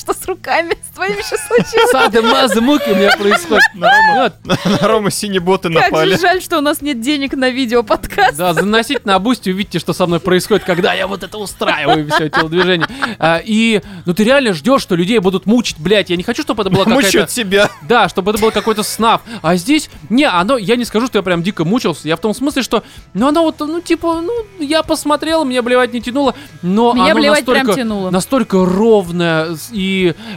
Что 0.02 0.14
с 0.14 0.26
руками 0.26 0.76
с 0.84 0.96
твоими 0.96 1.22
сейчас 1.22 1.46
случилось? 1.48 1.92
Сады, 1.92 2.22
мазы, 2.24 2.60
муки 2.60 2.90
у 2.90 2.96
меня 2.96 3.12
происходит. 3.18 3.62
На 3.76 3.88
Рому, 3.88 4.22
Вот, 4.24 4.34
на 4.82 4.88
Рому 4.88 5.10
синие 5.12 5.40
боты 5.42 5.72
Как 5.72 5.92
напали. 5.92 6.14
же 6.16 6.20
жаль, 6.20 6.42
что 6.42 6.58
у 6.58 6.62
нас 6.62 6.82
нет 6.82 7.02
денег 7.02 7.34
на 7.34 7.50
видео-подкаст. 7.52 8.36
Да, 8.36 8.54
заносите 8.54 9.02
на 9.04 9.20
Boosty, 9.20 9.50
увидите, 9.52 9.78
что 9.80 9.94
со 9.94 10.08
мной 10.08 10.20
происходит, 10.20 10.64
когда 10.64 10.94
я 10.94 11.06
вот 11.06 11.22
это 11.24 11.38
устраиваю, 11.38 12.10
все 12.10 12.30
телодвижение. 12.30 12.88
А, 13.20 13.40
и, 13.44 13.82
ну 14.06 14.14
ты 14.16 14.24
реально 14.24 14.54
ждешь, 14.54 14.82
что 14.82 14.96
людей 14.96 15.20
будут 15.20 15.46
мучить, 15.46 15.78
блядь. 15.80 16.10
Я 16.10 16.16
не 16.18 16.24
хочу, 16.24 16.42
чтобы 16.42 16.64
это 16.64 16.72
было 16.72 16.84
какая-то... 16.84 17.06
Мучают 17.06 17.30
себя. 17.32 17.70
Да, 17.88 18.10
чтобы 18.10 18.32
это 18.32 18.42
был 18.42 18.52
какой-то 18.52 18.82
snuff. 18.84 19.22
А 19.44 19.56
здесь, 19.56 19.90
не, 20.10 20.24
оно, 20.26 20.58
я 20.58 20.76
не 20.78 20.86
скажу, 20.86 21.06
что 21.08 21.20
я 21.20 21.24
прям 21.24 21.44
дико 21.44 21.64
мучился. 21.64 22.08
Я 22.08 22.16
в 22.16 22.20
том 22.22 22.34
смысле, 22.34 22.64
что, 22.64 22.84
ну, 23.14 23.28
оно 23.28 23.44
вот, 23.44 23.60
ну, 23.60 23.82
типа, 23.82 24.20
ну, 24.22 24.34
я 24.60 24.82
посмотрел, 24.82 25.46
меня 25.46 25.62
блевать 25.62 25.94
не 25.94 26.02
тянуло, 26.02 26.34
но 26.64 26.94
Меня 26.94 27.12
оно 27.12 27.20
блевать 27.20 27.46
прям 27.46 27.58
настолько, 27.68 27.74
тянуло. 27.82 28.10
настолько 28.10 28.66
ровное 28.66 29.56
с- 29.56 29.70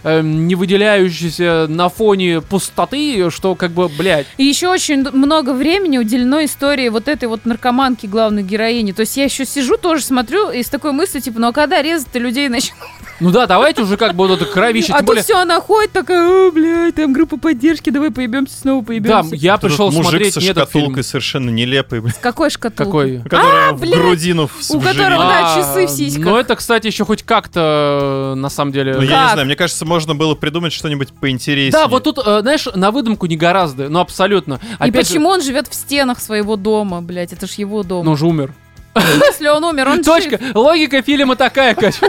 эм, 0.03 0.47
не 0.47 0.55
выделяющееся 0.55 1.67
на 1.69 1.89
фоне 1.89 2.41
пустоты, 2.41 3.31
что, 3.31 3.55
как 3.55 3.71
бы, 3.71 3.89
блядь. 3.89 4.27
И 4.37 4.45
еще 4.45 4.69
очень 4.69 5.09
много 5.11 5.53
времени 5.53 5.99
уделено 5.99 6.45
истории 6.45 6.89
вот 6.89 7.09
этой 7.09 7.29
вот 7.29 7.45
наркоманки 7.45 8.07
главной 8.07 8.43
героини. 8.43 8.93
То 8.93 9.01
есть 9.01 9.17
я 9.17 9.25
еще 9.25 9.45
сижу, 9.45 9.77
тоже 9.77 10.03
смотрю 10.03 10.51
и 10.51 10.63
с 10.63 10.69
такой 10.69 10.93
мыслью, 10.93 11.23
типа, 11.23 11.41
ну 11.41 11.49
а 11.49 11.53
когда 11.53 11.83
резать-то 11.83 12.19
людей 12.19 12.49
начнут? 12.49 12.79
Ну 13.21 13.31
да, 13.31 13.47
давайте 13.47 13.83
уже 13.83 13.97
как 13.97 14.15
бы 14.15 14.27
вот 14.27 14.41
это 14.43 14.51
кровище, 14.51 14.93
А 14.93 14.99
тут 14.99 15.07
более... 15.07 15.23
все, 15.23 15.37
она 15.39 15.61
ходит 15.61 15.93
такая, 15.93 16.49
о, 16.49 16.51
блядь, 16.51 16.95
там 16.97 17.13
группа 17.13 17.39
поддержки, 17.39 17.91
давай 17.91 18.11
поебемся, 18.11 18.59
снова 18.59 18.81
Да, 18.83 18.87
поебемся. 18.87 19.35
я 19.37 19.57
Тут 19.57 19.71
пришел 19.71 19.91
мужик 19.91 20.11
смотреть 20.11 20.35
со 20.35 20.41
этот 20.41 20.71
фильм. 20.71 20.83
шкатулкой 20.85 21.05
совершенно 21.05 21.51
нелепый, 21.51 22.03
С 22.11 22.15
какой 22.15 22.51
шкатулкой? 22.51 23.19
Какой? 23.19 23.31
которая 23.31 23.73
в 23.73 23.81
блядь, 23.81 23.95
грудину 23.99 24.51
у 24.71 24.81
которого, 24.81 25.25
да, 25.25 25.55
часы 25.57 25.87
в 25.87 25.91
сиськах. 25.91 26.25
Ну 26.25 26.37
это, 26.37 26.57
кстати, 26.57 26.87
еще 26.89 27.05
хоть 27.05 27.23
как-то, 27.23 28.33
э, 28.33 28.35
на 28.35 28.49
самом 28.51 28.73
деле... 28.73 28.95
Ну, 28.95 29.03
я 29.03 29.25
не 29.27 29.33
знаю, 29.33 29.47
мне 29.47 29.57
кажется, 29.57 29.85
можно 29.85 30.15
было 30.15 30.35
придумать 30.35 30.73
что-нибудь 30.73 31.09
поинтереснее. 31.13 31.71
Да, 31.83 31.89
вот 31.89 32.05
тут, 32.05 32.19
э, 32.19 32.41
знаешь, 32.41 32.67
на 32.75 32.91
выдумку 32.91 33.27
не 33.27 33.37
гораздо, 33.37 33.89
ну 33.89 34.01
абсолютно. 34.01 34.61
И 34.85 34.91
почему 34.91 35.29
он 35.29 35.41
живет 35.43 35.69
в 35.69 35.75
стенах 35.75 36.21
своего 36.21 36.57
дома, 36.57 37.01
блядь, 37.01 37.33
это 37.33 37.47
ж 37.47 37.53
его 37.53 37.83
дом. 37.83 38.09
Он 38.09 38.17
же 38.17 38.27
умер. 38.27 38.53
Если 38.97 39.49
он 39.49 39.65
умер, 39.65 39.89
он 39.89 40.03
Точка. 40.03 40.39
жив. 40.39 40.55
Логика 40.55 41.03
фильма 41.03 41.37
такая, 41.37 41.75
Кать. 41.75 42.01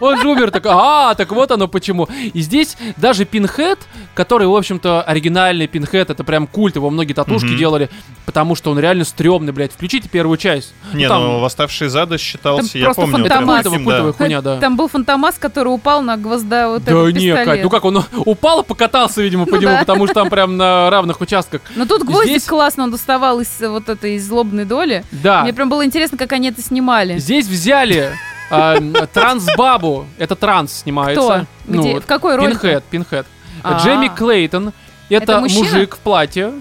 Он 0.00 0.20
же 0.20 0.28
умер, 0.28 0.50
такой, 0.50 0.70
а, 0.74 1.14
так 1.14 1.32
вот 1.32 1.50
оно 1.50 1.66
почему. 1.68 2.08
И 2.32 2.40
здесь 2.40 2.76
даже 2.96 3.24
Пинхед, 3.24 3.78
который, 4.14 4.46
в 4.46 4.54
общем-то, 4.54 5.02
оригинальный 5.02 5.66
Пинхед, 5.66 6.10
это 6.10 6.22
прям 6.22 6.46
культ, 6.46 6.76
его 6.76 6.90
многие 6.90 7.12
татушки 7.12 7.46
Мгм. 7.48 7.56
делали, 7.56 7.90
потому 8.24 8.54
что 8.54 8.70
он 8.70 8.78
реально 8.78 9.04
стрёмный, 9.04 9.52
блядь. 9.52 9.72
Включите 9.72 10.08
первую 10.08 10.36
часть. 10.38 10.72
Не, 10.92 11.08
там- 11.08 11.22
ну, 11.22 11.40
«Восставшие 11.40 11.90
зада» 11.90 12.18
считался, 12.18 12.72
Там 12.72 12.80
я 12.80 12.84
просто 12.86 13.02
помню. 13.02 13.26
Это 13.26 13.34
культовая, 13.36 13.62
таким, 13.62 13.78
да. 13.78 13.84
культовая 13.84 14.12
хуйня, 14.12 14.40
да. 14.42 14.60
Там 14.60 14.76
был 14.76 14.88
фантомас, 14.88 15.34
который 15.38 15.68
упал 15.68 16.02
на 16.02 16.16
гвозда 16.16 16.68
вот 16.68 16.84
Да 16.84 16.92
этот 16.92 17.14
не, 17.14 17.26
пистолет. 17.28 17.44
Кать, 17.46 17.62
ну 17.64 17.70
как, 17.70 17.84
он 17.84 18.04
упал 18.14 18.60
и 18.62 18.64
покатался, 18.64 19.22
видимо, 19.22 19.44
по 19.46 19.56
Ну 19.56 19.60
нему, 19.62 19.72
да. 19.72 19.78
потому 19.80 20.06
что 20.06 20.14
там 20.14 20.30
прям 20.30 20.56
на 20.56 20.88
равных 20.90 21.20
участках. 21.20 21.62
Но 21.74 21.84
тут 21.84 22.04
гвоздик 22.04 22.30
Здесь- 22.30 22.44
классно 22.44 22.84
он 22.84 22.90
доставал 22.92 23.40
из 23.40 23.48
вот 23.60 23.88
этой 23.88 24.14
из 24.14 24.26
злобной 24.28 24.64
доли. 24.64 25.04
Да. 25.10 25.42
Мне 25.42 25.52
прям 25.52 25.68
было 25.68 25.84
интересно, 25.84 26.03
как 26.10 26.32
они 26.32 26.48
это 26.48 26.62
снимали. 26.62 27.18
Здесь 27.18 27.46
взяли 27.46 28.10
а, 28.50 28.78
трансбабу, 29.12 30.06
это 30.18 30.36
транс 30.36 30.82
снимается. 30.82 31.46
Кто? 31.64 31.72
Где? 31.80 32.00
В 32.00 32.06
какой 32.06 32.36
роли? 32.36 32.52
Пинхед, 32.52 32.84
Пинхед. 32.84 33.26
А. 33.62 33.78
Джейми 33.82 34.08
Клейтон. 34.08 34.72
Это, 35.10 35.32
Это 35.32 35.40
мужик 35.40 35.96
в 35.96 35.98
платье 35.98 36.52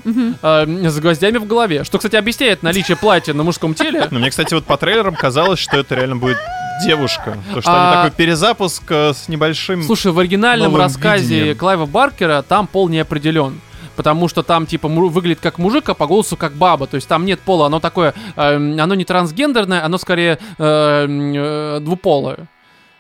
а, 0.41 0.65
с 0.65 0.99
гвоздями 0.99 1.37
в 1.37 1.47
голове. 1.47 1.83
Что, 1.83 1.97
кстати, 1.97 2.15
объясняет 2.17 2.61
наличие 2.61 2.97
платья 2.97 3.33
на 3.33 3.43
мужском 3.43 3.73
теле. 3.73 4.07
Но 4.11 4.19
мне, 4.19 4.29
кстати, 4.29 4.53
вот 4.53 4.65
по 4.65 4.77
трейлерам 4.77 5.15
казалось, 5.15 5.59
что 5.59 5.77
это 5.77 5.95
реально 5.95 6.17
будет 6.17 6.37
девушка. 6.85 7.37
Потому 7.47 7.61
что 7.61 7.71
А- 7.71 7.87
они 7.91 8.09
такой 8.09 8.17
перезапуск 8.17 8.83
э, 8.89 9.13
с 9.13 9.27
небольшим... 9.29 9.83
Слушай, 9.83 10.11
в 10.11 10.19
оригинальном 10.19 10.75
рассказе 10.75 11.35
видением. 11.35 11.57
Клайва 11.57 11.85
Баркера 11.85 12.41
там 12.41 12.67
пол 12.67 12.89
не 12.89 12.99
определен. 12.99 13.61
Потому 13.95 14.27
что 14.27 14.43
там, 14.43 14.65
типа, 14.65 14.87
выглядит 14.87 15.39
как 15.39 15.57
мужик, 15.57 15.89
а 15.89 15.93
по 15.93 16.07
голосу 16.07 16.35
как 16.37 16.53
баба. 16.53 16.87
То 16.87 16.95
есть 16.95 17.07
там 17.07 17.25
нет 17.25 17.39
пола. 17.39 17.67
Оно 17.67 17.79
такое, 17.79 18.13
эм, 18.35 18.79
оно 18.79 18.95
не 18.95 19.05
трансгендерное, 19.05 19.85
оно 19.85 19.97
скорее 19.97 20.39
эм, 20.57 21.33
э, 21.35 21.79
двуполое. 21.81 22.47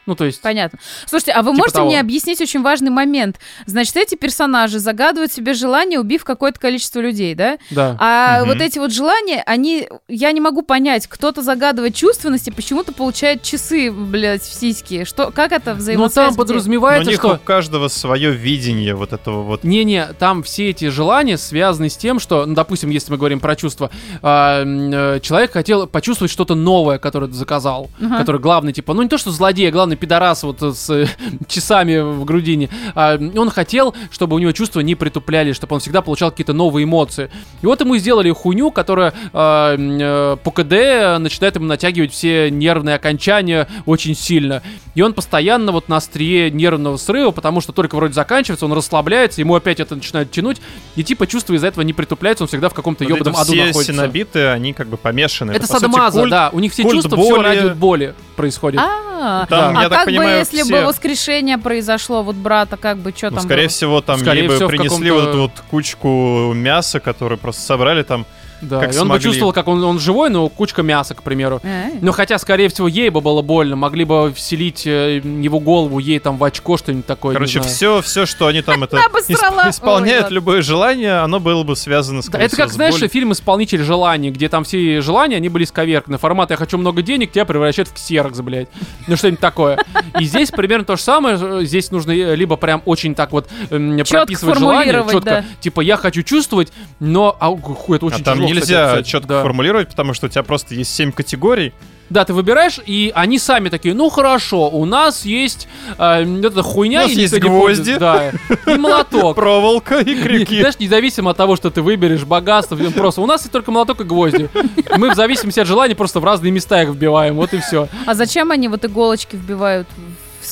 Ну, 0.05 0.15
то 0.15 0.25
есть... 0.25 0.41
Понятно. 0.41 0.79
Слушайте, 1.05 1.31
а 1.31 1.41
вы 1.41 1.51
Типа 1.51 1.57
можете 1.59 1.77
того. 1.77 1.87
мне 1.89 1.99
объяснить 1.99 2.41
очень 2.41 2.61
важный 2.61 2.89
момент? 2.91 3.37
Значит, 3.65 3.95
эти 3.97 4.15
персонажи 4.15 4.79
загадывают 4.79 5.31
себе 5.31 5.53
желание, 5.53 5.99
убив 5.99 6.23
какое-то 6.23 6.59
количество 6.59 6.99
людей, 6.99 7.35
да? 7.35 7.57
Да. 7.71 7.95
А 7.99 8.39
Мгм. 8.41 8.49
вот 8.49 8.61
эти 8.61 8.79
вот 8.79 8.91
желания, 8.91 9.41
они, 9.45 9.87
я 10.07 10.31
не 10.31 10.41
могу 10.41 10.61
понять, 10.61 11.07
кто-то 11.07 11.41
загадывает 11.41 11.95
чувственности, 11.95 12.49
почему-то 12.49 12.91
получает 12.91 13.43
часы, 13.43 13.91
блядь, 13.91 14.41
в 14.43 14.53
сиськи. 14.53 15.05
Что, 15.05 15.31
как 15.31 15.51
это 15.51 15.71
Ну, 15.71 15.77
взаимосвязь? 15.77 16.13
там 16.15 16.25
где? 16.27 16.37
Но 16.37 16.43
у 16.43 16.45
подразумевается, 16.45 17.09
них 17.09 17.19
что... 17.19 17.33
у 17.35 17.37
каждого 17.37 17.87
свое 17.87 18.31
видение 18.31 18.95
вот 18.95 19.13
этого 19.13 19.41
вот. 19.43 19.63
Не-не, 19.63 20.07
там 20.19 20.43
все 20.43 20.69
эти 20.71 20.89
желания 20.89 21.37
связаны 21.37 21.89
с 21.89 21.95
тем, 21.97 22.19
что, 22.19 22.45
ну, 22.45 22.55
допустим, 22.55 22.89
если 22.89 23.11
мы 23.11 23.17
говорим 23.17 23.39
про 23.39 23.55
чувства, 23.55 23.89
а, 24.21 24.63
э, 24.65 25.19
человек 25.21 25.51
хотел 25.53 25.87
почувствовать 25.87 26.31
что-то 26.31 26.55
новое, 26.55 26.97
которое 26.97 27.27
ты 27.27 27.33
заказал, 27.33 27.89
Ага. 28.01 28.17
который 28.17 28.41
главный, 28.41 28.73
типа, 28.73 28.93
ну 28.93 29.01
не 29.03 29.09
то 29.09 29.17
что 29.17 29.31
злодей, 29.31 29.69
а 29.69 29.71
главный 29.93 29.95
пидорас 29.95 30.43
вот 30.43 30.61
с 30.61 30.89
э, 30.89 31.05
часами 31.47 31.99
в 31.99 32.25
грудине. 32.25 32.69
А, 32.95 33.17
он 33.35 33.49
хотел, 33.49 33.93
чтобы 34.11 34.35
у 34.35 34.39
него 34.39 34.51
чувства 34.51 34.81
не 34.81 34.95
притуплялись, 34.95 35.55
чтобы 35.55 35.75
он 35.75 35.79
всегда 35.79 36.01
получал 36.01 36.31
какие-то 36.31 36.53
новые 36.53 36.83
эмоции. 36.85 37.29
И 37.61 37.65
вот 37.65 37.81
ему 37.81 37.97
сделали 37.97 38.31
хуйню, 38.31 38.71
которая 38.71 39.13
а, 39.33 39.75
м, 39.75 39.97
э, 39.99 40.37
по 40.43 40.51
КД 40.51 41.19
начинает 41.21 41.55
ему 41.55 41.65
натягивать 41.65 42.11
все 42.11 42.49
нервные 42.49 42.95
окончания 42.95 43.67
очень 43.85 44.15
сильно. 44.15 44.61
И 44.95 45.01
он 45.01 45.13
постоянно 45.13 45.71
вот 45.71 45.89
на 45.89 45.97
острие 45.97 46.51
нервного 46.51 46.97
срыва, 46.97 47.31
потому 47.31 47.61
что 47.61 47.71
только 47.71 47.95
вроде 47.95 48.13
заканчивается, 48.13 48.65
он 48.65 48.73
расслабляется, 48.73 49.41
ему 49.41 49.55
опять 49.55 49.79
это 49.79 49.95
начинает 49.95 50.31
тянуть, 50.31 50.61
и 50.95 51.03
типа 51.03 51.27
чувства 51.27 51.53
из-за 51.55 51.67
этого 51.67 51.83
не 51.83 51.93
притупляются, 51.93 52.43
он 52.43 52.47
всегда 52.47 52.69
в 52.69 52.73
каком-то 52.73 53.03
ебаном 53.03 53.35
аду 53.35 53.51
все 53.53 53.65
находится. 53.65 53.93
синобиты, 53.93 54.47
они 54.47 54.73
как 54.73 54.87
бы 54.87 54.97
помешаны. 54.97 55.51
Это, 55.51 55.61
по 55.61 55.67
сути, 55.67 55.77
садомаза, 55.81 56.19
культ. 56.19 56.31
да. 56.31 56.49
У 56.53 56.59
них 56.59 56.71
все 56.71 56.83
чувства 56.83 57.17
все 57.17 57.29
боли. 57.29 57.43
ради 57.43 57.73
боли 57.73 58.13
происходит. 58.35 58.79
А, 58.81 59.45
Там, 59.47 59.73
Да. 59.73 59.82
Я 59.83 59.87
а 59.87 59.89
так 59.89 59.99
как 59.99 60.05
понимаю, 60.07 60.29
бы, 60.31 60.39
если 60.39 60.63
все- 60.63 60.71
бы 60.81 60.85
воскрешение 60.87 61.57
произошло, 61.57 62.23
вот 62.23 62.35
брата, 62.35 62.77
как 62.77 62.97
бы, 62.97 63.13
что 63.15 63.29
Ну, 63.29 63.35
там 63.37 63.45
скорее 63.45 63.61
было? 63.63 63.69
всего, 63.69 64.01
там 64.01 64.19
Скорее 64.19 64.41
либо 64.43 64.55
всего, 64.55 64.69
принесли 64.69 65.11
вот 65.11 65.29
эту 65.29 65.37
вот 65.43 65.51
кучку 65.69 66.53
мяса, 66.53 66.99
которую 66.99 67.37
просто 67.37 67.61
собрали 67.61 68.03
там. 68.03 68.25
Да, 68.63 68.79
как 68.79 68.93
и 68.93 68.97
он 68.97 69.03
бы 69.03 69.13
смогли. 69.15 69.23
чувствовал, 69.23 69.53
как 69.53 69.67
он, 69.67 69.83
он 69.83 69.99
живой, 69.99 70.29
но 70.29 70.47
кучка 70.49 70.83
мяса, 70.83 71.15
к 71.15 71.23
примеру. 71.23 71.61
Ну, 72.01 72.11
хотя, 72.11 72.37
скорее 72.37 72.69
всего, 72.69 72.87
ей 72.87 73.09
бы 73.09 73.21
было 73.21 73.41
больно. 73.41 73.75
Могли 73.75 74.05
бы 74.05 74.33
вселить 74.33 74.85
э, 74.85 75.17
его 75.17 75.59
голову 75.59 75.99
ей 75.99 76.19
там 76.19 76.37
в 76.37 76.43
очко, 76.43 76.77
что-нибудь 76.77 77.05
такое. 77.05 77.33
Короче, 77.33 77.61
все, 77.61 78.01
все, 78.01 78.25
что 78.25 78.47
они 78.47 78.61
там 78.61 78.83
это 78.83 78.97
исп- 78.97 79.69
исполняют, 79.69 80.27
Ой, 80.27 80.33
любое 80.33 80.61
желание, 80.61 81.19
оно 81.19 81.39
было 81.39 81.63
бы 81.63 81.75
связано 81.75 82.21
с 82.21 82.27
Да, 82.27 82.39
это 82.39 82.55
как, 82.55 82.71
знаешь, 82.71 82.95
фильм 83.11 83.31
«Исполнитель 83.31 83.83
желаний», 83.83 84.31
где 84.31 84.49
там 84.49 84.63
все 84.63 85.01
желания, 85.01 85.37
они 85.37 85.49
были 85.49 85.65
сковерканы. 85.65 86.17
Формат 86.17 86.51
«я 86.51 86.57
хочу 86.57 86.77
много 86.77 87.01
денег», 87.01 87.31
тебя 87.31 87.45
превращают 87.45 87.89
в 87.89 87.93
ксерокс, 87.93 88.39
блядь. 88.39 88.67
Ну, 89.07 89.15
что-нибудь 89.15 89.39
такое. 89.39 89.79
И 90.19 90.25
здесь 90.25 90.51
примерно 90.51 90.85
то 90.85 90.95
же 90.95 91.01
самое. 91.01 91.65
Здесь 91.65 91.91
нужно 91.91 92.11
э, 92.11 92.35
либо 92.35 92.55
прям 92.55 92.81
очень 92.85 93.15
так 93.15 93.31
вот 93.31 93.47
Чётко 93.69 94.05
прописывать 94.05 94.59
желание, 94.59 94.93
формулировать, 94.93 95.13
четко. 95.13 95.29
да. 95.29 95.45
Типа, 95.59 95.81
я 95.81 95.97
хочу 95.97 96.23
чувствовать, 96.23 96.71
но... 96.99 97.35
А, 97.39 97.51
это 97.51 98.05
очень 98.05 98.21
А 98.21 98.23
там 98.23 98.35
тяжело, 98.35 98.47
нельзя 98.61 98.91
описать. 98.91 99.07
четко 99.07 99.27
Да. 99.27 99.41
формулировать, 99.43 99.89
потому 99.89 100.13
что 100.13 100.27
у 100.27 100.29
тебя 100.29 100.43
просто 100.43 100.75
есть 100.75 100.93
семь 100.93 101.11
категорий. 101.11 101.73
Да, 102.09 102.25
ты 102.25 102.33
выбираешь, 102.33 102.79
и 102.85 103.11
они 103.15 103.39
сами 103.39 103.69
такие, 103.69 103.95
ну 103.95 104.09
хорошо, 104.09 104.69
у 104.69 104.85
нас 104.85 105.25
есть 105.25 105.67
э, 105.97 106.41
эта 106.43 106.61
хуйня. 106.61 106.99
У 106.99 107.07
нас 107.07 107.11
есть 107.11 107.39
гвозди. 107.39 107.95
Да, 107.97 108.31
и 108.67 108.75
молоток. 108.77 109.35
Проволока 109.35 109.99
и 109.99 110.21
крюки. 110.21 110.59
Знаешь, 110.59 110.77
независимо 110.79 111.31
от 111.31 111.37
того, 111.37 111.55
что 111.55 111.71
ты 111.71 111.81
выберешь, 111.81 112.23
богатство, 112.23 112.75
просто 112.75 113.21
у 113.21 113.25
нас 113.25 113.41
есть 113.41 113.51
только 113.51 113.71
молоток 113.71 114.01
и 114.01 114.03
гвозди. 114.03 114.49
Мы 114.97 115.11
в 115.11 115.15
зависимости 115.15 115.59
от 115.59 115.67
желания 115.67 115.95
просто 115.95 116.19
в 116.19 116.25
разные 116.25 116.51
места 116.51 116.83
их 116.83 116.89
вбиваем, 116.89 117.35
вот 117.35 117.53
и 117.53 117.59
все. 117.59 117.87
А 118.05 118.13
зачем 118.13 118.51
они 118.51 118.67
вот 118.67 118.85
иголочки 118.85 119.35
вбивают 119.35 119.87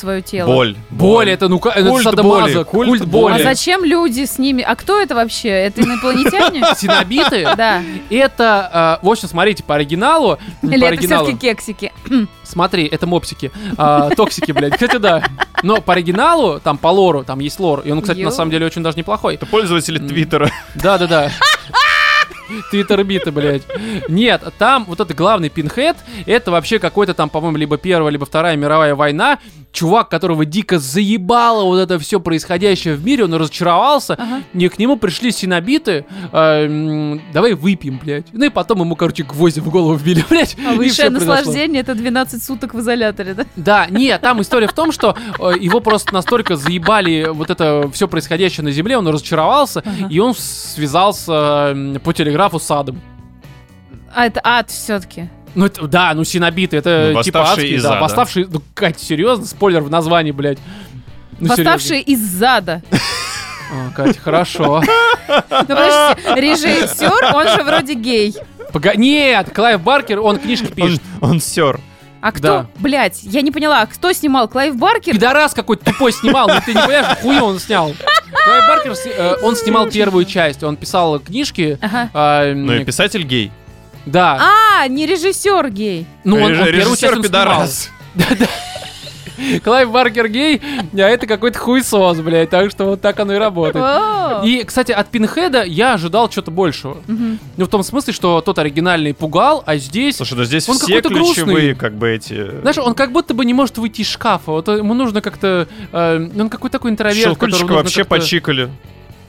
свое 0.02 0.22
тело? 0.22 0.48
Боль. 0.48 0.76
Боль, 0.90 1.30
это 1.30 1.48
ну 1.48 1.58
это 1.58 1.84
Культ 1.90 2.04
садомаза, 2.04 2.54
боли, 2.54 2.64
культ, 2.64 2.90
культ 2.90 3.02
А 3.04 3.06
боли. 3.06 3.44
зачем 3.44 3.86
люди 3.86 4.26
с 4.26 4.38
ними? 4.38 4.64
А 4.64 4.76
кто 4.76 5.00
это 5.00 5.16
вообще? 5.16 5.50
Это 5.50 5.82
инопланетяне? 5.82 6.64
Синобиты? 6.78 7.48
Да. 7.62 7.84
Это, 8.10 9.00
э, 9.02 9.06
в 9.06 9.10
общем, 9.10 9.28
смотрите, 9.28 9.64
по 9.64 9.76
оригиналу, 9.76 10.40
Или 10.64 10.88
это 10.88 11.02
все-таки 11.02 11.38
кексики? 11.38 11.92
смотри, 12.44 12.86
это 12.86 13.06
мопсики, 13.08 13.52
а, 13.78 14.10
токсики, 14.10 14.52
блядь, 14.52 14.74
кстати, 14.74 14.98
да. 14.98 15.24
Но 15.64 15.80
по 15.82 15.94
оригиналу, 15.94 16.60
там 16.60 16.78
по 16.78 16.88
лору, 16.88 17.24
там 17.24 17.40
есть 17.40 17.60
лор, 17.60 17.82
и 17.82 17.92
он, 17.92 18.02
кстати, 18.02 18.22
на 18.22 18.32
самом 18.32 18.52
деле 18.52 18.66
очень 18.66 18.82
даже 18.82 18.98
неплохой. 18.98 19.36
Это 19.36 19.46
пользователи. 19.46 20.00
Твиттера. 20.00 20.50
Да-да-да. 20.76 21.32
Твиттер 22.72 23.04
биты, 23.04 23.32
блядь. 23.32 23.64
Нет, 24.08 24.44
там 24.58 24.86
вот 24.86 25.00
этот 25.00 25.16
главный 25.16 25.50
пинхед, 25.50 25.98
это 26.26 26.52
вообще 26.52 26.80
какой-то 26.80 27.14
там, 27.14 27.30
по-моему, 27.30 27.58
либо 27.58 27.78
первая, 27.78 28.12
либо 28.12 28.26
вторая 28.26 28.56
мировая 28.56 28.96
война, 28.96 29.40
чувак, 29.72 30.10
которого 30.10 30.46
дико 30.46 30.80
заебало 30.80 31.64
вот 31.64 31.78
это 31.80 31.98
все 32.00 32.20
происходящее 32.20 32.96
в 32.96 33.06
мире, 33.06 33.24
он 33.26 33.34
разочаровался, 33.34 34.14
Ага. 34.16 34.42
и 34.54 34.68
к 34.68 34.78
нему 34.80 34.98
пришли 34.98 35.32
синобиты, 35.32 36.06
э, 36.32 37.18
давай 37.34 37.54
выпьем, 37.54 38.00
блядь. 38.04 38.26
Ну 38.34 38.46
и 38.46 38.50
потом 38.50 38.80
ему, 38.82 38.96
короче, 38.98 39.24
гвозди 39.24 39.60
в 39.62 39.70
голову 39.70 39.94
вбили, 39.96 40.26
блядь. 40.30 40.58
А 40.68 40.74
высшее 40.74 41.10
наслаждение 41.10 41.82
это 41.82 41.96
12 41.96 42.44
суток 42.44 42.74
в 42.74 42.80
изоляторе, 42.82 43.34
да? 43.34 43.46
Да, 43.56 43.88
нет, 43.90 44.20
там 44.22 44.42
история 44.42 44.68
в 44.68 44.74
том, 44.74 44.92
что 44.92 45.16
э, 45.40 45.54
его 45.60 45.80
просто 45.80 46.14
настолько 46.14 46.58
заебали 46.58 47.28
вот 47.32 47.50
это 47.50 47.90
все 47.94 48.08
происходящее 48.10 48.66
на 48.66 48.72
Земле, 48.72 48.98
он 48.98 49.08
разочаровался, 49.08 49.84
Ага. 49.86 50.08
и 50.10 50.20
он 50.20 50.34
связался 50.36 51.76
по 52.04 52.12
телеграфу 52.14 52.41
с 52.50 52.72
адом. 52.72 53.02
А 54.14 54.26
это 54.26 54.42
ад 54.44 54.70
все-таки. 54.70 55.30
Ну, 55.56 55.66
это, 55.66 55.86
да, 55.88 56.14
ну, 56.14 56.24
синобиты, 56.24 56.78
это 56.78 57.12
Ну, 57.14 57.24
типа 57.24 57.42
адские, 57.52 57.76
из 57.76 57.84
да, 57.84 57.92
ада. 57.94 58.02
восставшие, 58.02 58.48
ну, 58.50 58.62
Кать, 58.74 59.00
серьезно, 59.00 59.46
спойлер 59.46 59.82
в 59.82 59.90
названии, 59.90 60.32
блядь. 60.32 60.60
Ну, 61.40 61.48
Восставшие 61.50 62.02
из 62.02 62.20
зада. 62.22 62.82
Кать, 63.96 64.18
хорошо. 64.18 64.82
Ну 65.28 65.66
подождите, 65.66 66.36
режиссер, 66.36 67.36
он 67.36 67.48
же 67.48 67.64
вроде 67.64 67.94
гей. 67.94 68.36
Пога- 68.74 68.96
Нет, 68.96 69.54
Клайв 69.54 69.82
Баркер, 69.82 70.20
он 70.20 70.38
книжки 70.40 70.68
Он, 70.68 70.72
пишет. 70.74 71.02
он 71.22 71.40
сер. 71.42 71.80
А 72.22 72.32
кто, 72.32 72.42
Да. 72.42 72.66
блядь, 72.78 73.24
я 73.24 73.42
не 73.42 73.52
поняла, 73.52 73.82
а 73.82 73.86
кто 73.88 74.14
снимал? 74.14 74.48
Клайв 74.48 74.76
Баркер? 74.76 75.14
Пидорас 75.16 75.54
какой-то 75.54 75.86
тупой 75.86 76.12
снимал, 76.14 76.48
ну 76.48 76.56
ты 76.64 76.74
не 76.74 76.80
понимаешь, 76.80 77.18
хуйню 77.22 77.46
он 77.46 77.60
снял. 77.60 77.94
Клайв 78.46 78.68
Баркер, 78.68 78.94
э, 79.06 79.36
он 79.42 79.56
снимал 79.56 79.88
первую 79.90 80.26
часть, 80.26 80.64
он 80.64 80.78
писал 80.78 81.20
книжки. 81.20 81.78
Ага. 81.82 82.10
а, 82.14 82.54
Ну 82.54 82.74
и 82.74 82.84
писатель 82.86 83.24
гей. 83.24 83.52
Да. 84.06 84.40
А, 84.82 84.88
не 84.88 85.06
режиссер 85.06 85.70
гей. 85.70 86.06
Ну, 86.24 86.38
он, 86.38 86.44
он 86.44 86.50
первую 86.50 86.74
часть 86.74 86.86
Режиссер 86.88 87.14
он 87.16 87.22
пидорас. 87.24 87.90
снимал. 88.16 88.48
Клайв 89.64 89.92
Баркер 89.92 90.28
гей, 90.28 90.62
а 90.94 90.98
это 91.00 91.28
какой-то 91.28 91.60
хуесос, 91.60 92.20
блядь, 92.20 92.50
так 92.50 92.72
что 92.72 92.86
вот 92.86 93.02
так 93.02 93.20
оно 93.20 93.34
и 93.34 93.38
работает. 93.38 93.86
И, 94.44 94.64
кстати, 94.64 94.92
от 94.92 95.10
Пинхеда 95.10 95.64
я 95.64 95.94
ожидал 95.94 96.30
что-то 96.32 96.52
большего. 96.52 96.98
Ну, 97.08 97.66
в 97.66 97.70
том 97.70 97.84
смысле, 97.84 98.14
что 98.14 98.42
тот 98.42 98.60
оригинальный 98.60 99.14
пугал, 99.14 99.64
а 99.66 99.78
здесь... 99.78 100.18
Слушай, 100.18 100.38
да 100.38 100.46
здесь 100.46 100.68
Он 100.70 100.76
все 100.76 100.88
какой-то 100.88 101.10
грустный. 101.10 101.44
ключевые, 101.44 101.76
как 101.76 101.94
бы 101.94 102.10
эти... 102.10 102.60
Знаешь, 102.62 102.78
он 102.78 102.94
как 102.94 103.12
будто 103.12 103.34
бы 103.34 103.46
не 103.46 103.54
может 103.54 103.78
выйти 103.78 104.02
из 104.02 104.10
шкафа. 104.10 104.52
Вот 104.52 104.68
ему 104.68 104.94
нужно 104.94 105.22
как-то... 105.22 105.68
э, 105.92 106.30
он 106.40 106.50
какой-то 106.50 106.78
такой 106.78 106.92
интроверт, 106.92 107.18
Щелкунчика 107.22 107.72
вообще 107.74 108.04
почикали. 108.04 108.70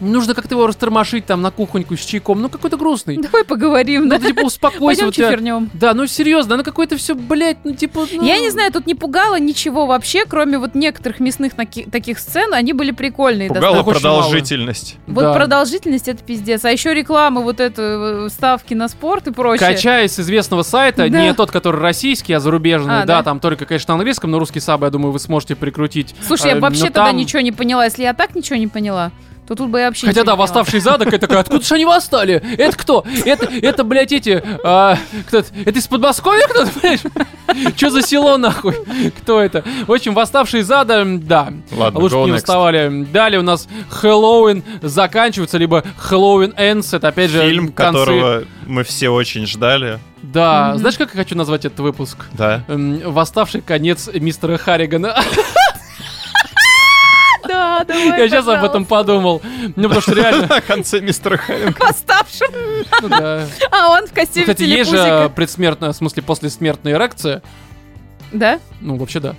Нужно 0.03 0.35
как-то 0.35 0.55
его 0.55 0.67
растормошить 0.67 1.27
там 1.27 1.41
на 1.43 1.51
кухоньку 1.51 1.97
с 1.97 2.01
чайком. 2.05 2.43
Ну, 2.43 2.49
какой-то 2.49 2.77
грустный. 2.77 3.17
Давай 3.17 3.45
поговорим, 3.45 4.09
да? 4.09 4.19
Ну, 4.21 4.27
типа, 4.29 4.41
успокойся. 4.47 5.11
тебя- 5.13 5.31
вернем. 5.31 5.71
Да, 5.75 5.95
ну 5.95 6.07
серьезно, 6.07 6.57
ну 6.57 6.65
какое-то 6.65 6.97
все, 6.97 7.15
блядь, 7.15 7.59
ну 7.65 7.75
типа... 7.75 8.07
ну- 8.13 8.23
Я 8.25 8.39
не 8.41 8.51
знаю, 8.51 8.73
тут 8.73 8.87
не 8.87 8.95
пугало 8.95 9.39
ничего 9.39 9.87
вообще, 9.87 10.25
кроме 10.27 10.59
вот 10.59 10.75
некоторых 10.75 11.21
мясных 11.21 11.57
наки- 11.57 11.89
таких 11.91 12.19
сцен, 12.19 12.53
они 12.53 12.73
были 12.73 12.91
прикольные. 12.91 13.51
Очень 13.51 13.85
продолжительность. 13.85 14.97
Вот 15.07 15.23
Да. 15.23 15.35
продолжительность 15.35 16.09
это 16.09 16.23
пиздец. 16.23 16.65
А 16.65 16.71
еще 16.71 16.95
реклама, 16.95 17.41
вот 17.41 17.61
это 17.61 18.27
э, 18.27 18.29
ставки 18.31 18.75
на 18.75 18.89
спорт 18.89 19.29
и 19.29 19.31
прочее. 19.33 19.69
Качай 19.69 20.09
с 20.09 20.19
известного 20.19 20.63
сайта, 20.63 21.09
Да. 21.09 21.23
не 21.23 21.33
тот, 21.35 21.51
который 21.51 21.81
российский, 21.81 22.33
а 22.33 22.41
зарубежный. 22.41 23.03
А, 23.03 23.07
да, 23.07 23.19
да? 23.19 23.23
там 23.23 23.41
только, 23.41 23.65
конечно, 23.67 23.95
на 23.95 23.99
английском, 24.01 24.31
но 24.31 24.39
русский 24.39 24.61
саб, 24.61 24.83
я 24.83 24.91
думаю, 24.91 25.13
вы 25.13 25.19
сможете 25.19 25.55
прикрутить. 25.57 26.15
Слушай, 26.27 26.49
я 26.53 26.57
Э, 26.57 26.61
вообще 26.61 26.85
тогда 26.87 27.07
там- 27.07 27.17
ничего 27.17 27.41
не 27.41 27.53
поняла. 27.53 27.85
Если 27.85 28.03
я 28.03 28.15
так 28.15 28.35
ничего 28.35 28.57
не 28.57 28.67
поняла, 28.69 29.13
то 29.47 29.55
тут 29.57 29.71
бы 29.71 29.81
я 29.81 29.87
вообще 29.89 30.07
Хотя 30.07 30.23
да, 30.25 30.37
восставший 30.37 30.81
задок, 30.81 31.13
я 31.13 31.19
такой, 31.19 31.39
откуда 31.41 31.65
же 31.65 31.75
они 31.75 31.85
восстали? 31.85 32.35
Это 32.57 32.77
кто? 32.77 33.05
Это, 33.25 33.47
это 33.47 33.83
блядь, 33.85 34.13
эти... 34.13 34.43
а, 34.65 34.97
кто 35.29 35.39
это? 35.39 35.49
Это 35.67 35.79
из 35.79 35.87
Подмосковья 35.89 36.47
кто-то, 36.47 36.71
понимаешь? 36.71 37.01
Что 37.77 37.91
за 37.91 38.03
село, 38.03 38.37
нахуй? 38.39 38.75
Кто 39.19 39.41
это? 39.41 39.65
В 39.87 39.93
общем, 39.93 40.15
восставшие 40.15 40.63
зада, 40.63 41.01
м, 41.01 41.27
да. 41.27 41.53
Ладно, 41.73 42.01
Лучше 42.01 42.17
не 42.17 42.31
next. 42.31 42.33
восставали. 42.35 43.05
Далее 43.13 43.41
у 43.41 43.43
нас 43.43 43.69
Хэллоуин 43.91 44.63
заканчивается, 44.81 45.59
либо 45.59 45.83
Хэллоуин 45.99 46.53
Ends, 46.57 46.97
это 46.97 47.09
опять 47.09 47.31
же 47.31 47.41
Фильм, 47.43 47.73
концы. 47.73 47.99
которого 47.99 48.45
мы 48.67 48.85
все 48.85 49.09
очень 49.11 49.47
ждали. 49.47 49.99
Да, 50.23 50.69
Мгм. 50.71 50.79
знаешь, 50.79 50.97
как 50.97 51.11
я 51.15 51.21
хочу 51.21 51.37
назвать 51.37 51.65
этот 51.65 51.81
выпуск? 51.81 52.17
Да. 52.33 52.63
Эм, 52.69 53.01
Восставший 53.05 53.61
конец 53.61 54.09
мистера 54.15 54.57
Харригана. 54.57 55.17
Да, 57.63 57.85
давай, 57.85 58.21
Я 58.21 58.29
сейчас 58.29 58.47
об 58.49 58.65
этом 58.65 58.85
подумал. 58.85 59.41
Ну, 59.77 59.83
потому 59.85 60.01
что 60.01 60.15
реально... 60.15 60.47
На 60.51 60.61
конце 60.61 61.01
мистера 61.01 61.37
Харринга. 61.37 61.77
Восставшим. 61.81 62.49
ну 63.03 63.09
да. 63.09 63.47
А 63.71 63.89
он 63.91 64.07
в 64.07 64.13
костюме 64.13 64.45
Кстати, 64.47 64.63
есть 64.63 64.91
же 64.91 65.31
предсмертная, 65.35 65.93
в 65.93 65.97
смысле, 65.97 66.23
послесмертная 66.23 66.95
эрекция. 66.95 67.43
Да? 68.33 68.61
Ну, 68.81 68.97
вообще 68.97 69.21
да. 69.21 69.35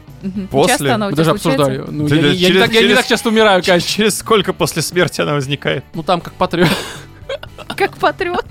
После? 0.51 0.73
Часто 0.73 0.95
она 0.95 1.07
у 1.07 1.11
тебя 1.11 1.23
даже 1.23 1.37
случается? 1.39 1.63
обсуждали. 1.65 1.91
Ну, 1.91 2.07
Ты- 2.07 2.15
я, 2.15 2.21
не- 2.21 2.27
я 2.27 2.33
не 2.33 2.39
через- 2.39 2.61
так, 2.61 2.71
я 2.73 2.81
не 2.81 2.87
через- 2.87 2.97
так 2.97 3.07
часто 3.07 3.29
умираю, 3.29 3.63
Кать. 3.63 3.85
Через 3.85 4.17
сколько 4.19 4.53
после 4.53 4.81
смерти 4.81 5.21
она 5.21 5.33
возникает? 5.33 5.83
Ну, 5.93 6.03
там 6.03 6.21
как 6.21 6.33
патриот. 6.33 6.69
Как 7.75 7.97
патриот. 7.97 8.45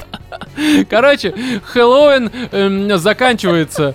Короче, 0.90 1.34
Хэллоуин 1.64 2.30
эм, 2.50 2.98
заканчивается. 2.98 3.94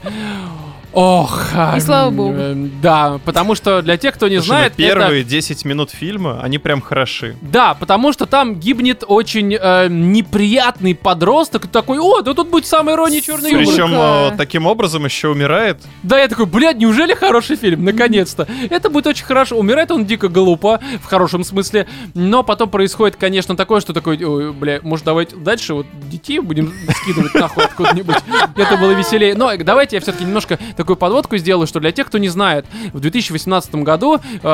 Ох. 1.00 1.50
И 1.76 1.80
слава 1.80 2.10
богу. 2.10 2.34
эм, 2.34 2.72
Да, 2.82 3.20
потому 3.24 3.54
что 3.54 3.84
для 3.84 3.98
тех, 3.98 4.16
кто 4.16 4.28
не 4.28 4.38
Слушай, 4.38 4.48
ну, 4.48 4.54
знает, 4.56 4.74
это- 4.74 4.82
первые 4.82 5.24
10 5.24 5.64
минут 5.64 5.92
фильма, 5.92 6.40
они 6.42 6.58
прям 6.58 6.82
хороши. 6.82 7.36
Да, 7.40 7.76
потому 7.76 8.12
что 8.14 8.26
там 8.26 8.56
гибнет 8.56 9.04
очень 9.08 9.54
э, 9.54 9.88
неприятный 9.90 10.96
подросток, 10.96 11.68
такой, 11.68 12.00
о, 12.00 12.22
да 12.24 12.34
тут 12.34 12.50
будет 12.50 12.66
самая 12.66 12.96
ирония 12.96 13.22
черный 13.22 13.52
юмор. 13.52 13.66
Причем 13.68 13.92
э, 13.94 14.38
таким 14.38 14.66
образом 14.66 15.06
еще 15.06 15.28
умирает. 15.28 15.78
Да, 16.02 16.18
я 16.20 16.28
такой, 16.28 16.48
блядь, 16.48 16.78
неужели 16.78 17.14
хороший 17.14 17.58
фильм? 17.58 17.86
Наконец-то. 17.86 18.48
Это 18.72 18.90
будет 18.90 19.06
очень 19.06 19.26
хорошо. 19.26 19.56
Умирает 19.58 19.92
он 19.92 20.04
дико 20.04 20.30
глупо, 20.30 20.80
в 21.04 21.06
хорошем 21.06 21.44
смысле. 21.44 21.86
Но 22.16 22.42
потом 22.42 22.72
происходит, 22.72 23.18
конечно, 23.18 23.56
такое, 23.56 23.82
что 23.82 23.94
такой, 23.94 24.18
ой, 24.24 24.52
бля, 24.52 24.80
может, 24.82 25.06
давайте 25.06 25.36
дальше 25.36 25.76
вот 25.76 25.86
детей 26.10 26.40
будем 26.40 26.74
скидывать 27.04 27.36
нахуй 27.36 27.66
откуда-нибудь. 27.66 28.16
Это 28.56 28.78
было 28.78 28.94
веселее. 28.94 29.36
Но 29.36 29.56
давайте 29.58 29.98
я 29.98 30.02
все-таки 30.02 30.24
немножко 30.26 30.58
такую 30.88 30.98
подводку 30.98 31.36
сделаю, 31.36 31.68
что 31.68 31.82
для 31.82 31.92
тех, 31.92 32.08
кто 32.08 32.18
не 32.18 32.30
знает, 32.30 32.66
в 32.94 33.02
2018 33.02 33.76
году 33.76 34.20
э, 34.42 34.48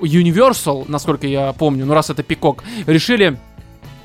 Universal, 0.00 0.84
насколько 0.88 1.26
я 1.26 1.54
помню, 1.54 1.86
ну 1.86 1.94
раз 1.94 2.10
это 2.10 2.22
Пикок, 2.22 2.62
решили 2.86 3.38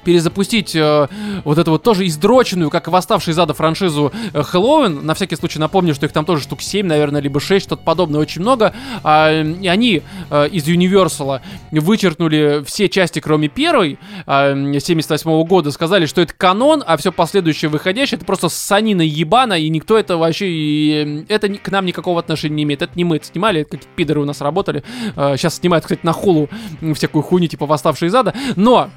перезапустить 0.03 0.75
э, 0.75 1.07
вот 1.43 1.57
эту 1.57 1.71
вот 1.71 1.83
тоже 1.83 2.07
издроченную, 2.07 2.69
как 2.69 2.87
и 2.87 2.91
восставший 2.91 3.31
из 3.31 3.39
ада 3.39 3.53
франшизу 3.53 4.11
э, 4.33 4.43
Хэллоуин. 4.43 5.05
На 5.05 5.13
всякий 5.13 5.35
случай 5.35 5.59
напомню, 5.59 5.93
что 5.95 6.05
их 6.05 6.11
там 6.11 6.25
тоже 6.25 6.43
штук 6.43 6.61
7, 6.61 6.85
наверное, 6.85 7.21
либо 7.21 7.39
6, 7.39 7.65
что-то 7.65 7.83
подобное, 7.83 8.19
очень 8.19 8.41
много. 8.41 8.73
А, 9.03 9.31
и 9.31 9.67
они 9.67 10.01
э, 10.29 10.47
из 10.49 10.67
Universal 10.67 11.41
вычеркнули 11.71 12.63
все 12.65 12.89
части, 12.89 13.19
кроме 13.19 13.47
первой, 13.47 13.99
а, 14.25 14.53
78 14.53 15.43
года, 15.45 15.71
сказали, 15.71 16.05
что 16.05 16.21
это 16.21 16.33
канон, 16.33 16.83
а 16.85 16.97
все 16.97 17.11
последующее 17.11 17.69
выходящее, 17.69 18.17
это 18.17 18.25
просто 18.25 18.49
санина 18.49 19.01
ебана, 19.01 19.53
и 19.53 19.69
никто 19.69 19.97
это 19.97 20.17
вообще, 20.17 20.49
и, 20.49 21.25
э, 21.29 21.33
это 21.33 21.49
к 21.49 21.71
нам 21.71 21.85
никакого 21.85 22.19
отношения 22.19 22.55
не 22.55 22.63
имеет. 22.63 22.81
Это 22.81 22.93
не 22.95 23.03
мы 23.03 23.17
это 23.17 23.25
снимали, 23.25 23.61
это 23.61 23.71
какие-то 23.71 23.95
пидоры 23.95 24.21
у 24.21 24.25
нас 24.25 24.41
работали. 24.41 24.83
Э, 25.15 25.35
сейчас 25.37 25.55
снимают, 25.55 25.85
кстати, 25.85 26.01
на 26.03 26.13
хулу 26.13 26.49
всякую 26.95 27.23
хуйню, 27.23 27.47
типа 27.47 27.65
восставшие 27.65 28.09
из 28.09 28.15
ада. 28.15 28.33
Но 28.55 28.89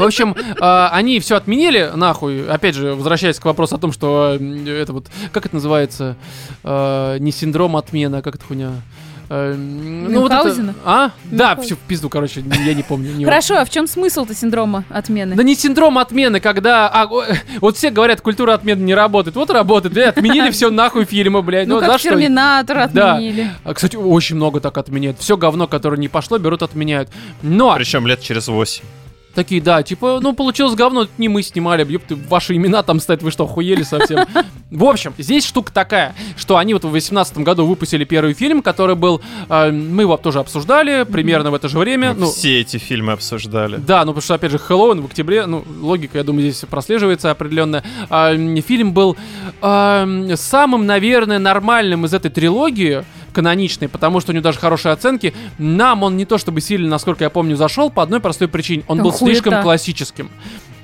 в 0.00 0.06
общем, 0.06 0.34
э, 0.38 0.88
они 0.92 1.20
все 1.20 1.36
отменили, 1.36 1.90
нахуй. 1.94 2.46
Опять 2.48 2.74
же, 2.74 2.94
возвращаясь 2.94 3.38
к 3.38 3.44
вопросу 3.44 3.76
о 3.76 3.78
том, 3.78 3.92
что 3.92 4.36
э, 4.38 4.68
это 4.82 4.92
вот, 4.92 5.06
как 5.32 5.46
это 5.46 5.54
называется, 5.56 6.16
Э, 6.62 7.16
не 7.20 7.32
синдром 7.32 7.76
отмены, 7.76 8.16
а 8.16 8.22
как 8.22 8.34
это 8.34 8.44
хуйня? 8.44 8.72
Э, 9.32 9.54
ну, 9.54 10.22
вот 10.22 10.32
это-? 10.32 10.74
А? 10.84 11.10
Да, 11.24 11.54
все 11.56 11.76
в 11.76 11.78
пизду, 11.78 12.08
короче, 12.08 12.42
я 12.66 12.74
не 12.74 12.82
помню. 12.82 13.12
не- 13.14 13.24
Хорошо, 13.24 13.58
а 13.58 13.64
в 13.64 13.70
чем 13.70 13.86
смысл-то 13.86 14.34
синдрома 14.34 14.84
отмены? 14.90 15.36
Да 15.36 15.42
не 15.44 15.54
синдром 15.54 15.98
отмены, 15.98 16.40
когда... 16.40 16.88
а, 16.88 17.04
о, 17.04 17.24
вот 17.60 17.76
все 17.76 17.90
говорят, 17.90 18.20
культура 18.20 18.54
отмены 18.54 18.82
не 18.82 18.94
работает. 18.94 19.36
Вот 19.36 19.50
работает, 19.50 19.94
блядь, 19.94 20.16
отменили 20.16 20.50
все 20.50 20.70
нахуй 20.70 21.04
фильмы, 21.04 21.42
блядь. 21.42 21.68
ну, 21.68 21.76
Ну, 21.76 21.80
за 21.80 21.86
как 21.86 22.00
что? 22.00 22.08
Терминатор 22.10 22.88
Да. 22.92 23.14
отменили. 23.14 23.50
А, 23.62 23.72
Кстати, 23.72 23.94
очень 23.96 24.34
много 24.36 24.60
так 24.60 24.76
отменяют. 24.76 25.18
Все 25.20 25.36
говно, 25.36 25.68
которое 25.68 25.96
не 25.96 26.08
пошло, 26.08 26.38
берут, 26.38 26.62
отменяют. 26.62 27.08
Но 27.42 27.72
Причем 27.76 28.06
лет 28.08 28.20
через 28.20 28.48
8. 28.48 28.82
Такие, 29.34 29.62
да, 29.62 29.82
типа, 29.84 30.18
ну, 30.20 30.32
получилось 30.32 30.74
говно, 30.74 31.02
это 31.02 31.12
не 31.18 31.28
мы 31.28 31.42
снимали, 31.42 31.86
ёпты, 31.90 32.16
ваши 32.16 32.56
имена 32.56 32.82
там 32.82 32.98
стоят, 32.98 33.22
вы 33.22 33.30
что, 33.30 33.44
охуели 33.44 33.84
совсем? 33.84 34.26
В 34.72 34.84
общем, 34.84 35.14
здесь 35.18 35.44
штука 35.46 35.72
такая, 35.72 36.14
что 36.36 36.56
они 36.56 36.74
вот 36.74 36.84
в 36.84 36.90
2018 36.90 37.38
году 37.38 37.64
выпустили 37.66 38.04
первый 38.04 38.34
фильм, 38.34 38.60
который 38.60 38.96
был, 38.96 39.20
э, 39.48 39.70
мы 39.70 40.02
его 40.02 40.16
тоже 40.16 40.40
обсуждали, 40.40 41.04
примерно 41.04 41.50
в 41.50 41.54
это 41.54 41.68
же 41.68 41.78
время, 41.78 42.12
Мы 42.14 42.20
ну, 42.20 42.26
все 42.30 42.60
эти 42.60 42.76
фильмы 42.78 43.12
обсуждали. 43.12 43.76
да, 43.76 44.00
ну 44.04 44.12
потому 44.12 44.22
что, 44.22 44.34
опять 44.34 44.50
же, 44.50 44.58
Хэллоуин 44.58 45.00
в 45.02 45.06
октябре, 45.06 45.46
ну, 45.46 45.64
логика, 45.80 46.18
я 46.18 46.24
думаю, 46.24 46.50
здесь 46.50 46.64
прослеживается 46.68 47.30
определенная. 47.30 47.84
А, 48.08 48.34
фильм 48.62 48.92
был 48.92 49.16
м, 49.62 50.36
самым, 50.36 50.86
наверное, 50.86 51.38
нормальным 51.38 52.04
из 52.06 52.14
этой 52.14 52.30
трилогии, 52.30 53.04
каноничной, 53.30 53.88
потому 53.88 54.20
что 54.20 54.32
у 54.32 54.34
него 54.34 54.42
даже 54.42 54.58
хорошие 54.58 54.92
оценки. 54.92 55.34
Нам 55.58 56.02
он 56.02 56.16
не 56.16 56.24
то 56.24 56.38
чтобы 56.38 56.60
сильно, 56.60 56.88
насколько 56.88 57.24
я 57.24 57.30
помню, 57.30 57.56
зашел 57.56 57.90
по 57.90 58.02
одной 58.02 58.20
простой 58.20 58.48
причине. 58.48 58.84
Он 58.88 58.98
Да 58.98 59.04
был 59.04 59.10
хуета. 59.12 59.24
слишком 59.26 59.62
классическим. 59.62 60.30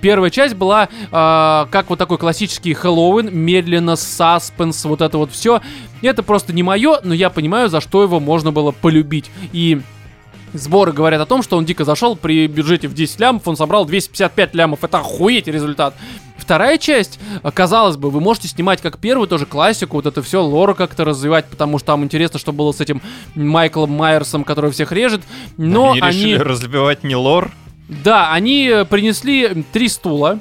Первая 0.01 0.30
часть 0.30 0.55
была 0.55 0.84
э, 0.90 1.09
как 1.11 1.86
вот 1.88 1.99
такой 1.99 2.18
классический 2.18 2.74
Хэллоуин, 2.74 3.34
медленно, 3.34 3.97
саспенс, 3.97 4.84
вот 4.84 5.01
это 5.01 5.18
вот 5.18 5.32
все. 5.32 5.62
Это 6.03 6.22
просто 6.22 6.53
не 6.53 6.62
мое, 6.62 7.01
но 7.03 7.14
я 7.14 7.30
понимаю, 7.30 7.68
за 7.68 7.80
что 7.80 8.03
его 8.03 8.20
можно 8.20 8.53
было 8.53 8.72
полюбить. 8.72 9.30
И 9.53 9.80
Сборы 10.53 10.92
говорят 10.92 11.20
о 11.20 11.26
том, 11.26 11.42
что 11.42 11.57
он 11.57 11.64
дико 11.64 11.84
зашел 11.84 12.16
при 12.16 12.47
бюджете 12.47 12.88
в 12.88 12.94
10 12.94 13.20
лямов, 13.20 13.47
он 13.47 13.57
собрал 13.57 13.84
255 13.84 14.55
лямов. 14.55 14.84
Это 14.84 14.99
охуеть 14.99 15.49
результат. 15.49 15.94
Вторая 16.36 16.78
часть, 16.78 17.18
э, 17.42 17.50
казалось 17.50 17.96
бы, 17.96 18.11
вы 18.11 18.20
можете 18.20 18.49
снимать 18.49 18.80
как 18.80 18.99
первую, 18.99 19.26
тоже 19.26 19.46
классику, 19.46 19.96
вот 19.96 20.07
это 20.07 20.22
все, 20.22 20.42
лора 20.42 20.75
как-то 20.75 21.04
развивать, 21.04 21.46
потому 21.46 21.79
что 21.79 21.87
там 21.88 22.04
интересно, 22.04 22.38
что 22.38 22.53
было 22.53 22.72
с 22.72 22.80
этим 22.80 23.03
Майклом 23.34 23.91
Майерсом, 23.91 24.45
который 24.45 24.70
всех 24.70 24.92
режет. 24.92 25.22
Но 25.57 25.92
они, 25.92 26.00
они... 26.00 26.18
решили 26.25 26.38
развивать 26.38 27.04
не 27.04 27.16
лор. 27.16 27.50
Да, 27.88 28.33
они 28.33 28.68
э, 28.68 28.84
принесли 28.84 29.64
три 29.72 29.88
стула, 29.88 30.38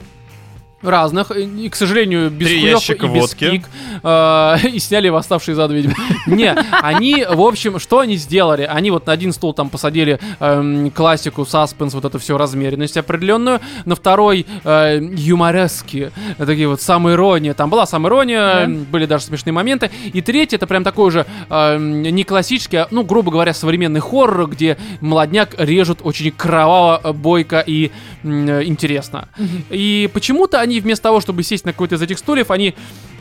разных, 0.82 1.32
и, 1.32 1.70
к 1.70 1.76
сожалению, 1.76 2.30
без 2.30 2.48
Три 2.48 2.62
хуёв 2.62 2.90
и 2.90 2.94
без 2.94 3.22
водки. 3.22 3.48
книг, 3.50 3.66
э, 4.04 4.56
и 4.74 4.80
сняли 4.80 5.10
восставшие 5.10 5.56
зад, 5.56 5.72
видимо. 5.72 5.96
Не, 6.28 6.52
они, 6.54 7.26
в 7.28 7.42
общем, 7.42 7.80
что 7.80 8.00
они 8.00 8.18
сделали? 8.18 8.64
Они 8.64 8.92
вот 8.92 9.08
на 9.08 9.14
один 9.14 9.34
стул 9.34 9.54
там 9.54 9.70
посадили 9.70 10.20
эм, 10.40 10.92
классику, 10.92 11.46
саспенс, 11.46 11.94
вот 11.94 12.06
это 12.06 12.20
все 12.20 12.38
размеренность 12.38 12.98
определенную, 12.98 13.62
на 13.86 13.96
второй 13.96 14.46
э, 14.64 15.00
юморески, 15.02 16.12
такие 16.38 16.68
вот 16.68 16.82
самоирония, 16.82 17.54
там 17.54 17.70
была 17.70 17.86
самоирония, 17.86 18.66
Да. 18.66 18.74
были 18.92 19.06
даже 19.06 19.24
смешные 19.26 19.54
моменты, 19.54 19.90
и 20.14 20.22
третий 20.22 20.56
это 20.56 20.68
прям 20.68 20.84
такой 20.84 21.08
уже 21.08 21.26
эм, 21.50 22.02
не 22.04 22.24
классический, 22.24 22.78
а, 22.78 22.88
ну, 22.92 23.04
грубо 23.04 23.32
говоря, 23.32 23.54
современный 23.54 24.02
хоррор, 24.02 24.48
где 24.48 24.78
молодняк 25.02 25.56
режут 25.58 26.00
очень 26.04 26.32
кроваво, 26.32 27.14
бойко 27.14 27.64
и 27.66 27.92
э, 28.26 28.64
интересно. 28.66 29.30
И 29.70 30.10
почему-то 30.14 30.60
они 30.60 30.80
вместо 30.80 31.04
того, 31.04 31.22
чтобы 31.22 31.44
сесть 31.44 31.66
на 31.66 31.72
какой-то 31.72 31.96
из 31.96 32.02
этих 32.02 32.20
стульев, 32.20 32.52
они 32.52 32.76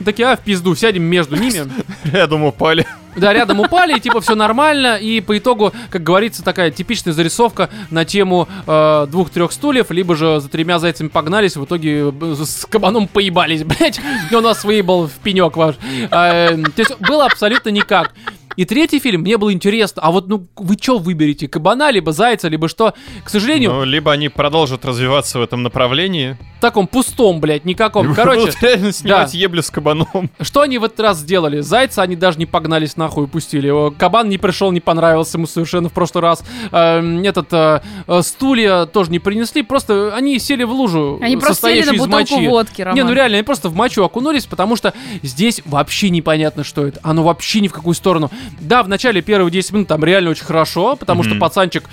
такие, 0.04 0.28
а, 0.28 0.36
в 0.36 0.40
пизду, 0.40 0.74
сядем 0.74 1.02
между 1.04 1.36
ними. 1.36 1.70
Думаю, 2.26 2.48
упали. 2.48 2.86
Да, 3.16 3.32
рядом 3.32 3.60
упали, 3.60 3.96
и 3.96 4.00
типа 4.00 4.20
все 4.20 4.34
нормально, 4.34 4.96
и 4.96 5.20
по 5.20 5.38
итогу, 5.38 5.72
как 5.90 6.02
говорится, 6.02 6.42
такая 6.42 6.70
типичная 6.70 7.12
зарисовка 7.12 7.70
на 7.90 8.04
тему 8.04 8.48
э, 8.66 9.06
двух-трех 9.08 9.52
стульев, 9.52 9.90
либо 9.90 10.16
же 10.16 10.40
за 10.40 10.48
тремя 10.48 10.78
зайцами 10.78 11.08
погнались, 11.08 11.56
в 11.56 11.64
итоге 11.64 12.12
с 12.44 12.66
кабаном 12.66 13.06
поебались, 13.06 13.62
блять, 13.64 14.00
и 14.30 14.34
у 14.34 14.40
нас 14.40 14.64
выебал 14.64 15.06
в 15.06 15.12
пенек 15.22 15.56
ваш. 15.56 15.76
Э, 16.10 16.56
то 16.56 16.78
есть 16.78 16.98
было 17.00 17.26
абсолютно 17.26 17.68
никак. 17.68 18.12
И 18.56 18.64
третий 18.64 18.98
фильм, 19.00 19.22
мне 19.22 19.36
было 19.36 19.52
интересно, 19.52 20.02
а 20.02 20.10
вот 20.10 20.28
ну 20.28 20.46
вы 20.56 20.76
что 20.80 20.98
выберете, 20.98 21.48
кабана, 21.48 21.90
либо 21.90 22.12
зайца, 22.12 22.48
либо 22.48 22.68
что? 22.68 22.94
К 23.24 23.30
сожалению, 23.30 23.72
Ну, 23.72 23.84
либо 23.84 24.12
они 24.12 24.28
продолжат 24.28 24.84
развиваться 24.84 25.38
в 25.38 25.42
этом 25.42 25.62
направлении. 25.62 26.36
в 26.58 26.60
таком 26.60 26.86
пустом, 26.86 27.40
блядь, 27.40 27.64
никаком. 27.64 28.04
либо 28.04 28.14
Короче, 28.14 28.40
будут 28.46 28.62
реально 28.62 28.92
снимать 28.92 29.34
еблю 29.34 29.62
с 29.62 29.70
кабаном. 29.70 30.30
Что 30.40 30.60
они 30.62 30.78
в 30.78 30.84
этот 30.84 31.00
раз 31.00 31.18
сделали? 31.18 31.60
Зайца 31.60 32.02
они 32.02 32.16
даже 32.16 32.38
не 32.38 32.46
погнались 32.46 32.96
нахуй 32.96 33.24
и 33.24 33.26
пустили. 33.28 33.94
Кабан 33.96 34.28
не 34.28 34.38
пришел, 34.38 34.70
не 34.72 34.80
понравился 34.80 35.36
ему 35.38 35.46
совершенно 35.46 35.88
в 35.88 35.92
прошлый 35.92 36.22
раз. 36.22 36.42
Эм, 36.72 37.22
этот 37.22 37.52
э, 37.52 37.80
э, 38.06 38.22
стулья 38.22 38.86
тоже 38.86 39.10
не 39.10 39.18
принесли, 39.18 39.62
просто 39.62 40.14
они 40.14 40.38
сели 40.38 40.64
в 40.64 40.70
лужу, 40.72 41.18
Они 41.20 41.36
просто 41.36 41.68
сели 41.68 41.86
на 41.86 41.92
бутылку 41.94 42.34
мочи. 42.36 42.48
водки, 42.48 42.82
Роман. 42.82 42.96
Не, 42.96 43.02
ну 43.04 43.12
реально, 43.12 43.36
они 43.38 43.44
просто 43.44 43.68
в 43.68 43.74
мочу 43.74 44.04
окунулись, 44.04 44.46
потому 44.46 44.76
что 44.76 44.94
здесь 45.22 45.60
вообще 45.64 46.10
непонятно, 46.10 46.64
что 46.64 46.86
это. 46.86 47.00
Оно 47.02 47.22
вообще 47.24 47.60
ни 47.60 47.68
в 47.68 47.72
какую 47.72 47.94
сторону. 47.94 48.30
Да, 48.60 48.82
в 48.82 48.88
начале 48.88 49.20
первые 49.22 49.50
10 49.50 49.72
минут 49.72 49.88
там 49.88 50.04
реально 50.04 50.30
очень 50.30 50.44
хорошо, 50.44 50.96
потому 50.96 51.22
что 51.22 51.32
Мгм. 51.32 51.40
пацанчик 51.40 51.84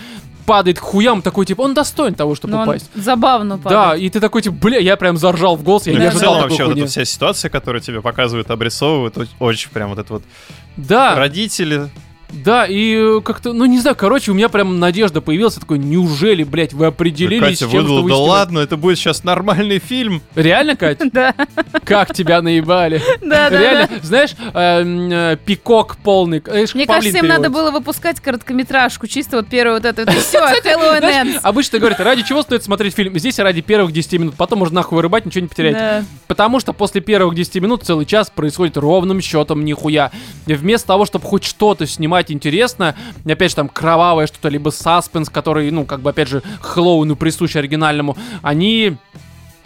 падает 0.45 0.80
к 0.80 0.82
хуям, 0.82 1.22
такой 1.22 1.45
типа, 1.45 1.61
он 1.61 1.73
достоин 1.73 2.15
того, 2.15 2.34
чтобы 2.36 2.52
Но 2.52 2.57
Ну, 2.57 2.64
он 2.64 2.69
упасть. 2.69 2.90
забавно 2.95 3.57
Да, 3.57 3.64
падает. 3.69 4.02
и 4.02 4.10
ты 4.10 4.19
такой 4.19 4.41
типа, 4.41 4.56
бля, 4.56 4.80
я 4.80 4.98
прям 4.98 5.15
заржал 5.18 5.56
в 5.56 5.64
голос, 5.64 5.86
я 5.88 5.94
Ну, 5.94 5.99
не 5.99 6.06
ожидал 6.06 6.22
целом 6.22 6.36
такой 6.38 6.49
вообще 6.49 6.64
вот 6.64 6.69
хуйни. 6.72 6.82
эта 6.82 6.90
вся 6.91 7.06
ситуация, 7.06 7.49
которую 7.49 7.82
тебе 7.82 8.02
показывают, 8.02 8.49
обрисовывают, 8.49 9.18
о- 9.18 9.28
очень 9.40 9.69
прям 9.69 9.90
вот 9.91 9.99
это 9.99 10.14
вот 10.14 10.23
Да, 10.78 11.15
родители. 11.15 11.90
Да, 12.34 12.66
и 12.66 12.95
э, 12.95 13.22
как-то, 13.24 13.53
ну 13.53 13.66
не 13.66 13.80
знаю, 13.80 13.95
короче, 13.95 14.32
у 14.32 14.34
меня 14.34 14.49
прям 14.49 14.80
надежда 14.80 15.22
появилась, 15.22 15.56
я 15.56 15.60
такой, 15.62 15.80
неужели, 15.80 16.44
блядь, 16.44 16.74
вы 16.74 16.88
определились, 16.88 17.60
Катя 17.60 17.60
чем 17.60 17.70
что 17.70 17.78
выдала, 17.82 18.02
вы 18.02 18.10
да 18.10 18.16
снимаете?» 18.16 18.32
ладно, 18.32 18.60
это 18.60 18.78
будет 18.78 18.98
сейчас 18.98 19.24
нормальный 19.24 19.80
фильм. 19.80 20.22
Реально, 20.36 20.76
Кать? 20.82 20.99
Да, 21.12 21.34
Как 21.84 22.14
тебя 22.14 22.41
наебали? 22.41 23.02
да, 23.22 23.49
да. 23.49 23.60
Реально, 23.60 23.90
знаешь, 24.02 24.32
эм, 24.53 25.12
э, 25.12 25.38
пикок 25.45 25.98
полный. 25.98 26.41
э, 26.45 26.66
Мне 26.74 26.86
кажется, 26.88 27.18
им 27.18 27.28
надо 27.28 27.49
было 27.49 27.72
выпускать 27.72 28.20
короткометражку, 28.20 29.08
чисто 29.08 29.38
вот 29.38 29.48
первый 29.48 29.74
вот 29.74 29.86
этот, 29.86 30.10
и 30.10 30.18
все, 30.20 30.40
Хэллоуин 30.62 31.40
обычно 31.44 31.80
говорят, 31.80 31.99
ради 31.99 32.24
чего 32.24 32.41
стоит 32.41 32.64
смотреть 32.64 32.95
фильм? 32.95 33.18
Здесь 33.18 33.40
ради 33.40 33.62
первых 33.62 33.91
10 33.91 34.14
минут, 34.14 34.36
потом 34.36 34.60
можно 34.60 34.76
нахуй 34.76 34.95
вырубать, 34.98 35.26
ничего 35.26 35.41
не 35.41 35.48
потерять. 35.48 35.74
Да. 35.74 36.03
Потому 36.28 36.60
что 36.60 36.74
после 36.74 37.02
первых 37.02 37.36
10 37.36 37.56
минут 37.56 37.84
целый 37.84 38.06
час 38.06 38.30
происходит 38.30 38.78
ровным 38.78 39.22
счетом 39.22 39.66
нихуя. 39.66 40.12
Вместо 40.45 40.88
того, 40.88 41.06
чтобы 41.06 41.26
хоть 41.26 41.44
что-то 41.44 41.86
снимать 41.88 42.20
интересное, 42.30 42.95
опять 43.26 43.52
же 43.52 43.56
там 43.56 43.69
кровавое 43.69 44.27
что-то, 44.27 44.49
либо 44.49 44.69
саспенс, 44.69 45.30
который, 45.30 45.72
ну, 45.72 45.85
как 45.85 46.02
бы, 46.02 46.10
опять 46.10 46.27
же, 46.27 46.43
Хэллоуину 46.60 47.15
присущ 47.15 47.56
оригинальному, 47.56 48.18
они 48.41 48.98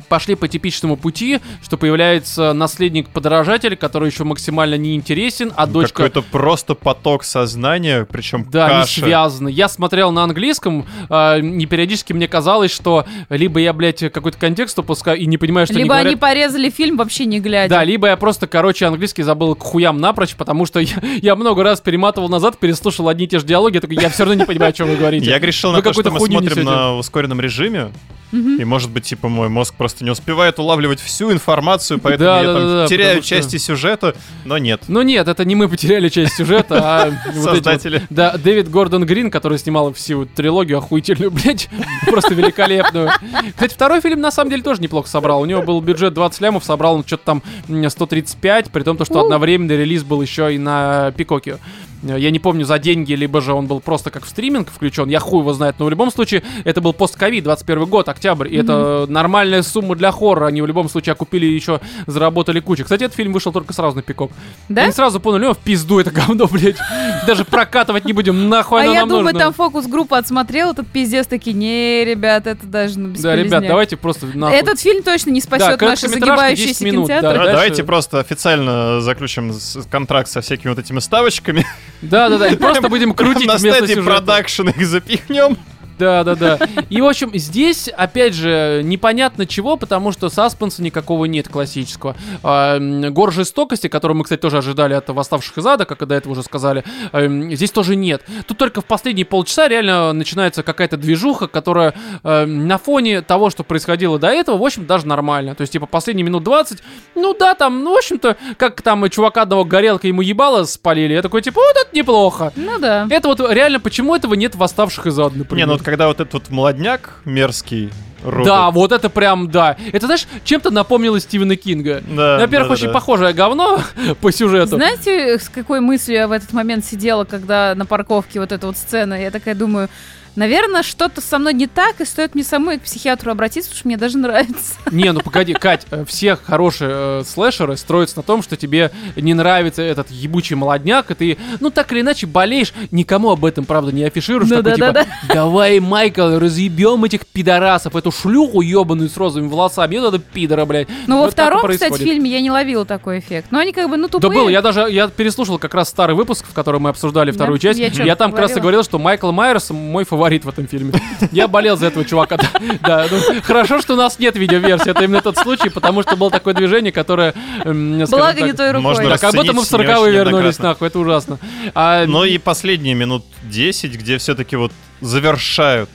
пошли 0.08 0.36
по 0.36 0.48
типичному 0.48 0.98
пути, 0.98 1.40
что 1.64 1.78
появляется 1.78 2.54
наследник-подражатель, 2.54 3.76
который 3.76 4.10
еще 4.10 4.24
максимально 4.24 4.76
неинтересен, 4.76 5.52
а 5.56 5.66
дочка... 5.66 6.04
Какой-то 6.04 6.22
просто 6.22 6.76
поток 6.76 7.24
сознания, 7.24 8.06
причем 8.10 8.48
Да, 8.50 8.68
не 8.68 8.82
каша. 8.82 9.02
связаны. 9.02 9.50
Я 9.50 9.70
смотрел 9.70 10.12
на 10.12 10.24
английском, 10.24 10.86
э, 11.10 11.40
и 11.42 11.66
периодически 11.66 12.14
мне 12.14 12.28
казалось, 12.28 12.72
что 12.72 13.06
либо 13.30 13.60
я, 13.60 13.74
блядь, 13.74 14.00
какой-то 14.12 14.38
контекст 14.38 14.78
упускаю 14.80 15.20
и 15.20 15.26
не 15.26 15.38
понимаю, 15.38 15.66
что 15.66 15.76
они 15.76 15.84
Либо 15.84 15.94
говорят. 15.96 16.08
они 16.08 16.16
порезали 16.16 16.70
фильм 16.70 16.98
вообще 16.98 17.26
не 17.26 17.40
глядя. 17.40 17.70
Да, 17.70 17.84
либо 17.84 18.08
я 18.08 18.18
просто, 18.18 18.48
короче, 18.48 18.86
английский 18.86 19.24
забыл 19.24 19.56
к 19.56 19.64
хуям 19.64 20.00
напрочь, 20.00 20.36
потому 20.36 20.66
что 20.66 20.80
я, 20.80 20.96
я 21.22 21.36
много 21.36 21.64
раз 21.64 21.82
перематывал 21.82 22.30
назад, 22.30 22.58
переслушал 22.58 23.10
одни 23.10 23.26
и 23.26 23.28
те 23.28 23.40
же 23.40 23.46
диалоги, 23.46 23.76
я 23.76 23.82
такой, 23.82 23.98
я 23.98 24.10
все 24.10 24.24
равно 24.24 24.42
не 24.42 24.46
понимаю, 24.46 24.70
о 24.70 24.74
чем 24.74 24.88
вы 24.88 24.96
говорите. 24.96 25.30
Я 25.30 25.40
грешил 25.40 25.72
на 25.72 25.82
то, 25.82 25.94
что 25.94 26.12
мы 26.12 26.20
смотрим 26.20 26.64
на 26.64 26.96
ускоренном 26.98 27.40
режиме, 27.42 27.92
Мгм. 28.32 28.58
и, 28.60 28.64
может 28.66 28.90
быть, 28.92 29.04
типа, 29.06 29.30
мой 29.30 29.50
мозг 29.50 29.74
просто 29.76 30.04
не 30.04 30.12
успевает 30.12 30.60
улавливать 30.60 31.00
всю 31.00 31.32
информацию, 31.32 32.00
поэтому 32.00 32.26
Да, 32.30 32.40
я 32.42 32.48
да, 32.48 32.54
там 32.54 32.62
да, 32.64 32.74
да, 32.84 32.88
теряю 32.88 33.10
потому 33.22 33.24
что- 33.24 33.36
части 33.36 33.58
сюжета, 33.58 34.16
но 34.46 34.58
нет. 34.58 34.82
Ну 34.88 35.02
нет, 35.04 35.28
это 35.28 35.46
не 35.46 35.56
мы 35.56 35.70
потеряли 35.70 36.10
часть 36.10 36.34
сюжета, 36.36 36.80
а 36.84 37.32
Создатели. 37.34 38.02
Да, 38.10 38.36
Дэвид 38.38 38.70
Гордон 38.70 39.06
Грин, 39.06 39.32
который 39.32 39.58
снимал 39.60 39.94
всю 39.94 40.26
трилогию 40.26 40.80
охуительную, 40.80 41.32
блядь, 41.32 41.70
просто 42.08 42.34
великолепную. 42.34 43.10
Кстати, 43.54 43.74
второй 43.74 44.02
фильм 44.02 44.22
на 44.22 44.32
самом 44.32 44.50
деле 44.50 44.64
тоже 44.64 44.82
неплохо 44.82 45.08
собрал. 45.08 45.42
У 45.42 45.46
него 45.46 45.62
был 45.62 45.80
бюджет 45.82 46.14
20 46.14 46.42
лямов, 46.42 46.64
собрал 46.66 46.96
он 46.96 47.06
что-то 47.06 47.24
там 47.26 47.44
м, 47.70 47.90
135, 47.90 48.70
при 48.72 48.84
том, 48.84 48.98
то, 48.98 49.06
что 49.06 49.22
одновременный 49.22 49.78
релиз 49.78 50.04
был 50.04 50.22
еще 50.22 50.54
и 50.54 50.58
на 50.58 51.12
Пикоке. 51.16 51.58
Э, 52.06 52.20
Я 52.20 52.32
не 52.32 52.40
помню, 52.40 52.66
за 52.66 52.80
деньги, 52.80 53.14
либо 53.14 53.42
же 53.42 53.54
он 53.54 53.68
был 53.68 53.80
просто 53.80 54.12
как 54.12 54.26
в 54.26 54.30
стриминг 54.30 54.70
включен, 54.72 55.10
я 55.10 55.20
хуй 55.20 55.40
его 55.40 55.54
знает, 55.54 55.76
но 55.80 55.86
в 55.86 55.90
любом 55.90 56.12
случае 56.12 56.44
это 56.64 56.82
был 56.82 56.94
постковид, 56.94 57.44
21 57.44 57.86
год, 57.86 58.10
октябрь, 58.10 58.54
и 58.54 58.58
это 58.58 59.06
нормальная 59.10 59.64
сумма 59.64 59.96
для 59.96 60.12
хоррора, 60.12 60.48
они 60.48 60.62
в 60.62 60.68
любом 60.68 60.90
случае 60.90 61.14
окупили 61.14 61.46
и 61.46 61.54
еще 61.54 61.82
заработали 62.08 62.60
кучу. 62.60 62.84
Кстати, 62.84 63.04
этот 63.04 63.16
фильм 63.16 63.34
вышел 63.34 63.52
только 63.52 63.74
сразу 63.74 63.96
на 63.96 64.02
Пикок. 64.02 64.32
Да? 64.70 64.84
Они 64.84 64.92
сразу 64.92 65.20
поняли, 65.20 65.46
о, 65.46 65.54
в 65.54 65.58
пизду 65.58 66.00
это 66.00 66.12
говно, 66.12 66.48
блядь. 66.52 66.78
Даже 67.26 67.46
прокатывать 67.46 68.06
не 68.06 68.14
будем, 68.14 68.50
нахуй 68.50 68.82
А 68.82 68.86
я 68.86 69.06
думаю, 69.06 69.34
там 69.34 69.54
фокус-группа 69.54 70.18
отсмотрел 70.18 70.72
этот 70.72 70.88
пиздец, 70.88 71.28
такие, 71.28 71.56
не, 71.56 72.06
ребят, 72.06 72.48
это 72.48 72.66
даже 72.66 73.00
ну, 73.00 73.10
Да, 73.10 73.36
ребят, 73.36 73.46
бесполезняк». 73.46 73.68
давайте 73.68 73.98
просто 73.98 74.28
нахуй. 74.34 74.58
Этот 74.58 74.80
фильм 74.80 75.04
точно 75.04 75.32
не 75.32 75.42
спасет 75.42 75.82
наши 75.82 76.08
загибающиеся 76.08 76.84
10 76.84 76.94
минут, 76.94 77.08
да. 77.08 77.22
кинотеатры. 77.22 77.52
Давайте 77.52 77.84
просто 77.84 78.20
официально 78.20 79.02
заключим 79.02 79.54
контракт 79.90 80.30
со 80.30 80.42
всякими 80.42 80.70
вот 80.70 80.80
этими 80.80 81.00
ставочками. 81.00 81.66
Да, 82.02 82.30
да, 82.30 82.38
да, 82.38 82.48
и 82.48 82.56
просто 82.56 82.90
будем 82.90 83.14
крутить 83.14 83.48
на 83.48 83.58
вместо 83.58 83.80
стадии 83.80 83.96
сюжета. 83.96 84.16
продакшн 84.18 84.70
их 84.70 84.86
запихнем. 84.86 85.58
Да, 85.98 86.24
да, 86.24 86.36
да. 86.36 86.60
И, 86.90 87.02
в 87.02 87.06
общем, 87.06 87.32
здесь, 87.36 87.88
опять 87.88 88.34
же, 88.34 88.82
непонятно 88.84 89.46
чего, 89.46 89.78
потому 89.78 90.12
что 90.12 90.30
саспенса 90.30 90.84
никакого 90.84 91.26
нет 91.26 91.48
классического. 91.48 92.16
А, 92.44 92.80
гор 92.80 93.32
жестокости, 93.32 93.88
который 93.88 94.14
мы, 94.14 94.24
кстати, 94.24 94.40
тоже 94.42 94.58
ожидали 94.58 94.94
от 94.94 95.10
«Восставших 95.10 95.58
из 95.58 95.66
ада», 95.66 95.86
как 95.86 96.02
и 96.02 96.06
до 96.06 96.16
этого 96.16 96.34
уже 96.34 96.44
сказали, 96.44 96.84
эм, 97.14 97.54
здесь 97.56 97.72
тоже 97.72 97.96
нет. 97.96 98.24
Тут 98.48 98.58
только 98.58 98.82
в 98.82 98.86
последние 98.86 99.26
полчаса 99.26 99.68
реально 99.68 100.14
начинается 100.14 100.64
какая-то 100.64 100.98
движуха, 100.98 101.48
которая 101.48 101.94
эм, 102.24 102.68
на 102.68 102.78
фоне 102.78 103.22
того, 103.22 103.50
что 103.50 103.64
происходило 103.64 104.20
до 104.20 104.28
этого, 104.28 104.58
в 104.58 104.64
общем, 104.64 104.86
даже 104.86 105.08
нормально. 105.08 105.56
То 105.56 105.62
есть, 105.62 105.74
типа, 105.74 105.86
последние 105.86 106.26
минут 106.26 106.44
20, 106.44 106.84
ну 107.16 107.34
да, 107.34 107.56
там, 107.56 107.84
ну, 107.84 107.94
в 107.94 107.98
общем-то, 107.98 108.36
как 108.58 108.82
там 108.82 109.10
чувака 109.10 109.44
одного 109.44 109.64
горелка 109.64 110.08
ему 110.08 110.22
ебало 110.22 110.64
спалили, 110.66 111.14
я 111.14 111.22
такой, 111.22 111.42
типа, 111.42 111.62
вот 111.62 111.76
это 111.76 111.96
неплохо. 111.96 112.52
Ну 112.56 112.80
да. 112.80 113.08
Это 113.10 113.28
вот 113.28 113.40
реально, 113.52 113.80
почему 113.80 114.16
этого 114.16 114.34
нет 114.34 114.56
в 114.56 114.58
«Восставших 114.58 115.08
из 115.08 115.18
ада», 115.18 115.38
например? 115.38 115.66
Не, 115.66 115.72
ну 115.72 115.74
вот 115.78 115.85
когда 115.86 116.08
вот 116.08 116.20
этот 116.20 116.34
вот 116.34 116.50
молодняк 116.50 117.22
мерзкий 117.26 117.92
робот. 118.24 118.48
Да, 118.48 118.72
вот 118.72 118.92
это 118.92 119.08
прям, 119.10 119.52
да. 119.52 119.78
Это, 119.94 120.08
знаешь, 120.08 120.28
чем-то 120.44 120.72
напомнило 120.72 121.20
Стивена 121.20 121.56
Кинга. 121.56 122.02
Да, 122.06 122.40
Во-первых, 122.40 122.70
да, 122.70 122.74
очень 122.74 122.88
да. 122.88 122.94
похожее 122.94 123.34
говно 123.34 123.80
по 124.22 124.32
сюжету. 124.32 124.78
Знаете, 124.78 125.38
с 125.38 125.48
какой 125.48 125.80
мыслью 125.80 126.18
я 126.18 126.28
в 126.28 126.32
этот 126.32 126.52
момент 126.54 126.84
сидела, 126.84 127.24
когда 127.24 127.76
на 127.76 127.86
парковке 127.86 128.40
вот 128.40 128.52
эта 128.52 128.66
вот 128.66 128.78
сцена? 128.78 129.22
Я 129.22 129.30
такая 129.30 129.54
думаю, 129.54 129.90
наверное, 130.36 130.84
что-то 130.84 131.22
со 131.22 131.38
мной 131.40 131.54
не 131.54 131.68
так, 131.68 132.02
и 132.02 132.06
стоит 132.06 132.36
мне 132.36 132.44
самой 132.44 132.80
к 132.80 132.84
психиатру 132.84 133.32
обратиться, 133.32 133.70
потому 133.70 133.80
что 133.80 133.88
мне 133.88 133.98
даже 133.98 134.18
нравится. 134.18 134.76
Не, 134.92 135.12
ну 135.12 135.20
погоди, 135.22 135.54
Кать, 135.54 135.86
э, 135.92 136.06
все 136.08 136.36
хорошие 136.36 136.90
э, 136.92 137.24
слэшеры 137.26 137.78
строятся 137.78 138.18
на 138.18 138.24
том, 138.24 138.44
что 138.44 138.56
тебе 138.58 138.92
не 139.16 139.34
нравится 139.34 139.82
этот 139.82 140.12
ебучий 140.12 140.56
молодняк, 140.56 141.12
и 141.12 141.14
ты, 141.14 141.38
ну 141.60 141.70
так 141.70 141.92
или 141.92 142.02
иначе, 142.02 142.28
болеешь, 142.28 142.74
никому 142.92 143.32
об 143.32 143.46
этом, 143.46 143.66
правда, 143.66 143.92
не 143.92 144.04
афишируешь, 144.04 144.50
Да, 144.50 144.58
такой, 144.64 144.78
да, 144.78 144.94
типа, 144.94 145.06
да, 145.28 145.34
давай, 145.34 145.80
Майкл, 145.80 146.38
разъебем 146.40 147.04
этих 147.04 147.26
пидорасов, 147.26 147.96
эту 147.96 148.12
шлюху 148.12 148.62
ебаную 148.62 149.10
с 149.10 149.18
розовыми 149.18 149.50
волосами, 149.50 149.98
вот 149.98 150.14
это 150.14 150.24
пидора, 150.24 150.66
блядь. 150.66 150.88
Во 151.08 151.16
Вот 151.18 151.30
и 151.30 151.32
втором, 151.32 151.68
кстати, 151.68 151.98
фильме 152.04 152.30
я 152.32 152.42
не 152.42 152.52
ловила 152.52 152.86
такой 152.86 153.20
эффект. 153.20 153.48
Но 153.52 153.60
они 153.60 153.72
как 153.72 153.90
бы, 153.90 153.98
ну, 153.98 154.08
Да 154.08 154.20
тупые. 154.20 154.42
был, 154.42 154.50
я 154.50 154.62
даже, 154.62 154.82
я 154.92 155.08
переслушал 155.08 155.58
как 155.60 155.74
раз 155.74 155.90
старый 155.90 156.16
выпуск, 156.16 156.46
в 156.48 156.54
котором 156.54 156.84
мы 156.84 156.90
обсуждали 156.90 157.32
Да? 157.32 157.36
вторую 157.36 157.60
часть. 157.60 157.80
Я 157.80 157.88
Я, 157.88 158.16
там 158.16 158.32
как 158.32 158.42
раз 158.42 158.56
и 158.58 158.60
говорил, 158.60 158.84
что 158.84 159.00
Майкл 159.00 159.32
Майерс 159.32 159.70
мой 159.70 160.04
фаворит 160.04 160.25
в 160.46 160.50
этом 160.50 160.68
фильме. 160.68 160.94
Я 161.32 161.48
болел 161.48 161.78
за 161.78 161.88
этого 161.88 162.06
чувака. 162.06 162.38
Да, 162.82 163.08
ну, 163.10 163.42
хорошо, 163.44 163.82
что 163.82 163.94
у 163.94 163.98
нас 163.98 164.20
нет 164.20 164.36
видеоверсии. 164.36 164.90
Это 164.90 165.04
именно 165.04 165.22
тот 165.22 165.38
случай, 165.38 165.70
потому 165.70 166.02
что 166.02 166.16
было 166.16 166.32
такое 166.32 166.54
движение, 166.54 166.92
которое... 166.92 167.34
Благо 167.64 168.42
не 168.42 168.54
той 168.54 168.72
рукой. 168.72 168.82
Можно 168.82 169.10
Да, 169.10 169.18
как 169.18 169.34
будто 169.36 169.54
мы 169.54 169.60
в 169.60 169.64
расценить 169.64 169.88
не 169.88 169.88
40 169.88 170.02
очень 170.02 170.14
вернулись, 170.14 170.60
нахуй, 170.60 170.88
это 170.88 171.00
ужасно. 171.00 171.40
А, 171.74 172.06
Ну 172.06 172.24
и 172.24 172.38
последние 172.38 172.96
минут 172.96 173.26
10, 173.44 173.94
где 173.94 174.18
все-таки 174.18 174.56
вот 174.56 174.72
завершают 175.02 175.90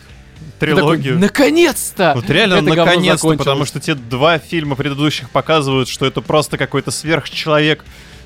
ты 0.58 0.66
такой, 0.66 0.98
трилогию. 0.98 1.18
Наконец-то! 1.18 2.12
Вот 2.14 2.28
реально, 2.28 2.60
наконец-то, 2.60 3.36
потому 3.36 3.64
что 3.64 3.80
те 3.80 3.94
два 3.94 4.38
фильма 4.38 4.76
предыдущих 4.76 5.30
показывают, 5.30 5.88
что 5.88 6.06
это 6.06 6.20
просто 6.20 6.58
какой-то 6.58 6.90
сверхчеловек, 6.90 7.84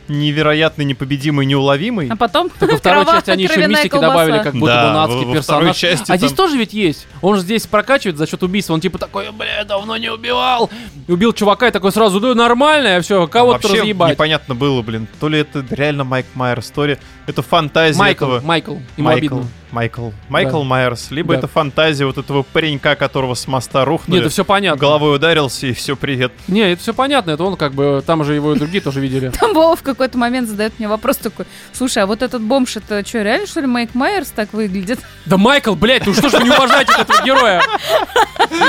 невероятный, 0.08 0.84
непобедимый, 0.84 1.46
неуловимый. 1.46 2.08
А 2.08 2.16
потом 2.16 2.50
Так 2.50 2.70
во 2.70 2.76
второй 2.78 3.04
части 3.06 3.30
они 3.30 3.44
еще 3.44 3.66
мистики 3.66 3.88
колбаса. 3.88 4.12
добавили, 4.12 4.42
как 4.42 4.54
будто 4.54 4.66
Да, 4.72 4.82
бы 4.82 4.88
он 4.90 4.96
адский 4.96 5.24
во- 5.26 5.34
во 5.34 5.42
второй 5.42 5.68
персонаж. 5.70 5.76
части 5.76 6.12
а 6.12 6.16
здесь 6.16 6.30
там- 6.32 6.36
тоже 6.36 6.56
ведь 6.58 6.72
есть. 6.72 7.06
Он 7.22 7.36
же 7.36 7.42
здесь 7.42 7.66
прокачивает 7.66 8.16
за 8.18 8.26
счет 8.26 8.42
убийства. 8.42 8.74
Он 8.74 8.80
типа 8.80 8.98
такой, 8.98 9.30
бля, 9.32 9.64
давно 9.64 9.96
не 9.96 10.10
убивал. 10.10 10.70
И 11.06 11.12
убил 11.12 11.32
чувака 11.32 11.68
и 11.68 11.70
такой 11.70 11.92
сразу, 11.92 12.20
да 12.20 12.34
нормально, 12.34 13.00
все, 13.00 13.26
кого-то 13.26 13.66
Вообще 13.68 13.80
разъебать. 13.80 14.10
непонятно 14.12 14.54
было, 14.54 14.82
блин, 14.82 15.06
то 15.20 15.28
ли 15.28 15.40
это 15.40 15.64
реально 15.70 16.04
Майк 16.04 16.26
Майерс, 16.34 16.70
то 16.70 16.84
ли 16.86 16.98
это 17.26 17.42
фантазия 17.42 17.98
Майкл, 17.98 18.24
этого... 18.24 18.40
Майкл, 18.40 18.72
ему 18.72 18.82
Майкл, 19.08 19.18
обидно. 19.36 19.48
Майкл, 19.74 20.10
Майкл 20.28 20.58
Да. 20.60 20.64
Майерс, 20.64 21.10
либо 21.10 21.32
Да. 21.34 21.38
это 21.40 21.48
фантазия 21.48 22.06
вот 22.06 22.16
этого 22.16 22.44
паренька, 22.44 22.94
которого 22.94 23.34
с 23.34 23.48
моста 23.48 23.84
рухнули, 23.84 24.18
Нет, 24.18 24.26
это 24.26 24.32
все 24.32 24.44
понятно. 24.44 24.80
головой 24.80 25.16
ударился 25.16 25.66
и 25.66 25.72
все, 25.72 25.96
привет. 25.96 26.32
Не, 26.46 26.72
это 26.72 26.80
все 26.80 26.94
понятно, 26.94 27.32
это 27.32 27.42
он 27.42 27.56
как 27.56 27.72
бы, 27.74 28.00
там 28.06 28.22
же 28.24 28.34
его 28.34 28.54
и 28.54 28.58
другие 28.58 28.80
тоже 28.80 29.00
видели. 29.00 29.30
Там 29.40 29.52
Вова 29.52 29.74
в 29.74 29.82
какой-то 29.82 30.16
момент 30.16 30.48
задает 30.48 30.78
мне 30.78 30.86
вопрос 30.86 31.16
такой, 31.16 31.46
слушай, 31.72 32.02
а 32.02 32.06
вот 32.06 32.22
этот 32.22 32.40
бомж, 32.42 32.76
это 32.76 33.04
что, 33.04 33.22
реально, 33.22 33.46
что 33.48 33.60
ли, 33.60 33.66
Майк 33.66 33.94
Майерс 33.94 34.28
так 34.30 34.52
выглядит? 34.52 35.00
Да 35.26 35.36
Майкл, 35.38 35.74
блядь, 35.74 36.06
ну 36.06 36.14
что 36.14 36.28
ж 36.28 36.34
вы 36.34 36.44
не 36.44 36.50
уважаете 36.50 36.92
этого 36.98 37.24
героя? 37.24 37.60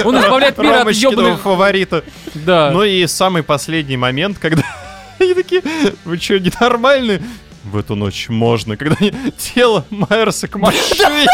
Он 0.04 0.18
избавляет 0.18 0.58
мир 0.58 0.74
от 0.74 0.92
ебаных... 0.92 1.40
фаворита. 1.42 2.04
Да. 2.34 2.72
Ну 2.72 2.84
и 2.84 3.06
самый 3.06 3.44
последний 3.44 3.98
момент, 3.98 4.38
когда 4.40 4.64
они 5.20 5.34
такие, 5.36 5.62
вы 6.04 6.18
что, 6.18 6.40
ненормальные? 6.40 7.22
В 7.66 7.78
эту 7.78 7.96
ночь 7.96 8.30
можно, 8.30 8.78
когда 8.78 8.96
они 9.00 9.12
тело 9.38 9.86
Майерса 9.90 10.48
к 10.48 10.56
машине. 10.56 11.28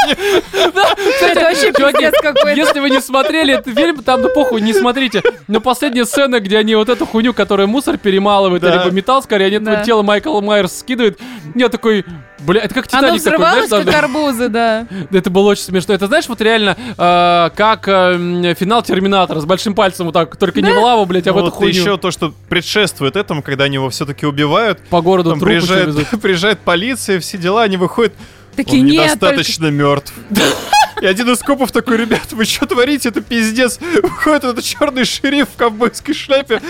Это 0.54 1.42
вообще 1.42 1.74
пиздец 1.74 2.14
какой-то. 2.22 2.54
Если 2.54 2.80
вы 2.80 2.90
не 2.90 3.02
смотрели 3.02 3.56
этот 3.56 3.76
фильм, 3.76 4.02
там, 4.02 4.22
ну 4.22 4.30
похуй, 4.34 4.62
не 4.62 4.74
смотрите. 4.74 5.22
Но 5.48 5.60
последняя 5.60 6.06
сцена, 6.06 6.40
где 6.40 6.58
они 6.58 6.76
вот 6.76 6.88
эту 6.88 7.06
хуйню, 7.06 7.34
которая 7.34 7.68
мусор 7.68 7.98
перемалывает, 7.98 8.64
либо 8.64 8.90
металл, 8.92 9.22
скорее, 9.22 9.48
они 9.48 9.86
тело 9.86 10.04
Майкла 10.04 10.40
Майерс 10.40 10.80
скидывают. 10.80 11.20
Я 11.54 11.68
такой, 11.68 12.06
бля, 12.46 12.62
это 12.62 12.74
как 12.74 12.88
Оно 12.94 13.18
Титаник 13.18 13.24
такой, 13.24 13.38
знаешь, 13.38 13.66
взрывалось, 13.66 13.86
как 13.86 14.04
арбузы, 14.04 14.50
да. 14.50 14.88
Это 15.12 15.30
было 15.30 15.50
очень 15.50 15.64
смешно. 15.64 15.94
Это 15.94 16.08
знаешь, 16.08 16.28
вот 16.28 16.42
реально, 16.42 16.78
э, 16.98 17.50
как 17.56 17.88
э, 17.88 17.92
м, 17.92 18.56
финал 18.56 18.84
Терминатора 18.84 19.40
с 19.40 19.46
большим 19.46 19.74
пальцем 19.76 20.06
вот 20.08 20.14
так, 20.14 20.36
только 20.38 20.62
не 20.62 20.72
в 20.72 20.78
лаву, 20.80 21.06
блядь, 21.06 21.28
а 21.28 21.34
в 21.34 21.38
эту 21.38 21.46
Вот 21.46 21.54
хуйню. 21.56 21.80
еще 21.82 21.98
то, 21.98 22.12
что 22.12 22.34
предшествует 22.50 23.16
этому, 23.16 23.42
когда 23.42 23.66
они 23.66 23.76
его 23.76 23.90
все-таки 23.90 24.26
убивают. 24.26 24.80
По 24.90 25.02
городу 25.02 25.32
трупы 25.32 25.46
приезжает, 25.46 26.10
приезжает 26.22 26.60
полиция, 26.60 27.20
все 27.20 27.38
дела, 27.38 27.64
они 27.64 27.78
выходят. 27.78 28.14
Такие, 28.56 28.82
он 28.82 28.88
недостаточно 28.88 29.68
мертв. 29.68 30.14
И 31.00 31.06
один 31.06 31.30
из 31.32 31.40
копов 31.40 31.72
такой, 31.72 31.98
ребят, 31.98 32.32
вы 32.32 32.46
что 32.46 32.66
творите? 32.66 33.10
Это 33.10 33.22
пиздец. 33.22 33.80
Выходит 34.02 34.44
этот 34.44 34.64
черный 34.64 35.06
шериф 35.06 35.50
в 35.50 35.58
ковбойской 35.58 36.14
шляпе. 36.14 36.62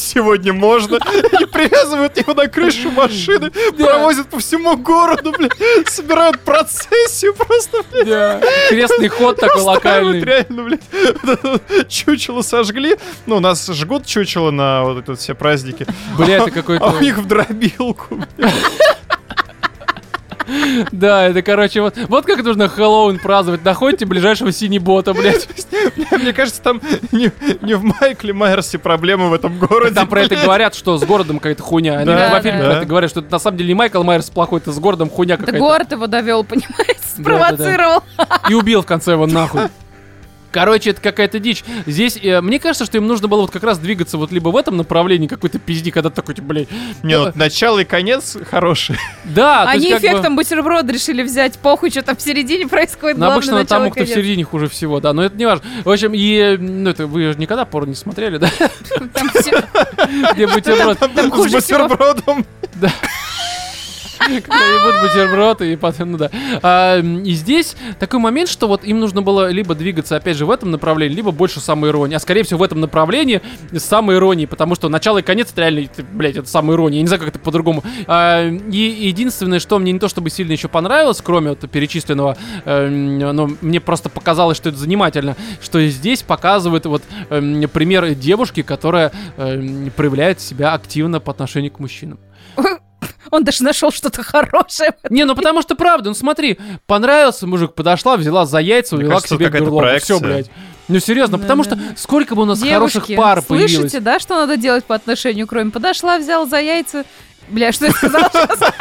Сегодня 0.00 0.52
можно. 0.52 0.96
И 1.40 1.44
привязывают 1.46 2.16
его 2.16 2.34
на 2.34 2.46
крышу 2.46 2.90
машины. 2.90 3.50
Провозят 3.76 4.28
по 4.28 4.38
всему 4.38 4.76
городу, 4.76 5.32
блядь. 5.36 5.52
Собирают 5.88 6.40
процессию 6.40 7.34
просто, 7.34 7.82
блядь. 7.92 8.06
Да. 8.08 8.40
Крестный 8.68 9.08
ход 9.08 9.36
такой 9.36 9.62
локальный. 9.62 10.20
Реально, 10.22 10.64
блядь. 10.64 11.88
Чучело 11.88 12.42
сожгли. 12.42 12.96
Ну, 13.26 13.36
у 13.36 13.40
нас 13.40 13.66
жгут 13.66 14.06
чучело 14.06 14.50
на 14.50 14.84
вот 14.84 15.08
эти 15.08 15.18
все 15.18 15.34
праздники. 15.34 15.86
Бля, 16.16 16.36
это 16.36 16.44
А 16.44 16.50
какой-то... 16.50 16.86
у 16.86 17.00
них 17.00 17.18
в 17.18 17.26
дробилку. 17.26 18.24
Да, 20.92 21.28
это, 21.28 21.42
короче, 21.42 21.80
вот, 21.80 21.96
вот 22.08 22.24
как 22.26 22.42
нужно 22.42 22.68
Хэллоуин 22.68 23.18
праздновать. 23.18 23.64
Находите 23.64 24.06
ближайшего 24.06 24.52
синебота, 24.52 25.14
блядь. 25.14 25.48
Мне 26.12 26.32
кажется, 26.32 26.62
там 26.62 26.80
не, 27.12 27.30
не 27.62 27.74
в 27.74 27.84
Майкле 27.84 28.32
Майерсе 28.32 28.78
проблемы 28.78 29.28
в 29.28 29.34
этом 29.34 29.58
городе. 29.58 29.94
Там 29.94 30.08
про 30.08 30.22
это 30.22 30.36
говорят, 30.36 30.74
что 30.74 30.96
с 30.98 31.04
городом 31.04 31.38
какая-то 31.38 31.62
хуйня. 31.62 31.98
Они 31.98 32.06
Да, 32.06 32.30
во 32.30 32.40
фильме 32.40 32.60
да. 32.60 32.64
про 32.66 32.74
это 32.78 32.86
говорят, 32.86 33.10
что 33.10 33.20
это 33.20 33.30
на 33.32 33.38
самом 33.38 33.58
деле 33.58 33.68
не 33.68 33.74
Майкл 33.74 34.02
Майерс 34.02 34.30
плохой, 34.30 34.60
это 34.60 34.72
с 34.72 34.78
городом 34.78 35.10
хуйня 35.10 35.34
Это 35.34 35.44
какая-то. 35.46 35.64
город 35.64 35.92
его 35.92 36.06
довел, 36.06 36.44
понимаете, 36.44 36.98
Да, 37.16 37.22
спровоцировал. 37.22 38.02
И 38.48 38.54
убил 38.54 38.82
в 38.82 38.86
конце 38.86 39.12
его 39.12 39.26
нахуй. 39.26 39.62
Короче, 40.50 40.90
это 40.90 41.00
какая-то 41.00 41.38
дичь. 41.38 41.62
Здесь, 41.86 42.16
э, 42.22 42.40
мне 42.40 42.58
кажется, 42.58 42.84
что 42.86 42.96
им 42.98 43.06
нужно 43.06 43.28
было 43.28 43.42
вот 43.42 43.50
как 43.50 43.62
раз 43.62 43.78
двигаться 43.78 44.16
вот 44.16 44.32
либо 44.32 44.48
в 44.48 44.56
этом 44.56 44.76
направлении, 44.76 45.26
какой-то 45.26 45.58
пизди, 45.58 45.90
когда 45.90 46.10
такой, 46.10 46.34
типа, 46.34 46.46
блядь. 46.48 46.68
Не, 47.02 47.18
вот 47.18 47.36
начало 47.36 47.80
и 47.80 47.84
конец 47.84 48.36
хорошие. 48.50 48.98
Да, 49.24 49.64
Они 49.68 49.90
как 49.90 50.00
бы- 50.00 50.06
эффектом 50.08 50.36
бутерброд 50.36 50.88
решили 50.90 51.22
взять, 51.22 51.58
похуй, 51.58 51.90
что 51.90 52.02
там 52.02 52.16
в 52.16 52.22
середине 52.22 52.66
происходит, 52.66 53.18
Ну, 53.18 53.26
главное 53.26 53.34
обычно 53.36 53.64
тому, 53.66 53.90
кто 53.90 54.04
в 54.04 54.08
середине 54.08 54.44
хуже 54.44 54.68
всего, 54.68 55.00
да, 55.00 55.12
но 55.12 55.22
это 55.24 55.36
не 55.36 55.44
важно. 55.46 55.64
В 55.84 55.90
общем, 55.90 56.12
и, 56.14 56.56
ну, 56.58 56.90
это 56.90 57.06
вы 57.06 57.32
же 57.32 57.38
никогда 57.38 57.64
порно 57.64 57.90
не 57.90 57.96
смотрели, 57.96 58.38
да? 58.38 58.50
Там 59.12 59.28
всё- 59.34 59.62
Где 60.34 60.46
бутерброд, 60.46 60.98
Там 60.98 61.10
С 61.14 61.30
хуже 61.30 61.60
всего. 61.60 61.88
бутербродом. 61.88 62.46
когда 62.72 62.90
ебут 64.28 65.02
бутерброд, 65.02 65.62
и 65.62 65.76
потом, 65.76 66.12
ну 66.12 66.18
да. 66.18 66.30
А, 66.62 66.98
и 67.00 67.32
здесь 67.32 67.76
такой 67.98 68.20
момент, 68.20 68.48
что 68.48 68.68
вот 68.68 68.84
им 68.84 69.00
нужно 69.00 69.22
было 69.22 69.50
либо 69.50 69.74
двигаться, 69.74 70.16
опять 70.16 70.36
же, 70.36 70.46
в 70.46 70.50
этом 70.50 70.70
направлении, 70.70 71.14
либо 71.14 71.30
больше 71.30 71.60
самоиронии. 71.60 72.16
А 72.16 72.18
скорее 72.18 72.42
всего 72.42 72.60
в 72.60 72.62
этом 72.62 72.80
направлении 72.80 73.40
с 73.72 73.82
самоиронией, 73.82 74.48
потому 74.48 74.74
что 74.74 74.88
начало 74.88 75.18
и 75.18 75.22
конец 75.22 75.52
это 75.52 75.62
реально, 75.62 75.88
блядь, 76.12 76.36
это 76.36 76.48
самоирония. 76.48 76.98
Я 76.98 77.02
не 77.02 77.08
знаю, 77.08 77.20
как 77.20 77.30
это 77.30 77.38
по-другому. 77.38 77.82
А, 78.06 78.48
и 78.48 78.78
единственное, 78.78 79.60
что 79.60 79.78
мне 79.78 79.92
не 79.92 79.98
то 79.98 80.08
чтобы 80.08 80.30
сильно 80.30 80.52
еще 80.52 80.68
понравилось, 80.68 81.20
кроме 81.22 81.50
вот 81.50 81.68
перечисленного, 81.70 82.36
эм, 82.64 83.18
но 83.18 83.50
мне 83.60 83.80
просто 83.80 84.08
показалось, 84.08 84.56
что 84.56 84.68
это 84.68 84.78
занимательно, 84.78 85.36
что 85.60 85.84
здесь 85.86 86.22
показывают 86.22 86.86
вот 86.86 87.02
эм, 87.30 87.68
пример 87.68 88.14
девушки, 88.14 88.62
которая 88.62 89.12
эм, 89.36 89.90
проявляет 89.96 90.40
себя 90.40 90.74
активно 90.74 91.20
по 91.20 91.30
отношению 91.30 91.72
к 91.72 91.78
мужчинам. 91.78 92.18
Он 93.30 93.44
даже 93.44 93.62
нашел 93.62 93.90
что-то 93.90 94.22
хорошее. 94.22 94.94
Не, 95.10 95.24
ну 95.24 95.34
потому 95.34 95.62
что 95.62 95.74
правда, 95.74 96.10
ну 96.10 96.14
смотри, 96.14 96.58
понравился 96.86 97.46
мужик, 97.46 97.74
подошла, 97.74 98.16
взяла 98.16 98.46
за 98.46 98.58
яйца, 98.58 98.96
Мне 98.96 99.04
увела 99.04 99.16
кажется, 99.20 99.34
к 99.34 99.38
себе 99.38 99.46
какая-то 99.46 99.70
горло. 99.70 99.98
Все, 99.98 100.18
блядь. 100.20 100.50
Ну 100.88 100.98
серьезно, 101.00 101.36
Да, 101.36 101.42
потому 101.42 101.64
да. 101.64 101.70
что 101.76 101.78
сколько 101.96 102.34
бы 102.34 102.42
у 102.42 102.44
нас 102.46 102.62
хороших 102.62 103.06
пар 103.14 103.42
появилось. 103.42 103.74
слышите, 103.74 104.00
да, 104.00 104.18
что 104.18 104.36
надо 104.36 104.56
делать 104.56 104.84
по 104.84 104.94
отношению 104.94 105.46
к 105.46 105.52
Роме? 105.52 105.70
Подошла, 105.70 106.18
взяла 106.18 106.46
за 106.46 106.60
яйца. 106.60 107.04
Бля, 107.50 107.72
что 107.72 107.86
я 107.86 107.92
сказала 107.92 108.30
сейчас? 108.32 108.74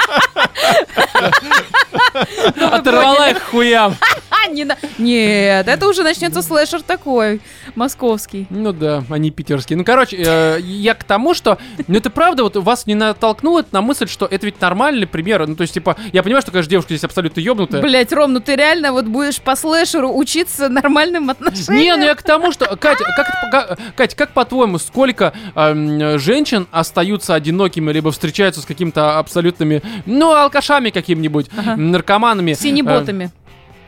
Ну, 2.56 2.68
Оторвала 2.68 3.30
их 3.30 3.42
хуям. 3.44 3.96
Нет, 4.98 5.68
это 5.68 5.88
уже 5.88 6.04
начнется 6.04 6.42
слэшер 6.42 6.82
такой, 6.82 7.42
московский. 7.76 8.48
Ну 8.50 8.72
да, 8.72 9.04
они 9.10 9.32
питерские. 9.32 9.78
Ну, 9.78 9.84
короче, 9.84 10.18
э, 10.18 10.60
я 10.62 10.94
к 10.94 11.04
тому, 11.04 11.34
что, 11.34 11.58
ну 11.88 11.98
это 11.98 12.10
правда, 12.10 12.44
вот 12.44 12.56
вас 12.56 12.86
не 12.86 12.96
натолкнуло 12.96 13.66
на 13.72 13.82
мысль, 13.82 14.08
что 14.08 14.26
это 14.26 14.46
ведь 14.46 14.60
нормальный 14.62 15.08
пример. 15.08 15.46
Ну, 15.48 15.56
то 15.56 15.62
есть, 15.62 15.74
типа, 15.74 15.98
я 16.14 16.24
понимаю, 16.24 16.42
что, 16.42 16.52
конечно, 16.52 16.70
девушка 16.70 16.94
здесь 16.94 17.04
абсолютно 17.04 17.40
ёбнутая. 17.40 17.82
Блять, 17.82 18.12
Ром, 18.14 18.34
ну 18.34 18.40
ты 18.40 18.56
реально 18.56 18.92
вот 18.92 19.06
будешь 19.06 19.42
по 19.42 19.56
слэшеру 19.56 20.12
учиться 20.14 20.70
нормальным 20.70 21.30
отношениям? 21.30 21.76
Не, 21.76 21.96
ну 21.96 22.06
я 22.06 22.16
к 22.16 22.24
тому, 22.24 22.52
что, 22.52 22.66
Катя, 22.78 23.06
как, 23.52 23.80
Катя, 23.96 24.16
как 24.16 24.32
по-твоему, 24.32 24.80
сколько 24.80 25.34
эм, 25.56 26.20
женщин 26.20 26.68
остаются 26.72 27.36
одинокими, 27.36 27.92
либо 27.92 28.12
встречаются 28.12 28.57
с 28.62 28.66
какими-то 28.66 29.20
абсолютными, 29.20 29.82
ну, 30.06 30.34
алкашами 30.34 30.90
какими-нибудь, 30.90 31.48
Ага. 31.58 31.76
наркоманами? 31.76 32.54
Синеботами. 32.54 33.26
Э, 33.26 33.30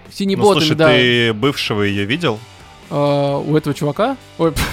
Ну, 0.08 0.12
синеботами, 0.14 0.60
слушай, 0.60 0.76
да. 0.76 0.88
ты 0.90 1.34
бывшего 1.34 1.84
ее 1.84 2.06
видел? 2.06 2.40
Э, 2.90 3.42
у 3.46 3.56
этого 3.56 3.74
чувака? 3.76 4.18
Ой, 4.38 4.54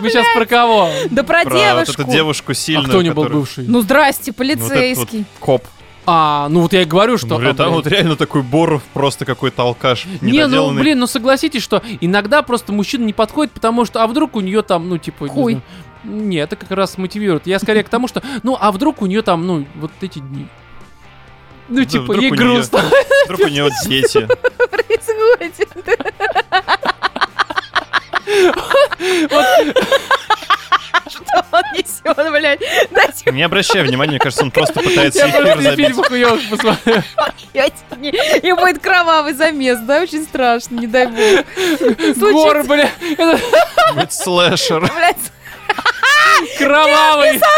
Вы 0.00 0.10
сейчас 0.10 0.26
про 0.34 0.44
кого? 0.46 0.90
Да 1.10 1.22
про 1.22 1.42
Про 1.42 1.50
вот 1.50 1.58
девушку. 1.58 2.02
эту 2.02 2.10
девушку 2.10 2.52
А 2.52 2.54
сильную, 2.54 2.88
кто 2.88 2.98
у 2.98 3.02
него 3.02 3.14
был 3.14 3.30
бывший? 3.30 3.64
Ну 3.66 3.80
здрасте, 3.80 4.32
Ну, 4.36 4.44
вот 4.44 4.46
этот 4.50 4.60
вот 4.62 4.68
полицейский. 4.70 5.24
коп. 5.40 5.64
А, 6.08 6.46
ну 6.50 6.60
вот 6.60 6.72
я 6.72 6.82
и 6.82 6.84
говорю, 6.84 7.18
что... 7.18 7.36
Ну, 7.38 7.50
а, 7.50 7.54
там 7.54 7.72
вот 7.72 7.86
реально 7.88 8.14
такой 8.14 8.42
Боров, 8.42 8.82
просто 8.94 9.24
какой-то 9.24 9.62
алкаш. 9.62 10.06
Не, 10.20 10.46
ну, 10.46 10.72
блин, 10.72 11.00
ну 11.00 11.08
согласитесь, 11.08 11.62
что 11.64 11.82
иногда 12.00 12.42
просто 12.42 12.72
мужчина 12.72 13.04
не 13.04 13.12
подходит, 13.12 13.52
потому 13.52 13.84
что, 13.84 14.02
а 14.04 14.06
вдруг 14.06 14.36
у 14.36 14.40
нее 14.40 14.62
там, 14.62 14.88
ну, 14.88 14.98
типа... 14.98 15.24
не 15.24 15.30
Хуй. 15.30 15.52
знаю, 15.54 15.64
Не, 16.06 16.38
это 16.38 16.56
как 16.56 16.70
раз 16.70 16.98
мотивирует. 16.98 17.46
Я 17.46 17.58
скорее 17.58 17.82
к 17.82 17.88
тому, 17.88 18.08
что, 18.08 18.22
ну, 18.42 18.56
а 18.60 18.70
вдруг 18.72 19.02
у 19.02 19.06
нее 19.06 19.22
там, 19.22 19.46
ну, 19.46 19.66
вот 19.74 19.90
эти 20.00 20.20
дни. 20.20 20.46
Ну, 21.68 21.80
Да 21.80 21.84
типа, 21.84 22.12
ей 22.12 22.30
грустно. 22.30 22.84
Вдруг 23.24 23.40
у 23.40 23.48
него 23.48 23.68
дети. 23.84 24.28
происходит? 24.70 25.54
Что 31.08 31.46
он 31.52 31.62
несет, 31.74 32.32
блядь? 32.32 32.60
Дайте 32.90 33.30
Не 33.32 33.42
обращай 33.42 33.82
внимания, 33.82 34.12
мне 34.12 34.18
кажется, 34.18 34.44
он 34.44 34.50
просто 34.50 34.80
пытается 34.80 35.26
Я 35.26 35.28
эфир 35.28 35.62
забить. 35.62 35.96
И 38.42 38.52
будет 38.52 38.80
кровавый 38.80 39.32
замес, 39.32 39.78
да? 39.80 40.02
Очень 40.02 40.24
страшно, 40.24 40.76
не 40.76 40.86
дай 40.86 41.06
бог. 41.06 41.44
Гор, 42.32 42.64
бля, 42.64 42.90
это 43.00 43.40
Будет 43.94 44.12
слэшер. 44.12 44.80
Блядь, 44.80 45.32
кровавый. 46.58 47.40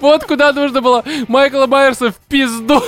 Вот 0.00 0.24
куда 0.24 0.52
нужно 0.52 0.80
было 0.80 1.04
Майкла 1.28 1.66
Майерса 1.66 2.10
в 2.10 2.16
пизду, 2.28 2.82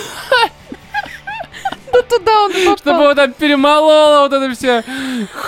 ну 1.92 2.02
туда 2.02 2.42
он 2.44 2.50
и 2.52 2.62
чтобы 2.62 2.76
попал. 2.76 3.02
его 3.02 3.14
там 3.14 3.32
перемолола 3.32 4.28
вот 4.28 4.56
вся 4.56 4.84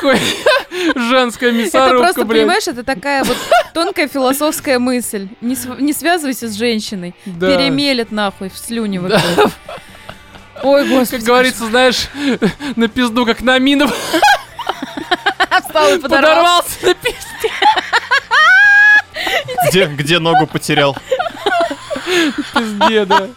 хуй- 0.01 0.19
женская 0.97 1.51
Это 1.51 1.59
мясорубка, 1.59 1.99
просто, 1.99 2.25
блядь. 2.25 2.41
понимаешь, 2.43 2.67
это 2.69 2.83
такая 2.85 3.23
вот 3.25 3.37
тонкая 3.75 4.09
философская 4.09 4.79
мысль. 4.79 5.29
Не, 5.41 5.55
св- 5.55 5.79
не 5.79 5.93
связывайся 5.93 6.49
с 6.49 6.55
женщиной. 6.55 7.15
Да. 7.27 7.47
Перемелет 7.49 8.11
нахуй 8.13 8.49
в 8.51 8.57
слюни 8.59 8.99
вот 8.99 9.13
это. 9.13 9.51
Ой, 10.63 10.89
господи. 10.89 11.21
Как 11.21 11.27
говорится, 11.27 11.67
знаешь, 11.67 12.09
на 12.77 12.89
пизду, 12.89 13.25
как 13.27 13.43
на 13.43 13.59
мину 13.59 13.89
встал 15.67 15.95
и 15.95 15.99
подорвал. 15.99 16.63
подорвался 16.63 16.87
на 16.87 16.95
пизде. 16.95 17.53
Где, 19.71 19.87
где 19.87 20.19
ногу 20.19 20.47
потерял? 20.47 20.97
пизде, 22.55 23.05
да. 23.05 23.29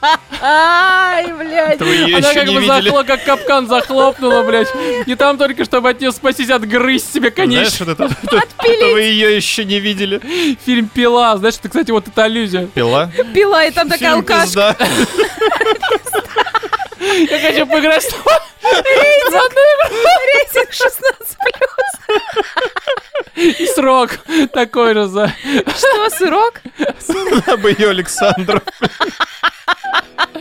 Ай, 0.41 1.31
блядь. 1.33 1.79
Ее 1.81 2.17
Она 2.17 2.29
еще 2.29 2.39
как 2.39 2.47
не 2.47 2.55
бы 2.55 2.61
видели. 2.61 2.89
захло- 2.91 3.03
как 3.05 3.23
капкан 3.23 3.67
захлопнула, 3.67 4.43
блядь. 4.43 4.69
И 5.05 5.15
там 5.15 5.37
только, 5.37 5.65
чтобы 5.65 5.89
от 5.89 5.99
нее 6.01 6.11
спастись, 6.11 6.49
отгрызть 6.49 7.13
себе 7.13 7.31
Знаешь, 7.35 7.77
конечно. 7.77 7.85
вот 7.85 7.99
это, 7.99 8.03
это- 8.23 8.41
это 8.63 8.85
вы 8.93 9.01
ее 9.01 9.35
еще 9.35 9.65
не 9.65 9.79
видели. 9.79 10.21
Фильм 10.65 10.87
«Пила». 10.87 11.37
Знаешь, 11.37 11.55
это, 11.59 11.69
кстати, 11.69 11.91
вот 11.91 12.07
эта 12.07 12.23
аллюзия. 12.23 12.65
Пила. 12.67 13.11
Пила, 13.33 13.63
и 13.65 13.71
там 13.71 13.89
такая 13.89 14.13
алкашка. 14.13 14.75
Я 17.01 17.39
хочу 17.39 17.65
поиграть 17.67 18.03
с 18.03 18.07
тобой. 18.09 18.33
Рейтинг 20.33 20.71
16 20.71 21.37
И 23.59 23.65
срок 23.67 24.11
такой 24.53 24.93
же 24.93 25.07
за... 25.07 25.33
Что, 25.77 26.09
сырок? 26.11 26.61
Она 27.47 27.57
бы 27.57 27.71
ее 27.71 27.89
Александру. 27.89 28.61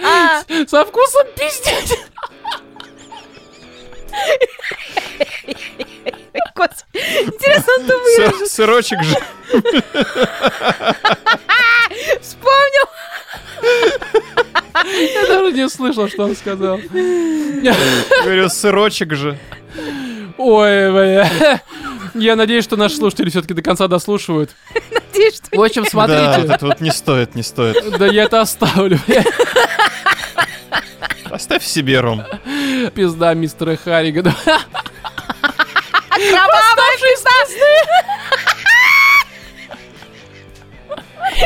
А, 0.05 0.43
Со 0.69 0.85
вкусом 0.85 1.27
пиздец. 1.37 1.99
господи. 6.55 6.85
Интересно, 6.95 7.73
он 7.79 7.87
думает, 7.87 8.19
Сыр- 8.35 8.47
Сырочек 8.47 9.03
же. 9.03 9.17
вспомнил. 12.21 12.87
Я 14.75 15.27
даже 15.27 15.53
не 15.53 15.69
слышал, 15.69 16.09
что 16.09 16.25
он 16.25 16.37
сказал. 16.37 16.79
Говорю, 16.93 18.49
сырочек 18.49 19.15
же. 19.15 19.39
Ой, 20.39 20.91
бля. 20.93 21.61
Я 22.15 22.35
надеюсь, 22.37 22.65
что 22.65 22.77
наши 22.77 22.97
слушатели 22.97 23.31
все-таки 23.31 23.55
до 23.55 23.63
конца 23.63 23.87
дослушивают. 23.89 24.51
Надеюсь, 25.13 25.37
что 25.37 25.57
В 25.57 25.63
общем, 25.63 25.83
Да, 25.85 25.89
вот 25.91 25.91
смотрите. 25.91 26.55
это 26.55 26.67
вот 26.67 26.81
не 26.81 26.91
стоит, 26.91 27.35
не 27.35 27.43
стоит. 27.43 27.99
Да 27.99 28.07
я 28.07 28.25
это 28.25 28.41
оставлю, 28.41 28.99
бля. 29.07 29.23
Оставь 31.31 31.65
себе, 31.65 32.01
Ром. 32.01 32.25
Пизда 32.95 33.35
мистера 33.35 33.77
Харригана. 33.77 34.35
кровавая 36.11 36.97
пизда. 37.01 37.31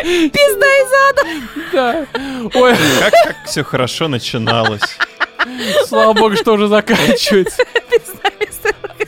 Пизда 0.03 0.67
из 0.67 0.93
ада. 1.11 1.23
Да. 1.73 2.07
Ой, 2.55 2.75
Как, 3.01 3.13
как 3.13 3.37
все 3.47 3.63
хорошо 3.65 4.09
начиналось. 4.09 4.83
слава 5.87 6.13
богу, 6.13 6.37
что 6.37 6.53
уже 6.55 6.69
заканчивается. 6.69 7.65
Пизда 7.91 8.29
из 8.41 8.59
ада. 8.65 9.07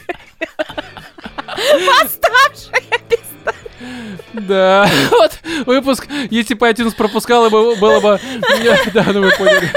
Восставшая 1.87 2.83
пизда. 3.09 3.53
Да. 4.33 4.91
Вот 5.11 5.33
выпуск, 5.67 6.07
если 6.31 6.55
бы 6.55 6.69
iTunes 6.69 6.95
пропускал, 6.95 7.49
было 7.51 7.75
было 7.77 8.01
бы... 8.01 8.21
Да, 8.93 9.07
ну 9.13 9.23
вы 9.23 9.31
поняли. 9.33 9.71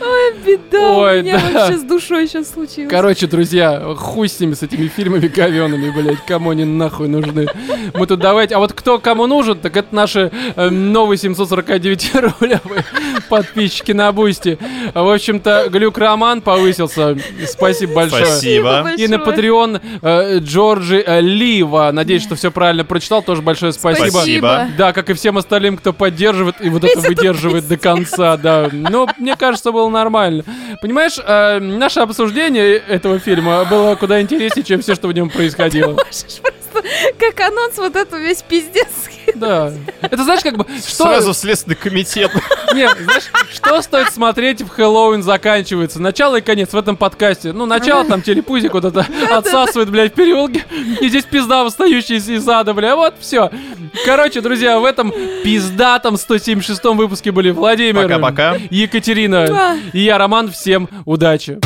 Ой, 0.00 0.38
беда. 0.44 0.96
Ой, 0.96 1.20
У 1.20 1.22
меня 1.24 1.40
да. 1.40 1.60
вообще 1.60 1.78
с 1.78 1.82
душой 1.82 2.26
сейчас 2.28 2.50
случилось. 2.50 2.90
Короче, 2.90 3.26
друзья, 3.26 3.94
хуй 3.96 4.28
с 4.28 4.38
ними, 4.38 4.54
с 4.54 4.62
этими 4.62 4.86
фильмами 4.88 5.26
говёными, 5.26 5.90
блядь, 5.90 6.24
кому 6.26 6.50
они 6.50 6.64
нахуй 6.64 7.08
нужны. 7.08 7.46
Мы 7.94 8.06
тут 8.06 8.20
давайте, 8.20 8.54
а 8.54 8.58
вот 8.58 8.72
кто 8.72 8.98
кому 8.98 9.26
нужен, 9.26 9.58
так 9.58 9.76
это 9.76 9.94
наши 9.94 10.30
э, 10.56 10.70
новые 10.70 11.18
749 11.18 12.14
рублевые 12.14 12.84
подписчики 13.28 13.92
на 13.92 14.12
Boosty. 14.12 14.58
В 14.94 15.12
общем-то, 15.12 15.68
Глюк 15.70 15.98
Роман 15.98 16.42
повысился, 16.42 17.16
спасибо 17.46 17.94
большое. 17.94 18.26
Спасибо. 18.26 18.90
И 18.96 19.08
на 19.08 19.16
Patreon 19.16 19.80
э, 20.02 20.38
Джорджи 20.38 21.02
э, 21.04 21.20
Лива. 21.20 21.90
Надеюсь, 21.92 22.22
что 22.22 22.36
все 22.36 22.50
правильно 22.50 22.84
прочитал. 22.84 23.22
Тоже 23.22 23.42
большое 23.42 23.72
спасибо. 23.72 24.08
Спасибо. 24.08 24.68
Да, 24.76 24.92
как 24.92 25.10
и 25.10 25.14
всем 25.14 25.38
остальным, 25.38 25.76
кто 25.76 25.92
поддерживает 25.92 26.56
и 26.60 26.68
вот 26.68 26.84
это 26.84 27.00
выдерживает 27.00 27.66
до 27.66 27.76
конца, 27.76 28.36
да. 28.36 28.68
Но 28.72 29.08
мне 29.18 29.36
кажется, 29.36 29.72
было 29.72 29.87
нормально. 29.90 30.44
Понимаешь, 30.80 31.18
э, 31.18 31.58
наше 31.58 32.00
обсуждение 32.00 32.76
этого 32.76 33.18
фильма 33.18 33.64
было 33.64 33.94
куда 33.96 34.20
интереснее, 34.20 34.64
чем 34.64 34.80
все, 34.80 34.94
что 34.94 35.08
в 35.08 35.12
нем 35.12 35.30
происходило. 35.30 35.92
Можешь 35.92 36.40
просто 36.40 36.67
как 37.18 37.40
анонс 37.40 37.76
вот 37.76 37.96
эту 37.96 38.16
весь 38.18 38.42
пиздец. 38.42 38.88
Да. 39.34 39.72
Это 40.00 40.24
знаешь, 40.24 40.42
как 40.42 40.56
бы, 40.56 40.66
что... 40.86 41.04
Сразу 41.04 41.32
в 41.32 41.36
Следственный 41.36 41.76
комитет. 41.76 42.30
Нет, 42.74 42.96
знаешь, 43.00 43.24
что 43.52 43.82
стоит 43.82 44.12
смотреть 44.12 44.62
в 44.62 44.68
Хэллоуин 44.68 45.22
заканчивается? 45.22 46.00
Начало 46.00 46.36
и 46.36 46.40
конец 46.40 46.72
в 46.72 46.76
этом 46.76 46.96
подкасте. 46.96 47.52
Ну, 47.52 47.66
начало 47.66 48.04
там 48.04 48.22
телепузик 48.22 48.74
вот 48.74 48.84
это 48.84 49.06
отсасывает, 49.30 49.90
блядь, 49.90 50.12
в 50.12 50.14
переулке. 50.14 50.64
И 51.00 51.08
здесь 51.08 51.24
пизда, 51.24 51.64
восстающая 51.64 52.16
из, 52.16 52.28
из 52.28 52.48
ада, 52.48 52.74
бля. 52.74 52.96
Вот, 52.96 53.14
все. 53.20 53.50
Короче, 54.04 54.40
друзья, 54.40 54.78
в 54.78 54.84
этом 54.84 55.12
пиздатом 55.42 56.16
176 56.16 56.82
выпуске 56.84 57.32
были 57.32 57.50
Владимир, 57.50 58.02
Пока-пока. 58.02 58.56
Екатерина 58.70 59.78
и 59.92 60.00
я, 60.00 60.18
Роман. 60.18 60.50
Всем 60.50 60.88
удачи. 61.04 61.58